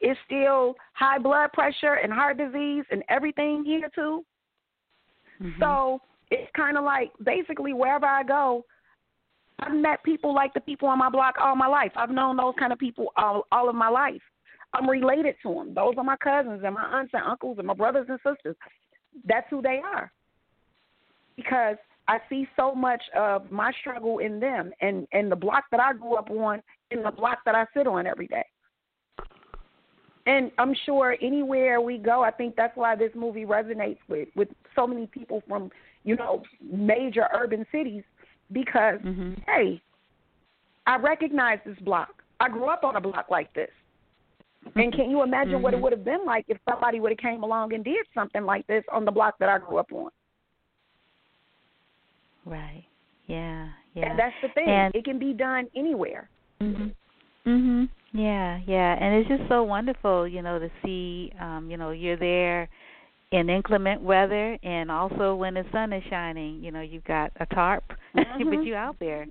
It's 0.00 0.18
still 0.26 0.74
high 0.92 1.18
blood 1.18 1.52
pressure 1.52 1.94
and 1.94 2.12
heart 2.12 2.38
disease 2.38 2.84
and 2.90 3.02
everything 3.08 3.64
here 3.64 3.88
too. 3.94 4.24
Mm-hmm. 5.40 5.60
So 5.60 6.00
it's 6.30 6.50
kind 6.56 6.76
of 6.76 6.84
like 6.84 7.12
basically 7.24 7.72
wherever 7.72 8.06
I 8.06 8.22
go, 8.22 8.64
I've 9.60 9.74
met 9.74 10.02
people 10.02 10.34
like 10.34 10.52
the 10.54 10.60
people 10.60 10.88
on 10.88 10.98
my 10.98 11.08
block 11.08 11.36
all 11.40 11.56
my 11.56 11.66
life. 11.66 11.92
I've 11.96 12.10
known 12.10 12.36
those 12.36 12.54
kind 12.58 12.72
of 12.72 12.78
people 12.78 13.12
all 13.16 13.46
all 13.52 13.68
of 13.68 13.74
my 13.74 13.88
life. 13.88 14.22
I'm 14.74 14.90
related 14.90 15.36
to 15.44 15.54
them. 15.54 15.74
Those 15.74 15.94
are 15.96 16.04
my 16.04 16.16
cousins 16.16 16.62
and 16.64 16.74
my 16.74 16.82
aunts 16.82 17.14
and 17.14 17.22
uncles 17.22 17.58
and 17.58 17.66
my 17.66 17.74
brothers 17.74 18.06
and 18.08 18.18
sisters. 18.18 18.56
That's 19.24 19.46
who 19.48 19.62
they 19.62 19.80
are. 19.84 20.10
Because 21.36 21.76
I 22.08 22.18
see 22.28 22.48
so 22.56 22.74
much 22.74 23.02
of 23.16 23.50
my 23.50 23.72
struggle 23.80 24.18
in 24.18 24.40
them 24.40 24.72
and 24.80 25.06
and 25.12 25.30
the 25.30 25.36
block 25.36 25.64
that 25.70 25.80
I 25.80 25.92
grew 25.92 26.16
up 26.16 26.30
on 26.30 26.62
and 26.90 27.04
the 27.04 27.12
block 27.12 27.38
that 27.46 27.54
I 27.54 27.66
sit 27.74 27.86
on 27.86 28.06
every 28.06 28.26
day. 28.26 28.44
And 30.26 30.50
I'm 30.58 30.74
sure 30.86 31.16
anywhere 31.20 31.80
we 31.80 31.98
go, 31.98 32.22
I 32.22 32.30
think 32.30 32.56
that's 32.56 32.76
why 32.76 32.96
this 32.96 33.10
movie 33.14 33.44
resonates 33.44 33.98
with 34.08 34.28
with 34.34 34.48
so 34.74 34.86
many 34.86 35.06
people 35.06 35.42
from 35.46 35.70
you 36.04 36.16
know 36.16 36.42
major 36.62 37.28
urban 37.34 37.66
cities 37.70 38.02
because 38.52 39.00
hey, 39.46 39.82
I 40.86 40.96
recognize 40.96 41.58
this 41.66 41.78
block. 41.80 42.22
I 42.40 42.48
grew 42.48 42.66
up 42.66 42.84
on 42.84 42.96
a 42.96 43.00
block 43.00 43.26
like 43.30 43.52
this. 43.54 43.70
And 44.76 44.94
can 44.94 45.10
you 45.10 45.22
imagine 45.22 45.60
what 45.60 45.74
it 45.74 45.76
Mhm. 45.76 45.82
would 45.82 45.92
have 45.92 46.04
been 46.04 46.24
like 46.24 46.46
if 46.48 46.58
somebody 46.68 46.98
would 46.98 47.10
have 47.12 47.18
came 47.18 47.42
along 47.42 47.74
and 47.74 47.84
did 47.84 48.06
something 48.14 48.44
like 48.44 48.66
this 48.66 48.82
on 48.90 49.04
the 49.04 49.12
block 49.12 49.36
that 49.38 49.50
I 49.50 49.58
grew 49.58 49.76
up 49.76 49.92
on? 49.92 50.10
Right. 52.46 52.84
Yeah. 53.26 53.68
Yeah. 53.94 54.10
And 54.10 54.18
that's 54.18 54.34
the 54.42 54.48
thing. 54.48 54.68
And- 54.68 54.94
it 54.94 55.04
can 55.04 55.18
be 55.18 55.32
done 55.34 55.68
anywhere. 55.74 56.28
Mhm. 56.60 56.94
Mhm. 57.46 57.88
Yeah, 58.14 58.60
yeah. 58.66 58.96
And 59.00 59.14
it's 59.16 59.28
just 59.28 59.48
so 59.48 59.64
wonderful, 59.64 60.28
you 60.28 60.42
know, 60.42 60.58
to 60.58 60.70
see 60.84 61.32
um, 61.40 61.70
you 61.70 61.76
know, 61.78 61.90
you're 61.90 62.16
there 62.16 62.68
in 63.32 63.50
inclement 63.50 64.02
weather 64.02 64.58
and 64.62 64.90
also 64.90 65.34
when 65.34 65.54
the 65.54 65.64
sun 65.72 65.92
is 65.92 66.02
shining, 66.10 66.62
you 66.62 66.70
know, 66.72 66.80
you've 66.82 67.04
got 67.04 67.32
a 67.40 67.46
tarp 67.46 67.84
but 68.14 68.34
Mhm. 68.38 68.66
you 68.66 68.74
out 68.76 68.96
there. 69.00 69.26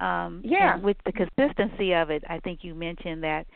Um 0.00 0.44
Yeah. 0.44 0.74
and 0.74 0.82
with 0.82 0.96
the 1.06 1.12
consistency 1.12 1.92
of 1.94 2.10
it, 2.10 2.24
I 2.28 2.38
think 2.40 2.64
you 2.64 2.74
mentioned 2.74 3.22
that 3.24 3.46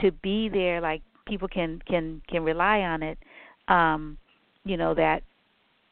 to 0.00 0.12
be 0.22 0.48
there 0.48 0.80
like 0.80 1.02
people 1.26 1.48
can 1.48 1.80
can 1.86 2.22
can 2.28 2.44
rely 2.44 2.80
on 2.80 3.02
it. 3.02 3.18
um, 3.68 4.18
you 4.64 4.76
know 4.76 4.94
that 4.94 5.22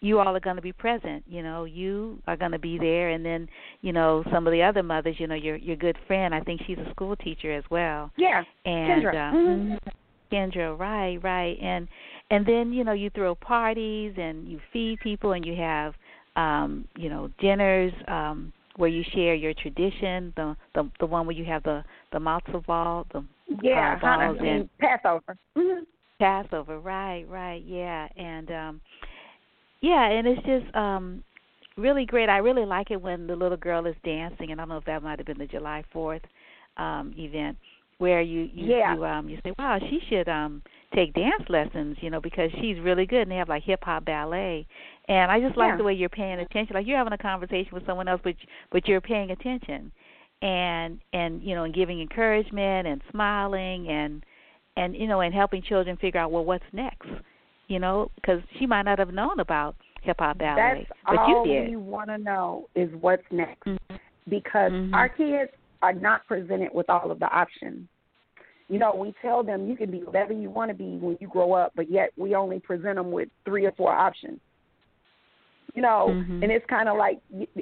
you 0.00 0.18
all 0.18 0.34
are 0.34 0.40
going 0.40 0.56
to 0.56 0.62
be 0.62 0.72
present. 0.72 1.22
You 1.28 1.42
know, 1.42 1.64
you 1.64 2.20
are 2.26 2.36
going 2.36 2.52
to 2.52 2.58
be 2.58 2.78
there, 2.78 3.10
and 3.10 3.24
then 3.24 3.48
you 3.82 3.92
know 3.92 4.24
some 4.32 4.46
of 4.46 4.52
the 4.52 4.62
other 4.62 4.82
mothers. 4.82 5.16
You 5.18 5.26
know, 5.26 5.34
your 5.34 5.56
your 5.56 5.76
good 5.76 5.96
friend. 6.06 6.34
I 6.34 6.40
think 6.40 6.62
she's 6.66 6.78
a 6.78 6.90
school 6.90 7.16
teacher 7.16 7.52
as 7.52 7.64
well. 7.70 8.10
Yeah, 8.16 8.42
and 8.64 9.04
Kendra. 9.04 9.30
Uh, 9.30 9.36
mm-hmm. 9.36 9.74
Kendra, 10.32 10.78
right, 10.78 11.18
right, 11.22 11.58
and 11.60 11.88
and 12.30 12.46
then 12.46 12.72
you 12.72 12.84
know 12.84 12.92
you 12.92 13.10
throw 13.10 13.34
parties 13.34 14.14
and 14.16 14.48
you 14.48 14.60
feed 14.72 15.00
people 15.00 15.32
and 15.32 15.44
you 15.44 15.56
have 15.56 15.94
um, 16.36 16.86
you 16.96 17.10
know 17.10 17.30
dinners 17.40 17.92
um, 18.08 18.52
where 18.76 18.88
you 18.88 19.04
share 19.12 19.34
your 19.34 19.52
tradition. 19.54 20.32
The 20.36 20.56
the 20.74 20.90
the 21.00 21.06
one 21.06 21.26
where 21.26 21.36
you 21.36 21.44
have 21.44 21.62
the 21.64 21.84
the 22.12 22.18
matzo 22.18 22.64
ball, 22.64 23.06
the 23.12 23.24
yeah, 23.62 23.96
uh, 23.96 24.00
balls 24.00 24.38
and 24.40 24.68
Passover. 24.78 25.36
Mm-hmm. 25.56 25.82
Passover, 26.20 26.78
right, 26.80 27.24
right, 27.28 27.62
yeah, 27.66 28.06
and 28.16 28.50
um 28.50 28.80
yeah, 29.80 30.08
and 30.10 30.26
it's 30.26 30.42
just 30.46 30.74
um 30.74 31.22
really 31.76 32.04
great. 32.04 32.28
I 32.28 32.38
really 32.38 32.66
like 32.66 32.90
it 32.90 33.00
when 33.00 33.26
the 33.26 33.36
little 33.36 33.56
girl 33.56 33.86
is 33.86 33.96
dancing, 34.04 34.50
and 34.50 34.60
I 34.60 34.64
don't 34.64 34.70
know 34.70 34.76
if 34.78 34.84
that 34.84 35.02
might 35.02 35.18
have 35.18 35.26
been 35.26 35.38
the 35.38 35.46
July 35.46 35.84
Fourth 35.92 36.22
um 36.76 37.12
event 37.18 37.56
where 37.98 38.20
you 38.22 38.48
you 38.54 38.74
Yeah. 38.76 38.94
you 38.94 39.04
um 39.04 39.28
you 39.28 39.38
say, 39.44 39.52
wow, 39.58 39.78
she 39.80 40.00
should 40.08 40.28
um 40.28 40.62
take 40.94 41.14
dance 41.14 41.44
lessons, 41.48 41.96
you 42.00 42.10
know, 42.10 42.20
because 42.20 42.50
she's 42.60 42.78
really 42.80 43.06
good, 43.06 43.22
and 43.22 43.30
they 43.30 43.36
have 43.36 43.48
like 43.48 43.62
hip 43.62 43.80
hop 43.82 44.04
ballet, 44.04 44.66
and 45.08 45.30
I 45.30 45.40
just 45.40 45.56
like 45.56 45.68
Yeah. 45.70 45.76
the 45.76 45.84
way 45.84 45.94
you're 45.94 46.08
paying 46.08 46.40
attention, 46.40 46.74
like 46.74 46.86
you're 46.86 46.98
having 46.98 47.12
a 47.12 47.18
conversation 47.18 47.70
with 47.72 47.86
someone 47.86 48.08
else, 48.08 48.20
but 48.24 48.34
but 48.72 48.86
you're 48.88 49.00
paying 49.00 49.30
attention, 49.30 49.90
and 50.42 50.98
and 51.12 51.42
you 51.42 51.54
know, 51.54 51.64
and 51.64 51.74
giving 51.74 52.00
encouragement 52.00 52.86
and 52.88 53.02
smiling 53.10 53.88
and 53.88 54.24
and 54.76 54.94
you 54.96 55.06
know, 55.06 55.20
and 55.20 55.34
helping 55.34 55.62
children 55.62 55.96
figure 55.96 56.20
out 56.20 56.30
well 56.30 56.44
what's 56.44 56.64
next, 56.72 57.08
you 57.70 57.78
know, 57.78 58.10
because 58.16 58.40
she 58.58 58.66
might 58.66 58.82
not 58.82 58.98
have 58.98 59.14
known 59.14 59.38
about 59.40 59.76
hip 60.02 60.16
hop 60.18 60.38
ballet, 60.38 60.86
That's 60.88 61.00
but 61.06 61.18
all 61.18 61.46
you 61.46 61.52
did. 61.54 61.70
we 61.70 61.76
want 61.76 62.08
to 62.08 62.18
know 62.18 62.68
is 62.74 62.90
what's 63.00 63.22
next, 63.30 63.66
Mm-hmm. 63.66 63.96
because 64.28 64.72
our 64.92 65.08
kids 65.08 65.50
are 65.82 65.92
not 65.92 66.26
presented 66.26 66.70
with 66.74 66.90
all 66.90 67.10
of 67.10 67.18
the 67.20 67.26
options. 67.26 67.86
You 68.68 68.78
know, 68.78 68.94
we 68.94 69.14
tell 69.22 69.42
them 69.42 69.68
you 69.68 69.76
can 69.76 69.90
be 69.90 69.98
whatever 69.98 70.32
you 70.32 70.50
want 70.50 70.70
to 70.70 70.74
be 70.74 70.98
when 70.98 71.16
you 71.20 71.28
grow 71.28 71.52
up, 71.52 71.72
but 71.74 71.90
yet 71.90 72.10
we 72.16 72.34
only 72.34 72.60
present 72.60 72.96
them 72.96 73.10
with 73.12 73.28
three 73.44 73.66
or 73.66 73.72
four 73.72 73.92
options. 73.92 74.40
You 75.74 75.82
know, 75.82 76.08
Mhm. 76.08 76.42
and 76.42 76.50
it's 76.50 76.66
kind 76.66 76.88
of 76.88 76.96
like 76.96 77.20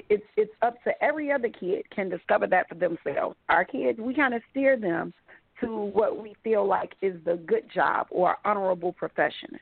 it's 0.09 0.25
it's 0.35 0.51
up 0.63 0.81
to 0.83 1.03
every 1.03 1.31
other 1.31 1.49
kid 1.49 1.87
can 1.91 2.09
discover 2.09 2.47
that 2.47 2.67
for 2.67 2.75
themselves. 2.75 3.35
Our 3.49 3.63
kids, 3.63 3.99
we 3.99 4.13
kind 4.15 4.33
of 4.33 4.41
steer 4.49 4.75
them 4.77 5.13
to 5.61 5.67
what 5.75 6.17
we 6.17 6.33
feel 6.43 6.65
like 6.65 6.93
is 7.01 7.23
the 7.25 7.35
good 7.37 7.69
job 7.69 8.07
or 8.09 8.37
honorable 8.45 8.93
profession, 8.93 9.59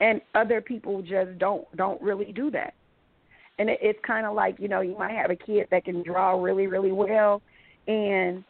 and 0.00 0.20
other 0.34 0.60
people 0.60 1.02
just 1.02 1.38
don't 1.38 1.64
don't 1.76 2.00
really 2.00 2.32
do 2.32 2.50
that. 2.50 2.74
And 3.58 3.70
it, 3.70 3.78
it's 3.80 3.98
kind 4.06 4.26
of 4.26 4.34
like 4.34 4.56
you 4.58 4.68
know 4.68 4.80
you 4.80 4.96
might 4.98 5.14
have 5.14 5.30
a 5.30 5.36
kid 5.36 5.68
that 5.70 5.84
can 5.84 6.02
draw 6.02 6.40
really 6.40 6.66
really 6.66 6.92
well, 6.92 7.42
and 7.86 8.44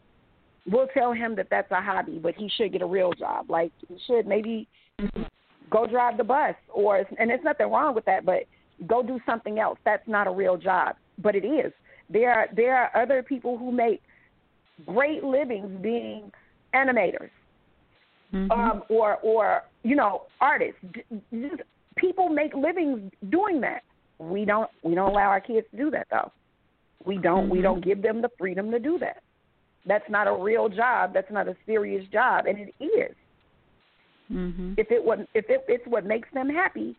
we'll 0.69 0.87
tell 0.87 1.13
him 1.13 1.35
that 1.35 1.47
that's 1.49 1.71
a 1.71 1.81
hobby, 1.81 2.19
but 2.19 2.35
he 2.35 2.49
should 2.55 2.71
get 2.71 2.81
a 2.81 2.85
real 2.85 3.13
job. 3.13 3.49
Like 3.49 3.71
he 3.87 3.97
should 4.05 4.27
maybe 4.27 4.67
go 5.69 5.87
drive 5.87 6.17
the 6.17 6.23
bus, 6.23 6.55
or 6.69 6.97
and 7.17 7.29
there's 7.29 7.43
nothing 7.43 7.71
wrong 7.71 7.95
with 7.95 8.05
that, 8.05 8.25
but 8.25 8.43
go 8.85 9.01
do 9.01 9.19
something 9.25 9.59
else. 9.59 9.79
That's 9.85 10.07
not 10.07 10.27
a 10.27 10.31
real 10.31 10.57
job, 10.57 10.95
but 11.17 11.35
it 11.35 11.45
is. 11.45 11.71
There 12.09 12.31
are 12.31 12.47
there 12.55 12.75
are 12.75 13.01
other 13.01 13.23
people 13.23 13.57
who 13.57 13.71
make 13.71 14.01
great 14.85 15.23
livings 15.23 15.81
being 15.81 16.31
animators, 16.73 17.29
um, 18.33 18.83
or 18.89 19.15
or 19.17 19.63
you 19.83 19.95
know 19.95 20.23
artists. 20.41 20.79
Just, 21.31 21.61
people 21.95 22.29
make 22.29 22.53
livings 22.53 23.11
doing 23.29 23.61
that. 23.61 23.83
We 24.19 24.45
don't 24.45 24.69
we 24.83 24.95
don't 24.95 25.09
allow 25.09 25.29
our 25.29 25.41
kids 25.41 25.67
to 25.71 25.77
do 25.77 25.91
that 25.91 26.07
though. 26.11 26.31
We 27.05 27.17
don't 27.17 27.49
we 27.49 27.59
Mhm. 27.59 27.63
don't 27.63 27.83
give 27.83 28.01
them 28.01 28.21
the 28.21 28.29
freedom 28.37 28.71
to 28.71 28.79
do 28.79 28.97
that. 28.99 29.21
That's 29.85 30.09
not 30.09 30.27
a 30.27 30.33
real 30.33 30.69
job. 30.69 31.13
That's 31.13 31.31
not 31.31 31.47
a 31.47 31.55
serious 31.65 32.07
job, 32.09 32.45
and 32.45 32.57
it 32.59 32.73
is. 32.79 33.15
Mhm. 34.31 34.77
If 34.77 34.91
it 34.91 35.03
was 35.03 35.19
if 35.33 35.49
it, 35.49 35.63
it's 35.67 35.87
what 35.87 36.05
makes 36.05 36.29
them 36.31 36.49
happy, 36.49 36.95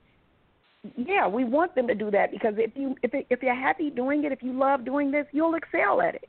yeah, 0.96 1.26
we 1.28 1.44
want 1.44 1.74
them 1.74 1.86
to 1.88 1.94
do 1.94 2.10
that 2.10 2.30
because 2.30 2.54
if 2.56 2.74
you 2.76 2.96
if 3.02 3.12
it, 3.12 3.26
if 3.28 3.42
you're 3.42 3.54
happy 3.54 3.90
doing 3.90 4.24
it, 4.24 4.32
if 4.32 4.42
you 4.42 4.52
love 4.52 4.84
doing 4.84 5.10
this, 5.10 5.26
you'll 5.32 5.54
excel 5.54 6.00
at 6.00 6.14
it, 6.14 6.28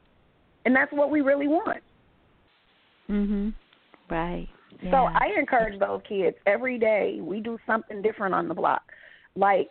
and 0.65 0.75
that's 0.75 0.91
what 0.91 1.09
we 1.09 1.21
really 1.21 1.47
want. 1.47 1.81
Mhm. 3.07 3.53
Right. 4.09 4.49
So 4.91 4.97
I 4.97 5.31
encourage 5.37 5.79
those 5.79 6.01
kids 6.07 6.37
every 6.45 6.77
day. 6.77 7.19
We 7.21 7.39
do 7.39 7.57
something 7.65 8.01
different 8.01 8.33
on 8.33 8.47
the 8.47 8.53
block. 8.53 8.81
Like 9.35 9.69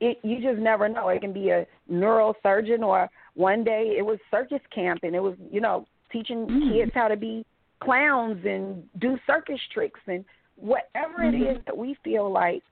it, 0.00 0.18
you 0.22 0.40
just 0.40 0.58
never 0.60 0.88
know. 0.88 1.08
It 1.08 1.20
can 1.20 1.32
be 1.32 1.50
a 1.50 1.66
neurosurgeon, 1.90 2.80
or 2.80 3.10
one 3.34 3.64
day 3.64 3.94
it 3.98 4.02
was 4.02 4.18
circus 4.30 4.60
camp, 4.74 5.00
and 5.02 5.14
it 5.14 5.20
was 5.20 5.34
you 5.50 5.60
know 5.60 5.86
teaching 6.10 6.70
kids 6.72 6.92
how 6.94 7.08
to 7.08 7.16
be 7.16 7.44
clowns 7.80 8.44
and 8.44 8.84
do 9.00 9.18
circus 9.26 9.60
tricks 9.72 10.00
and 10.06 10.24
whatever 10.56 11.24
it 11.24 11.34
Mhm. 11.34 11.56
is 11.56 11.64
that 11.64 11.76
we 11.76 11.94
feel 12.04 12.30
like 12.30 12.62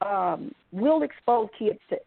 um, 0.00 0.54
will 0.72 1.02
expose 1.02 1.48
kids 1.58 1.80
to 1.88 1.98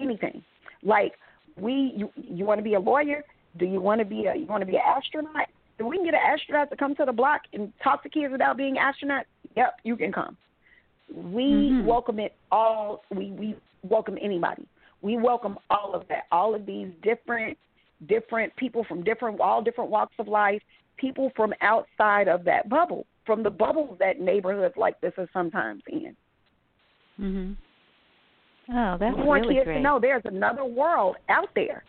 anything. 0.00 0.42
Like 0.82 1.18
we, 1.56 1.92
you, 1.96 2.10
you 2.16 2.44
want 2.44 2.58
to 2.58 2.62
be 2.62 2.74
a 2.74 2.80
lawyer? 2.80 3.24
Do 3.58 3.66
you 3.66 3.80
want 3.80 3.98
to 3.98 4.04
be 4.04 4.26
a 4.26 4.34
you 4.34 4.46
want 4.46 4.60
to 4.62 4.66
be 4.66 4.76
an 4.76 4.82
astronaut? 4.84 5.48
If 5.80 5.86
we 5.86 5.96
can 5.96 6.04
get 6.04 6.14
an 6.14 6.20
astronaut 6.22 6.68
to 6.70 6.76
come 6.76 6.94
to 6.96 7.06
the 7.06 7.12
block 7.12 7.40
and 7.54 7.72
talk 7.82 8.02
to 8.02 8.10
kids 8.10 8.30
without 8.30 8.58
being 8.58 8.76
astronauts, 8.76 9.24
yep, 9.56 9.76
you 9.82 9.96
can 9.96 10.12
come. 10.12 10.36
We 11.08 11.70
Mhm. 11.72 11.84
welcome 11.84 12.20
it 12.20 12.36
all. 12.52 13.02
We 13.10 13.30
we 13.32 13.56
welcome 13.82 14.18
anybody. 14.20 14.66
We 15.00 15.16
welcome 15.16 15.58
all 15.70 15.94
of 15.94 16.06
that. 16.08 16.26
All 16.30 16.54
of 16.54 16.66
these 16.66 16.92
different 17.02 17.56
different 18.06 18.54
people 18.56 18.84
from 18.84 19.02
different 19.02 19.40
all 19.40 19.62
different 19.62 19.90
walks 19.90 20.14
of 20.18 20.28
life. 20.28 20.62
People 20.98 21.30
from 21.34 21.54
outside 21.62 22.28
of 22.28 22.44
that 22.44 22.68
bubble, 22.68 23.06
from 23.24 23.42
the 23.42 23.50
bubble 23.50 23.96
that 24.00 24.20
neighborhoods 24.20 24.76
like 24.76 25.00
this 25.00 25.14
are 25.16 25.28
sometimes 25.32 25.82
in. 25.86 26.14
Mhm. 27.18 27.56
Oh, 28.68 28.98
that's 28.98 29.16
we 29.16 29.22
want 29.22 29.42
really 29.42 29.54
kids 29.54 29.64
great. 29.64 29.74
to 29.76 29.80
know 29.80 29.98
there's 29.98 30.24
another 30.26 30.64
world 30.66 31.16
out 31.30 31.52
there, 31.54 31.84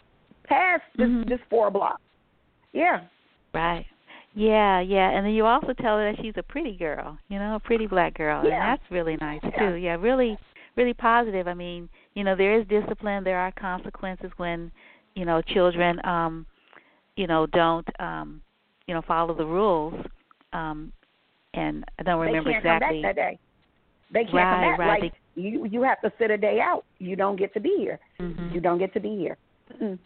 past 0.45 0.83
this 0.95 1.09
Mhm. 1.09 1.27
this 1.27 1.41
four 1.49 1.69
blocks. 1.69 2.01
Yeah. 2.71 3.01
Right. 3.53 3.85
Yeah, 4.33 4.79
yeah, 4.79 5.09
and 5.09 5.25
then 5.25 5.33
you 5.33 5.45
also 5.45 5.73
tell 5.73 5.97
her 5.97 6.11
that 6.11 6.21
she's 6.23 6.33
a 6.37 6.43
pretty 6.43 6.77
girl, 6.77 7.17
you 7.27 7.37
know, 7.37 7.55
a 7.55 7.59
pretty 7.59 7.85
black 7.85 8.13
girl, 8.13 8.45
Yeah. 8.45 8.53
and 8.53 8.61
that's 8.61 8.91
really 8.91 9.17
nice 9.17 9.41
Yeah. 9.43 9.69
too. 9.71 9.75
Yeah, 9.75 9.95
really, 9.99 10.37
really 10.77 10.93
positive. 10.93 11.47
I 11.49 11.53
mean, 11.53 11.89
you 12.13 12.23
know, 12.23 12.35
there 12.35 12.53
is 12.57 12.65
discipline, 12.67 13.25
there 13.25 13.37
are 13.37 13.51
consequences 13.51 14.31
when, 14.37 14.71
you 15.15 15.25
know, 15.25 15.41
children, 15.41 15.99
um, 16.05 16.45
you 17.17 17.27
know, 17.27 17.45
don't, 17.47 17.87
um, 17.99 18.41
you 18.87 18.93
know, 18.93 19.01
follow 19.01 19.33
the 19.33 19.45
rules. 19.45 19.93
Um, 20.53 20.93
and 21.53 21.83
I 21.99 22.03
don't 22.03 22.19
remember 22.21 22.49
they 22.51 22.53
can't 22.53 22.65
exactly. 22.65 22.87
come 22.97 23.01
back 23.01 23.15
that 23.15 23.21
day. 23.21 23.39
They 24.11 24.23
can't 24.23 24.33
Right, 24.33 24.51
come 24.51 24.61
back. 24.61 24.79
right. 24.79 25.01
Like 25.03 25.13
you, 25.35 25.65
you 25.65 25.81
have 25.81 25.99
to 26.01 26.11
sit 26.17 26.31
a 26.31 26.37
day 26.37 26.61
out. 26.61 26.85
You 26.99 27.17
don't 27.17 27.35
get 27.35 27.53
to 27.53 27.59
be 27.59 27.75
here. 27.77 27.99
Mhm. 28.19 28.53
You 28.53 28.61
don't 28.61 28.77
get 28.77 28.93
to 28.93 29.01
be 29.01 29.17
here. 29.17 29.37
Mm-mm. 29.73 29.99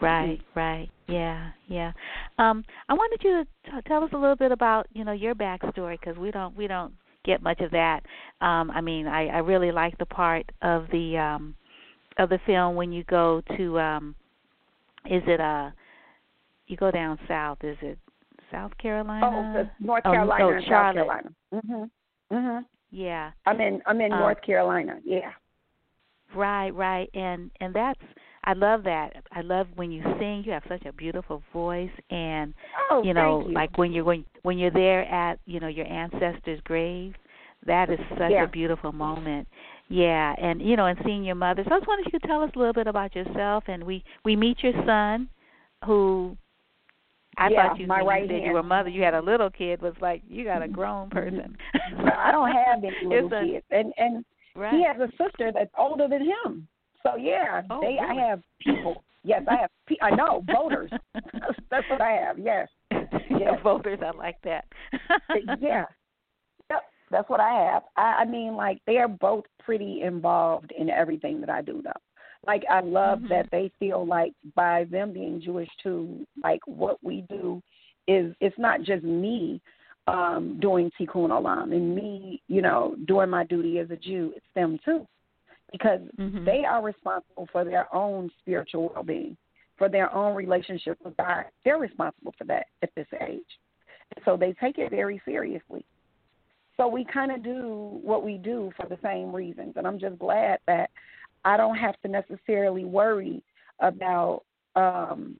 Right, 0.00 0.40
right. 0.54 0.88
Yeah, 1.08 1.50
yeah. 1.68 1.92
Um, 2.38 2.64
I 2.88 2.94
wanted 2.94 3.22
you 3.22 3.44
to 3.44 3.70
t- 3.70 3.88
tell 3.88 4.02
us 4.04 4.10
a 4.12 4.16
little 4.16 4.36
bit 4.36 4.52
about, 4.52 4.86
you 4.92 5.04
know, 5.04 5.12
your 5.12 5.34
backstory 5.34 5.98
because 6.00 6.16
we 6.16 6.30
don't 6.30 6.56
we 6.56 6.66
don't 6.66 6.92
get 7.24 7.42
much 7.42 7.60
of 7.60 7.70
that. 7.72 8.00
Um, 8.40 8.70
I 8.70 8.80
mean, 8.80 9.06
I 9.06 9.26
I 9.28 9.38
really 9.38 9.72
like 9.72 9.96
the 9.98 10.06
part 10.06 10.50
of 10.62 10.86
the 10.92 11.18
um 11.18 11.54
of 12.18 12.28
the 12.28 12.38
film 12.46 12.76
when 12.76 12.92
you 12.92 13.04
go 13.04 13.42
to 13.56 13.78
um 13.80 14.14
is 15.06 15.22
it 15.26 15.40
uh 15.40 15.70
you 16.66 16.76
go 16.76 16.90
down 16.90 17.18
south, 17.26 17.58
is 17.62 17.76
it 17.82 17.98
South 18.52 18.76
Carolina? 18.78 19.26
Oh, 19.26 19.84
North 19.84 20.02
Oh, 20.06 20.12
Carolina 20.12 20.44
oh, 20.44 20.50
and 20.50 20.64
South. 20.64 20.94
Carolina. 20.94 21.30
Mhm. 21.52 21.90
Mhm. 22.32 22.64
Yeah. 22.90 23.32
I'm 23.46 23.60
in 23.60 23.82
I'm 23.86 24.00
in 24.00 24.12
Um, 24.12 24.20
North 24.20 24.40
Carolina. 24.42 25.00
Yeah. 25.04 25.32
Right, 26.34 26.70
right, 26.70 27.10
and 27.14 27.50
and 27.60 27.74
that's 27.74 28.00
I 28.44 28.54
love 28.54 28.84
that. 28.84 29.12
I 29.32 29.42
love 29.42 29.66
when 29.76 29.90
you 29.92 30.02
sing. 30.18 30.42
You 30.46 30.52
have 30.52 30.62
such 30.68 30.84
a 30.86 30.92
beautiful 30.92 31.42
voice, 31.52 31.90
and 32.10 32.54
Oh, 32.90 33.02
you 33.02 33.12
know, 33.12 33.44
you. 33.46 33.54
like 33.54 33.76
when 33.76 33.92
you're 33.92 34.04
when 34.04 34.24
when 34.42 34.58
you're 34.58 34.70
there 34.70 35.02
at 35.12 35.38
you 35.46 35.60
know 35.60 35.68
your 35.68 35.86
ancestors' 35.86 36.60
grave, 36.64 37.14
that 37.66 37.90
is 37.90 37.98
such 38.18 38.30
Yeah. 38.32 38.44
a 38.44 38.48
beautiful 38.48 38.92
moment. 38.92 39.46
Yeah, 39.88 40.34
and 40.38 40.62
you 40.62 40.76
know, 40.76 40.86
and 40.86 40.98
seeing 41.04 41.24
your 41.24 41.34
mother. 41.34 41.62
So 41.64 41.70
I 41.74 41.78
was 41.78 41.84
wondering 41.86 42.06
if 42.06 42.12
you 42.12 42.20
could 42.20 42.28
tell 42.28 42.42
us 42.42 42.50
a 42.54 42.58
little 42.58 42.72
bit 42.72 42.86
about 42.86 43.14
yourself, 43.14 43.64
and 43.66 43.84
we 43.84 44.02
we 44.24 44.36
meet 44.36 44.62
your 44.62 44.72
son, 44.86 45.28
who 45.84 46.36
I 47.36 47.48
Yeah, 47.50 47.68
thought 47.68 47.80
you 47.80 47.86
my 47.86 48.00
right 48.00 48.22
you 48.22 48.28
said 48.38 48.46
you 48.46 48.52
were 48.52 48.62
mother, 48.62 48.88
you 48.88 49.02
had 49.02 49.14
a 49.14 49.20
little 49.20 49.50
kid. 49.50 49.82
Was 49.82 49.94
like 50.00 50.22
you 50.28 50.44
got 50.44 50.62
a 50.62 50.68
grown 50.68 51.10
person. 51.10 51.56
I 52.16 52.30
don't 52.32 52.50
have 52.52 52.84
any 52.84 52.94
little 53.04 53.28
It's 53.28 53.32
a- 53.32 53.52
kids, 53.52 53.66
and 53.70 53.92
and 53.98 54.24
Right. 54.56 54.74
he 54.74 54.84
has 54.84 54.96
a 55.00 55.08
sister 55.12 55.52
that's 55.54 55.70
older 55.78 56.08
than 56.08 56.22
him. 56.22 56.66
So 57.02 57.16
yeah, 57.16 57.62
Oh, 57.70 57.80
they 57.80 57.98
I 57.98 58.14
have 58.28 58.42
people. 58.60 59.02
Yes, 59.22 59.42
I 59.50 59.56
have. 59.62 59.70
Pe- 59.86 59.96
I 60.02 60.10
know 60.14 60.42
voters. 60.52 60.90
that's, 61.70 61.88
what 61.90 62.00
I 62.00 62.12
have. 62.12 62.38
Yes. 62.38 62.68
yeah, 62.90 63.60
voters. 63.62 63.98
I 64.02 64.16
like 64.16 64.36
that. 64.44 64.64
yeah. 65.60 65.84
Yep. 66.70 66.82
That's 67.10 67.28
what 67.28 67.40
I 67.40 67.52
have. 67.72 67.82
I, 67.96 68.22
I 68.22 68.24
mean, 68.24 68.54
like 68.54 68.80
they 68.86 68.96
are 68.96 69.08
both 69.08 69.44
pretty 69.62 70.02
involved 70.02 70.72
in 70.76 70.88
everything 70.88 71.40
that 71.40 71.50
I 71.50 71.60
do, 71.62 71.82
though. 71.82 71.90
Like 72.46 72.62
I 72.70 72.80
love 72.80 73.18
Mm-hmm. 73.18 73.28
that 73.28 73.48
they 73.52 73.70
feel 73.78 74.06
like 74.06 74.32
by 74.54 74.84
them 74.90 75.12
being 75.12 75.42
Jewish 75.44 75.68
too, 75.82 76.26
like 76.42 76.60
what 76.66 76.96
we 77.02 77.24
do 77.28 77.60
is 78.08 78.34
it's 78.40 78.58
not 78.58 78.80
just 78.82 79.04
me 79.04 79.60
um 80.06 80.58
doing 80.62 80.90
tikkun 80.98 81.28
olam 81.28 81.72
and 81.72 81.94
me, 81.94 82.40
you 82.48 82.62
know, 82.62 82.96
doing 83.06 83.28
my 83.28 83.44
duty 83.44 83.78
as 83.78 83.90
a 83.90 83.96
Jew. 83.96 84.32
It's 84.34 84.46
them 84.54 84.78
too, 84.84 85.06
because 85.72 86.00
Mm-hmm. 86.18 86.44
they 86.44 86.64
are 86.64 86.82
responsible 86.82 87.48
for 87.52 87.64
their 87.64 87.92
own 87.94 88.30
spiritual 88.40 88.92
well-being, 88.94 89.36
for 89.76 89.88
their 89.88 90.12
own 90.14 90.34
relationship 90.34 90.98
with 91.04 91.16
God. 91.16 91.44
They're 91.64 91.78
responsible 91.78 92.34
for 92.36 92.44
that 92.44 92.66
at 92.82 92.90
this 92.94 93.06
age, 93.26 93.40
so 94.24 94.36
they 94.36 94.52
take 94.54 94.78
it 94.78 94.90
very 94.90 95.20
seriously. 95.24 95.84
So 96.76 96.88
we 96.88 97.04
kind 97.04 97.30
of 97.32 97.42
do 97.42 98.00
what 98.02 98.24
we 98.24 98.38
do 98.38 98.70
for 98.76 98.86
the 98.88 98.98
same 99.02 99.34
reasons, 99.34 99.74
and 99.76 99.86
I'm 99.86 99.98
just 99.98 100.18
glad 100.18 100.58
that 100.66 100.90
I 101.44 101.56
don't 101.56 101.76
have 101.76 101.94
to 102.02 102.08
necessarily 102.08 102.84
worry 102.84 103.42
about 103.80 104.42
um 104.76 105.38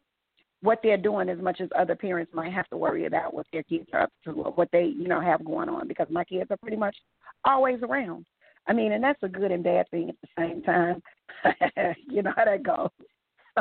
what 0.63 0.81
they're 0.83 0.97
doing 0.97 1.29
as 1.29 1.39
much 1.39 1.61
as 1.61 1.69
other 1.79 1.95
parents 1.95 2.33
might 2.35 2.53
have 2.53 2.69
to 2.69 2.77
worry 2.77 3.07
about 3.07 3.33
what 3.33 3.47
their 3.53 3.63
kids 3.63 3.89
are 3.93 4.03
up 4.03 4.13
to 4.25 4.31
or 4.33 4.53
what 4.53 4.69
they, 4.73 4.85
you 4.85 5.09
know, 5.09 5.21
have 5.21 5.45
going 5.45 5.69
on 5.69 5.89
because 5.89 6.07
my 6.11 6.25
kids 6.25 6.51
are 6.51 6.57
pretty 6.59 6.77
much 6.77 6.97
always 7.45 7.79
around. 7.83 8.27
I 8.67 8.73
mean, 8.73 8.93
and 8.93 9.03
that's 9.03 9.23
a 9.23 9.29
good 9.29 9.51
and 9.51 9.65
bad 9.65 9.89
thing 9.91 10.11
at 10.11 10.17
the 10.23 10.29
same 10.39 10.63
time. 10.63 11.03
you 12.07 12.23
know 12.23 12.33
how 12.37 12.45
that 12.45 12.63
goes. 12.63 12.91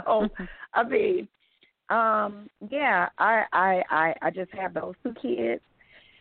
So 0.06 0.30
I 0.74 0.84
mean, 0.84 1.28
um, 1.90 2.48
yeah, 2.70 3.10
I 3.18 3.44
I 3.52 3.84
I, 3.90 4.16
I 4.22 4.30
just 4.30 4.52
have 4.54 4.74
those 4.74 4.94
two 5.04 5.14
kids 5.22 5.62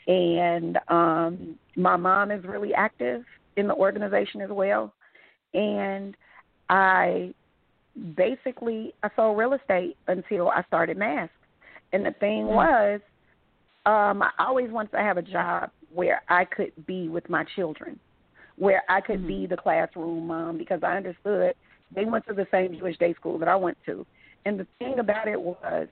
and 0.07 0.79
um 0.89 1.59
my 1.77 1.97
mom 1.97 2.31
is 2.31 2.43
really 2.45 2.75
active 2.75 3.23
in 3.57 3.69
the 3.69 3.75
organization 3.75 4.41
as 4.41 4.51
well. 4.51 4.93
And 5.55 6.17
I 6.71 7.35
basically 8.17 8.95
I 9.03 9.11
sold 9.17 9.39
real 9.39 9.53
estate 9.53 9.97
until 10.07 10.49
I 10.49 10.63
started 10.67 10.97
MASK. 10.97 11.31
And 11.93 12.05
the 12.05 12.13
thing 12.13 12.45
Mm. 12.45 12.55
was, 12.55 13.01
um, 13.87 14.23
I 14.23 14.31
always 14.39 14.71
wanted 14.71 14.93
to 14.93 14.99
have 14.99 15.17
a 15.17 15.23
job 15.23 15.71
where 15.93 16.23
I 16.29 16.45
could 16.45 16.73
be 16.87 17.09
with 17.09 17.29
my 17.31 17.45
children, 17.57 17.99
where 18.59 18.83
I 18.89 19.01
could 19.01 19.27
be 19.27 19.47
the 19.47 19.57
classroom 19.57 20.27
mom 20.27 20.59
because 20.59 20.81
I 20.83 20.97
understood 20.97 21.55
they 21.95 22.05
went 22.05 22.27
to 22.27 22.35
the 22.35 22.47
same 22.51 22.77
Jewish 22.77 22.99
day 22.99 23.15
school 23.15 23.39
that 23.39 23.49
I 23.49 23.57
went 23.57 23.79
to. 23.87 24.07
And 24.45 24.59
the 24.59 24.67
thing 24.79 24.99
about 24.99 25.29
it 25.29 25.41
was, 25.41 25.89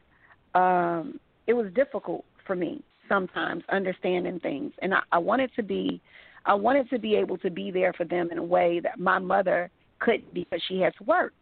um, 0.55 1.21
it 1.47 1.53
was 1.53 1.73
difficult 1.75 2.25
for 2.47 2.57
me 2.57 2.83
sometimes 3.09 3.63
understanding 3.71 4.41
things, 4.41 4.73
and 4.83 4.93
I, 4.93 5.01
I 5.13 5.19
wanted 5.19 5.51
to 5.55 5.63
be, 5.63 6.01
I 6.45 6.55
wanted 6.55 6.91
to 6.91 6.99
be 6.99 7.15
able 7.15 7.39
to 7.39 7.51
be 7.51 7.71
there 7.71 7.93
for 7.93 8.05
them 8.05 8.31
in 8.33 8.39
a 8.39 8.43
way 8.43 8.81
that 8.81 8.99
my 8.99 9.19
mother 9.19 9.71
couldn't 10.01 10.35
because 10.35 10.61
she 10.67 10.81
has 10.81 10.93
to 10.99 11.05
work. 11.05 11.33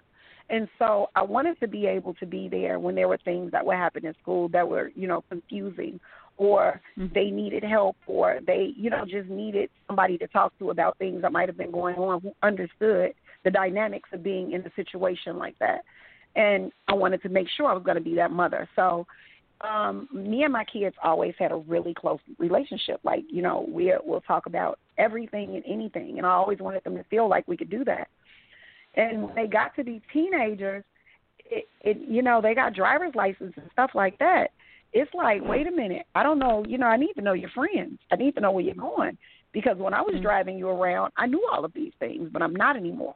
And 0.50 0.68
so 0.78 1.08
I 1.16 1.22
wanted 1.22 1.58
to 1.60 1.68
be 1.68 1.86
able 1.86 2.14
to 2.14 2.26
be 2.26 2.48
there 2.48 2.78
when 2.78 2.94
there 2.94 3.08
were 3.08 3.18
things 3.24 3.50
that 3.52 3.64
would 3.64 3.76
happen 3.76 4.04
in 4.04 4.14
school 4.20 4.48
that 4.50 4.68
were, 4.68 4.90
you 4.94 5.08
know, 5.08 5.24
confusing 5.30 5.98
or 6.36 6.80
they 6.96 7.30
needed 7.30 7.62
help 7.62 7.96
or 8.06 8.40
they, 8.46 8.72
you 8.76 8.90
know, 8.90 9.04
just 9.04 9.28
needed 9.28 9.70
somebody 9.86 10.18
to 10.18 10.26
talk 10.28 10.56
to 10.58 10.70
about 10.70 10.98
things 10.98 11.22
that 11.22 11.32
might 11.32 11.48
have 11.48 11.56
been 11.56 11.70
going 11.70 11.96
on 11.96 12.20
who 12.20 12.32
understood 12.42 13.14
the 13.44 13.50
dynamics 13.50 14.08
of 14.12 14.22
being 14.22 14.52
in 14.52 14.60
a 14.62 14.70
situation 14.74 15.38
like 15.38 15.56
that. 15.60 15.84
And 16.34 16.72
I 16.88 16.94
wanted 16.94 17.22
to 17.22 17.28
make 17.28 17.46
sure 17.56 17.66
I 17.66 17.74
was 17.74 17.84
going 17.84 17.96
to 17.96 18.02
be 18.02 18.16
that 18.16 18.30
mother. 18.30 18.68
So 18.76 19.06
um 19.60 20.08
me 20.12 20.42
and 20.42 20.52
my 20.52 20.64
kids 20.64 20.96
always 21.02 21.34
had 21.38 21.52
a 21.52 21.56
really 21.56 21.94
close 21.94 22.18
relationship. 22.38 22.98
Like, 23.04 23.22
you 23.30 23.40
know, 23.40 23.64
we 23.68 23.94
we'll 24.04 24.20
talk 24.22 24.46
about 24.46 24.80
everything 24.98 25.54
and 25.54 25.64
anything 25.66 26.18
and 26.18 26.26
I 26.26 26.30
always 26.30 26.58
wanted 26.58 26.82
them 26.82 26.96
to 26.96 27.04
feel 27.04 27.28
like 27.28 27.46
we 27.46 27.56
could 27.56 27.70
do 27.70 27.84
that. 27.84 28.08
And 28.96 29.22
when 29.22 29.34
they 29.34 29.46
got 29.46 29.74
to 29.76 29.84
be 29.84 30.02
teenagers, 30.12 30.84
it, 31.38 31.68
it 31.82 31.98
you 32.08 32.22
know, 32.22 32.40
they 32.40 32.54
got 32.54 32.74
driver's 32.74 33.14
license 33.14 33.52
and 33.56 33.68
stuff 33.72 33.92
like 33.94 34.18
that. 34.18 34.50
It's 34.94 35.12
like, 35.12 35.42
wait 35.42 35.66
a 35.66 35.72
minute, 35.72 36.06
I 36.14 36.22
don't 36.22 36.38
know, 36.38 36.64
you 36.68 36.78
know, 36.78 36.86
I 36.86 36.96
need 36.96 37.14
to 37.14 37.20
know 37.20 37.32
your 37.32 37.50
friends. 37.50 37.98
I 38.12 38.16
need 38.16 38.36
to 38.36 38.40
know 38.40 38.52
where 38.52 38.64
you're 38.64 38.76
going. 38.76 39.18
Because 39.52 39.76
when 39.76 39.92
I 39.92 40.00
was 40.00 40.20
driving 40.22 40.56
you 40.56 40.68
around, 40.68 41.12
I 41.16 41.26
knew 41.26 41.44
all 41.52 41.64
of 41.64 41.72
these 41.74 41.92
things, 41.98 42.28
but 42.32 42.42
I'm 42.42 42.54
not 42.54 42.76
anymore. 42.76 43.14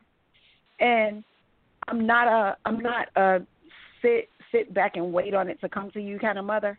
And 0.81 1.25
I'm 1.89 2.07
not 2.07 2.29
a 2.29 2.57
I'm 2.65 2.81
not 2.81 3.09
a 3.17 3.41
sit 4.03 4.29
sit 4.53 4.73
back 4.75 4.97
and 4.97 5.13
wait 5.13 5.35
on 5.35 5.49
it 5.49 5.61
to 5.61 5.69
come 5.69 5.91
to 5.93 6.01
you 6.01 6.19
kind 6.19 6.39
of 6.39 6.45
mother. 6.45 6.79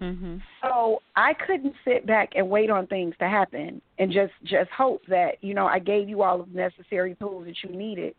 Mhm. 0.00 0.40
So 0.62 1.02
I 1.14 1.34
couldn't 1.34 1.74
sit 1.84 2.06
back 2.06 2.30
and 2.36 2.48
wait 2.48 2.70
on 2.70 2.86
things 2.86 3.14
to 3.18 3.28
happen 3.28 3.82
and 3.98 4.10
just 4.10 4.32
just 4.44 4.70
hope 4.70 5.04
that 5.06 5.42
you 5.42 5.54
know 5.54 5.66
I 5.66 5.78
gave 5.78 6.08
you 6.08 6.22
all 6.22 6.40
of 6.40 6.52
the 6.52 6.56
necessary 6.56 7.16
tools 7.16 7.46
that 7.46 7.62
you 7.62 7.76
needed 7.76 8.14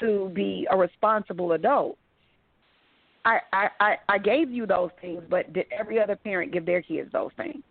to 0.00 0.30
be 0.32 0.66
a 0.70 0.76
responsible 0.76 1.52
adult. 1.52 1.98
I 3.24 3.40
I 3.52 3.96
I, 4.08 4.18
gave 4.18 4.50
you 4.50 4.66
those 4.66 4.90
things, 5.00 5.22
but 5.28 5.52
did 5.52 5.66
every 5.76 6.00
other 6.00 6.16
parent 6.16 6.52
give 6.52 6.66
their 6.66 6.82
kids 6.82 7.10
those 7.12 7.30
things? 7.36 7.62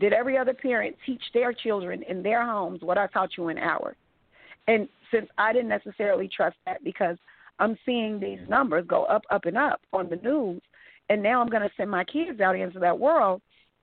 Did 0.00 0.12
every 0.12 0.38
other 0.38 0.54
parent 0.54 0.96
teach 1.04 1.22
their 1.34 1.52
children 1.52 2.02
in 2.08 2.22
their 2.22 2.44
homes 2.46 2.82
what 2.82 2.98
I 2.98 3.08
taught 3.08 3.36
you 3.36 3.48
in 3.48 3.58
ours? 3.58 3.96
And 4.68 4.88
since 5.10 5.28
I 5.38 5.52
didn't 5.52 5.68
necessarily 5.68 6.28
trust 6.28 6.56
that 6.66 6.84
because 6.84 7.16
I'm 7.58 7.76
seeing 7.84 8.20
these 8.20 8.38
numbers 8.48 8.84
go 8.86 9.04
up, 9.04 9.22
up, 9.30 9.46
and 9.46 9.56
up 9.56 9.80
on 9.92 10.08
the 10.08 10.16
news, 10.16 10.60
and 11.08 11.22
now 11.22 11.40
I'm 11.40 11.48
going 11.48 11.62
to 11.62 11.70
send 11.76 11.90
my 11.90 12.04
kids 12.04 12.40
out 12.40 12.54
into 12.54 12.78
that 12.78 12.98
world, 12.98 13.40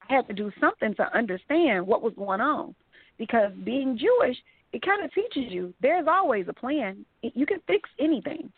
I 0.08 0.14
had 0.14 0.28
to 0.28 0.34
do 0.34 0.52
something 0.60 0.96
to 0.96 1.18
understand 1.18 1.86
what 1.86 2.02
was 2.02 2.14
going 2.16 2.40
on. 2.40 2.76
Because 3.18 3.52
being 3.64 3.98
Jewish, 3.98 4.38
it 4.72 4.82
kind 4.82 5.04
of 5.04 5.14
teaches 5.14 5.52
you 5.52 5.74
there's 5.82 6.06
always 6.08 6.46
a 6.48 6.54
plan. 6.54 7.06
You 7.22 7.46
can 7.46 7.60
fix 7.68 7.90
anything. 8.00 8.52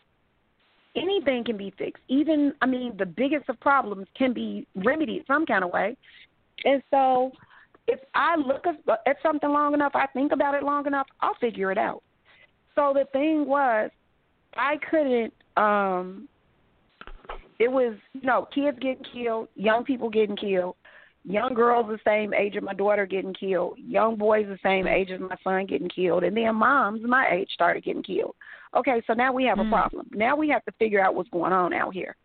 Anything 0.97 1.43
can 1.43 1.57
be 1.57 1.73
fixed. 1.77 2.03
Even, 2.07 2.53
I 2.61 2.65
mean, 2.65 2.97
the 2.97 3.05
biggest 3.05 3.47
of 3.49 3.59
problems 3.59 4.07
can 4.17 4.33
be 4.33 4.65
remedied 4.75 5.23
some 5.27 5.45
kind 5.45 5.63
of 5.63 5.71
way. 5.71 5.95
And 6.65 6.81
so, 6.89 7.31
if 7.87 7.99
I 8.15 8.35
look 8.35 8.65
at 8.65 9.17
something 9.23 9.49
long 9.49 9.73
enough, 9.73 9.93
I 9.95 10.07
think 10.07 10.31
about 10.31 10.55
it 10.55 10.63
long 10.63 10.87
enough, 10.87 11.07
I'll 11.21 11.35
figure 11.35 11.71
it 11.71 11.77
out. 11.77 12.03
So 12.75 12.93
the 12.93 13.05
thing 13.13 13.45
was, 13.45 13.89
I 14.55 14.77
couldn't. 14.89 15.33
um 15.55 16.27
It 17.59 17.71
was, 17.71 17.95
you 18.13 18.27
know, 18.27 18.47
kids 18.53 18.77
getting 18.79 19.05
killed, 19.13 19.47
young 19.55 19.83
people 19.83 20.09
getting 20.09 20.35
killed, 20.35 20.75
young 21.27 21.53
girls 21.53 21.87
the 21.87 21.99
same 22.05 22.33
age 22.33 22.55
of 22.55 22.63
my 22.63 22.73
daughter 22.73 23.05
getting 23.05 23.33
killed, 23.33 23.77
young 23.77 24.15
boys 24.15 24.45
the 24.47 24.57
same 24.63 24.87
age 24.87 25.09
as 25.11 25.19
my 25.19 25.35
son 25.43 25.65
getting 25.65 25.89
killed, 25.89 26.23
and 26.23 26.35
then 26.35 26.55
moms 26.55 27.01
my 27.05 27.27
age 27.31 27.49
started 27.53 27.83
getting 27.83 28.03
killed. 28.03 28.33
Okay, 28.75 29.01
so 29.05 29.13
now 29.13 29.33
we 29.33 29.43
have 29.43 29.59
a 29.59 29.63
hmm. 29.63 29.69
problem. 29.69 30.07
Now 30.13 30.35
we 30.35 30.47
have 30.49 30.63
to 30.65 30.71
figure 30.79 31.01
out 31.01 31.15
what's 31.15 31.29
going 31.29 31.51
on 31.51 31.73
out 31.73 31.93
here. 31.93 32.15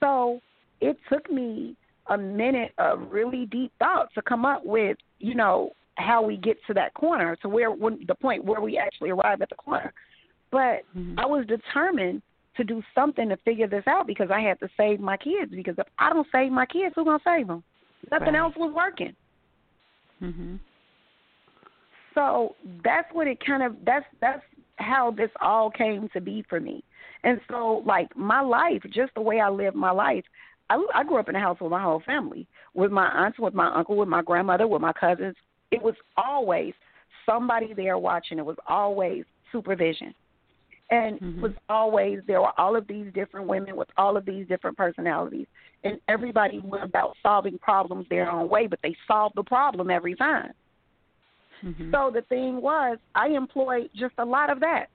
So 0.00 0.40
it 0.80 0.96
took 1.10 1.30
me 1.30 1.76
a 2.08 2.16
minute 2.16 2.72
of 2.78 3.10
really 3.10 3.46
deep 3.46 3.72
thought 3.78 4.08
to 4.14 4.22
come 4.22 4.44
up 4.44 4.64
with, 4.64 4.96
you 5.18 5.34
know, 5.34 5.72
how 5.96 6.22
we 6.22 6.38
get 6.38 6.56
to 6.66 6.74
that 6.74 6.94
corner, 6.94 7.36
to 7.36 7.48
where 7.48 7.70
when, 7.70 8.00
the 8.08 8.14
point 8.14 8.44
where 8.44 8.60
we 8.62 8.78
actually 8.78 9.10
arrive 9.10 9.42
at 9.42 9.50
the 9.50 9.54
corner. 9.56 9.92
But 10.50 10.82
hmm. 10.94 11.18
I 11.18 11.26
was 11.26 11.46
determined 11.46 12.22
to 12.56 12.64
do 12.64 12.82
something 12.94 13.28
to 13.28 13.36
figure 13.38 13.66
this 13.66 13.84
out 13.86 14.06
because 14.06 14.30
I 14.30 14.40
had 14.40 14.60
to 14.60 14.68
save 14.78 14.98
my 14.98 15.18
kids. 15.18 15.52
Because 15.54 15.74
if 15.76 15.86
I 15.98 16.10
don't 16.10 16.26
save 16.32 16.52
my 16.52 16.64
kids, 16.64 16.94
who's 16.94 17.04
gonna 17.04 17.18
save 17.24 17.48
them? 17.48 17.62
Nothing 18.10 18.34
Right. 18.34 18.36
else 18.36 18.56
was 18.56 18.72
working. 18.72 19.14
Mhm. 20.20 20.58
So 22.14 22.56
that's 22.82 23.12
what 23.12 23.26
it 23.26 23.44
kind 23.44 23.62
of 23.62 23.84
that's 23.84 24.06
that's 24.20 24.42
how 24.76 25.10
this 25.10 25.30
all 25.40 25.70
came 25.70 26.08
to 26.10 26.20
be 26.20 26.42
for 26.42 26.60
me. 26.60 26.84
And 27.24 27.40
so 27.48 27.82
like 27.86 28.14
my 28.16 28.40
life, 28.40 28.82
just 28.90 29.14
the 29.14 29.20
way 29.20 29.40
I 29.40 29.48
live 29.48 29.74
my 29.74 29.90
life, 29.90 30.24
I 30.70 30.84
I 30.94 31.04
grew 31.04 31.18
up 31.18 31.28
in 31.28 31.36
a 31.36 31.40
house 31.40 31.60
with 31.60 31.70
my 31.70 31.82
whole 31.82 32.00
family, 32.00 32.46
with 32.74 32.90
my 32.90 33.06
aunts, 33.08 33.38
with 33.38 33.54
my 33.54 33.72
uncle, 33.74 33.96
with 33.96 34.08
my 34.08 34.22
grandmother, 34.22 34.66
with 34.66 34.82
my 34.82 34.92
cousins. 34.92 35.36
It 35.70 35.82
was 35.82 35.94
always 36.16 36.74
somebody 37.24 37.72
there 37.72 37.98
watching. 37.98 38.38
It 38.38 38.44
was 38.44 38.58
always 38.66 39.24
supervision. 39.50 40.14
And 40.92 41.16
it 41.16 41.40
was 41.40 41.52
always 41.70 42.18
there 42.26 42.42
were 42.42 42.52
all 42.58 42.76
of 42.76 42.86
these 42.86 43.06
different 43.14 43.46
women 43.48 43.76
with 43.76 43.88
all 43.96 44.16
of 44.18 44.26
these 44.26 44.46
different 44.46 44.76
personalities. 44.76 45.46
And 45.84 45.98
everybody 46.06 46.60
went 46.62 46.84
about 46.84 47.16
solving 47.22 47.56
problems 47.58 48.06
their 48.10 48.30
own 48.30 48.50
way, 48.50 48.66
but 48.66 48.78
they 48.82 48.94
solved 49.08 49.34
the 49.34 49.42
problem 49.42 49.90
every 49.90 50.14
time. 50.14 50.52
So 51.92 52.10
the 52.12 52.22
thing 52.28 52.60
was, 52.60 52.98
I 53.14 53.28
employed 53.28 53.88
just 53.94 54.14
a 54.18 54.24
lot 54.24 54.50
of 54.50 54.60
that, 54.60 54.86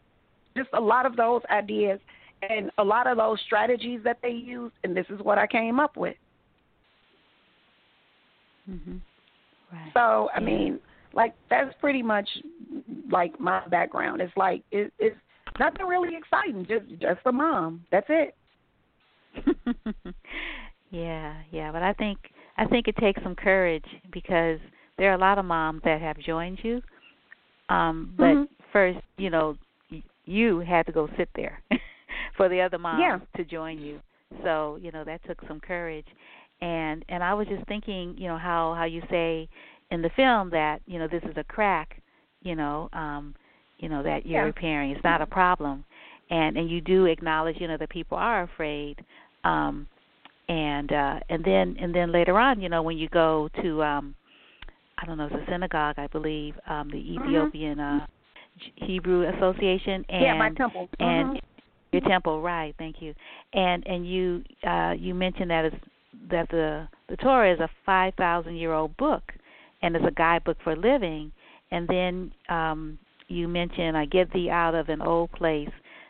just 0.56 0.69
a 0.74 0.82
lot 0.82 1.06
of 1.06 1.15
those 1.15 1.41
ideas 1.49 1.99
and 2.48 2.69
a 2.78 2.84
lot 2.84 3.07
of 3.07 3.18
those 3.18 3.40
strategies 3.45 4.02
that 4.03 4.19
they 4.22 4.32
used, 4.32 4.76
and 4.84 4.95
this 4.95 5.06
is 5.10 5.19
what 5.22 5.40
I 5.40 5.48
came 5.48 5.80
up 5.80 5.98
with. 5.98 6.18
Mhm. 8.69 8.99
Right. 9.72 9.94
So 9.94 10.30
I 10.36 10.40
mean, 10.41 10.80
like 11.14 11.34
that's 11.49 11.74
pretty 11.80 12.03
much 12.03 12.30
like 13.10 13.40
my 13.40 13.65
background. 13.68 14.22
It's 14.22 14.36
like 14.38 14.61
it, 14.72 14.94
it's 14.99 15.18
nothing 15.60 15.86
really 15.86 16.16
exciting, 16.16 16.66
just 16.68 16.88
just 17.02 17.20
a 17.26 17.32
mom. 17.32 17.86
That's 17.92 18.08
it. 18.10 18.36
yeah, 20.92 21.36
yeah, 21.52 21.72
but 21.72 21.82
I 21.84 21.94
think 21.94 22.18
I 22.58 22.66
think 22.66 22.88
it 22.88 22.96
takes 22.98 23.22
some 23.24 23.36
courage 23.36 23.86
because 24.12 24.60
there 24.98 25.12
are 25.12 25.16
a 25.16 25.20
lot 25.20 25.38
of 25.38 25.46
moms 25.46 25.82
that 25.84 26.02
have 26.02 26.18
joined 26.20 26.60
you, 26.64 26.82
um, 27.70 28.14
but 28.18 28.38
Mhm. 28.38 28.48
first, 28.72 29.00
you 29.18 29.30
know, 29.30 29.56
you 30.26 30.60
had 30.60 30.86
to 30.88 30.92
go 30.92 31.08
sit 31.18 31.30
there 31.36 31.62
for 32.38 32.50
the 32.50 32.62
other 32.62 32.78
moms 32.78 33.02
Yeah. 33.02 33.20
to 33.36 33.44
join 33.46 33.80
you. 33.80 34.00
So 34.44 34.78
you 34.82 34.92
know 34.92 35.04
that 35.04 35.24
took 35.26 35.40
some 35.48 35.60
courage, 35.60 36.08
and 36.62 37.04
and 37.10 37.24
I 37.24 37.34
was 37.34 37.48
just 37.48 37.66
thinking, 37.68 38.16
you 38.18 38.28
know, 38.28 38.38
how 38.38 38.74
how 38.76 38.86
you 38.86 39.02
say 39.10 39.48
in 39.92 40.02
the 40.02 40.10
film 40.16 40.50
that 40.52 40.82
you 40.86 41.00
know 41.00 41.08
this 41.08 41.24
is 41.24 41.38
a 41.38 41.44
crack, 41.44 42.02
you 42.42 42.56
know, 42.56 42.90
um, 42.94 43.36
you 43.80 43.90
know 43.90 44.04
that 44.04 44.26
you're 44.26 44.41
Yeah. 44.41 44.45
repairing. 44.45 44.91
It's 44.91 45.04
not 45.04 45.22
a 45.22 45.26
problem, 45.28 45.84
and 46.30 46.58
and 46.58 46.70
you 46.70 46.82
do 46.82 47.06
acknowledge, 47.06 47.58
you 47.60 47.68
know, 47.68 47.78
that 47.78 47.90
people 47.90 48.18
are 48.18 48.44
afraid. 48.44 49.04
Um, 49.44 49.88
and 50.49 50.91
uh 50.91 51.20
and 51.30 51.44
then 51.44 51.76
and 51.80 51.94
then 51.94 52.12
later 52.12 52.38
on 52.40 52.62
you 52.62 52.70
know 52.70 52.82
when 52.82 52.98
you 52.98 53.10
go 53.10 53.49
to 53.62 53.84
um 53.84 54.16
i 54.98 55.06
don't 55.06 55.18
know 55.18 55.26
it's 55.26 55.36
a 55.36 55.52
synagogue 55.52 55.95
i 55.98 56.08
believe 56.08 56.56
um 56.68 56.90
the 56.90 56.98
Mhm. 56.98 57.22
ethiopian 57.26 57.80
uh 57.80 58.06
hebrew 58.76 59.28
association 59.36 60.06
and 60.10 60.24
yeah, 60.24 60.34
my 60.36 60.49
temple. 60.52 60.90
and 60.99 61.30
Mhm. 61.32 61.41
your 61.91 62.02
temple 62.02 62.41
right 62.41 62.74
thank 62.78 63.02
you 63.02 63.14
and 63.54 63.86
and 63.88 64.08
you 64.08 64.44
uh 64.66 64.94
you 64.98 65.14
mentioned 65.14 65.49
that 65.52 65.66
is 65.66 65.74
that 66.30 66.48
the 66.49 66.88
the 67.10 67.18
torah 67.18 67.52
is 67.54 67.60
a 67.60 67.70
five 67.86 68.14
thousand 68.16 68.56
year 68.56 68.74
old 68.74 68.95
book 68.98 69.34
and 69.82 69.95
it's 69.95 70.06
a 70.08 70.12
guidebook 70.12 70.58
for 70.64 70.76
living 70.76 71.32
and 71.72 71.88
then 71.88 72.32
um 72.49 72.98
you 73.28 73.48
mentioned 73.48 73.98
i 73.98 74.06
get 74.06 74.32
thee 74.32 74.49
out 74.49 74.76
of 74.76 74.90
an 74.90 75.02
old 75.02 75.32
place 75.32 75.70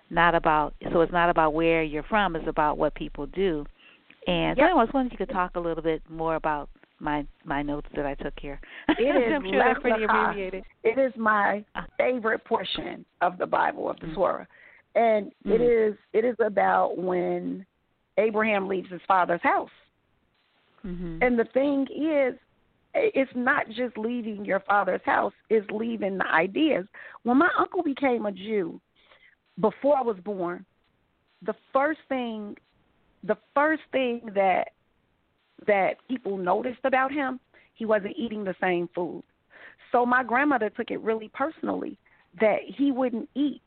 not 0.10 0.36
about 0.36 0.74
so 0.92 1.02
it's 1.02 1.12
not 1.12 1.30
about 1.30 1.54
where 1.54 1.84
you're 1.84 2.04
from 2.04 2.36
it's 2.36 2.48
about 2.48 2.78
what 2.78 2.94
people 2.96 3.26
do 3.28 3.66
and 4.28 4.58
so 4.58 4.66
I 4.66 4.74
was 4.74 4.90
wondering 4.94 5.14
if 5.14 5.20
you 5.20 5.26
could 5.26 5.34
talk 5.34 5.56
a 5.56 5.60
little 5.60 5.82
bit 5.82 6.02
more 6.10 6.36
about 6.36 6.70
my 7.00 7.26
my 7.46 7.62
notes 7.62 7.88
that 7.96 8.06
I 8.06 8.14
took 8.16 8.34
here. 8.40 8.60
It 8.90 9.02
is 9.02 9.34
I'm 9.34 9.44
sure 9.44 9.64
they're 9.64 9.80
pretty 9.80 10.04
abbreviated. 10.10 10.64
It 10.84 11.00
is 11.00 11.14
my 11.16 11.64
favorite 11.98 12.44
portion 12.44 13.06
of 13.22 13.38
the 13.38 13.46
Bible 13.46 13.90
of 13.90 14.00
the 14.00 14.08
Mm. 14.08 14.16
Torah, 14.16 14.48
and 14.96 15.32
it 15.46 15.62
Mm. 15.62 15.92
is 15.92 15.98
it 16.14 16.26
is 16.26 16.36
about 16.40 16.98
when 16.98 17.66
Abraham 18.18 18.68
leaves 18.68 18.92
his 18.92 19.02
father's 19.08 19.42
house. 19.42 19.72
Mm-hmm. 20.86 21.20
And 21.22 21.40
the 21.40 21.46
thing 21.46 21.88
is, 21.96 22.38
it's 23.14 23.32
not 23.36 23.68
just 23.70 23.98
leaving 23.98 24.46
your 24.46 24.60
father's 24.62 25.02
house; 25.06 25.34
it's 25.50 25.70
leaving 25.72 26.18
the 26.18 26.28
ideas. 26.28 26.86
When 27.24 27.38
my 27.38 27.50
uncle 27.58 27.84
became 27.84 28.26
a 28.26 28.32
Jew, 28.32 28.80
before 29.60 29.98
I 29.98 30.02
was 30.02 30.18
born, 30.24 30.66
the 31.42 31.56
first 31.74 32.00
thing, 32.10 32.56
the 33.24 33.38
first 33.54 33.84
thing 33.92 34.22
that 34.36 34.70
that 35.66 35.96
people 36.08 36.38
noticed 36.38 36.80
about 36.84 37.12
him, 37.12 37.40
he 37.74 37.86
wasn't 37.86 38.16
eating 38.18 38.44
the 38.44 38.56
same 38.62 38.90
food. 38.94 39.24
So 39.92 40.06
my 40.06 40.24
grandmother 40.24 40.70
took 40.70 40.92
it 40.92 41.02
really 41.02 41.30
personally 41.34 41.98
that 42.40 42.60
he 42.66 42.92
wouldn't 42.92 43.30
eat 43.36 43.62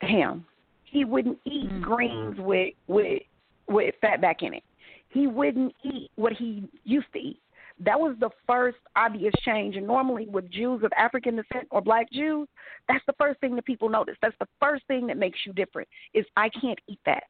ham. 0.00 0.44
He 0.84 1.04
wouldn't 1.04 1.38
eat 1.44 1.70
mm-hmm. 1.70 1.82
greens 1.82 2.36
with 2.38 2.74
with 2.86 3.22
with 3.68 3.94
fat 4.00 4.20
back 4.20 4.42
in 4.42 4.54
it. 4.54 4.62
He 5.08 5.26
wouldn't 5.26 5.74
eat 5.84 6.10
what 6.16 6.32
he 6.32 6.64
used 6.84 7.12
to 7.12 7.18
eat. 7.18 7.41
That 7.84 7.98
was 7.98 8.16
the 8.20 8.30
first 8.46 8.78
obvious 8.96 9.34
change. 9.42 9.76
And 9.76 9.86
normally 9.86 10.26
with 10.28 10.50
Jews 10.50 10.82
of 10.84 10.92
African 10.96 11.36
descent 11.36 11.66
or 11.70 11.80
black 11.80 12.10
Jews, 12.12 12.48
that's 12.88 13.04
the 13.06 13.14
first 13.18 13.40
thing 13.40 13.56
that 13.56 13.64
people 13.64 13.88
notice. 13.88 14.16
That's 14.22 14.36
the 14.38 14.48
first 14.60 14.86
thing 14.86 15.06
that 15.08 15.16
makes 15.16 15.40
you 15.44 15.52
different 15.52 15.88
is 16.14 16.24
I 16.36 16.48
can't 16.48 16.78
eat 16.88 17.00
that. 17.06 17.24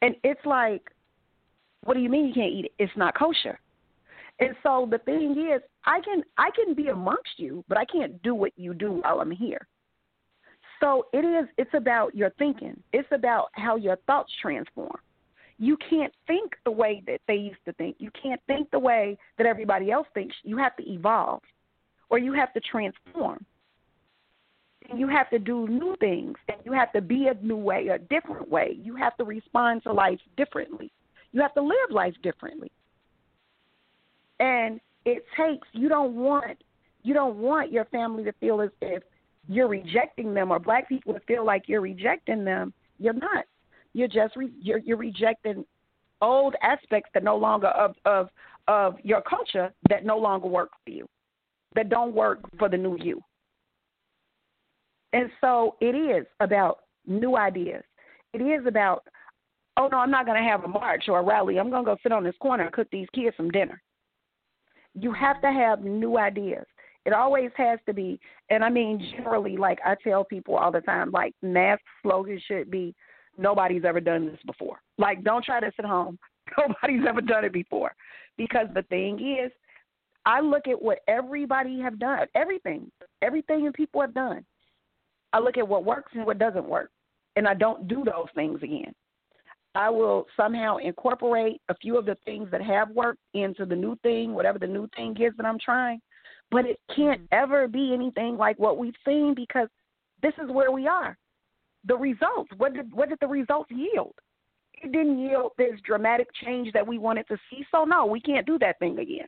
And 0.00 0.14
it's 0.24 0.44
like, 0.46 0.82
what 1.84 1.94
do 1.94 2.00
you 2.00 2.08
mean 2.08 2.26
you 2.26 2.34
can't 2.34 2.52
eat 2.52 2.66
it? 2.66 2.72
It's 2.78 2.96
not 2.96 3.16
kosher. 3.16 3.58
And 4.40 4.54
so 4.62 4.86
the 4.90 4.98
thing 4.98 5.32
is, 5.52 5.60
I 5.84 6.00
can 6.00 6.22
I 6.36 6.50
can 6.50 6.74
be 6.74 6.88
amongst 6.88 7.38
you, 7.38 7.64
but 7.68 7.76
I 7.76 7.84
can't 7.84 8.22
do 8.22 8.34
what 8.34 8.52
you 8.56 8.72
do 8.72 9.00
while 9.02 9.20
I'm 9.20 9.30
here. 9.30 9.66
So 10.80 11.06
it 11.12 11.24
is 11.24 11.48
it's 11.58 11.74
about 11.74 12.14
your 12.14 12.30
thinking. 12.38 12.80
It's 12.92 13.08
about 13.10 13.48
how 13.52 13.76
your 13.76 13.96
thoughts 14.06 14.32
transform. 14.40 14.98
You 15.58 15.76
can't 15.90 16.12
think 16.26 16.52
the 16.64 16.70
way 16.70 17.02
that 17.06 17.20
they 17.26 17.34
used 17.34 17.64
to 17.64 17.72
think. 17.72 17.96
You 17.98 18.10
can't 18.20 18.40
think 18.46 18.70
the 18.70 18.78
way 18.78 19.18
that 19.36 19.46
everybody 19.46 19.90
else 19.90 20.06
thinks. 20.14 20.34
You 20.44 20.56
have 20.58 20.76
to 20.76 20.88
evolve 20.88 21.42
or 22.10 22.18
you 22.18 22.32
have 22.32 22.52
to 22.54 22.60
transform. 22.60 23.44
And 24.88 24.98
you 24.98 25.08
have 25.08 25.28
to 25.30 25.38
do 25.38 25.68
new 25.68 25.96
things 26.00 26.36
and 26.48 26.58
you 26.64 26.72
have 26.72 26.92
to 26.92 27.00
be 27.00 27.26
a 27.26 27.34
new 27.44 27.56
way, 27.56 27.88
a 27.88 27.98
different 27.98 28.48
way. 28.48 28.78
You 28.80 28.94
have 28.96 29.16
to 29.18 29.24
respond 29.24 29.82
to 29.82 29.92
life 29.92 30.20
differently. 30.36 30.90
You 31.32 31.42
have 31.42 31.52
to 31.54 31.62
live 31.62 31.90
life 31.90 32.14
differently. 32.22 32.70
And 34.40 34.80
it 35.04 35.24
takes 35.36 35.66
you 35.72 35.88
don't 35.88 36.14
want 36.14 36.58
you 37.02 37.12
don't 37.14 37.36
want 37.38 37.72
your 37.72 37.84
family 37.86 38.24
to 38.24 38.32
feel 38.34 38.60
as 38.60 38.70
if 38.80 39.02
you're 39.48 39.68
rejecting 39.68 40.34
them 40.34 40.50
or 40.50 40.58
black 40.58 40.88
people 40.88 41.14
to 41.14 41.20
feel 41.20 41.44
like 41.44 41.64
you're 41.66 41.80
rejecting 41.80 42.44
them. 42.44 42.72
You're 42.98 43.14
not. 43.14 43.44
You're 43.94 44.08
just 44.08 44.36
re- 44.36 44.52
you're 44.60 44.78
you're 44.78 44.96
rejecting 44.96 45.64
old 46.20 46.54
aspects 46.62 47.10
that 47.14 47.24
no 47.24 47.36
longer 47.36 47.68
of 47.68 47.94
of 48.04 48.28
of 48.66 48.96
your 49.02 49.22
culture 49.22 49.72
that 49.88 50.04
no 50.04 50.18
longer 50.18 50.46
work 50.46 50.70
for 50.84 50.90
you, 50.90 51.08
that 51.74 51.88
don't 51.88 52.14
work 52.14 52.40
for 52.58 52.68
the 52.68 52.76
new 52.76 52.96
you. 53.00 53.20
And 55.12 55.30
so 55.40 55.76
it 55.80 55.94
is 55.94 56.26
about 56.40 56.80
new 57.06 57.36
ideas. 57.36 57.82
It 58.34 58.42
is 58.42 58.66
about, 58.66 59.04
oh 59.78 59.88
no, 59.90 59.98
I'm 59.98 60.10
not 60.10 60.26
going 60.26 60.42
to 60.42 60.48
have 60.48 60.64
a 60.64 60.68
march 60.68 61.04
or 61.08 61.20
a 61.20 61.22
rally. 61.22 61.58
I'm 61.58 61.70
going 61.70 61.84
to 61.84 61.90
go 61.92 61.96
sit 62.02 62.12
on 62.12 62.24
this 62.24 62.34
corner 62.40 62.64
and 62.64 62.72
cook 62.72 62.88
these 62.92 63.08
kids 63.14 63.34
some 63.36 63.50
dinner. 63.50 63.80
You 64.94 65.12
have 65.12 65.40
to 65.40 65.50
have 65.50 65.82
new 65.82 66.18
ideas. 66.18 66.66
It 67.06 67.14
always 67.14 67.50
has 67.56 67.78
to 67.86 67.94
be, 67.94 68.20
and 68.50 68.62
I 68.62 68.68
mean 68.68 69.14
generally, 69.16 69.56
like 69.56 69.78
I 69.82 69.96
tell 70.04 70.24
people 70.24 70.56
all 70.56 70.70
the 70.70 70.82
time, 70.82 71.10
like 71.10 71.34
MASK 71.40 71.80
slogans 72.02 72.42
should 72.46 72.70
be, 72.70 72.94
nobody's 73.38 73.84
ever 73.84 74.00
done 74.00 74.26
this 74.26 74.40
before. 74.46 74.80
Like 74.98 75.22
don't 75.24 75.44
try 75.44 75.60
this 75.60 75.74
at 75.78 75.84
home. 75.84 76.18
Nobody's 76.58 77.06
ever 77.06 77.20
done 77.20 77.44
it 77.44 77.52
before. 77.52 77.94
Because 78.38 78.68
the 78.74 78.82
thing 78.84 79.18
is, 79.20 79.52
I 80.24 80.40
look 80.40 80.66
at 80.66 80.80
what 80.80 81.00
everybody 81.08 81.80
have 81.80 81.98
done, 81.98 82.26
everything, 82.34 82.90
everything 83.22 83.64
that 83.64 83.74
people 83.74 84.00
have 84.00 84.14
done. 84.14 84.44
I 85.32 85.40
look 85.40 85.58
at 85.58 85.68
what 85.68 85.84
works 85.84 86.12
and 86.14 86.24
what 86.24 86.38
doesn't 86.38 86.68
work, 86.68 86.90
and 87.36 87.46
I 87.46 87.54
don't 87.54 87.86
do 87.86 88.02
those 88.04 88.28
things 88.34 88.62
again. 88.62 88.94
I 89.74 89.90
will 89.90 90.26
somehow 90.36 90.78
incorporate 90.78 91.60
a 91.68 91.74
few 91.76 91.98
of 91.98 92.06
the 92.06 92.16
things 92.24 92.50
that 92.50 92.62
have 92.62 92.90
worked 92.90 93.20
into 93.34 93.64
the 93.64 93.76
new 93.76 93.96
thing, 94.02 94.34
whatever 94.34 94.58
the 94.58 94.66
new 94.66 94.88
thing 94.96 95.16
is 95.20 95.32
that 95.36 95.46
I'm 95.46 95.58
trying. 95.58 96.00
But 96.50 96.64
it 96.64 96.78
can't 96.96 97.22
ever 97.30 97.68
be 97.68 97.92
anything 97.92 98.36
like 98.36 98.58
what 98.58 98.78
we've 98.78 98.94
seen 99.06 99.34
because 99.34 99.68
this 100.22 100.32
is 100.42 100.50
where 100.50 100.72
we 100.72 100.86
are. 100.86 101.16
The 101.86 101.96
results. 101.96 102.50
What 102.56 102.74
did 102.74 102.92
what 102.92 103.08
did 103.08 103.18
the 103.20 103.28
results 103.28 103.70
yield? 103.70 104.14
It 104.82 104.92
didn't 104.92 105.18
yield 105.18 105.52
this 105.58 105.80
dramatic 105.84 106.28
change 106.44 106.72
that 106.72 106.86
we 106.86 106.98
wanted 106.98 107.26
to 107.28 107.36
see. 107.50 107.64
So 107.70 107.84
no, 107.84 108.06
we 108.06 108.20
can't 108.20 108.46
do 108.46 108.58
that 108.60 108.78
thing 108.78 108.98
again. 108.98 109.26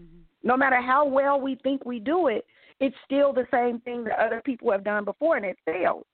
Mm-hmm. 0.00 0.20
No 0.42 0.56
matter 0.56 0.80
how 0.80 1.06
well 1.06 1.40
we 1.40 1.56
think 1.62 1.84
we 1.84 1.98
do 2.00 2.28
it, 2.28 2.44
it's 2.80 2.96
still 3.04 3.32
the 3.32 3.46
same 3.50 3.80
thing 3.80 4.04
that 4.04 4.18
other 4.18 4.42
people 4.44 4.70
have 4.72 4.84
done 4.84 5.04
before 5.04 5.36
and 5.36 5.46
it 5.46 5.56
failed. 5.64 6.04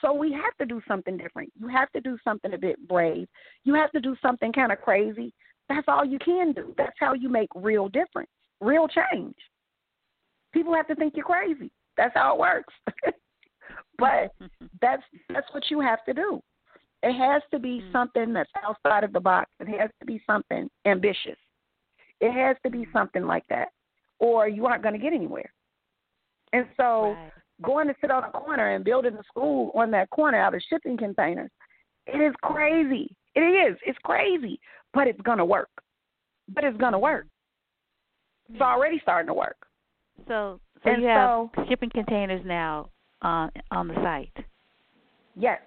So 0.00 0.12
we 0.12 0.32
have 0.32 0.56
to 0.58 0.66
do 0.66 0.80
something 0.86 1.16
different. 1.16 1.52
You 1.58 1.68
have 1.68 1.90
to 1.92 2.00
do 2.00 2.16
something 2.24 2.54
a 2.54 2.58
bit 2.58 2.76
brave. 2.88 3.28
You 3.64 3.74
have 3.74 3.90
to 3.92 4.00
do 4.00 4.16
something 4.22 4.52
kind 4.52 4.72
of 4.72 4.80
crazy. 4.80 5.32
That's 5.68 5.86
all 5.88 6.04
you 6.04 6.18
can 6.18 6.52
do. 6.52 6.74
That's 6.76 6.96
how 6.98 7.14
you 7.14 7.28
make 7.28 7.48
real 7.54 7.88
difference, 7.88 8.30
real 8.60 8.88
change. 8.88 9.36
People 10.52 10.74
have 10.74 10.88
to 10.88 10.94
think 10.94 11.14
you're 11.16 11.24
crazy. 11.24 11.70
That's 11.96 12.14
how 12.14 12.34
it 12.34 12.40
works. 12.40 12.74
but 13.98 14.32
that's 14.80 15.02
that's 15.32 15.46
what 15.52 15.64
you 15.70 15.80
have 15.80 16.04
to 16.04 16.14
do. 16.14 16.40
It 17.02 17.14
has 17.14 17.42
to 17.50 17.58
be 17.58 17.80
mm. 17.80 17.92
something 17.92 18.32
that's 18.32 18.50
outside 18.64 19.04
of 19.04 19.12
the 19.12 19.20
box. 19.20 19.50
It 19.58 19.68
has 19.78 19.90
to 20.00 20.06
be 20.06 20.22
something 20.26 20.68
ambitious. 20.86 21.38
It 22.20 22.32
has 22.32 22.56
to 22.64 22.70
be 22.70 22.80
mm. 22.80 22.92
something 22.92 23.24
like 23.24 23.44
that, 23.48 23.68
or 24.18 24.48
you 24.48 24.66
aren't 24.66 24.82
going 24.82 24.94
to 24.94 25.00
get 25.00 25.14
anywhere. 25.14 25.50
And 26.52 26.66
so, 26.76 27.16
going 27.62 27.86
to 27.86 27.94
sit 28.00 28.10
on 28.10 28.24
a 28.24 28.30
corner 28.30 28.74
and 28.74 28.84
building 28.84 29.14
a 29.14 29.22
school 29.24 29.70
on 29.74 29.90
that 29.92 30.10
corner 30.10 30.38
out 30.38 30.54
of 30.54 30.60
shipping 30.68 30.96
containers, 30.96 31.50
it 32.06 32.18
is 32.18 32.34
crazy. 32.42 33.14
It 33.34 33.40
is. 33.40 33.78
It's 33.86 33.98
crazy, 34.02 34.60
but 34.92 35.06
it's 35.06 35.20
going 35.20 35.38
to 35.38 35.44
work. 35.44 35.70
But 36.52 36.64
it's 36.64 36.76
going 36.76 36.92
to 36.92 36.98
work. 36.98 37.26
It's 38.50 38.60
mm. 38.60 38.64
already 38.66 38.98
starting 39.00 39.28
to 39.28 39.34
work. 39.34 39.56
So, 40.28 40.60
so 40.82 40.90
And 40.90 41.02
you 41.02 41.08
have 41.08 41.48
so- 41.54 41.64
shipping 41.68 41.90
containers 41.90 42.44
now 42.44 42.90
on 43.22 43.50
on 43.70 43.88
the 43.88 43.94
site. 43.94 44.44
Yes. 45.36 45.60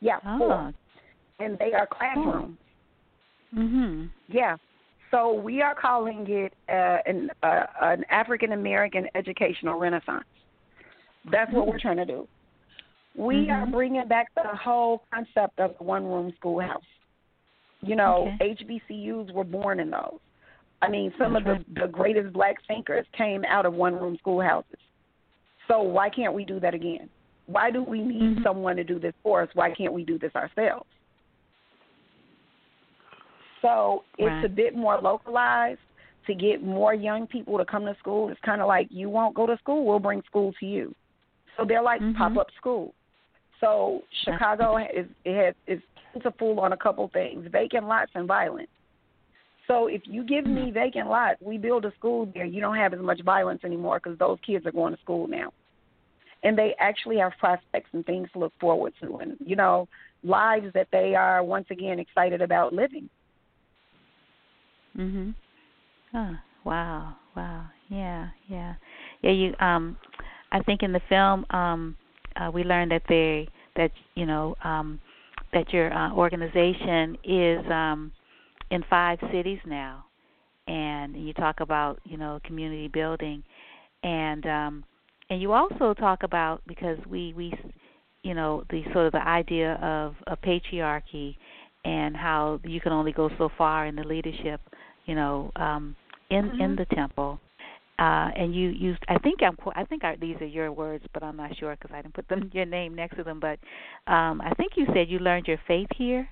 Yeah, 0.00 0.18
Ah. 0.24 0.38
four. 0.38 0.74
And 1.40 1.58
they 1.58 1.72
are 1.72 1.86
classrooms. 1.86 2.58
Mhm. 3.54 4.10
Yeah. 4.28 4.56
So 5.10 5.32
we 5.32 5.62
are 5.62 5.74
calling 5.74 6.26
it 6.28 6.52
uh, 6.68 6.98
an 7.06 7.30
uh, 7.42 7.66
an 7.82 8.04
African 8.10 8.52
American 8.52 9.08
educational 9.14 9.78
renaissance. 9.78 10.24
That's 11.30 11.52
what 11.52 11.66
we're 11.66 11.78
trying 11.78 11.96
to 11.98 12.04
do. 12.04 12.28
We 13.16 13.48
are 13.48 13.64
bringing 13.66 14.06
back 14.08 14.34
the 14.34 14.42
whole 14.56 15.04
concept 15.12 15.60
of 15.60 15.76
the 15.78 15.84
one 15.84 16.04
room 16.04 16.32
schoolhouse. 16.36 16.82
You 17.80 17.96
know, 17.96 18.28
HBCUs 18.40 19.32
were 19.32 19.44
born 19.44 19.78
in 19.78 19.90
those. 19.90 20.18
I 20.82 20.88
mean, 20.88 21.12
some 21.16 21.36
of 21.36 21.44
the, 21.44 21.64
the 21.80 21.86
greatest 21.86 22.32
black 22.32 22.56
thinkers 22.66 23.06
came 23.16 23.44
out 23.44 23.66
of 23.66 23.74
one 23.74 23.94
room 23.94 24.16
schoolhouses. 24.18 24.78
So 25.68 25.82
why 25.82 26.08
can't 26.10 26.34
we 26.34 26.44
do 26.44 26.60
that 26.60 26.74
again? 26.74 27.08
Why 27.46 27.70
do 27.70 27.82
we 27.82 28.00
need 28.00 28.22
Mm-hmm. 28.22 28.42
someone 28.42 28.76
to 28.76 28.84
do 28.84 28.98
this 28.98 29.12
for 29.22 29.42
us? 29.42 29.48
Why 29.54 29.70
can't 29.72 29.92
we 29.92 30.04
do 30.04 30.18
this 30.18 30.34
ourselves? 30.34 30.86
So 33.62 34.04
it's 34.18 34.30
Right. 34.30 34.44
a 34.44 34.48
bit 34.48 34.74
more 34.76 35.00
localized 35.00 35.80
to 36.26 36.34
get 36.34 36.62
more 36.62 36.94
young 36.94 37.26
people 37.26 37.58
to 37.58 37.64
come 37.64 37.84
to 37.84 37.94
school. 37.98 38.28
It's 38.28 38.40
kind 38.44 38.60
of 38.60 38.68
like 38.68 38.88
you 38.90 39.08
won't 39.08 39.34
go 39.34 39.46
to 39.46 39.56
school, 39.58 39.84
we'll 39.86 39.98
bring 39.98 40.22
school 40.26 40.52
to 40.60 40.66
you. 40.66 40.94
So 41.56 41.64
they're 41.64 41.82
like 41.82 42.00
Mhm. 42.00 42.16
pop 42.16 42.36
up 42.36 42.48
schools. 42.56 42.94
So 43.60 44.02
Chicago 44.24 44.76
is 44.76 45.06
it 45.24 45.36
has 45.36 45.54
is 45.66 45.82
plentiful 46.12 46.60
on 46.60 46.72
a 46.72 46.76
couple 46.76 47.08
things: 47.08 47.46
vacant 47.50 47.86
lots 47.86 48.12
and 48.14 48.26
violence. 48.26 48.68
So 49.66 49.86
if 49.86 50.02
you 50.04 50.24
give 50.24 50.46
me 50.46 50.70
vacant 50.70 51.08
lots, 51.08 51.40
we 51.40 51.56
build 51.56 51.84
a 51.84 51.92
school 51.94 52.30
there. 52.34 52.44
You 52.44 52.60
don't 52.60 52.76
have 52.76 52.92
as 52.92 53.00
much 53.00 53.22
violence 53.22 53.62
anymore 53.64 54.00
because 54.02 54.18
those 54.18 54.38
kids 54.46 54.66
are 54.66 54.72
going 54.72 54.94
to 54.94 55.00
school 55.00 55.26
now, 55.26 55.52
and 56.42 56.56
they 56.56 56.74
actually 56.78 57.18
have 57.18 57.32
prospects 57.38 57.88
and 57.92 58.04
things 58.04 58.28
to 58.32 58.38
look 58.38 58.52
forward 58.60 58.92
to, 59.02 59.16
and 59.16 59.36
you 59.44 59.56
know 59.56 59.88
lives 60.22 60.66
that 60.74 60.88
they 60.92 61.14
are 61.14 61.42
once 61.42 61.66
again 61.70 61.98
excited 61.98 62.42
about 62.42 62.72
living. 62.72 63.08
Mhm. 64.96 65.34
Oh, 66.14 66.36
wow. 66.64 67.16
Wow. 67.36 67.66
Yeah, 67.88 68.28
yeah. 68.48 68.74
Yeah, 69.22 69.30
you 69.30 69.54
um 69.60 69.96
I 70.52 70.60
think 70.62 70.82
in 70.82 70.92
the 70.92 71.00
film 71.08 71.46
um 71.50 71.96
uh 72.36 72.50
we 72.52 72.64
learned 72.64 72.90
that 72.92 73.02
they 73.08 73.48
that 73.76 73.90
you 74.14 74.26
know 74.26 74.56
um 74.62 75.00
that 75.52 75.72
your 75.72 75.92
uh, 75.92 76.12
organization 76.12 77.16
is 77.24 77.64
um 77.70 78.12
in 78.74 78.82
five 78.90 79.18
cities 79.32 79.60
now 79.66 80.04
and 80.66 81.16
you 81.16 81.32
talk 81.34 81.60
about, 81.60 82.00
you 82.04 82.16
know, 82.16 82.40
community 82.44 82.88
building 82.88 83.42
and 84.02 84.46
um 84.46 84.84
and 85.30 85.40
you 85.40 85.52
also 85.52 85.94
talk 85.94 86.22
about 86.22 86.60
because 86.66 86.98
we 87.08 87.32
we 87.34 87.52
you 88.22 88.34
know 88.34 88.64
the 88.70 88.82
sort 88.92 89.06
of 89.06 89.12
the 89.12 89.26
idea 89.26 89.74
of 89.82 90.14
a 90.26 90.36
patriarchy 90.36 91.36
and 91.84 92.16
how 92.16 92.60
you 92.64 92.80
can 92.80 92.92
only 92.92 93.12
go 93.12 93.30
so 93.38 93.48
far 93.56 93.86
in 93.86 93.94
the 93.96 94.02
leadership 94.04 94.60
you 95.06 95.14
know 95.14 95.50
um 95.56 95.94
in 96.30 96.52
in 96.58 96.70
Mhm. 96.72 96.76
the 96.76 96.86
temple 96.94 97.38
uh 97.98 98.28
and 98.40 98.54
you 98.54 98.68
used 98.70 99.02
i 99.08 99.18
think 99.18 99.42
i'm 99.42 99.56
i 99.76 99.84
think 99.84 100.04
I, 100.04 100.16
these 100.16 100.36
are 100.40 100.46
your 100.58 100.72
words 100.72 101.04
but 101.14 101.22
i'm 101.22 101.36
not 101.36 101.56
sure 101.56 101.76
because 101.76 101.94
i 101.94 102.02
didn't 102.02 102.14
put 102.14 102.28
them 102.28 102.50
your 102.56 102.66
name 102.66 102.94
next 102.94 103.16
to 103.16 103.24
them 103.24 103.40
but 103.40 103.58
um 104.06 104.40
i 104.42 104.52
think 104.58 104.72
you 104.76 104.86
said 104.94 105.08
you 105.08 105.18
learned 105.18 105.46
your 105.46 105.60
faith 105.66 105.88
here 105.96 106.28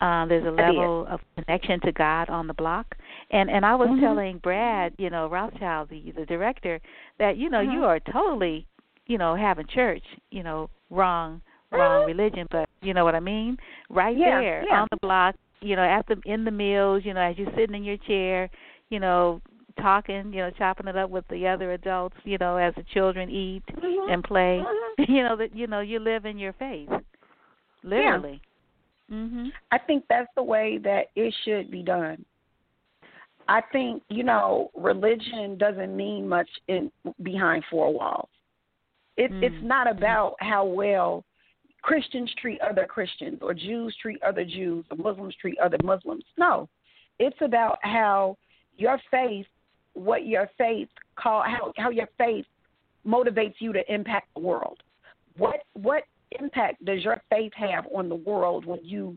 um 0.00 0.28
there's 0.28 0.46
a 0.46 0.50
level 0.50 1.06
of 1.08 1.20
connection 1.36 1.80
to 1.80 1.92
god 1.92 2.28
on 2.28 2.46
the 2.46 2.54
block 2.54 2.96
and 3.30 3.48
and 3.50 3.64
i 3.64 3.74
was 3.74 3.88
Mhm. 3.88 4.00
telling 4.00 4.38
brad 4.38 4.92
you 4.98 5.10
know 5.10 5.28
rothschild 5.28 5.88
the 5.88 6.10
the 6.16 6.26
director 6.26 6.80
that 7.18 7.36
you 7.36 7.48
know 7.48 7.60
Mhm. 7.60 7.72
you 7.72 7.84
are 7.84 8.00
totally 8.00 8.66
you 9.06 9.18
know 9.18 9.34
having 9.34 9.66
church 9.66 10.04
you 10.30 10.42
know 10.42 10.68
wrong 10.90 11.40
wrong 11.70 12.06
religion 12.06 12.46
but 12.50 12.68
you 12.82 12.94
know 12.94 13.04
what 13.04 13.14
i 13.14 13.20
mean 13.20 13.56
right 13.88 14.16
Yeah, 14.16 14.40
there 14.40 14.64
yeah. 14.68 14.82
on 14.82 14.88
the 14.90 14.98
block 14.98 15.34
you 15.60 15.76
know 15.76 15.84
at 15.84 16.06
the 16.06 16.20
in 16.24 16.44
the 16.44 16.50
meals 16.50 17.04
you 17.04 17.14
know 17.14 17.20
as 17.20 17.36
you're 17.38 17.50
sitting 17.56 17.74
in 17.76 17.84
your 17.84 17.96
chair 17.98 18.50
you 18.90 19.00
know 19.00 19.40
talking 19.80 20.32
you 20.32 20.40
know 20.40 20.50
chopping 20.50 20.86
it 20.86 20.96
up 20.96 21.10
with 21.10 21.26
the 21.28 21.46
other 21.48 21.72
adults 21.72 22.16
you 22.24 22.38
know 22.38 22.56
as 22.56 22.74
the 22.76 22.82
children 22.84 23.28
eat 23.30 23.64
Mhm. 23.74 24.12
and 24.12 24.22
play 24.24 24.62
Mhm. 24.64 25.08
you 25.08 25.22
know 25.22 25.36
that 25.36 25.54
you 25.54 25.66
know 25.66 25.80
you 25.80 25.98
live 25.98 26.24
in 26.26 26.38
your 26.38 26.52
faith 26.54 26.90
literally 27.82 28.40
mhm 29.10 29.52
I 29.70 29.78
think 29.78 30.04
that's 30.08 30.30
the 30.34 30.42
way 30.42 30.78
that 30.78 31.10
it 31.14 31.34
should 31.44 31.70
be 31.70 31.82
done. 31.82 32.24
I 33.46 33.60
think, 33.72 34.02
you 34.08 34.22
know, 34.22 34.70
religion 34.74 35.58
doesn't 35.58 35.94
mean 35.94 36.26
much 36.28 36.48
in 36.68 36.90
behind 37.22 37.64
four 37.70 37.92
walls. 37.92 38.30
It, 39.16 39.30
Mm. 39.30 39.42
It's 39.42 39.62
not 39.62 39.88
about 39.88 40.36
how 40.40 40.64
well 40.64 41.24
Christians 41.82 42.32
treat 42.40 42.60
other 42.62 42.86
Christians 42.86 43.40
or 43.42 43.52
Jews 43.52 43.94
treat 44.00 44.22
other 44.22 44.44
Jews 44.44 44.86
or 44.90 44.96
Muslims 44.96 45.34
treat 45.36 45.58
other 45.58 45.76
Muslims. 45.84 46.24
No. 46.38 46.68
It's 47.18 47.40
about 47.42 47.78
how 47.82 48.38
your 48.76 48.98
faith, 49.10 49.46
what 49.92 50.26
your 50.26 50.50
faith 50.58 50.88
call 51.16 51.42
how 51.42 51.72
how 51.76 51.90
your 51.90 52.08
faith 52.18 52.46
motivates 53.06 53.54
you 53.58 53.72
to 53.72 53.92
impact 53.92 54.32
the 54.34 54.40
world. 54.40 54.82
What 55.36 55.64
what 55.74 56.04
impact 56.38 56.84
does 56.84 57.04
your 57.04 57.22
faith 57.30 57.52
have 57.54 57.86
on 57.94 58.08
the 58.08 58.14
world 58.14 58.64
when 58.64 58.80
you 58.82 59.16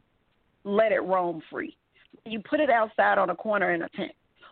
let 0.63 0.91
it 0.91 1.03
roam 1.03 1.41
free? 1.49 1.77
You 2.25 2.41
put 2.41 2.59
it 2.59 2.69
outside 2.69 3.17
on 3.17 3.29
a 3.29 3.35
corner 3.35 3.73
in 3.73 3.83
a 3.83 3.89
tent. 3.89 4.11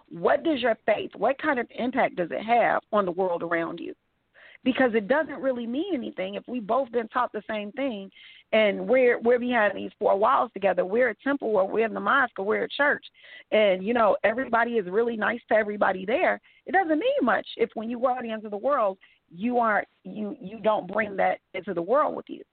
What 0.10 0.44
does 0.44 0.62
your 0.62 0.78
faith, 0.86 1.12
what 1.18 1.42
kind 1.42 1.60
of 1.60 1.68
impact 1.78 2.18
does 2.18 2.30
it 2.32 2.44
have 2.44 2.82
on 2.92 3.06
the 3.06 3.12
world 3.12 3.44
around 3.44 3.80
you? 3.80 3.94
Because 4.64 4.92
it 4.94 5.08
doesn't 5.08 5.42
really 5.42 5.68
mean 5.68 5.94
anything 5.94 6.36
if 6.36 6.44
we 6.48 6.60
both 6.60 6.92
been 6.92 7.08
taught 7.08 7.32
the 7.32 7.44
same 7.50 7.72
thing 7.74 8.10
and 8.52 8.88
we're 8.88 9.20
we're 9.20 9.40
behind 9.40 9.76
these 9.76 9.92
four 10.00 10.18
walls 10.18 10.52
together. 10.54 10.86
We're 10.86 11.10
a 11.10 11.16
temple 11.24 11.50
or 11.56 11.68
we're 11.68 11.86
in 11.86 11.94
the 11.94 12.00
mosque 12.00 12.40
or 12.40 12.46
we're 12.46 12.64
a 12.64 12.70
church 12.70 13.06
and 13.52 13.84
you 13.86 13.94
know, 13.94 14.18
everybody 14.24 14.74
is 14.74 14.88
really 14.90 15.18
nice 15.18 15.42
to 15.50 15.56
everybody 15.56 16.06
there. 16.06 16.40
It 16.66 16.72
doesn't 16.72 17.00
mean 17.00 17.12
much 17.22 17.46
if 17.58 17.70
when 17.74 17.90
you 17.90 18.00
go 18.00 18.10
out 18.10 18.26
into 18.26 18.50
the 18.50 18.58
world 18.58 18.98
you 19.34 19.58
aren't 19.58 19.88
you 20.04 20.36
you 20.40 20.60
don't 20.60 20.88
bring 20.88 21.16
that 21.18 21.40
into 21.54 21.74
the 21.74 21.82
world 21.82 22.16
with 22.16 22.26
you. 22.28 22.44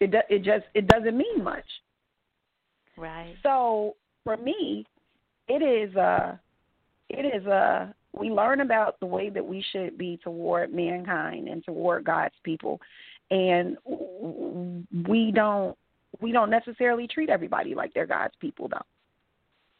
It 0.00 0.10
do, 0.12 0.18
it 0.28 0.42
just 0.42 0.64
it 0.74 0.86
doesn't 0.88 1.16
mean 1.16 1.44
much. 1.44 1.64
right 2.96 3.34
So 3.42 3.96
for 4.24 4.36
me, 4.36 4.86
it 5.48 5.62
is 5.62 5.94
uh 5.96 6.36
it 7.08 7.40
is 7.40 7.46
uh 7.46 7.88
we 8.12 8.30
learn 8.30 8.60
about 8.60 8.98
the 8.98 9.06
way 9.06 9.30
that 9.30 9.44
we 9.44 9.64
should 9.72 9.96
be 9.96 10.18
toward 10.22 10.72
mankind 10.72 11.48
and 11.48 11.64
toward 11.64 12.04
God's 12.04 12.34
people, 12.42 12.80
and 13.30 13.76
we 15.08 15.30
don't 15.34 15.76
we 16.20 16.32
don't 16.32 16.50
necessarily 16.50 17.06
treat 17.06 17.30
everybody 17.30 17.74
like 17.74 17.94
they're 17.94 18.06
God's 18.06 18.34
people 18.40 18.68
though. 18.68 18.84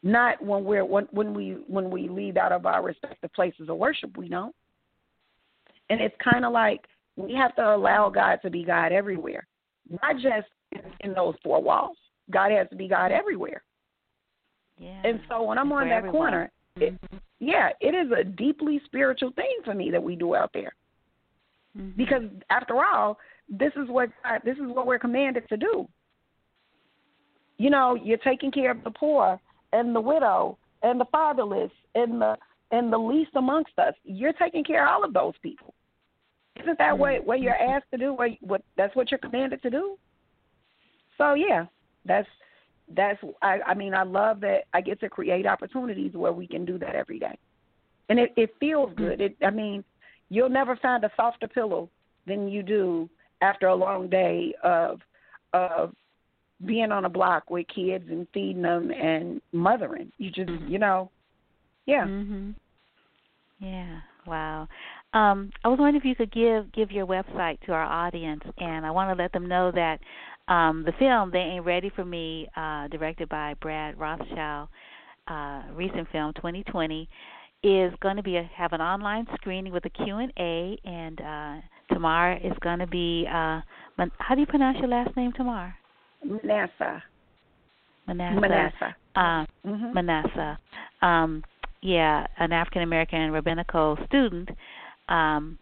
Not 0.02 0.42
when 0.42 0.64
we're 0.64 0.84
when 0.84 1.08
when 1.10 1.34
we 1.34 1.58
when 1.66 1.90
we 1.90 2.08
leave 2.08 2.36
out 2.36 2.52
of 2.52 2.66
our 2.66 2.82
respective 2.82 3.32
places 3.32 3.68
of 3.68 3.76
worship, 3.76 4.16
we 4.16 4.28
don't. 4.28 4.54
And 5.90 6.00
it's 6.00 6.14
kind 6.22 6.44
of 6.44 6.52
like 6.52 6.86
we 7.16 7.34
have 7.34 7.54
to 7.56 7.74
allow 7.74 8.08
God 8.08 8.38
to 8.42 8.50
be 8.50 8.64
God 8.64 8.92
everywhere, 8.92 9.46
not 10.02 10.16
just 10.16 10.48
in 11.00 11.12
those 11.14 11.34
four 11.42 11.62
walls. 11.62 11.96
God 12.30 12.52
has 12.52 12.68
to 12.70 12.76
be 12.76 12.88
God 12.88 13.10
everywhere. 13.12 13.62
yeah 14.78 15.02
And 15.04 15.20
so 15.28 15.42
when 15.42 15.58
I'm 15.58 15.72
on 15.72 15.88
that 15.88 15.96
everyone. 15.96 16.16
corner, 16.16 16.52
it, 16.76 16.94
yeah, 17.40 17.70
it 17.80 17.94
is 17.94 18.12
a 18.12 18.22
deeply 18.24 18.80
spiritual 18.84 19.32
thing 19.32 19.58
for 19.64 19.74
me 19.74 19.90
that 19.90 20.02
we 20.02 20.14
do 20.16 20.34
out 20.34 20.50
there. 20.52 20.74
Mhm. 21.76 21.96
Because 21.96 22.24
after 22.50 22.84
all, 22.84 23.18
this 23.48 23.72
is 23.76 23.88
what 23.88 24.10
God, 24.22 24.42
this 24.44 24.56
is 24.58 24.66
what 24.66 24.86
we're 24.86 24.98
commanded 24.98 25.48
to 25.48 25.56
do. 25.56 25.88
You 27.58 27.70
know, 27.70 27.94
you're 27.94 28.18
taking 28.18 28.50
care 28.50 28.70
of 28.70 28.82
the 28.84 28.90
poor 28.90 29.40
and 29.72 29.94
the 29.94 30.00
widow 30.00 30.56
and 30.82 31.00
the 31.00 31.04
fatherless 31.06 31.72
and 31.94 32.20
the 32.20 32.38
and 32.72 32.92
the 32.92 32.98
least 32.98 33.32
amongst 33.34 33.76
us. 33.78 33.94
You're 34.04 34.32
taking 34.32 34.62
care 34.62 34.86
of 34.86 34.90
all 34.92 35.04
of 35.04 35.12
those 35.12 35.34
people. 35.42 35.74
Isn't 36.58 36.78
that 36.78 36.98
what 36.98 37.12
mm-hmm. 37.12 37.26
what 37.26 37.40
you're 37.40 37.54
asked 37.54 37.90
to 37.92 37.98
do? 37.98 38.12
What 38.12 38.30
what 38.40 38.62
that's 38.76 38.94
what 38.96 39.10
you're 39.10 39.18
commanded 39.18 39.62
to 39.62 39.70
do? 39.70 39.96
So 41.18 41.34
yeah, 41.34 41.66
that's 42.04 42.28
that's 42.94 43.18
I, 43.42 43.60
I 43.66 43.74
mean 43.74 43.94
I 43.94 44.02
love 44.02 44.40
that 44.40 44.64
I 44.74 44.80
get 44.80 45.00
to 45.00 45.08
create 45.08 45.46
opportunities 45.46 46.12
where 46.14 46.32
we 46.32 46.46
can 46.46 46.64
do 46.64 46.78
that 46.78 46.94
every 46.94 47.18
day, 47.18 47.38
and 48.08 48.18
it 48.18 48.32
it 48.36 48.54
feels 48.58 48.90
mm-hmm. 48.90 49.04
good. 49.04 49.20
It 49.20 49.36
I 49.44 49.50
mean 49.50 49.84
you'll 50.28 50.48
never 50.48 50.76
find 50.76 51.04
a 51.04 51.10
softer 51.16 51.48
pillow 51.48 51.88
than 52.26 52.48
you 52.48 52.62
do 52.62 53.08
after 53.42 53.68
a 53.68 53.74
long 53.74 54.08
day 54.08 54.54
of 54.62 55.00
of 55.52 55.94
being 56.66 56.92
on 56.92 57.06
a 57.06 57.08
block 57.08 57.48
with 57.50 57.66
kids 57.68 58.04
and 58.10 58.26
feeding 58.34 58.62
them 58.62 58.90
and 58.90 59.40
mothering. 59.52 60.12
You 60.18 60.30
just 60.30 60.50
mm-hmm. 60.50 60.68
you 60.68 60.78
know, 60.78 61.10
yeah. 61.86 62.04
Mhm. 62.04 62.54
Yeah. 63.58 64.00
Wow. 64.26 64.68
Um, 65.12 65.50
I 65.64 65.68
was 65.68 65.78
wondering 65.78 65.96
if 65.96 66.04
you 66.04 66.14
could 66.14 66.30
give 66.32 66.70
give 66.72 66.92
your 66.92 67.06
website 67.06 67.60
to 67.62 67.72
our 67.72 67.82
audience, 67.84 68.42
and 68.58 68.86
I 68.86 68.90
want 68.90 69.16
to 69.16 69.20
let 69.20 69.32
them 69.32 69.48
know 69.48 69.72
that 69.72 69.98
um, 70.48 70.84
the 70.84 70.92
film 70.98 71.30
"They 71.32 71.40
Ain't 71.40 71.64
Ready 71.64 71.90
for 71.94 72.04
Me," 72.04 72.48
uh, 72.56 72.86
directed 72.88 73.28
by 73.28 73.54
Brad 73.60 73.98
Rothschild, 73.98 74.68
uh, 75.26 75.62
recent 75.74 76.08
film 76.12 76.32
2020, 76.34 77.08
is 77.64 77.92
going 78.00 78.16
to 78.16 78.22
be 78.22 78.36
a, 78.36 78.48
have 78.54 78.72
an 78.72 78.80
online 78.80 79.26
screening 79.34 79.72
with 79.72 79.84
a 79.84 79.90
Q 79.90 80.18
and 80.18 80.32
A, 80.38 80.78
and 80.84 81.20
uh, 81.20 81.94
Tamar 81.94 82.36
is 82.36 82.52
going 82.60 82.78
to 82.78 82.86
be. 82.86 83.26
Uh, 83.28 83.60
Man- 83.98 84.12
how 84.18 84.34
do 84.36 84.40
you 84.40 84.46
pronounce 84.46 84.78
your 84.78 84.88
last 84.88 85.14
name, 85.16 85.32
Tamar? 85.32 85.74
Manasseh. 86.24 87.02
Manasseh. 88.06 88.40
Manasseh. 88.40 88.96
Uh, 89.16 89.44
Mhm. 89.66 89.92
Manasseh. 89.94 90.58
Um, 91.02 91.42
yeah, 91.82 92.26
an 92.38 92.52
African 92.52 92.82
American 92.82 93.32
rabbinical 93.32 93.98
student. 94.06 94.50
Um, 95.10 95.58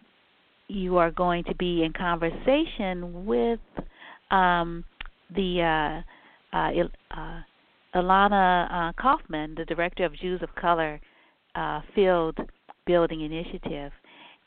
you 0.69 0.99
are 0.99 1.11
going 1.11 1.45
to 1.45 1.55
be 1.55 1.83
in 1.83 1.93
conversation 1.93 3.25
with 3.25 3.61
um, 4.31 4.85
the 5.35 6.03
uh, 6.55 6.57
uh, 6.57 6.71
uh, 7.11 7.41
Ilana 7.95 8.91
uh, 8.91 8.93
Kaufman, 9.01 9.55
the 9.57 9.65
director 9.65 10.05
of 10.05 10.15
Jews 10.19 10.43
of 10.43 10.55
Color 10.55 11.01
uh, 11.55 11.81
Field 11.95 12.39
Building 12.87 13.23
Initiative, 13.23 13.93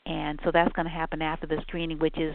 and 0.06 0.38
so 0.44 0.50
that's 0.52 0.72
going 0.72 0.86
to 0.86 0.92
happen 0.92 1.22
after 1.22 1.46
the 1.46 1.58
screening, 1.62 1.98
which 1.98 2.16
is 2.18 2.34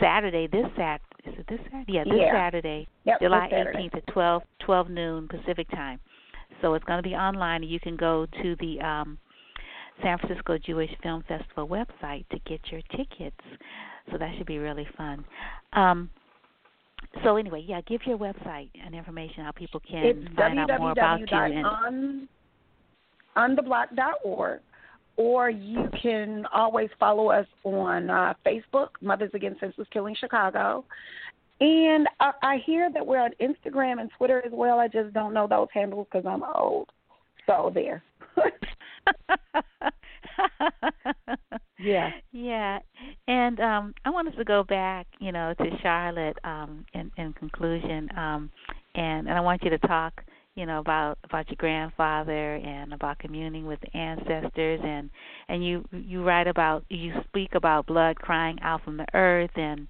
Saturday. 0.00 0.48
This 0.48 0.66
Sat 0.76 1.00
is 1.24 1.34
it 1.38 1.46
this 1.48 1.60
Saturday? 1.70 1.92
Yeah, 1.92 2.04
this 2.04 2.12
Yeah. 2.16 2.32
Saturday, 2.32 2.88
Yep, 3.04 3.20
July 3.20 3.48
18th 3.52 3.96
at 3.96 4.06
12 4.08 4.42
12 4.60 4.90
noon 4.90 5.28
Pacific 5.28 5.68
time. 5.70 6.00
So 6.60 6.74
it's 6.74 6.84
going 6.84 7.02
to 7.02 7.08
be 7.08 7.14
online, 7.14 7.62
you 7.62 7.78
can 7.80 7.96
go 7.96 8.26
to 8.42 8.56
the 8.56 8.80
um, 8.80 9.18
San 10.02 10.18
Francisco 10.18 10.58
Jewish 10.58 10.90
Film 11.02 11.24
Festival 11.28 11.68
website 11.68 12.28
to 12.28 12.38
get 12.46 12.60
your 12.70 12.80
tickets. 12.96 13.36
So 14.10 14.18
that 14.18 14.30
should 14.36 14.46
be 14.46 14.58
really 14.58 14.86
fun. 14.96 15.24
Um, 15.72 16.10
so 17.24 17.36
anyway, 17.36 17.64
yeah, 17.66 17.80
give 17.82 18.00
your 18.06 18.18
website 18.18 18.70
and 18.84 18.94
information 18.94 19.44
how 19.44 19.52
people 19.52 19.80
can 19.80 20.04
It's 20.04 20.34
find 20.36 20.58
out 20.58 20.80
more 20.80 20.92
about 20.92 21.20
you 21.20 21.26
and 21.30 22.28
www.untheblock.org, 23.36 24.60
or 25.16 25.50
you 25.50 25.88
can 26.00 26.44
always 26.52 26.88
follow 26.98 27.30
us 27.30 27.46
on 27.64 28.10
uh, 28.10 28.34
Facebook, 28.46 28.88
Mothers 29.00 29.30
Against 29.34 29.60
Senseless 29.60 29.88
Killing 29.92 30.16
Chicago. 30.18 30.84
And 31.60 32.06
I, 32.20 32.32
I 32.42 32.56
hear 32.64 32.90
that 32.92 33.04
we're 33.04 33.20
on 33.20 33.30
Instagram 33.40 34.00
and 34.00 34.10
Twitter 34.16 34.42
as 34.44 34.52
well. 34.52 34.78
I 34.78 34.88
just 34.88 35.12
don't 35.12 35.34
know 35.34 35.46
those 35.48 35.68
handles 35.72 36.06
because 36.10 36.26
I'm 36.26 36.42
old. 36.42 36.88
So 37.46 37.72
there. 37.74 38.02
Yeah. 41.78 42.10
Yeah. 42.32 42.80
And 43.28 43.60
um 43.60 43.94
I 44.04 44.10
want 44.10 44.28
us 44.28 44.34
to 44.38 44.44
go 44.44 44.64
back, 44.64 45.06
you 45.20 45.32
know, 45.32 45.54
to 45.58 45.64
Charlotte 45.82 46.36
um 46.44 46.84
in 46.94 47.10
in 47.16 47.32
conclusion 47.34 48.08
um 48.16 48.50
and 48.94 49.28
and 49.28 49.36
I 49.36 49.40
want 49.40 49.62
you 49.62 49.70
to 49.70 49.78
talk, 49.78 50.22
you 50.56 50.66
know, 50.66 50.80
about 50.80 51.18
about 51.24 51.48
your 51.48 51.56
grandfather 51.56 52.56
and 52.56 52.92
about 52.92 53.18
communing 53.20 53.66
with 53.66 53.80
the 53.80 53.96
ancestors 53.96 54.80
and 54.84 55.08
and 55.48 55.64
you 55.64 55.84
you 55.92 56.24
write 56.24 56.48
about 56.48 56.84
you 56.88 57.12
speak 57.28 57.54
about 57.54 57.86
blood 57.86 58.16
crying 58.16 58.58
out 58.62 58.82
from 58.84 58.96
the 58.96 59.06
earth 59.14 59.50
and 59.56 59.86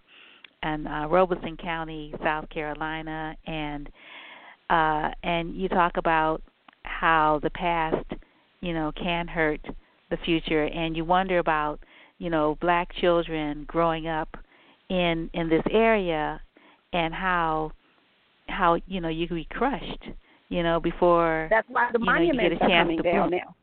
and 0.63 0.89
uh 0.89 1.09
Robeson 1.09 1.57
County, 1.57 2.15
South 2.23 2.49
Carolina 2.51 3.37
and 3.47 3.89
uh 4.71 5.11
and 5.23 5.55
you 5.57 5.69
talk 5.69 5.97
about 5.97 6.43
how 6.85 7.41
the 7.43 7.51
past, 7.51 8.05
you 8.61 8.73
know, 8.75 8.93
can 8.93 9.27
hurt 9.29 9.61
the 10.11 10.17
future 10.25 10.65
and 10.65 10.97
you 10.97 11.05
wonder 11.05 11.39
about 11.39 11.81
you 12.19 12.31
know 12.31 12.57
black 12.61 12.89
children 12.95 13.65
growing 13.69 14.09
up 14.09 14.29
in 14.89 15.29
in 15.35 15.49
this 15.49 15.63
area 15.71 16.41
and 16.93 17.13
how 17.13 17.71
how 18.49 18.79
you 18.87 19.01
know 19.01 19.09
you 19.09 19.29
could 19.29 19.35
be 19.35 19.47
crushed 19.51 20.05
you 20.49 20.63
know 20.63 20.81
before 20.81 21.47
That's 21.51 21.69
why 21.69 21.91
the 21.93 21.99
you 21.99 22.07
know, 22.07 22.13
you 22.13 22.33
monuments 22.33 22.59
get 22.59 22.71
a 22.71 22.73
are 22.73 22.79
coming 22.83 22.97
to 22.97 23.03
down 23.03 23.29
bloom. 23.29 23.41
now. 23.41 23.55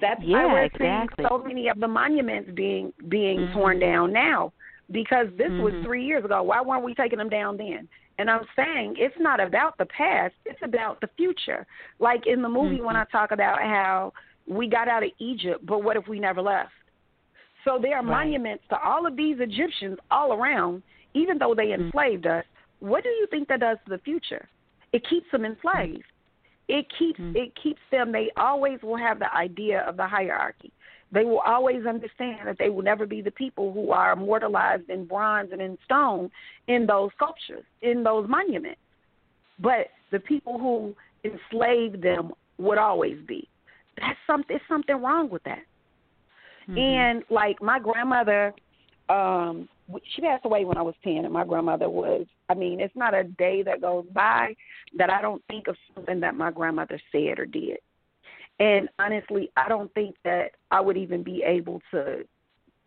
That's 0.00 0.20
Yeah, 0.22 0.46
why 0.46 0.52
we're 0.52 0.64
exactly. 0.64 1.24
seeing 1.24 1.28
so 1.28 1.38
many 1.38 1.68
of 1.68 1.78
the 1.78 1.88
monuments 1.88 2.50
being 2.54 2.92
being 3.08 3.40
Mhm. 3.40 3.52
torn 3.52 3.78
down 3.78 4.12
now. 4.12 4.52
Because 4.92 5.26
this 5.36 5.50
was 5.58 5.72
Mhm. 5.74 5.84
three 5.84 6.04
years 6.04 6.24
ago. 6.24 6.44
Why 6.44 6.60
weren't 6.60 6.84
we 6.84 6.94
taking 6.94 7.18
them 7.18 7.28
down 7.28 7.56
then? 7.56 7.88
And 8.18 8.30
I'm 8.30 8.46
saying 8.56 8.94
it's 8.98 9.14
not 9.18 9.40
about 9.40 9.76
the 9.78 9.86
past, 9.86 10.34
it's 10.44 10.60
about 10.62 11.00
the 11.00 11.08
future. 11.16 11.66
Like 11.98 12.26
in 12.26 12.42
the 12.42 12.48
movie 12.48 12.80
when 12.80 12.94
Mhm. 12.94 13.00
I 13.00 13.02
mm-hmm. 13.02 13.16
talk 13.16 13.30
about 13.30 13.60
how 13.60 14.12
we 14.46 14.68
got 14.68 14.88
out 14.88 15.02
of 15.02 15.10
Egypt, 15.18 15.64
but 15.66 15.82
what 15.82 15.96
if 15.96 16.08
we 16.08 16.18
never 16.18 16.40
left? 16.40 16.72
So 17.64 17.78
there 17.78 17.96
are 17.96 18.02
Right. 18.02 18.24
monuments 18.24 18.64
to 18.68 18.80
all 18.80 19.06
of 19.06 19.16
these 19.16 19.40
Egyptians 19.40 19.98
all 20.10 20.32
around, 20.32 20.82
even 21.14 21.36
though 21.38 21.54
they 21.54 21.68
mm-hmm. 21.68 21.86
enslaved 21.86 22.26
us. 22.26 22.44
What 22.78 23.02
do 23.02 23.10
you 23.10 23.26
think 23.26 23.48
that 23.48 23.60
does 23.60 23.78
to 23.84 23.90
the 23.90 23.98
future? 23.98 24.48
It 24.92 25.06
keeps 25.08 25.30
them 25.30 25.42
mm-hmm. 25.42 25.52
enslaved. 25.52 26.04
It 26.68 26.86
keeps 26.98 27.20
it 27.20 27.54
keeps 27.54 27.80
them. 27.90 28.12
They 28.12 28.30
always 28.36 28.82
will 28.82 28.96
have 28.96 29.18
the 29.18 29.32
idea 29.34 29.82
of 29.82 29.96
the 29.96 30.06
hierarchy. 30.06 30.72
They 31.16 31.24
will 31.24 31.40
always 31.46 31.86
understand 31.86 32.46
that 32.46 32.58
they 32.58 32.68
will 32.68 32.82
never 32.82 33.06
be 33.06 33.22
the 33.22 33.30
people 33.30 33.72
who 33.72 33.90
are 33.90 34.12
immortalized 34.12 34.90
in 34.90 35.06
bronze 35.06 35.48
and 35.50 35.62
in 35.62 35.78
stone 35.82 36.30
in 36.68 36.84
those 36.84 37.08
sculptures, 37.16 37.64
in 37.80 38.04
those 38.04 38.28
monuments. 38.28 38.82
But 39.58 39.86
the 40.12 40.20
people 40.20 40.58
who 40.58 40.94
enslaved 41.24 42.02
them 42.02 42.32
would 42.58 42.76
always 42.76 43.16
be. 43.26 43.48
That's 43.98 44.18
something. 44.26 44.48
There's 44.50 44.68
something 44.68 44.96
wrong 44.96 45.30
with 45.30 45.42
that. 45.44 45.62
Mm-hmm. 46.68 46.78
And 46.78 47.22
like 47.30 47.62
my 47.62 47.78
grandmother, 47.78 48.52
um, 49.08 49.70
she 50.14 50.20
passed 50.20 50.44
away 50.44 50.66
when 50.66 50.76
I 50.76 50.82
was 50.82 50.96
ten, 51.02 51.24
and 51.24 51.32
my 51.32 51.46
grandmother 51.46 51.88
was. 51.88 52.26
I 52.50 52.54
mean, 52.54 52.78
it's 52.78 52.94
not 52.94 53.14
a 53.14 53.24
day 53.24 53.62
that 53.62 53.80
goes 53.80 54.04
by 54.12 54.54
that 54.98 55.08
I 55.08 55.22
don't 55.22 55.42
think 55.48 55.66
of 55.66 55.76
something 55.94 56.20
that 56.20 56.34
my 56.34 56.50
grandmother 56.50 57.00
said 57.10 57.38
or 57.38 57.46
did. 57.46 57.78
And 58.58 58.88
honestly, 58.98 59.50
I 59.56 59.68
don't 59.68 59.92
think 59.94 60.16
that 60.24 60.52
I 60.70 60.80
would 60.80 60.96
even 60.96 61.22
be 61.22 61.42
able 61.42 61.82
to. 61.90 62.24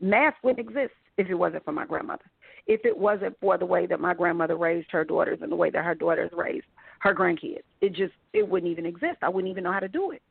MASK 0.01 0.37
wouldn't 0.43 0.67
exist 0.67 0.93
if 1.17 1.29
it 1.29 1.35
wasn't 1.35 1.65
for 1.65 1.71
my 1.71 1.85
grandmother. 1.85 2.25
If 2.65 2.85
it 2.85 2.97
wasn't 2.97 3.37
for 3.39 3.57
the 3.57 3.65
way 3.65 3.85
that 3.85 3.99
my 3.99 4.13
grandmother 4.13 4.55
raised 4.55 4.89
her 4.91 5.03
daughters 5.03 5.39
and 5.41 5.51
the 5.51 5.55
way 5.55 5.69
that 5.69 5.83
her 5.83 5.95
daughters 5.95 6.31
raised 6.33 6.65
her 6.99 7.13
grandkids, 7.13 7.63
it 7.81 7.93
just 7.93 8.13
it 8.33 8.47
wouldn't 8.47 8.71
even 8.71 8.85
exist. 8.85 9.17
I 9.21 9.29
wouldn't 9.29 9.51
even 9.51 9.63
know 9.63 9.71
how 9.71 9.79
to 9.79 9.87
do 9.87 10.11
it 10.11 10.21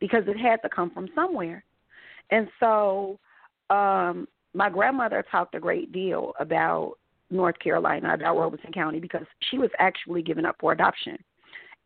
because 0.00 0.24
it 0.26 0.38
had 0.38 0.62
to 0.62 0.68
come 0.68 0.90
from 0.90 1.08
somewhere. 1.14 1.64
And 2.30 2.48
so 2.60 3.18
um 3.70 4.28
my 4.54 4.70
grandmother 4.70 5.24
talked 5.30 5.54
a 5.54 5.60
great 5.60 5.92
deal 5.92 6.32
about 6.40 6.94
North 7.30 7.58
Carolina, 7.58 8.14
about 8.14 8.36
Robeson 8.36 8.72
County, 8.72 9.00
because 9.00 9.26
she 9.50 9.58
was 9.58 9.70
actually 9.78 10.22
given 10.22 10.46
up 10.46 10.56
for 10.58 10.72
adoption 10.72 11.18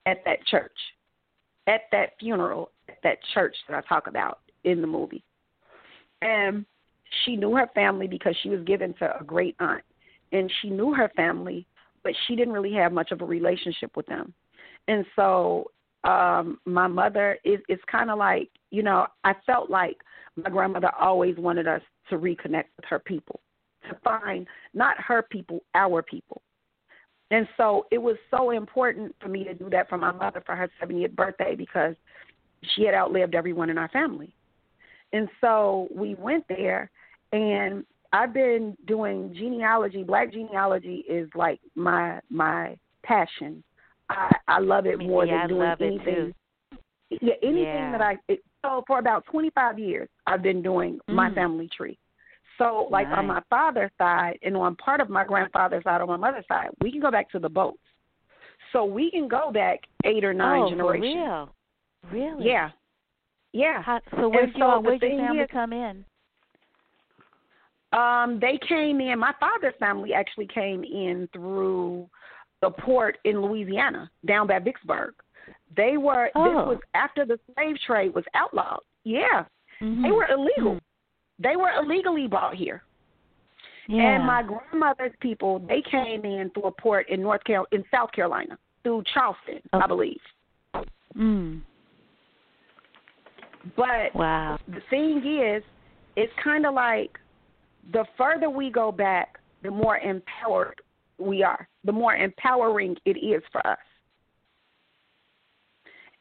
at 0.06 0.18
that 0.24 0.47
church, 0.47 0.77
at 1.70 1.82
that 1.92 2.10
funeral, 2.18 2.72
at 2.88 2.98
that 3.05 3.18
church 3.32 3.55
that 3.68 3.76
I 3.76 3.88
talk 3.88 4.09
about 4.09 4.40
in 4.64 4.80
the 4.80 4.86
movie. 4.86 5.22
And 6.20 6.66
she 7.24 7.36
knew 7.36 7.55
her 7.55 7.70
family 7.74 8.09
because 8.09 8.36
she 8.42 8.48
was 8.48 8.60
given 8.64 8.92
to 8.94 9.18
a 9.18 9.24
great 9.24 9.55
aunt. 9.60 9.84
And 10.32 10.52
she 10.60 10.68
knew 10.68 10.92
her 10.92 11.10
family, 11.16 11.66
but 12.02 12.12
she 12.26 12.34
didn't 12.34 12.52
really 12.52 12.72
have 12.74 12.92
much 12.92 13.12
of 13.12 13.22
a 13.22 13.24
relationship 13.24 13.97
with 13.97 14.06
them. 14.06 14.34
And 14.88 15.06
so 15.14 15.70
um 16.02 16.59
my 16.64 16.86
mother 16.86 17.38
is 17.44 17.60
it's 17.68 17.82
kind 17.90 18.10
of 18.10 18.18
like, 18.18 18.48
you 18.70 18.82
know, 18.82 19.06
I 19.22 19.34
felt 19.47 19.70
like 19.70 19.98
my 20.36 20.51
grandmother 20.51 20.90
always 20.98 21.36
wanted 21.36 21.68
us 21.68 21.82
to 22.09 22.16
reconnect 22.16 22.70
with 22.76 22.86
her 22.88 22.98
people, 22.98 23.40
to 23.88 23.97
find 24.02 24.47
not 24.74 24.97
her 24.98 25.22
people, 25.22 25.62
our 25.74 26.02
people. 26.02 26.42
And 27.31 27.47
so 27.57 27.86
it 27.90 27.98
was 27.98 28.16
so 28.31 28.51
important 28.51 29.15
for 29.20 29.28
me 29.28 29.44
to 29.44 29.55
do 29.55 29.70
that 29.70 29.89
for 29.89 29.97
my 29.98 30.11
mother 30.12 30.43
for 30.44 30.57
her 30.57 30.69
70th 30.82 31.15
birthday 31.15 31.55
because 31.55 31.94
she 32.74 32.85
had 32.85 32.94
outlived 32.94 33.35
everyone 33.35 33.70
in 33.70 33.78
our 33.78 33.89
family. 33.89 34.35
And 35.12 35.28
so 35.40 35.89
we 35.94 36.15
went 36.15 36.44
there, 36.48 36.90
and 37.32 37.85
I've 38.12 38.32
been 38.32 38.77
doing 38.86 39.32
genealogy. 39.35 40.02
Black 40.02 40.32
genealogy 40.32 41.05
is 41.09 41.28
like 41.35 41.61
my 41.74 42.20
my 42.31 42.77
passion. 43.02 43.62
I 44.09 44.36
I 44.47 44.59
love 44.61 44.86
it 44.86 44.98
more 44.98 45.24
yeah, 45.27 45.35
I 45.35 45.39
than 45.40 45.48
doing 45.48 45.61
love 45.69 45.81
it 45.81 45.85
anything. 45.85 46.15
too. 46.15 46.35
Yeah, 47.20 47.35
anything 47.43 47.65
Yeah. 47.65 47.93
that 47.93 48.01
I 48.01 48.19
it, 48.28 48.40
so 48.62 48.85
for 48.86 48.98
about 48.98 49.24
25 49.27 49.78
years 49.78 50.09
I've 50.27 50.43
been 50.43 50.62
doing 50.62 51.01
my 51.09 51.28
Mm. 51.28 51.35
family 51.35 51.69
tree. 51.69 51.98
So 52.61 52.89
like 52.91 53.07
on 53.09 53.27
my 53.27 53.41
father's 53.49 53.91
side 53.97 54.39
and 54.43 54.55
on 54.55 54.77
part 54.77 55.01
of 55.01 55.09
my 55.09 55.24
grandfather's 55.24 55.82
side 55.82 56.03
on 56.03 56.09
my 56.09 56.19
mother's 56.19 56.45
side, 56.47 56.69
we 56.82 56.93
can 56.93 57.01
go 57.01 57.11
back 57.11 57.31
to 57.31 57.39
the 57.39 57.49
boats. 57.49 57.78
So 58.73 58.85
we 58.85 59.11
can 59.11 59.28
go 59.28 59.51
back 59.51 59.81
eight 60.05 60.24
or 60.24 60.35
nine 60.35 60.62
oh, 60.65 60.69
generations. 60.70 61.15
for 62.11 62.15
real? 62.15 62.31
Really? 62.37 62.47
Yeah. 62.47 62.69
Yeah. 63.55 63.81
How, 63.82 64.01
so 64.12 64.28
where'd 64.28 64.55
your 64.55 64.74
so 64.77 64.81
where'd 64.81 65.01
your 65.01 65.19
family 65.19 65.41
is- 65.41 65.49
come 65.51 65.73
in? 65.73 66.05
Um, 67.93 68.39
they 68.41 68.59
came 68.69 69.01
in. 69.01 69.19
My 69.19 69.32
father's 69.41 69.74
family 69.81 70.12
actually 70.12 70.47
came 70.47 70.85
in 70.85 71.28
through 71.32 72.09
the 72.61 72.70
port 72.70 73.19
in 73.24 73.41
Louisiana, 73.41 74.11
down 74.27 74.47
by 74.47 74.59
Vicksburg. 74.61 75.15
They 75.77 75.97
were. 75.97 76.31
Oh. 76.37 76.45
This 76.45 76.53
Oh. 76.55 76.69
was 76.69 76.78
after 76.95 77.24
the 77.24 77.41
slave 77.55 77.77
trade 77.87 78.15
was 78.15 78.24
outlawed. 78.35 78.81
Yeah, 79.05 79.45
they 79.81 79.87
Mhm. 79.87 80.15
were 80.15 80.28
illegal. 80.31 80.78
They 81.43 81.57
were 81.57 81.71
illegally 81.81 82.27
brought 82.27 82.55
here. 82.55 82.83
Yeah. 83.89 84.17
And 84.17 84.27
my 84.27 84.43
grandmother's 84.43 85.15
people, 85.21 85.59
they 85.61 85.83
came 85.91 86.25
in 86.25 86.51
through 86.51 86.67
a 86.67 86.71
port 86.71 87.09
in 87.09 87.23
North 87.23 87.43
Carol 87.45 87.67
in 87.73 87.83
South 87.91 88.12
Carolina 88.12 88.57
through 88.83 89.03
Charleston, 89.12 89.61
I 89.73 89.87
believe. 89.87 90.21
Mm. 91.17 91.62
But 93.77 94.15
Wow. 94.15 94.59
the 94.69 94.81
thing 94.91 95.19
is, 95.27 95.62
it's 96.17 96.33
kind 96.43 96.67
of 96.67 96.75
like 96.75 97.19
the 97.93 98.05
further 98.17 98.49
we 98.49 98.71
go 98.71 98.93
back, 98.93 99.39
the 99.62 99.71
more 99.71 99.99
empowered 99.99 100.81
we 101.19 101.43
are, 101.43 101.69
the 101.85 101.93
more 101.93 102.15
empowering 102.15 102.97
it 103.05 103.17
is 103.19 103.43
for 103.51 103.67
us. 103.67 103.79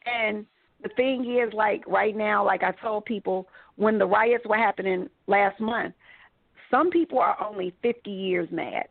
And 0.05 0.45
the 0.81 0.89
thing 0.89 1.37
is, 1.39 1.53
like 1.53 1.83
right 1.87 2.15
now, 2.15 2.45
like 2.45 2.63
I 2.63 2.71
told 2.71 3.05
people 3.05 3.47
when 3.75 3.97
the 3.97 4.05
riots 4.05 4.45
were 4.45 4.57
happening 4.57 5.09
last 5.27 5.59
month, 5.59 5.93
some 6.71 6.89
people 6.89 7.19
are 7.19 7.37
only 7.43 7.73
50 7.81 8.09
years 8.09 8.47
mad. 8.51 8.85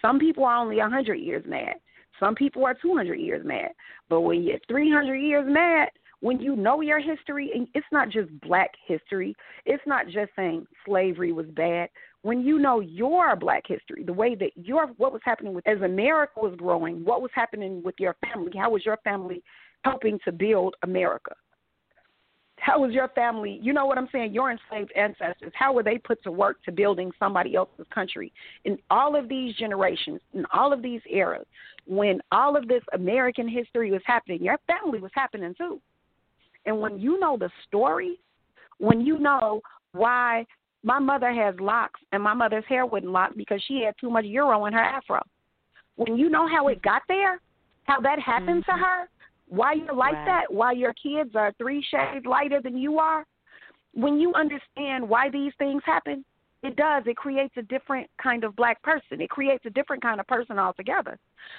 Some 0.00 0.18
people 0.18 0.44
are 0.44 0.56
only 0.56 0.76
100 0.76 1.16
years 1.16 1.44
mad. 1.46 1.74
Some 2.20 2.34
people 2.34 2.64
are 2.64 2.74
200 2.74 3.16
years 3.16 3.44
mad. 3.44 3.70
But 4.08 4.22
when 4.22 4.42
you're 4.42 4.58
300 4.68 5.16
years 5.16 5.44
mad, 5.46 5.88
when 6.20 6.40
you 6.40 6.56
know 6.56 6.80
your 6.80 6.98
history, 6.98 7.50
and 7.54 7.68
it's 7.74 7.86
not 7.92 8.10
just 8.10 8.28
black 8.40 8.70
history, 8.86 9.36
it's 9.66 9.82
not 9.86 10.06
just 10.06 10.30
saying 10.34 10.66
slavery 10.84 11.32
was 11.32 11.46
bad. 11.46 11.90
When 12.22 12.40
you 12.40 12.58
know 12.58 12.80
your 12.80 13.36
black 13.36 13.64
history, 13.66 14.02
the 14.02 14.12
way 14.12 14.34
that 14.34 14.50
your 14.56 14.88
what 14.96 15.12
was 15.12 15.22
happening 15.24 15.54
with 15.54 15.66
as 15.68 15.80
America 15.80 16.40
was 16.40 16.54
growing, 16.56 17.04
what 17.04 17.22
was 17.22 17.30
happening 17.34 17.82
with 17.84 17.94
your 17.98 18.16
family, 18.24 18.50
how 18.56 18.70
was 18.70 18.84
your 18.84 18.98
family 19.04 19.42
helping 19.84 20.18
to 20.24 20.32
build 20.32 20.74
America? 20.82 21.34
How 22.60 22.80
was 22.80 22.92
your 22.92 23.08
family? 23.08 23.58
You 23.62 23.72
know 23.72 23.86
what 23.86 23.98
I'm 23.98 24.08
saying? 24.10 24.34
Your 24.34 24.50
enslaved 24.50 24.92
ancestors. 24.96 25.52
How 25.54 25.72
were 25.72 25.82
they 25.82 25.96
put 25.96 26.22
to 26.24 26.32
work 26.32 26.62
to 26.64 26.72
building 26.72 27.12
somebody 27.18 27.54
else's 27.54 27.86
country? 27.94 28.32
In 28.64 28.78
all 28.90 29.16
of 29.16 29.28
these 29.28 29.54
generations, 29.54 30.20
in 30.34 30.44
all 30.52 30.72
of 30.72 30.82
these 30.82 31.00
eras, 31.08 31.46
when 31.86 32.20
all 32.32 32.56
of 32.56 32.66
this 32.66 32.82
American 32.92 33.48
history 33.48 33.90
was 33.90 34.02
happening, 34.04 34.42
your 34.42 34.58
family 34.66 34.98
was 34.98 35.12
happening 35.14 35.54
too. 35.56 35.80
And 36.66 36.80
when 36.80 36.98
you 36.98 37.18
know 37.20 37.36
the 37.38 37.50
story, 37.66 38.18
when 38.78 39.00
you 39.00 39.18
know 39.18 39.60
why 39.92 40.44
my 40.82 40.98
mother 40.98 41.32
has 41.32 41.54
locks 41.60 42.00
and 42.12 42.22
my 42.22 42.34
mother's 42.34 42.64
hair 42.68 42.86
wouldn't 42.86 43.12
lock 43.12 43.32
because 43.36 43.62
she 43.66 43.82
had 43.84 43.94
too 44.00 44.10
much 44.10 44.24
euro 44.24 44.66
in 44.66 44.72
her 44.72 44.82
afro. 44.82 45.20
When 45.96 46.16
you 46.16 46.28
know 46.28 46.46
how 46.46 46.68
it 46.68 46.82
got 46.82 47.02
there, 47.08 47.40
how 47.84 48.00
that 48.00 48.20
happened 48.20 48.64
mm-hmm. 48.64 48.78
to 48.78 48.84
her, 48.84 49.08
why 49.48 49.74
you're 49.74 49.94
like 49.94 50.14
right. 50.14 50.26
that, 50.26 50.52
why 50.52 50.72
your 50.72 50.94
kids 50.94 51.30
are 51.34 51.52
three 51.58 51.84
shades 51.90 52.26
lighter 52.26 52.60
than 52.62 52.76
you 52.76 52.98
are, 52.98 53.24
when 53.94 54.18
you 54.20 54.32
understand 54.34 55.08
why 55.08 55.30
these 55.30 55.52
things 55.58 55.82
happen, 55.84 56.24
it 56.62 56.76
does. 56.76 57.04
It 57.06 57.16
creates 57.16 57.54
a 57.56 57.62
different 57.62 58.08
kind 58.22 58.44
of 58.44 58.56
black 58.56 58.82
person. 58.82 59.20
It 59.20 59.30
creates 59.30 59.64
a 59.64 59.70
different 59.70 60.02
kind 60.02 60.20
of 60.20 60.26
person 60.26 60.58
altogether. 60.58 61.18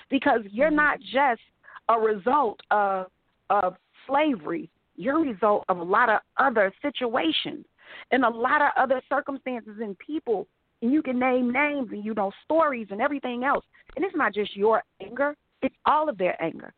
Because 0.10 0.42
you're 0.52 0.68
mm-hmm. 0.68 0.76
not 0.76 1.00
just 1.00 1.42
a 1.90 1.98
result 1.98 2.60
of 2.72 3.08
of 3.50 3.76
slavery. 4.08 4.70
You're 4.96 5.18
a 5.18 5.32
result 5.32 5.66
of 5.70 5.78
a 5.80 5.84
lot 5.84 6.10
of 6.10 6.20
other 6.38 6.72
situations 6.82 7.66
and 8.12 8.24
a 8.24 8.30
lot 8.30 8.62
of 8.62 8.70
other 8.78 9.02
circumstances 9.10 9.78
and 9.82 9.98
people. 9.98 10.48
And 10.82 10.92
you 10.92 11.02
can 11.02 11.18
name 11.18 11.52
names 11.52 11.90
and 11.92 12.04
you 12.04 12.14
know 12.14 12.32
stories 12.44 12.88
and 12.92 13.02
everything 13.02 13.44
else. 13.44 13.66
And 13.96 14.06
it's 14.06 14.16
not 14.16 14.34
just 14.34 14.56
your 14.56 14.84
anger, 15.02 15.36
it's 15.62 15.76
all 15.86 16.10
of 16.10 16.18
their 16.18 16.42
anger. 16.42 16.74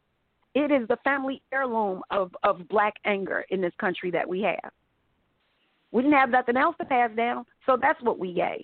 It 0.54 0.72
is 0.72 0.88
the 0.88 0.98
family 1.04 1.42
heirloom 1.54 2.02
of, 2.12 2.36
of 2.44 2.68
black 2.68 2.96
anger 3.06 3.46
in 3.50 3.62
this 3.62 3.74
country 3.80 4.12
that 4.12 4.28
we 4.28 4.42
have. 4.42 4.72
We 5.92 6.02
didn't 6.02 6.18
have 6.18 6.30
nothing 6.30 6.58
else 6.58 6.76
to 6.80 6.86
pass 6.86 7.12
down, 7.16 7.46
so 7.66 7.78
that's 7.82 8.02
what 8.02 8.20
we 8.20 8.34
gave. 8.34 8.64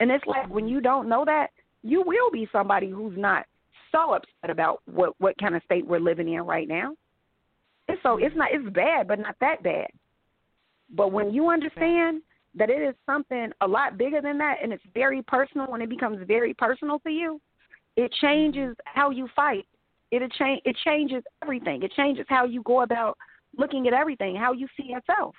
And 0.00 0.10
it's 0.10 0.26
like 0.26 0.48
when 0.48 0.68
you 0.68 0.80
don't 0.80 1.08
know 1.08 1.24
that, 1.24 1.48
you 1.82 2.02
will 2.04 2.30
be 2.30 2.48
somebody 2.52 2.88
who's 2.88 3.16
not 3.16 3.46
so 3.92 4.14
upset 4.14 4.50
about 4.50 4.82
what 4.86 5.14
what 5.18 5.38
kind 5.38 5.56
of 5.56 5.62
state 5.64 5.86
we're 5.86 6.00
living 6.00 6.32
in 6.32 6.42
right 6.42 6.68
now. 6.68 6.94
And 7.88 7.98
so 8.02 8.18
it's 8.18 8.36
not 8.36 8.50
it's 8.52 8.68
bad, 8.70 9.08
but 9.08 9.18
not 9.18 9.36
that 9.40 9.62
bad. 9.62 9.88
But 10.90 11.12
when 11.12 11.32
you 11.32 11.50
understand 11.50 12.22
that 12.54 12.70
it 12.70 12.82
is 12.82 12.94
something 13.06 13.50
a 13.60 13.68
lot 13.68 13.98
bigger 13.98 14.20
than 14.20 14.38
that 14.38 14.56
and 14.62 14.72
it's 14.72 14.82
very 14.94 15.22
personal 15.22 15.66
when 15.66 15.82
it 15.82 15.90
becomes 15.90 16.18
very 16.26 16.54
personal 16.54 16.98
to 17.00 17.10
you, 17.10 17.40
it 17.96 18.12
changes 18.20 18.76
how 18.84 19.10
you 19.10 19.28
fight 19.34 19.66
it 20.10 20.32
change 20.32 20.62
it 20.64 20.76
changes 20.84 21.22
everything. 21.42 21.82
It 21.82 21.92
changes 21.92 22.26
how 22.28 22.44
you 22.44 22.62
go 22.62 22.82
about 22.82 23.16
looking 23.56 23.86
at 23.86 23.92
everything, 23.92 24.36
how 24.36 24.52
you 24.52 24.66
see 24.76 24.88
yourself. 24.88 25.34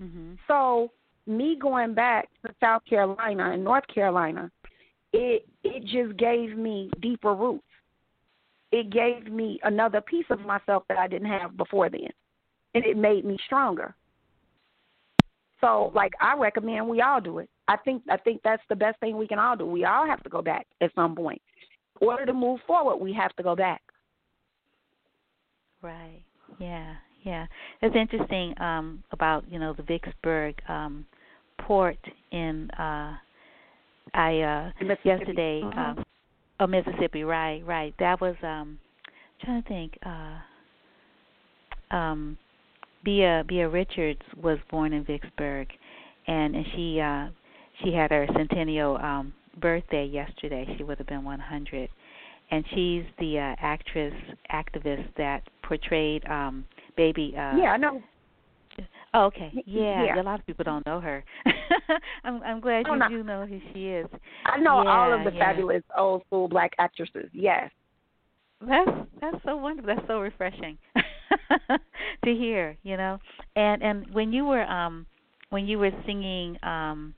Mm-hmm. 0.00 0.34
So 0.48 0.90
me 1.26 1.56
going 1.60 1.94
back 1.94 2.28
to 2.44 2.54
South 2.60 2.82
Carolina 2.88 3.52
and 3.52 3.64
North 3.64 3.86
Carolina, 3.92 4.50
it 5.12 5.46
it 5.62 5.84
just 5.84 6.18
gave 6.18 6.56
me 6.56 6.90
deeper 7.00 7.34
roots. 7.34 7.64
It 8.72 8.90
gave 8.90 9.32
me 9.32 9.60
another 9.62 10.00
piece 10.00 10.26
of 10.30 10.40
myself 10.40 10.82
that 10.88 10.98
I 10.98 11.06
didn't 11.06 11.28
have 11.28 11.56
before 11.56 11.88
then, 11.88 12.08
and 12.74 12.84
it 12.84 12.96
made 12.96 13.24
me 13.24 13.38
stronger. 13.46 13.94
So, 15.60 15.92
like 15.94 16.12
I 16.20 16.36
recommend 16.36 16.88
we 16.88 17.00
all 17.00 17.20
do 17.20 17.38
it. 17.38 17.48
I 17.68 17.76
think 17.78 18.02
I 18.10 18.18
think 18.18 18.42
that's 18.42 18.62
the 18.68 18.76
best 18.76 18.98
thing 19.00 19.16
we 19.16 19.28
can 19.28 19.38
all 19.38 19.56
do. 19.56 19.64
We 19.64 19.84
all 19.84 20.06
have 20.06 20.22
to 20.24 20.28
go 20.28 20.42
back 20.42 20.66
at 20.82 20.90
some 20.94 21.14
point 21.14 21.40
in 21.40 21.53
order 22.00 22.26
to 22.26 22.32
move 22.32 22.60
forward, 22.66 22.96
we 22.96 23.12
have 23.12 23.34
to 23.36 23.42
go 23.42 23.54
back. 23.54 23.82
Right. 25.82 26.22
Yeah. 26.58 26.94
Yeah. 27.22 27.46
It's 27.82 27.94
interesting 27.96 28.54
um, 28.60 29.02
about 29.12 29.44
you 29.50 29.58
know 29.58 29.72
the 29.72 29.82
Vicksburg 29.82 30.54
um, 30.68 31.04
port 31.58 31.98
in 32.32 32.70
uh, 32.72 33.14
I 34.12 34.40
uh, 34.40 34.70
yesterday. 35.04 35.60
Mm-hmm. 35.62 35.78
Um, 35.78 36.04
oh, 36.60 36.66
Mississippi. 36.66 37.24
Right. 37.24 37.62
Right. 37.66 37.94
That 37.98 38.20
was 38.20 38.36
um, 38.42 38.78
I'm 39.06 39.46
trying 39.46 39.62
to 39.62 39.68
think. 39.68 39.98
Uh, 40.04 40.38
um, 41.94 42.38
Beah 43.04 43.44
Beah 43.46 43.68
Richards 43.68 44.22
was 44.42 44.58
born 44.70 44.92
in 44.92 45.04
Vicksburg, 45.04 45.68
and 46.26 46.56
and 46.56 46.64
she 46.74 47.00
uh, 47.00 47.28
she 47.82 47.92
had 47.92 48.10
her 48.10 48.26
centennial 48.34 48.96
um, 48.96 49.32
birthday 49.60 50.04
yesterday. 50.04 50.66
She 50.76 50.84
would 50.84 50.98
have 50.98 51.06
been 51.06 51.24
100, 51.24 51.88
and 52.50 52.64
she's 52.70 53.04
the 53.18 53.38
uh, 53.38 53.54
actress 53.60 54.14
activist 54.52 55.08
that 55.16 55.42
portrayed 55.62 56.24
um 56.28 56.64
baby. 56.96 57.34
Uh, 57.36 57.56
yeah, 57.56 57.72
I 57.72 57.76
know. 57.76 58.02
Oh, 59.14 59.26
okay. 59.26 59.52
Yeah, 59.66 60.04
yeah, 60.04 60.20
a 60.20 60.22
lot 60.22 60.40
of 60.40 60.46
people 60.46 60.64
don't 60.64 60.84
know 60.86 61.00
her. 61.00 61.24
I'm 62.24 62.42
I'm 62.42 62.60
glad 62.60 62.86
you 62.88 63.18
do 63.18 63.22
know 63.22 63.46
who 63.46 63.60
she 63.72 63.86
is. 63.86 64.06
I 64.44 64.58
know 64.58 64.82
yeah, 64.82 64.90
all 64.90 65.12
of 65.12 65.24
the 65.24 65.30
yeah. 65.32 65.52
fabulous 65.52 65.82
old 65.96 66.22
school 66.26 66.48
black 66.48 66.72
actresses. 66.78 67.30
Yes. 67.32 67.70
That's 68.60 68.90
that's 69.20 69.36
so 69.44 69.56
wonderful. 69.56 69.94
That's 69.94 70.06
so 70.08 70.18
refreshing 70.18 70.78
to 72.24 72.34
hear. 72.34 72.76
You 72.82 72.96
know, 72.96 73.18
and 73.54 73.82
and 73.82 74.12
when 74.12 74.32
you 74.32 74.44
were 74.44 74.64
um 74.64 75.06
when 75.50 75.66
you 75.66 75.78
were 75.78 75.92
singing 76.06 76.56
um 76.64 77.14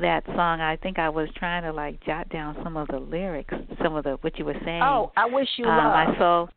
that 0.00 0.24
song, 0.26 0.60
I 0.60 0.76
think 0.76 0.98
I 0.98 1.08
was 1.08 1.28
trying 1.36 1.62
to 1.62 1.72
like 1.72 2.04
jot 2.04 2.28
down 2.28 2.56
some 2.62 2.76
of 2.76 2.88
the 2.88 2.98
lyrics, 2.98 3.54
some 3.82 3.94
of 3.94 4.04
the 4.04 4.12
what 4.20 4.38
you 4.38 4.44
were 4.44 4.56
saying. 4.64 4.82
Oh, 4.82 5.12
I 5.16 5.26
wish 5.26 5.48
you 5.56 5.64
uh, 5.64 5.68
love. 5.68 5.92
My 6.08 6.18
soul. 6.18 6.48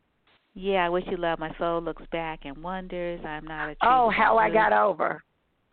Yeah, 0.55 0.85
I 0.85 0.89
wish 0.89 1.05
you 1.09 1.17
love. 1.17 1.39
My 1.39 1.51
soul 1.57 1.81
looks 1.81 2.03
back 2.11 2.41
and 2.43 2.57
wonders. 2.61 3.21
I'm 3.25 3.45
not 3.45 3.69
a. 3.69 3.75
Oh, 3.81 4.09
how 4.09 4.37
I 4.37 4.49
got 4.49 4.73
over. 4.73 5.23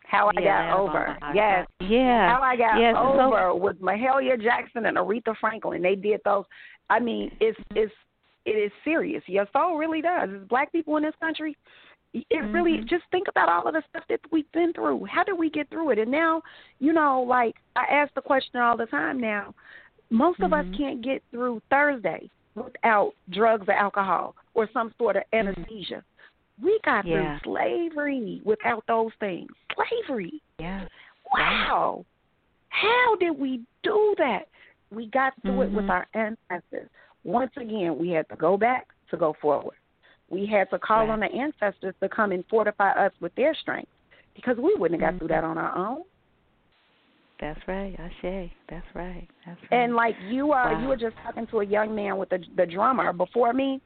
How 0.05 0.29
I 0.29 0.41
Yeah, 0.41 0.71
got 0.71 0.79
over. 0.79 1.17
my 1.21 1.33
Yes. 1.35 1.67
Yeah. 1.81 2.29
How 2.37 2.41
I 2.43 2.57
got 2.57 2.79
yes, 2.79 2.95
so- 2.95 3.21
over 3.21 3.55
with 3.55 3.81
Mahalia 3.81 4.41
Jackson 4.41 4.87
and 4.87 4.97
Aretha 4.97 5.35
Franklin. 5.41 5.83
They 5.83 5.97
did 5.97 6.21
those. 6.25 6.45
I 6.89 7.01
mean, 7.01 7.33
it's 7.41 7.59
it's 7.75 7.93
it 8.45 8.51
is 8.53 8.71
serious. 8.85 9.25
Your 9.27 9.47
soul 9.53 9.77
really 9.77 10.01
does. 10.03 10.29
It's 10.33 10.49
black 10.49 10.71
people 10.71 10.97
in 10.99 11.03
this 11.03 11.15
country. 11.19 11.57
It 12.15 12.27
really 12.51 12.79
Mm-hmm. 12.79 12.87
just 12.87 13.05
think 13.11 13.29
about 13.29 13.49
all 13.49 13.67
of 13.67 13.75
the 13.75 13.83
stuff 13.91 14.05
that 14.09 14.21
we've 14.33 14.51
been 14.53 14.73
through. 14.73 15.05
How 15.05 15.23
did 15.23 15.35
we 15.39 15.51
get 15.51 15.69
through 15.69 15.91
it? 15.91 15.99
And 15.99 16.11
now, 16.11 16.43
you 16.79 16.93
know, 16.93 17.23
like 17.23 17.57
I 17.75 17.85
ask 17.91 18.15
the 18.15 18.23
question 18.23 18.61
all 18.61 18.77
the 18.77 18.87
time 18.87 19.21
now. 19.21 19.55
Most 20.09 20.41
of 20.41 20.53
us 20.53 20.65
Mhm. 20.67 20.77
can't 20.79 21.01
get 21.03 21.23
through 21.31 21.61
Thursday 21.69 22.31
without 22.55 23.13
drugs 23.31 23.69
or 23.69 23.73
alcohol 23.73 24.35
or 24.55 24.69
some 24.73 24.95
sort 24.99 25.17
of 25.17 25.25
anesthesia. 25.33 26.03
We 26.63 26.79
got 26.85 27.05
Mm-hmm. 27.05 27.13
Yeah. 27.13 27.39
through 27.41 27.53
slavery 27.53 28.41
without 28.45 28.87
those 28.87 29.13
things. 29.21 29.51
Slavery. 29.75 30.41
Yeah. 30.59 30.87
Wow. 31.35 32.07
How 32.71 33.17
did 33.17 33.39
we 33.39 33.61
do 33.83 34.15
that? 34.19 34.49
We 34.91 35.07
got 35.07 35.35
through 35.43 35.63
it 35.63 35.71
with 35.73 35.87
Mhm. 35.87 35.91
our 35.91 36.07
ancestors. 36.15 36.89
Once 37.25 37.55
again, 37.57 37.99
we 37.99 38.11
had 38.11 38.29
to 38.29 38.37
go 38.37 38.57
back 38.57 38.89
to 39.11 39.17
go 39.17 39.33
forward. 39.35 39.77
We 40.29 40.47
had 40.47 40.69
to 40.71 40.79
call 40.79 41.07
Right. 41.07 41.11
on 41.11 41.21
the 41.21 41.33
ancestors 41.33 41.95
to 42.03 42.09
come 42.09 42.33
and 42.33 42.45
fortify 42.49 42.91
us 42.93 43.13
with 43.21 43.35
their 43.37 43.55
strength 43.55 43.91
because 44.35 44.57
we 44.59 44.75
wouldn't 44.75 45.01
have 45.01 45.13
got 45.13 45.19
through 45.19 45.29
that 45.29 45.45
Mm-hmm. 45.45 45.51
on 45.51 45.59
our 45.59 45.77
own. 45.77 46.03
That's 47.41 47.61
right, 47.69 47.95
Ashe. 47.99 48.51
That's 48.69 48.87
right. 48.95 49.29
That's 49.45 49.61
right. 49.71 49.79
And 49.79 49.95
like 49.95 50.17
you 50.21 50.53
are, 50.53 50.73
Wow. 50.73 50.83
you 50.83 50.89
were 50.89 50.97
just 50.97 51.17
talking 51.23 51.47
to 51.49 51.61
a 51.61 51.65
young 51.65 51.95
man 51.95 52.17
with 52.17 52.29
the 52.31 52.43
the 52.57 52.67
drummer 52.67 53.13
before 53.13 53.53
me. 53.53 53.81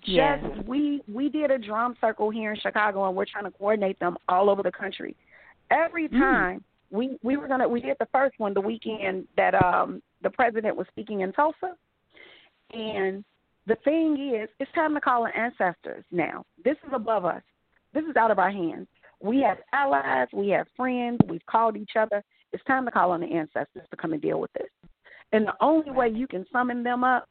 Just 0.00 0.08
Yes. 0.08 0.44
we 0.66 1.02
we 1.12 1.28
did 1.28 1.50
a 1.50 1.58
drum 1.58 1.96
circle 2.00 2.30
here 2.30 2.52
in 2.52 2.60
Chicago, 2.60 3.06
and 3.08 3.16
we're 3.16 3.24
trying 3.24 3.44
to 3.44 3.50
coordinate 3.50 3.98
them 3.98 4.16
all 4.28 4.48
over 4.48 4.62
the 4.62 4.70
country. 4.72 5.16
Every 5.70 6.08
Mm. 6.08 6.18
time 6.18 6.64
we 6.90 7.18
we 7.22 7.36
were 7.36 7.48
gonna 7.48 7.68
we 7.68 7.80
did 7.80 7.96
the 7.98 8.06
first 8.06 8.38
one 8.38 8.54
the 8.54 8.60
weekend 8.60 9.26
that 9.36 9.54
um 9.54 10.02
the 10.22 10.30
president 10.30 10.76
was 10.76 10.86
speaking 10.88 11.20
in 11.22 11.32
Tulsa, 11.32 11.74
and 12.72 13.24
the 13.68 13.76
thing 13.84 14.34
is, 14.34 14.48
it's 14.58 14.72
time 14.72 14.94
to 14.94 15.00
call 15.00 15.24
on 15.24 15.32
ancestors 15.32 16.04
now. 16.10 16.44
This 16.64 16.76
is 16.86 16.92
above 16.92 17.24
us. 17.24 17.42
This 17.92 18.04
is 18.04 18.16
out 18.16 18.30
of 18.30 18.38
our 18.38 18.50
hands. 18.50 18.88
We 19.20 19.40
have 19.42 19.58
allies, 19.72 20.28
we 20.32 20.48
have 20.48 20.66
friends, 20.76 21.18
we've 21.28 21.44
called 21.46 21.76
each 21.76 21.92
other. 21.98 22.24
It's 22.52 22.64
time 22.64 22.84
to 22.86 22.90
call 22.90 23.10
on 23.10 23.20
the 23.20 23.26
ancestors 23.26 23.82
to 23.90 23.96
come 23.96 24.12
and 24.12 24.22
deal 24.22 24.40
with 24.40 24.52
this. 24.54 24.68
And 25.32 25.46
the 25.46 25.54
only 25.60 25.90
way 25.90 26.08
you 26.08 26.26
can 26.26 26.46
summon 26.50 26.82
them 26.82 27.04
up, 27.04 27.28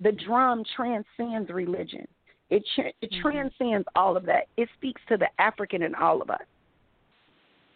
the 0.00 0.12
drum 0.12 0.64
transcends 0.74 1.50
religion. 1.50 2.06
It 2.48 2.64
it 2.76 3.10
Mhm. 3.10 3.20
transcends 3.20 3.88
all 3.96 4.16
of 4.16 4.24
that. 4.26 4.46
It 4.56 4.70
speaks 4.76 5.02
to 5.06 5.16
the 5.16 5.28
African 5.40 5.82
in 5.82 5.94
all 5.94 6.22
of 6.22 6.30
us, 6.30 6.46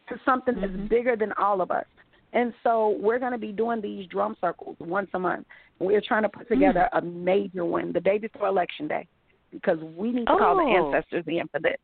to 0.09 0.19
something 0.25 0.59
that's 0.61 0.89
bigger 0.89 1.17
than 1.17 1.33
all 1.33 1.61
of 1.61 1.71
us. 1.71 1.87
And 2.33 2.53
so 2.63 2.97
we're 3.01 3.19
going 3.19 3.33
to 3.33 3.39
be 3.39 3.53
doing 3.53 3.81
these 3.81 4.07
drum 4.07 4.37
circles 4.41 4.77
once 4.79 5.09
a 5.15 5.19
month. 5.19 5.47
We're 5.79 6.03
trying 6.07 6.23
to 6.23 6.29
put 6.29 6.49
together 6.49 6.89
mm. 6.93 6.99
a 6.99 7.03
major 7.03 7.65
one 7.65 7.93
the 7.93 8.01
day 8.01 8.19
before 8.19 8.47
election 8.47 8.87
day 8.87 9.09
because 9.51 9.79
we 9.97 10.13
need 10.13 10.27
to 10.27 10.33
oh. 10.33 10.39
call 10.39 10.57
the 10.57 10.63
oh. 10.63 10.93
ancestors 10.93 11.25
in 11.27 11.49
for 11.51 11.61
this. 11.61 11.79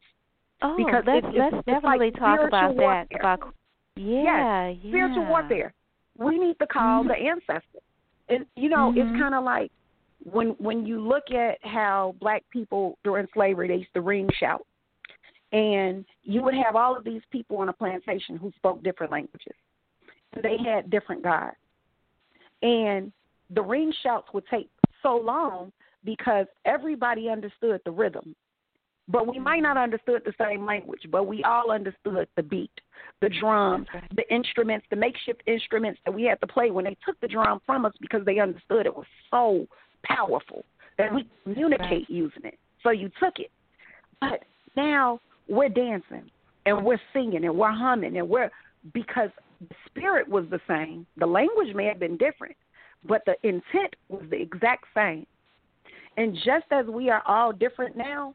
Oh, 0.63 0.75
because 0.77 1.03
let's, 1.07 1.27
it's, 1.27 1.37
let's 1.39 1.55
it's 1.57 1.67
definitely 1.67 2.07
like 2.07 2.19
talk 2.19 2.41
about 2.47 2.77
warfare. 2.77 3.07
that. 3.11 3.21
About 3.21 3.55
yeah, 3.97 4.69
yes, 4.69 4.79
yeah. 4.83 4.91
spiritual 4.91 5.27
warfare. 5.27 5.73
We 6.19 6.39
need 6.39 6.59
to 6.61 6.67
call 6.67 7.03
mm-hmm. 7.03 7.09
the 7.09 7.15
ancestors. 7.15 7.83
And 8.29 8.47
you 8.57 8.69
know, 8.69 8.93
mm-hmm. 8.93 9.01
it's 9.01 9.21
kind 9.21 9.35
of 9.35 9.45
like 9.45 9.71
when 10.25 10.49
when 10.59 10.87
you 10.87 11.01
look 11.01 11.31
at 11.31 11.59
how 11.63 12.15
black 12.21 12.43
people 12.53 12.99
during 13.05 13.27
slavery 13.35 13.69
they 13.69 13.75
used 13.75 13.95
to 13.95 14.01
ring 14.01 14.29
shout, 14.39 14.67
and 15.53 16.05
you 16.23 16.43
would 16.43 16.55
have 16.55 16.75
all 16.75 16.97
of 16.97 17.05
these 17.05 17.23
people 17.31 17.59
on 17.59 17.69
a 17.69 17.73
plantation 17.73 18.37
who 18.37 18.51
spoke 18.57 18.83
different 18.83 19.13
languages, 19.13 19.55
they 20.43 20.57
had 20.65 20.91
different 20.91 21.23
gods, 21.23 21.57
and 22.63 23.13
the 23.51 23.63
ring 23.63 23.93
shouts 24.03 24.29
would 24.33 24.47
take 24.49 24.69
so 25.03 25.17
long 25.17 25.73
because 26.05 26.47
everybody 26.65 27.29
understood 27.29 27.81
the 27.85 27.91
rhythm 27.91 28.35
but 29.09 29.27
we 29.27 29.39
might 29.39 29.63
not 29.63 29.77
understood 29.77 30.23
the 30.25 30.33
same 30.39 30.65
language, 30.65 31.03
but 31.11 31.27
we 31.27 31.45
all 31.45 31.71
understood 31.71 32.29
the 32.37 32.43
beat, 32.43 32.73
the 33.21 33.29
drum, 33.29 33.87
the 34.17 34.35
instruments, 34.35 34.87
the 34.91 34.97
makeshift 34.97 35.43
instruments 35.47 36.01
that 36.05 36.13
we 36.13 36.25
had 36.25 36.41
to 36.41 36.47
play 36.47 36.71
when 36.71 36.85
they 36.85 36.97
took 37.07 37.19
the 37.21 37.29
drum 37.29 37.61
from 37.65 37.85
us 37.85 37.93
because 38.01 38.25
they 38.25 38.41
understood 38.41 38.85
it 38.85 38.95
was 38.95 39.07
so 39.31 39.67
powerful 40.03 40.65
that 40.99 41.15
we 41.15 41.29
communicate 41.45 42.11
using 42.11 42.45
it. 42.45 42.59
So 42.83 42.91
you 42.91 43.11
took 43.23 43.39
it. 43.39 43.51
But 44.21 44.43
now 44.77 45.21
we're 45.49 45.69
dancing 45.69 46.29
and 46.65 46.85
we're 46.85 47.01
singing 47.13 47.45
and 47.45 47.57
we're 47.57 47.71
humming 47.71 48.17
and 48.17 48.29
we're 48.29 48.51
because 48.93 49.31
the 49.61 49.75
spirit 49.87 50.29
was 50.29 50.45
the 50.51 50.61
same. 50.69 51.07
The 51.17 51.27
language 51.27 51.75
may 51.75 51.87
have 51.87 51.99
been 51.99 52.17
different, 52.17 52.57
but 53.09 53.23
the 53.27 53.37
intent 53.43 53.95
was 54.09 54.23
the 54.31 54.41
exact 54.41 54.85
same. 54.95 55.27
And 56.17 56.35
just 56.35 56.67
as 56.71 56.87
we 56.87 57.11
are 57.11 57.23
all 57.27 57.53
different 57.53 57.97
now, 57.97 58.35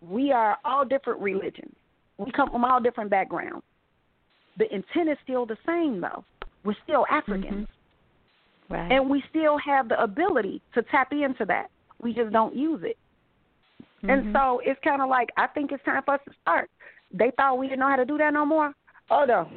we 0.00 0.32
are 0.32 0.58
all 0.64 0.84
different 0.84 1.20
religions. 1.20 1.74
We 2.18 2.30
come 2.30 2.50
from 2.50 2.64
all 2.64 2.80
different 2.80 3.10
backgrounds. 3.10 3.64
The 4.58 4.72
intent 4.74 5.10
is 5.10 5.18
still 5.22 5.44
the 5.44 5.56
same, 5.66 6.00
though. 6.00 6.24
We're 6.64 6.76
still 6.84 7.06
Africans. 7.10 7.66
Mm-hmm. 7.66 8.74
Right. 8.74 8.92
And 8.92 9.08
we 9.08 9.22
still 9.30 9.58
have 9.58 9.88
the 9.88 10.02
ability 10.02 10.60
to 10.74 10.82
tap 10.82 11.12
into 11.12 11.44
that. 11.46 11.70
We 12.02 12.12
just 12.12 12.32
don't 12.32 12.54
use 12.54 12.80
it. 12.82 12.96
Mm-hmm. 14.02 14.10
And 14.10 14.34
so 14.34 14.60
it's 14.64 14.80
kind 14.82 15.02
of 15.02 15.08
like, 15.08 15.28
I 15.36 15.46
think 15.46 15.72
it's 15.72 15.84
time 15.84 16.02
for 16.04 16.14
us 16.14 16.20
to 16.26 16.34
start. 16.42 16.70
They 17.12 17.30
thought 17.36 17.58
we 17.58 17.68
didn't 17.68 17.80
know 17.80 17.88
how 17.88 17.96
to 17.96 18.04
do 18.04 18.18
that 18.18 18.32
no 18.32 18.44
more. 18.44 18.72
Oh, 19.10 19.24
no. 19.28 19.48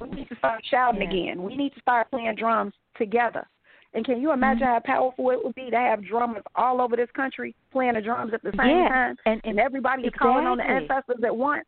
we 0.00 0.10
need 0.10 0.28
to 0.28 0.36
start 0.36 0.62
shouting 0.70 1.02
yeah. 1.02 1.08
again. 1.08 1.42
We 1.42 1.56
need 1.56 1.74
to 1.74 1.80
start 1.80 2.10
playing 2.10 2.34
drums 2.36 2.74
together. 2.96 3.46
And 3.94 4.04
can 4.04 4.20
you 4.20 4.32
imagine 4.32 4.66
mm-hmm. 4.66 4.86
how 4.86 4.94
powerful 4.94 5.30
it 5.30 5.42
would 5.42 5.54
be 5.54 5.70
to 5.70 5.76
have 5.76 6.04
drummers 6.04 6.42
all 6.54 6.80
over 6.80 6.94
this 6.94 7.08
country 7.16 7.54
playing 7.72 7.94
the 7.94 8.02
drums 8.02 8.34
at 8.34 8.42
the 8.42 8.52
same 8.58 8.68
yeah. 8.68 8.88
time, 8.88 9.16
and, 9.24 9.40
and 9.44 9.58
everybody 9.58 10.02
is 10.02 10.12
calling 10.18 10.46
on 10.46 10.58
the 10.58 10.64
ancestors 10.64 11.16
at 11.24 11.34
once? 11.34 11.64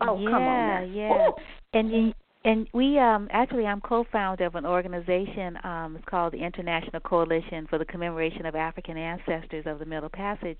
Oh, 0.00 0.18
yeah, 0.18 0.30
come 0.30 0.42
on! 0.42 0.92
Yeah, 0.92 1.08
yeah. 1.08 1.30
And 1.78 2.14
and 2.44 2.68
we 2.72 2.98
um 2.98 3.28
actually 3.32 3.66
I'm 3.66 3.80
co-founder 3.80 4.44
of 4.44 4.54
an 4.54 4.66
organization 4.66 5.58
um 5.64 5.96
it's 5.96 6.04
called 6.04 6.32
the 6.32 6.44
International 6.44 7.00
Coalition 7.00 7.66
for 7.68 7.78
the 7.78 7.84
Commemoration 7.84 8.46
of 8.46 8.54
African 8.54 8.96
Ancestors 8.96 9.64
of 9.66 9.78
the 9.78 9.86
Middle 9.86 10.10
Passage, 10.10 10.58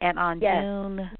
and 0.00 0.18
on 0.18 0.40
yes. 0.40 0.62
June 0.62 1.10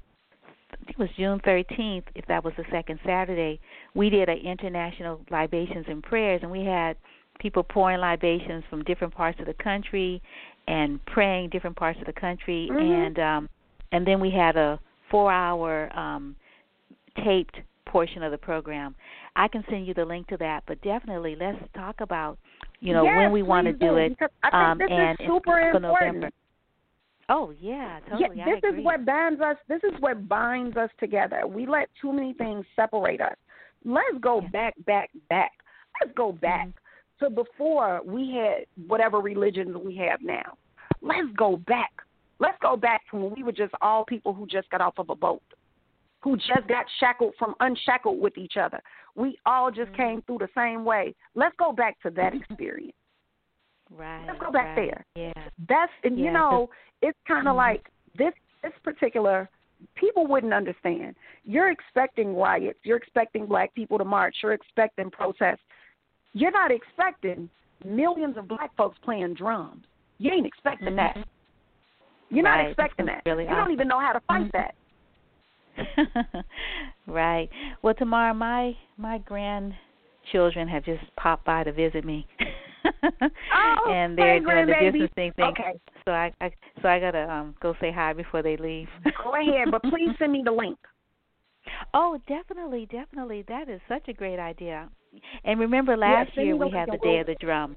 it 0.87 0.97
was 0.97 1.09
June 1.17 1.39
13th, 1.39 2.03
if 2.15 2.25
that 2.27 2.43
was 2.43 2.53
the 2.57 2.65
second 2.71 2.99
Saturday, 3.05 3.59
we 3.93 4.09
did 4.09 4.29
an 4.29 4.37
international 4.37 5.21
libations 5.29 5.85
and 5.87 6.01
prayers, 6.03 6.41
and 6.43 6.51
we 6.51 6.65
had 6.65 6.97
people 7.39 7.63
pouring 7.63 7.99
libations 7.99 8.63
from 8.69 8.83
different 8.83 9.13
parts 9.13 9.39
of 9.39 9.47
the 9.47 9.53
country 9.55 10.21
and 10.67 11.03
praying 11.05 11.49
different 11.49 11.75
parts 11.75 11.99
of 11.99 12.05
the 12.05 12.13
country 12.13 12.69
mm-hmm. 12.71 12.79
and 12.79 13.19
um 13.19 13.49
and 13.91 14.05
then 14.05 14.19
we 14.19 14.29
had 14.29 14.55
a 14.55 14.79
4 15.09 15.31
hour 15.31 15.97
um 15.97 16.35
taped 17.25 17.57
portion 17.85 18.23
of 18.23 18.31
the 18.31 18.37
program. 18.37 18.95
I 19.35 19.49
can 19.49 19.65
send 19.69 19.85
you 19.85 19.93
the 19.93 20.05
link 20.05 20.27
to 20.27 20.37
that, 20.37 20.63
but 20.65 20.81
definitely 20.81 21.35
let's 21.37 21.57
talk 21.73 21.95
about 21.99 22.37
you 22.79 22.93
know 22.93 23.03
yes, 23.03 23.17
when 23.17 23.31
we 23.31 23.43
want 23.43 23.65
to 23.67 23.73
do, 23.73 23.79
do 23.79 23.95
it 23.97 24.17
um 24.53 24.79
and 24.81 25.19
is 25.19 25.27
super 25.27 25.59
important. 25.59 25.83
November. 25.83 26.29
Oh 27.31 27.53
yeah, 27.59 27.99
totally. 28.09 28.37
Yeah, 28.37 28.45
this 28.45 28.73
is 28.73 28.83
what 28.83 29.05
binds 29.05 29.41
us. 29.41 29.55
This 29.67 29.81
is 29.83 29.99
what 29.99 30.27
binds 30.27 30.77
us 30.77 30.89
together. 30.99 31.47
We 31.47 31.65
let 31.65 31.89
too 31.99 32.13
many 32.13 32.33
things 32.33 32.65
separate 32.75 33.21
us. 33.21 33.35
Let's 33.83 34.17
go 34.21 34.41
yeah. 34.41 34.49
back, 34.49 34.73
back, 34.85 35.09
back. 35.29 35.51
Let's 35.99 36.13
go 36.15 36.31
back. 36.31 36.67
Mm-hmm 36.67 36.77
to 37.21 37.29
before 37.29 38.01
we 38.03 38.31
had 38.31 38.65
whatever 38.87 39.19
religions 39.19 39.77
we 39.83 39.95
have 39.95 40.21
now. 40.21 40.57
Let's 41.01 41.27
go 41.37 41.57
back. 41.57 41.91
Let's 42.39 42.57
go 42.61 42.75
back 42.75 43.01
to 43.11 43.17
when 43.17 43.33
we 43.35 43.43
were 43.43 43.51
just 43.51 43.73
all 43.81 44.03
people 44.03 44.33
who 44.33 44.45
just 44.47 44.69
got 44.69 44.81
off 44.81 44.95
of 44.97 45.09
a 45.09 45.15
boat, 45.15 45.41
who 46.21 46.35
just 46.35 46.67
got 46.67 46.85
shackled 46.99 47.33
from 47.37 47.55
unshackled 47.59 48.19
with 48.19 48.37
each 48.37 48.53
other. 48.59 48.81
We 49.15 49.37
all 49.45 49.71
just 49.71 49.91
mm-hmm. 49.91 50.01
came 50.01 50.21
through 50.23 50.39
the 50.39 50.49
same 50.55 50.83
way. 50.83 51.15
Let's 51.35 51.55
go 51.57 51.71
back 51.71 52.01
to 52.01 52.09
that 52.11 52.33
experience. 52.49 52.95
Right. 53.95 54.25
Let's 54.27 54.39
go 54.39 54.51
back 54.51 54.77
right. 54.77 54.87
there. 54.87 55.05
Yeah. 55.15 55.43
That's 55.67 55.91
and 56.03 56.17
yeah, 56.17 56.25
you 56.25 56.31
know, 56.31 56.69
it's 57.01 57.17
kind 57.27 57.47
of 57.47 57.51
mm-hmm. 57.51 57.57
like 57.57 57.89
this 58.17 58.33
this 58.63 58.73
particular 58.83 59.49
people 59.95 60.27
wouldn't 60.27 60.53
understand. 60.53 61.15
You're 61.43 61.71
expecting 61.71 62.35
riots, 62.35 62.79
you're 62.83 62.97
expecting 62.97 63.45
black 63.45 63.73
people 63.73 63.97
to 63.97 64.05
march, 64.05 64.35
you're 64.43 64.53
expecting 64.53 65.09
protests. 65.11 65.61
You're 66.33 66.51
not 66.51 66.71
expecting 66.71 67.49
millions 67.83 68.37
of 68.37 68.47
black 68.47 68.75
folks 68.77 68.97
playing 69.03 69.33
drums. 69.33 69.83
You 70.17 70.31
ain't 70.31 70.45
expecting 70.45 70.89
mm-hmm. 70.89 71.19
that. 71.19 71.27
You're 72.29 72.45
right. 72.45 72.63
not 72.63 72.69
expecting 72.69 73.05
that. 73.07 73.23
Really 73.25 73.43
you 73.43 73.49
awesome. 73.49 73.65
don't 73.65 73.73
even 73.73 73.87
know 73.87 73.99
how 73.99 74.13
to 74.13 74.21
fight 74.27 74.49
mm-hmm. 74.51 74.57
that. 74.57 74.75
right. 77.07 77.49
Well, 77.81 77.93
tomorrow 77.93 78.33
my 78.33 78.75
my 78.97 79.17
grandchildren 79.19 80.67
have 80.67 80.85
just 80.85 81.03
popped 81.17 81.45
by 81.45 81.63
to 81.63 81.71
visit 81.71 82.05
me. 82.05 82.27
oh, 83.03 83.09
and 83.91 84.17
they're 84.17 84.33
hey, 84.33 84.39
doing 84.39 84.65
the 84.65 84.73
grandbaby. 84.73 84.91
distancing 84.91 85.31
thing. 85.33 85.45
Okay. 85.45 85.79
So 86.05 86.11
I, 86.11 86.31
I 86.41 86.51
so 86.81 86.87
I 86.87 86.99
gotta 86.99 87.31
um 87.31 87.55
go 87.61 87.75
say 87.79 87.91
hi 87.91 88.13
before 88.13 88.41
they 88.41 88.57
leave. 88.57 88.87
Go 89.23 89.35
ahead, 89.35 89.69
but 89.71 89.81
please 89.83 90.09
send 90.19 90.31
me 90.31 90.41
the 90.43 90.51
link. 90.51 90.77
Oh, 91.93 92.19
definitely, 92.27 92.87
definitely. 92.87 93.45
That 93.47 93.69
is 93.69 93.79
such 93.87 94.07
a 94.07 94.13
great 94.13 94.39
idea. 94.39 94.89
And 95.43 95.59
remember, 95.59 95.95
last 95.95 96.31
yeah, 96.35 96.43
year 96.43 96.55
we 96.55 96.71
had 96.71 96.89
the 96.91 96.97
day 96.97 97.19
of 97.19 97.27
the 97.27 97.35
drum. 97.39 97.75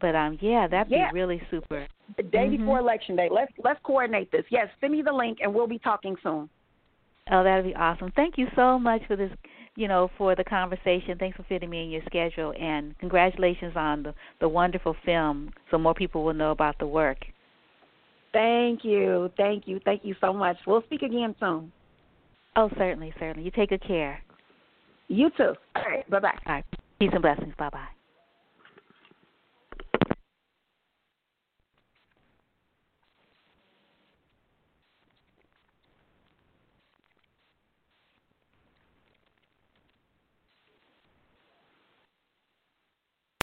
But 0.00 0.16
um, 0.16 0.38
yeah, 0.40 0.66
that'd 0.66 0.90
yeah. 0.90 1.10
be 1.12 1.20
really 1.20 1.40
super. 1.50 1.86
The 2.16 2.24
day 2.24 2.48
mm-hmm. 2.48 2.58
before 2.58 2.80
election 2.80 3.14
day. 3.14 3.28
Let's 3.30 3.52
let's 3.62 3.80
coordinate 3.84 4.32
this. 4.32 4.44
Yes, 4.50 4.66
send 4.80 4.92
me 4.92 5.02
the 5.02 5.12
link, 5.12 5.38
and 5.40 5.54
we'll 5.54 5.68
be 5.68 5.78
talking 5.78 6.16
soon. 6.22 6.48
Oh, 7.30 7.44
that'd 7.44 7.64
be 7.64 7.74
awesome. 7.74 8.12
Thank 8.16 8.36
you 8.36 8.48
so 8.56 8.78
much 8.78 9.02
for 9.06 9.16
this. 9.16 9.30
You 9.74 9.88
know, 9.88 10.10
for 10.18 10.34
the 10.34 10.44
conversation. 10.44 11.16
Thanks 11.18 11.36
for 11.36 11.44
fitting 11.44 11.70
me 11.70 11.84
in 11.84 11.90
your 11.90 12.02
schedule, 12.06 12.52
and 12.60 12.96
congratulations 12.98 13.72
on 13.74 14.02
the 14.02 14.14
the 14.40 14.48
wonderful 14.48 14.94
film, 15.04 15.52
so 15.70 15.78
more 15.78 15.94
people 15.94 16.24
will 16.24 16.34
know 16.34 16.50
about 16.50 16.78
the 16.78 16.86
work. 16.86 17.18
Thank 18.32 18.84
you, 18.84 19.30
thank 19.36 19.66
you, 19.66 19.80
thank 19.84 20.04
you 20.04 20.14
so 20.20 20.32
much. 20.32 20.56
We'll 20.66 20.82
speak 20.82 21.02
again 21.02 21.34
soon. 21.38 21.72
Oh, 22.56 22.70
certainly, 22.76 23.12
certainly. 23.18 23.44
You 23.44 23.50
take 23.50 23.70
good 23.70 23.86
care. 23.86 24.22
You 25.08 25.30
too. 25.36 25.54
All 25.76 25.82
right. 25.86 26.08
Bye 26.10 26.20
bye. 26.20 26.38
All 26.46 26.54
right. 26.54 26.64
Peace 26.98 27.10
and 27.12 27.22
blessings. 27.22 27.54
Bye 27.58 27.70
bye. 27.70 28.01